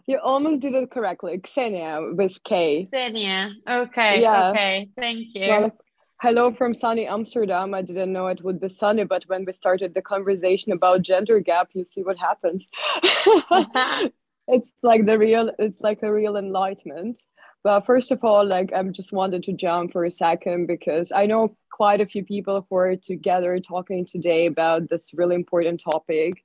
You 0.06 0.18
almost 0.18 0.60
did 0.60 0.74
it 0.74 0.90
correctly. 0.90 1.40
Xenia 1.46 2.00
with 2.12 2.36
K. 2.44 2.88
Xenia. 2.94 3.54
Okay. 3.68 4.20
Yeah. 4.20 4.50
Okay. 4.50 4.88
Thank 4.96 5.34
you. 5.34 5.48
Well, 5.48 5.72
hello 6.20 6.52
from 6.52 6.74
sunny 6.74 7.06
Amsterdam. 7.06 7.72
I 7.72 7.80
didn't 7.80 8.12
know 8.12 8.26
it 8.26 8.44
would 8.44 8.60
be 8.60 8.68
sunny, 8.68 9.04
but 9.04 9.24
when 9.26 9.46
we 9.46 9.52
started 9.54 9.94
the 9.94 10.02
conversation 10.02 10.72
about 10.72 11.00
gender 11.00 11.40
gap, 11.40 11.70
you 11.72 11.84
see 11.84 12.02
what 12.02 12.18
happens. 12.18 12.68
it's 14.48 14.72
like 14.82 15.06
the 15.06 15.18
real, 15.18 15.50
it's 15.58 15.80
like 15.80 16.02
a 16.02 16.12
real 16.12 16.36
enlightenment. 16.36 17.18
But 17.64 17.86
first 17.86 18.12
of 18.12 18.22
all, 18.22 18.46
like 18.46 18.72
I'm 18.76 18.92
just 18.92 19.10
wanted 19.10 19.42
to 19.44 19.52
jump 19.54 19.92
for 19.92 20.04
a 20.04 20.10
second 20.10 20.66
because 20.66 21.10
I 21.12 21.24
know 21.24 21.56
quite 21.72 22.02
a 22.02 22.06
few 22.06 22.22
people 22.22 22.66
who 22.68 22.76
are 22.76 22.94
together 22.94 23.58
talking 23.58 24.04
today 24.04 24.46
about 24.46 24.90
this 24.90 25.14
really 25.14 25.34
important 25.34 25.80
topic. 25.80 26.44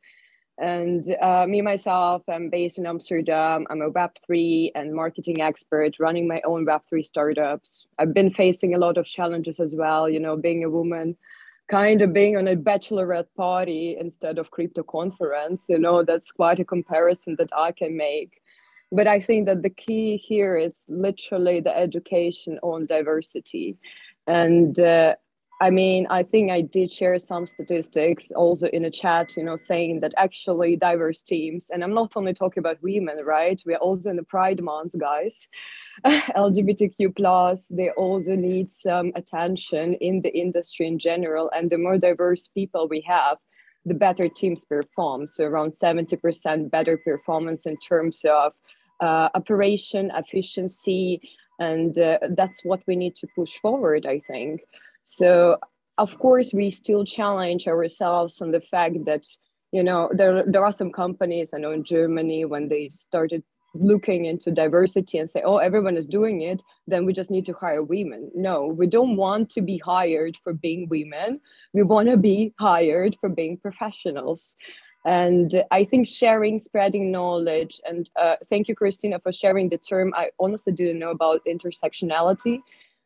And 0.57 1.03
uh, 1.21 1.45
me 1.45 1.61
myself, 1.61 2.23
I'm 2.29 2.49
based 2.49 2.77
in 2.77 2.85
Amsterdam. 2.85 3.67
I'm 3.69 3.81
a 3.81 3.91
Web3 3.91 4.71
and 4.75 4.93
marketing 4.93 5.41
expert 5.41 5.99
running 5.99 6.25
my 6.25 6.41
own 6.45 6.65
Web3 6.65 7.05
startups. 7.05 7.85
I've 7.97 8.13
been 8.13 8.33
facing 8.33 8.73
a 8.73 8.77
lot 8.77 8.97
of 8.97 9.05
challenges 9.05 9.59
as 9.59 9.75
well, 9.75 10.09
you 10.09 10.21
know, 10.21 10.37
being 10.37 10.63
a 10.63 10.69
woman, 10.69 11.17
kind 11.69 12.01
of 12.01 12.13
being 12.13 12.37
on 12.37 12.47
a 12.47 12.55
bachelorette 12.55 13.27
party 13.35 13.97
instead 13.99 14.37
of 14.37 14.51
crypto 14.51 14.83
conference, 14.83 15.65
you 15.67 15.79
know, 15.79 16.03
that's 16.03 16.31
quite 16.31 16.59
a 16.59 16.65
comparison 16.65 17.35
that 17.37 17.49
I 17.55 17.73
can 17.73 17.95
make. 17.95 18.41
But 18.91 19.07
I 19.07 19.20
think 19.20 19.45
that 19.45 19.61
the 19.61 19.70
key 19.70 20.18
here 20.18 20.57
is 20.57 20.84
literally 20.88 21.61
the 21.61 21.76
education 21.78 22.60
on 22.64 22.88
diversity. 22.88 23.78
And 24.26 24.80
uh, 24.80 25.16
I 25.61 25.72
mean, 25.72 26.07
I 26.10 26.24
think 26.24 26.52
I 26.52 26.61
did 26.61 26.91
share 26.91 27.20
some 27.20 27.45
statistics 27.45 28.32
also 28.34 28.68
in 28.68 28.86
a 28.86 28.91
chat, 28.91 29.36
you 29.36 29.44
know, 29.44 29.57
saying 29.57 29.99
that 29.99 30.14
actually 30.16 30.78
diverse 30.78 31.22
teams, 31.22 31.70
and 31.70 31.84
I'm 31.84 31.94
not 31.94 32.14
only 32.16 32.34
talking 32.34 32.61
about 32.61 32.82
women, 32.82 33.18
right? 33.26 33.61
We're 33.66 33.76
also 33.76 34.10
in 34.10 34.16
the 34.16 34.24
Pride 34.24 34.64
Month, 34.64 34.98
guys. 34.98 35.48
LGBTQ 36.06 37.14
plus, 37.14 37.68
they 37.70 37.90
also 37.91 38.36
need 38.36 38.72
some 38.72 39.11
attention 39.16 39.95
in 39.95 40.22
the 40.22 40.30
industry 40.30 40.88
in 40.88 40.98
general. 40.98 41.52
And 41.53 41.70
the 41.70 41.78
more 41.78 41.98
diverse 41.98 42.48
people 42.48 42.88
we 42.88 43.02
have, 43.02 43.38
the 43.86 43.94
better 43.94 44.30
teams 44.30 44.64
perform. 44.64 45.28
So 45.28 45.44
around 45.44 45.74
70% 45.74 46.72
better 46.72 46.98
performance 46.98 47.66
in 47.66 47.76
terms 47.78 48.24
of 48.24 48.53
uh, 49.01 49.30
operation 49.34 50.11
efficiency, 50.15 51.21
and 51.59 51.97
uh, 51.97 52.19
that's 52.38 52.63
what 52.63 52.81
we 52.88 52.95
need 52.95 53.15
to 53.17 53.27
push 53.35 53.57
forward, 53.57 54.05
I 54.05 54.19
think. 54.19 54.61
So 55.03 55.57
of 55.99 56.17
course 56.17 56.53
we 56.53 56.71
still 56.71 57.03
challenge 57.03 57.67
ourselves 57.67 58.41
on 58.41 58.51
the 58.51 58.61
fact 58.61 59.05
that 59.05 59.26
you 59.71 59.84
know 59.84 60.09
there 60.13 60.43
there 60.47 60.65
are 60.65 60.71
some 60.71 60.91
companies 60.91 61.49
I 61.53 61.57
know 61.59 61.71
in 61.71 61.84
Germany 61.84 62.45
when 62.45 62.69
they 62.69 62.89
started 62.89 63.43
looking 63.76 64.26
into 64.26 64.49
diversity 64.49 65.19
and 65.19 65.30
say 65.30 65.43
oh 65.45 65.57
everyone 65.57 65.95
is 65.95 66.07
doing 66.07 66.41
it 66.41 66.63
then 66.88 67.05
we 67.05 67.13
just 67.13 67.30
need 67.30 67.45
to 67.45 67.53
hire 67.53 67.84
women. 67.84 68.31
No 68.34 68.65
we 68.65 68.88
don't 68.88 69.17
want 69.17 69.49
to 69.51 69.61
be 69.61 69.77
hired 69.77 70.38
for 70.43 70.53
being 70.53 70.88
women. 70.89 71.41
We 71.73 71.84
want 71.84 72.07
to 72.07 72.17
be 72.17 72.53
hired 72.57 73.17
for 73.19 73.30
being 73.30 73.57
professionals 73.57 74.55
And 75.05 75.63
I 75.71 75.85
think 75.85 76.07
sharing, 76.07 76.59
spreading 76.59 77.11
knowledge, 77.11 77.80
and 77.88 78.09
uh, 78.15 78.35
thank 78.49 78.67
you, 78.67 78.76
Christina, 78.76 79.19
for 79.19 79.31
sharing 79.31 79.69
the 79.69 79.77
term. 79.77 80.13
I 80.15 80.31
honestly 80.39 80.73
didn't 80.73 80.99
know 80.99 81.11
about 81.11 81.41
intersectionality. 81.47 82.59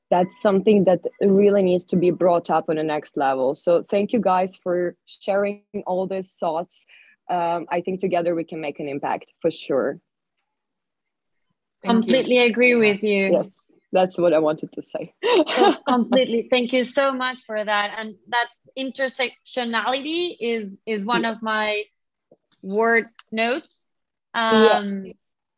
That's 0.10 0.42
something 0.42 0.84
that 0.86 1.02
really 1.22 1.64
needs 1.64 1.86
to 1.86 1.96
be 1.96 2.12
brought 2.12 2.50
up 2.50 2.70
on 2.70 2.76
the 2.78 2.84
next 2.84 3.16
level. 3.16 3.56
So 3.56 3.84
thank 3.90 4.12
you 4.12 4.20
guys 4.20 4.56
for 4.56 4.96
sharing 5.06 5.64
all 5.86 6.08
these 6.08 6.34
thoughts. 6.34 6.86
Um, 7.30 7.68
I 7.72 7.82
think 7.82 8.00
together 8.00 8.36
we 8.36 8.44
can 8.44 8.60
make 8.60 8.80
an 8.80 8.88
impact 8.88 9.34
for 9.42 9.50
sure. 9.50 10.00
Thank 11.84 12.06
completely 12.06 12.38
you. 12.38 12.46
agree 12.46 12.76
with 12.76 13.04
you. 13.04 13.32
Yes, 13.32 13.48
that's 13.94 14.18
what 14.18 14.34
I 14.34 14.40
wanted 14.40 14.72
to 14.74 14.82
say. 14.82 15.14
so 15.56 15.76
completely. 15.88 16.48
Thank 16.50 16.74
you 16.74 16.84
so 16.84 17.14
much 17.14 17.38
for 17.46 17.64
that. 17.64 17.96
And 17.98 18.16
that's 18.28 18.60
intersectionality 18.78 20.36
is 20.40 20.82
is 20.86 21.06
one 21.06 21.26
of 21.26 21.42
my 21.42 21.84
word 22.62 23.06
notes. 23.32 23.88
Um, 24.34 25.06
yeah. 25.06 25.14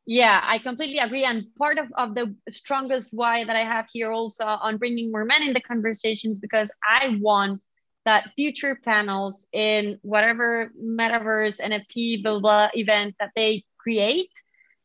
yeah, 0.06 0.42
I 0.44 0.60
completely 0.60 1.00
agree. 1.00 1.24
And 1.24 1.46
part 1.58 1.80
of, 1.80 1.88
of 1.96 2.14
the 2.14 2.36
strongest 2.50 3.10
why 3.14 3.46
that 3.46 3.56
I 3.56 3.64
have 3.64 3.88
here 3.92 4.12
also 4.12 4.46
on 4.46 4.78
bringing 4.78 5.12
more 5.12 5.24
men 5.24 5.42
in 5.42 5.54
the 5.54 5.62
conversations 5.62 6.40
because 6.40 6.72
I 6.84 7.18
want 7.22 7.64
that 8.04 8.32
future 8.36 8.76
panels 8.76 9.48
in 9.54 9.98
whatever 10.04 10.72
metaverse, 10.80 11.60
NFT, 11.60 12.22
blah, 12.22 12.40
blah 12.40 12.68
event 12.76 13.16
that 13.20 13.32
they 13.36 13.64
create 13.78 14.30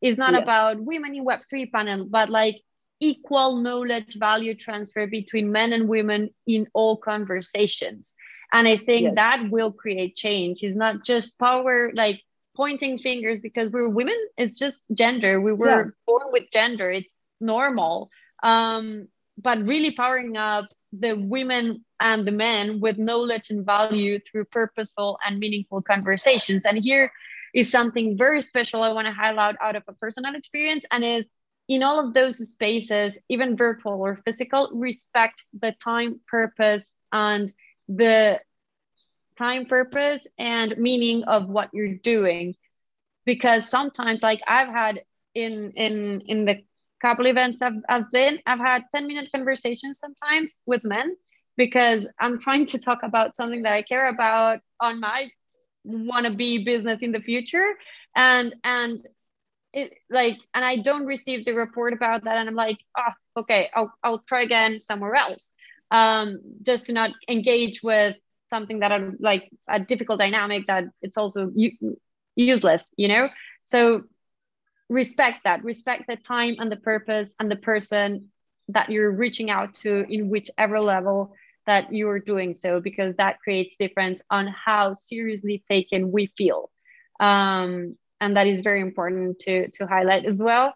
is 0.01 0.17
not 0.17 0.33
yeah. 0.33 0.39
about 0.39 0.81
women 0.81 1.15
in 1.15 1.27
Web3 1.27 1.71
panel, 1.71 2.07
but 2.09 2.31
like 2.31 2.63
equal 3.01 3.57
knowledge 3.57 4.17
value 4.19 4.55
transfer 4.55 5.07
between 5.07 5.51
men 5.51 5.73
and 5.73 5.89
women 5.89 6.31
in 6.47 6.67
all 6.75 6.97
conversations. 6.97 8.15
And 8.53 8.69
I 8.69 8.77
think 8.77 9.03
yes. 9.03 9.15
that 9.15 9.51
will 9.51 9.73
create 9.73 10.15
change. 10.15 10.63
It's 10.63 10.77
not 10.77 11.05
just 11.05 11.39
power, 11.39 11.91
like 11.95 12.23
pointing 12.57 12.99
fingers 12.99 13.41
because 13.41 13.71
we're 13.71 13.89
women, 13.89 14.17
it's 14.37 14.59
just 14.59 14.85
gender. 14.93 15.41
We 15.41 15.53
were 15.53 15.85
yeah. 15.85 15.91
born 16.07 16.27
with 16.33 16.51
gender, 16.53 16.91
it's 16.91 17.15
normal. 17.41 18.11
Um, 18.43 19.09
but 19.39 19.67
really 19.67 19.93
powering 19.93 20.37
up 20.37 20.69
the 20.93 21.15
women 21.15 21.85
and 22.01 22.27
the 22.27 22.33
men 22.33 22.81
with 22.81 22.99
knowledge 22.99 23.51
and 23.51 23.65
value 23.65 24.19
through 24.19 24.47
purposeful 24.47 25.19
and 25.25 25.39
meaningful 25.39 25.83
conversations. 25.83 26.65
And 26.65 26.83
here 26.83 27.13
is 27.55 27.71
something 27.71 28.17
very 28.17 28.43
special 28.43 28.83
I 28.83 28.93
want 28.93 29.07
to 29.07 29.13
highlight 29.13 29.57
out 29.61 29.77
of 29.77 29.85
a 29.89 29.93
personal 29.93 30.35
experience 30.35 30.85
and 30.91 31.05
is 31.05 31.27
in 31.71 31.85
all 31.85 32.01
of 32.01 32.15
those 32.15 32.37
spaces, 32.51 33.17
even 33.29 33.57
virtual 33.57 33.93
or 33.93 34.21
physical, 34.25 34.69
respect 34.75 35.45
the 35.61 35.73
time, 35.83 36.21
purpose, 36.27 36.97
and 37.13 37.53
the 37.89 38.41
time, 39.39 39.67
purpose, 39.67 40.27
and 40.37 40.77
meaning 40.79 41.23
of 41.25 41.49
what 41.49 41.71
you're 41.73 41.95
doing. 41.95 42.57
Because 43.25 43.69
sometimes, 43.69 44.21
like 44.21 44.41
I've 44.49 44.69
had 44.69 45.03
in 45.37 45.73
in 45.77 46.23
in 46.27 46.45
the 46.45 46.65
couple 47.01 47.27
events 47.27 47.63
I've, 47.63 47.81
I've 47.89 48.11
been, 48.11 48.41
I've 48.47 48.59
had 48.59 48.85
10 48.93 49.07
minute 49.07 49.31
conversations 49.35 50.01
sometimes 50.01 50.61
with 50.67 50.85
men 50.85 51.17
because 51.57 52.07
I'm 52.19 52.39
trying 52.39 52.67
to 52.67 52.79
talk 52.79 52.99
about 53.05 53.37
something 53.37 53.63
that 53.63 53.73
I 53.73 53.83
care 53.83 54.09
about 54.09 54.59
on 54.81 55.01
my 55.01 55.31
want 55.85 56.27
to 56.27 56.33
be 56.33 56.65
business 56.65 57.01
in 57.01 57.13
the 57.13 57.21
future 57.21 57.69
and 58.15 58.55
and 58.65 59.01
it 59.73 59.93
like 60.11 60.39
and 60.55 60.65
i 60.65 60.77
don't 60.77 61.07
receive 61.07 61.45
the 61.45 61.53
report 61.53 61.93
about 61.93 62.25
that 62.25 62.37
and 62.37 62.49
i'm 62.49 62.55
like 62.55 62.79
oh 62.99 63.41
okay 63.41 63.69
i'll, 63.75 63.93
I'll 64.03 64.19
try 64.21 64.43
again 64.43 64.79
somewhere 64.79 65.15
else. 65.15 65.53
Um 65.91 66.41
just 66.63 66.87
to 66.87 66.93
not 66.93 67.11
engage 67.29 67.83
with 67.83 68.17
something 68.49 68.81
that 68.81 68.93
i'm 68.93 69.17
like 69.21 69.51
a 69.69 69.81
difficult 69.81 70.19
dynamic 70.19 70.67
that 70.67 70.85
it's 71.03 71.17
also 71.17 71.51
u- 71.55 71.97
useless 72.37 72.93
you 72.97 73.09
know? 73.09 73.29
So 73.65 74.03
respect 74.89 75.45
that. 75.45 75.65
Respect 75.65 76.05
the 76.09 76.17
time 76.17 76.57
and 76.59 76.71
the 76.71 76.77
purpose 76.77 77.35
and 77.41 77.51
the 77.51 77.57
person 77.57 78.31
that 78.69 78.91
you're 78.91 79.11
reaching 79.11 79.51
out 79.51 79.75
to 79.75 80.05
in 80.09 80.29
whichever 80.29 80.81
level 80.81 81.35
that 81.67 81.93
you're 81.95 82.19
doing 82.19 82.55
so 82.55 82.81
because 82.81 83.15
that 83.17 83.39
creates 83.41 83.77
difference 83.77 84.23
on 84.31 84.49
how 84.49 84.95
seriously 84.95 85.63
taken 85.69 86.11
we 86.11 86.27
feel. 86.37 86.71
Um, 87.21 87.97
and 88.21 88.37
that 88.37 88.47
is 88.47 88.61
very 88.61 88.81
important 88.81 89.39
to 89.41 89.71
to 89.71 89.87
highlight 89.87 90.25
as 90.25 90.41
well. 90.43 90.75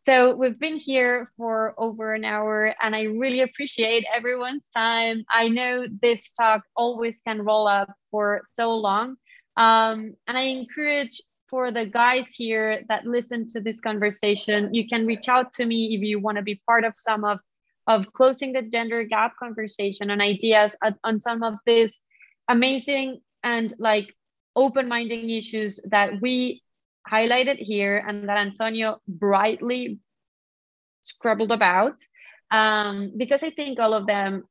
So 0.00 0.34
we've 0.34 0.58
been 0.58 0.78
here 0.78 1.30
for 1.36 1.74
over 1.76 2.14
an 2.14 2.24
hour 2.24 2.74
and 2.80 2.94
i 2.94 3.02
really 3.02 3.40
appreciate 3.42 4.04
everyone's 4.14 4.70
time. 4.70 5.24
I 5.30 5.48
know 5.48 5.86
this 6.02 6.30
talk 6.32 6.62
always 6.76 7.20
can 7.26 7.42
roll 7.42 7.66
up 7.66 7.92
for 8.10 8.42
so 8.48 8.74
long 8.76 9.16
um, 9.56 10.14
and 10.26 10.38
i 10.38 10.42
encourage 10.42 11.20
for 11.50 11.70
the 11.70 11.84
guys 11.84 12.26
here 12.34 12.82
that 12.88 13.06
listen 13.06 13.46
to 13.48 13.60
this 13.60 13.80
conversation 13.80 14.72
you 14.72 14.86
can 14.86 15.04
reach 15.06 15.28
out 15.28 15.52
to 15.52 15.66
me 15.66 15.94
if 15.94 16.02
you 16.02 16.20
want 16.20 16.36
to 16.36 16.42
be 16.42 16.60
part 16.66 16.84
of 16.84 16.94
some 16.96 17.24
of 17.24 17.38
of 17.86 18.12
closing 18.12 18.52
the 18.52 18.62
gender 18.62 19.02
gap 19.04 19.32
conversation 19.38 20.10
and 20.10 20.20
ideas 20.20 20.76
on 21.04 21.20
some 21.20 21.42
of 21.42 21.54
these 21.66 22.00
amazing 22.48 23.20
and 23.42 23.74
like 23.78 24.14
open-minded 24.56 25.24
issues 25.24 25.80
that 25.84 26.20
we 26.20 26.62
highlighted 27.10 27.58
here 27.58 28.04
and 28.06 28.28
that 28.28 28.38
Antonio 28.38 28.98
brightly 29.06 29.98
scribbled 31.00 31.52
about 31.52 31.94
um, 32.50 33.12
because 33.16 33.42
I 33.42 33.50
think 33.50 33.78
all 33.78 33.94
of 33.94 34.06
them 34.06 34.44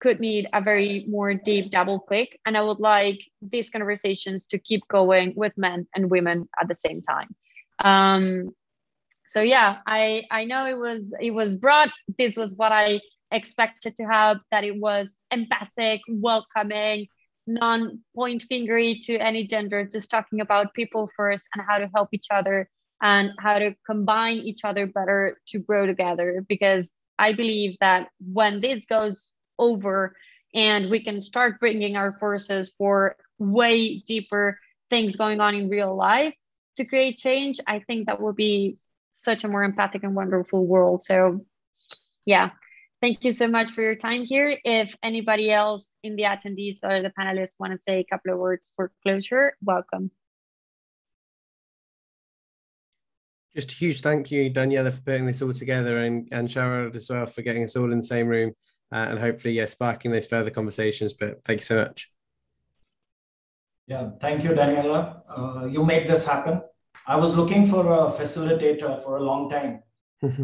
could 0.00 0.20
need 0.20 0.48
a 0.52 0.60
very 0.60 1.06
more 1.08 1.32
deep 1.34 1.70
double 1.70 2.00
click 2.00 2.38
and 2.44 2.56
I 2.56 2.62
would 2.62 2.80
like 2.80 3.20
these 3.40 3.70
conversations 3.70 4.46
to 4.46 4.58
keep 4.58 4.86
going 4.88 5.32
with 5.36 5.52
men 5.56 5.86
and 5.94 6.10
women 6.10 6.48
at 6.60 6.68
the 6.68 6.74
same 6.74 7.02
time. 7.02 7.28
Um, 7.78 8.52
so 9.32 9.40
yeah 9.40 9.78
i 9.86 10.24
i 10.30 10.44
know 10.44 10.66
it 10.66 10.76
was 10.76 11.12
it 11.18 11.30
was 11.30 11.52
broad 11.54 11.90
this 12.18 12.36
was 12.36 12.52
what 12.54 12.70
i 12.70 13.00
expected 13.30 13.96
to 13.96 14.04
have 14.04 14.38
that 14.50 14.62
it 14.62 14.76
was 14.76 15.16
empathic 15.30 16.02
welcoming 16.08 17.06
non 17.46 18.00
point 18.14 18.42
fingery 18.42 19.00
to 19.04 19.16
any 19.16 19.46
gender 19.46 19.84
just 19.84 20.10
talking 20.10 20.40
about 20.40 20.74
people 20.74 21.10
first 21.16 21.48
and 21.54 21.64
how 21.68 21.78
to 21.78 21.90
help 21.94 22.08
each 22.12 22.28
other 22.30 22.68
and 23.02 23.32
how 23.38 23.58
to 23.58 23.74
combine 23.84 24.36
each 24.36 24.60
other 24.64 24.86
better 24.86 25.36
to 25.48 25.58
grow 25.58 25.86
together 25.86 26.44
because 26.48 26.92
i 27.18 27.32
believe 27.32 27.76
that 27.80 28.08
when 28.20 28.60
this 28.60 28.84
goes 28.86 29.28
over 29.58 30.14
and 30.54 30.90
we 30.90 31.02
can 31.02 31.20
start 31.20 31.58
bringing 31.58 31.96
our 31.96 32.12
forces 32.18 32.72
for 32.78 33.16
way 33.38 33.98
deeper 34.06 34.58
things 34.90 35.16
going 35.16 35.40
on 35.40 35.54
in 35.54 35.68
real 35.68 35.96
life 35.96 36.34
to 36.76 36.84
create 36.84 37.18
change 37.18 37.58
i 37.66 37.80
think 37.80 38.06
that 38.06 38.20
will 38.20 38.32
be 38.34 38.78
such 39.14 39.44
a 39.44 39.48
more 39.48 39.62
empathic 39.64 40.02
and 40.02 40.14
wonderful 40.14 40.66
world. 40.66 41.02
So, 41.02 41.44
yeah, 42.24 42.50
thank 43.02 43.24
you 43.24 43.32
so 43.32 43.48
much 43.48 43.72
for 43.72 43.82
your 43.82 43.96
time 43.96 44.22
here. 44.22 44.56
If 44.64 44.94
anybody 45.02 45.50
else 45.50 45.92
in 46.04 46.14
the 46.14 46.22
attendees 46.22 46.78
or 46.84 47.02
the 47.02 47.12
panelists 47.18 47.58
want 47.58 47.72
to 47.72 47.78
say 47.78 47.98
a 47.98 48.04
couple 48.04 48.32
of 48.32 48.38
words 48.38 48.70
for 48.76 48.92
closure, 49.02 49.56
welcome. 49.60 50.12
Just 53.54 53.72
a 53.72 53.74
huge 53.74 54.00
thank 54.00 54.30
you, 54.30 54.50
Daniela, 54.50 54.92
for 54.92 55.02
putting 55.02 55.26
this 55.26 55.42
all 55.42 55.52
together 55.52 55.98
and, 55.98 56.28
and 56.32 56.48
Sharad 56.48 56.94
as 56.94 57.10
well 57.10 57.26
for 57.26 57.42
getting 57.42 57.64
us 57.64 57.76
all 57.76 57.92
in 57.92 57.98
the 57.98 58.06
same 58.06 58.28
room 58.28 58.52
uh, 58.92 59.08
and 59.10 59.18
hopefully, 59.18 59.54
yeah, 59.54 59.66
sparking 59.66 60.12
those 60.12 60.26
further 60.26 60.50
conversations. 60.50 61.12
But 61.12 61.44
thank 61.44 61.60
you 61.60 61.64
so 61.64 61.76
much. 61.76 62.10
Yeah, 63.88 64.10
thank 64.20 64.44
you, 64.44 64.50
Daniela. 64.50 65.22
Uh, 65.28 65.66
you 65.66 65.84
made 65.84 66.08
this 66.08 66.26
happen. 66.26 66.62
I 67.06 67.16
was 67.16 67.36
looking 67.36 67.66
for 67.66 67.80
a 67.80 68.12
facilitator 68.12 69.02
for 69.02 69.16
a 69.16 69.22
long 69.22 69.50
time. 69.50 69.82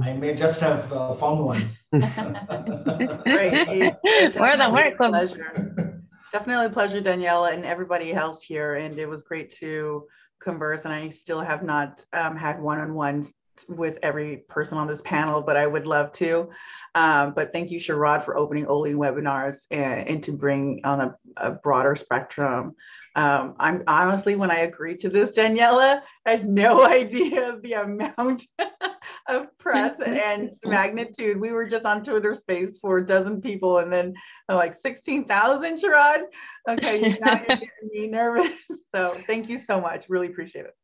I 0.02 0.12
may 0.14 0.34
just 0.34 0.60
have 0.60 0.92
uh, 0.92 1.12
found 1.12 1.44
one. 1.44 1.70
Great. 1.92 3.94
More 4.36 4.56
than 4.56 4.72
welcome. 4.72 4.96
Pleasure. 4.96 6.02
Definitely 6.32 6.66
a 6.66 6.70
pleasure, 6.70 7.00
Daniela, 7.00 7.54
and 7.54 7.64
everybody 7.64 8.12
else 8.12 8.42
here. 8.42 8.74
And 8.74 8.98
it 8.98 9.08
was 9.08 9.22
great 9.22 9.52
to 9.54 10.06
converse. 10.40 10.84
And 10.84 10.92
I 10.92 11.08
still 11.10 11.40
have 11.40 11.62
not 11.62 12.04
um, 12.12 12.36
had 12.36 12.60
one 12.60 12.80
on 12.80 12.94
ones 12.94 13.32
with 13.68 13.98
every 14.02 14.38
person 14.48 14.78
on 14.78 14.86
this 14.86 15.02
panel, 15.02 15.42
but 15.42 15.56
I 15.56 15.66
would 15.66 15.86
love 15.86 16.12
to. 16.12 16.50
Um, 16.94 17.32
but 17.34 17.52
thank 17.52 17.70
you, 17.70 17.78
Sharad, 17.78 18.24
for 18.24 18.36
opening 18.36 18.66
Only 18.66 18.94
webinars 18.94 19.58
and, 19.70 20.08
and 20.08 20.22
to 20.24 20.32
bring 20.32 20.80
on 20.84 21.00
a, 21.00 21.16
a 21.36 21.52
broader 21.52 21.96
spectrum 21.96 22.74
um, 23.18 23.56
I'm 23.58 23.82
honestly, 23.88 24.36
when 24.36 24.52
I 24.52 24.60
agreed 24.60 25.00
to 25.00 25.08
this, 25.08 25.32
Daniela, 25.32 26.02
I 26.24 26.30
had 26.30 26.48
no 26.48 26.86
idea 26.86 27.52
of 27.52 27.62
the 27.62 27.72
amount 27.72 28.46
of 29.28 29.56
press 29.58 30.00
and 30.06 30.52
magnitude. 30.64 31.38
We 31.38 31.52
were 31.52 31.66
just 31.66 31.84
on 31.84 32.02
Twitter 32.02 32.34
space 32.34 32.78
for 32.78 32.98
a 32.98 33.06
dozen 33.06 33.40
people 33.40 33.78
and 33.78 33.92
then 33.92 34.14
uh, 34.48 34.56
like 34.56 34.74
16,000, 34.80 35.76
Sharad. 35.76 36.22
Okay, 36.68 37.00
you're 37.00 37.18
getting 37.46 37.68
me 37.92 38.08
nervous. 38.08 38.52
So 38.94 39.20
thank 39.26 39.50
you 39.50 39.58
so 39.58 39.78
much. 39.82 40.08
Really 40.08 40.28
appreciate 40.28 40.64
it. 40.64 40.74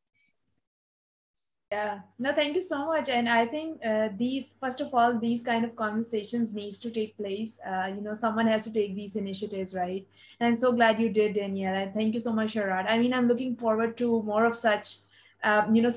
Yeah, 1.72 2.00
no, 2.18 2.32
thank 2.34 2.54
you 2.54 2.60
so 2.60 2.86
much. 2.86 3.08
And 3.08 3.28
I 3.28 3.46
think 3.46 3.80
uh, 3.84 4.10
the 4.18 4.46
first 4.60 4.82
of 4.82 4.94
all, 4.94 5.18
these 5.18 5.42
kind 5.42 5.64
of 5.64 5.74
conversations 5.74 6.52
needs 6.52 6.78
to 6.80 6.90
take 6.90 7.16
place. 7.16 7.58
Uh, 7.66 7.86
you 7.86 8.02
know, 8.02 8.14
someone 8.14 8.46
has 8.46 8.62
to 8.64 8.70
take 8.70 8.94
these 8.94 9.16
initiatives, 9.16 9.74
right? 9.74 10.06
And 10.38 10.48
I'm 10.48 10.56
so 10.56 10.70
glad 10.70 11.00
you 11.00 11.08
did, 11.08 11.34
Danielle. 11.34 11.74
And 11.74 11.94
thank 11.94 12.12
you 12.12 12.20
so 12.20 12.32
much, 12.32 12.54
Sharad. 12.54 12.88
I 12.88 12.98
mean, 12.98 13.14
I'm 13.14 13.26
looking 13.26 13.56
forward 13.56 13.96
to 13.96 14.22
more 14.22 14.44
of 14.44 14.54
such, 14.54 14.98
um, 15.42 15.74
you 15.74 15.82
know, 15.82 15.90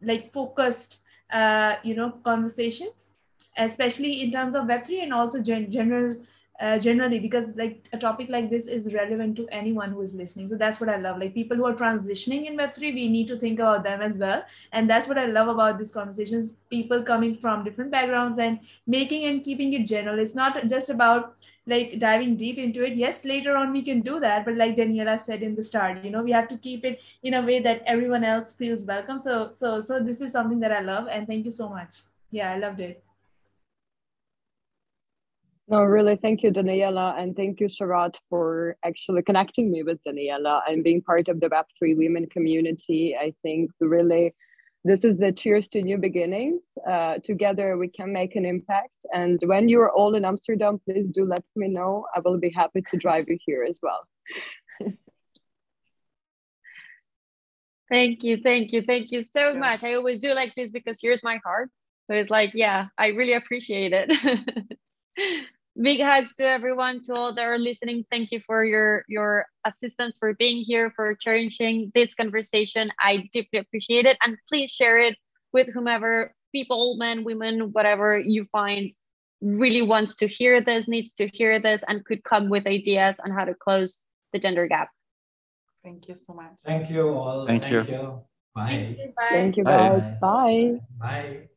like 0.00 0.30
focused, 0.30 0.98
uh, 1.32 1.74
you 1.82 1.94
know, 1.94 2.10
conversations, 2.24 3.12
especially 3.56 4.22
in 4.22 4.32
terms 4.32 4.54
of 4.54 4.66
Web3 4.66 5.02
and 5.02 5.12
also 5.12 5.40
gen- 5.40 5.70
general 5.70 6.16
uh, 6.60 6.76
generally 6.78 7.20
because 7.20 7.44
like 7.56 7.88
a 7.92 7.98
topic 7.98 8.28
like 8.28 8.50
this 8.50 8.66
is 8.66 8.92
relevant 8.92 9.36
to 9.36 9.46
anyone 9.50 9.90
who 9.92 10.00
is 10.02 10.12
listening. 10.12 10.48
So 10.48 10.56
that's 10.56 10.80
what 10.80 10.88
i 10.88 10.96
love. 10.96 11.18
Like 11.18 11.34
people 11.34 11.56
who 11.56 11.64
are 11.66 11.74
transitioning 11.74 12.46
in 12.46 12.56
web3 12.56 12.92
we 12.92 13.08
need 13.08 13.28
to 13.28 13.38
think 13.38 13.60
about 13.60 13.84
them 13.84 14.02
as 14.02 14.14
well. 14.14 14.42
And 14.72 14.90
that's 14.90 15.06
what 15.06 15.18
i 15.18 15.26
love 15.26 15.48
about 15.48 15.78
these 15.78 15.92
conversations 15.92 16.54
people 16.70 17.02
coming 17.02 17.36
from 17.36 17.64
different 17.64 17.90
backgrounds 17.92 18.38
and 18.38 18.58
making 18.86 19.24
and 19.24 19.44
keeping 19.44 19.72
it 19.74 19.86
general. 19.86 20.18
It's 20.18 20.34
not 20.34 20.66
just 20.68 20.90
about 20.90 21.36
like 21.68 21.98
diving 21.98 22.36
deep 22.36 22.58
into 22.58 22.84
it. 22.84 22.96
Yes 22.96 23.24
later 23.24 23.56
on 23.56 23.72
we 23.72 23.82
can 23.82 24.00
do 24.00 24.18
that 24.20 24.44
but 24.44 24.54
like 24.54 24.76
daniela 24.76 25.18
said 25.20 25.42
in 25.42 25.54
the 25.54 25.62
start 25.62 26.04
you 26.04 26.10
know 26.10 26.22
we 26.22 26.32
have 26.32 26.48
to 26.48 26.56
keep 26.56 26.84
it 26.84 27.00
in 27.22 27.34
a 27.34 27.42
way 27.42 27.60
that 27.60 27.82
everyone 27.86 28.24
else 28.24 28.52
feels 28.52 28.84
welcome. 28.84 29.18
So 29.18 29.50
so 29.54 29.80
so 29.80 30.00
this 30.00 30.20
is 30.20 30.32
something 30.32 30.60
that 30.60 30.72
i 30.72 30.80
love 30.80 31.08
and 31.08 31.26
thank 31.26 31.44
you 31.44 31.52
so 31.52 31.68
much. 31.68 32.02
Yeah 32.30 32.52
i 32.52 32.58
loved 32.58 32.80
it. 32.80 33.04
No, 35.70 35.82
really, 35.82 36.16
thank 36.16 36.42
you, 36.42 36.50
Daniela, 36.50 37.20
and 37.20 37.36
thank 37.36 37.60
you, 37.60 37.66
Sharad, 37.66 38.14
for 38.30 38.76
actually 38.86 39.20
connecting 39.20 39.70
me 39.70 39.82
with 39.82 40.02
Daniela 40.02 40.62
and 40.66 40.82
being 40.82 41.02
part 41.02 41.28
of 41.28 41.40
the 41.40 41.50
Web3 41.50 41.94
women 41.94 42.26
community. 42.30 43.14
I 43.14 43.34
think 43.42 43.70
really 43.78 44.34
this 44.84 45.04
is 45.04 45.18
the 45.18 45.32
cheers 45.32 45.68
to 45.68 45.82
new 45.82 45.98
beginnings. 45.98 46.62
Uh, 46.88 47.18
together 47.18 47.76
we 47.76 47.88
can 47.88 48.12
make 48.12 48.36
an 48.36 48.46
impact. 48.46 49.04
And 49.12 49.40
when 49.44 49.68
you're 49.68 49.90
all 49.90 50.14
in 50.14 50.24
Amsterdam, 50.24 50.80
please 50.84 51.08
do 51.10 51.24
let 51.24 51.44
me 51.56 51.68
know. 51.68 52.06
I 52.14 52.20
will 52.20 52.38
be 52.38 52.50
happy 52.50 52.82
to 52.90 52.96
drive 52.96 53.28
you 53.28 53.38
here 53.44 53.66
as 53.68 53.80
well. 53.82 54.06
thank 57.90 58.22
you, 58.22 58.38
thank 58.42 58.72
you, 58.72 58.82
thank 58.82 59.10
you 59.10 59.22
so 59.22 59.50
yeah. 59.50 59.58
much. 59.58 59.82
I 59.82 59.94
always 59.94 60.20
do 60.20 60.32
like 60.34 60.54
this 60.54 60.70
because 60.70 60.98
here's 61.02 61.24
my 61.24 61.38
heart. 61.44 61.70
So 62.08 62.16
it's 62.16 62.30
like, 62.30 62.52
yeah, 62.54 62.86
I 62.96 63.08
really 63.08 63.34
appreciate 63.34 63.92
it. 63.92 64.10
big 65.80 66.00
hugs 66.00 66.34
to 66.34 66.44
everyone 66.44 67.02
to 67.04 67.14
all 67.14 67.34
that 67.34 67.42
are 67.42 67.58
listening. 67.58 68.04
Thank 68.10 68.32
you 68.32 68.40
for 68.40 68.64
your 68.64 69.04
your 69.08 69.46
assistance 69.64 70.14
for 70.18 70.34
being 70.34 70.62
here 70.62 70.92
for 70.94 71.14
cherishing 71.14 71.92
this 71.94 72.14
conversation. 72.14 72.90
I 73.00 73.28
deeply 73.32 73.60
appreciate 73.60 74.06
it. 74.06 74.16
And 74.22 74.36
please 74.48 74.70
share 74.70 74.98
it 74.98 75.16
with 75.52 75.68
whomever 75.72 76.34
people 76.52 76.96
men 76.96 77.24
women 77.24 77.72
whatever 77.72 78.18
you 78.18 78.46
find 78.50 78.90
really 79.40 79.82
wants 79.82 80.16
to 80.16 80.26
hear 80.26 80.60
this 80.60 80.88
needs 80.88 81.14
to 81.14 81.28
hear 81.28 81.60
this 81.60 81.84
and 81.86 82.04
could 82.04 82.24
come 82.24 82.48
with 82.48 82.66
ideas 82.66 83.20
on 83.24 83.30
how 83.30 83.44
to 83.44 83.54
close 83.54 84.02
the 84.32 84.38
gender 84.38 84.66
gap. 84.66 84.90
Thank 85.84 86.08
you 86.08 86.16
so 86.16 86.34
much. 86.34 86.54
Thank 86.64 86.90
you 86.90 87.08
all. 87.08 87.46
Thank, 87.46 87.62
thank 87.62 87.88
you. 87.88 87.94
you 87.94 88.22
bye. 88.54 88.66
Thank 88.68 88.98
you, 88.98 89.12
bye. 89.16 89.28
Thank 89.30 89.56
you 89.56 89.64
guys. 89.64 90.02
Bye 90.20 90.80
bye, 91.00 91.20
bye. 91.22 91.48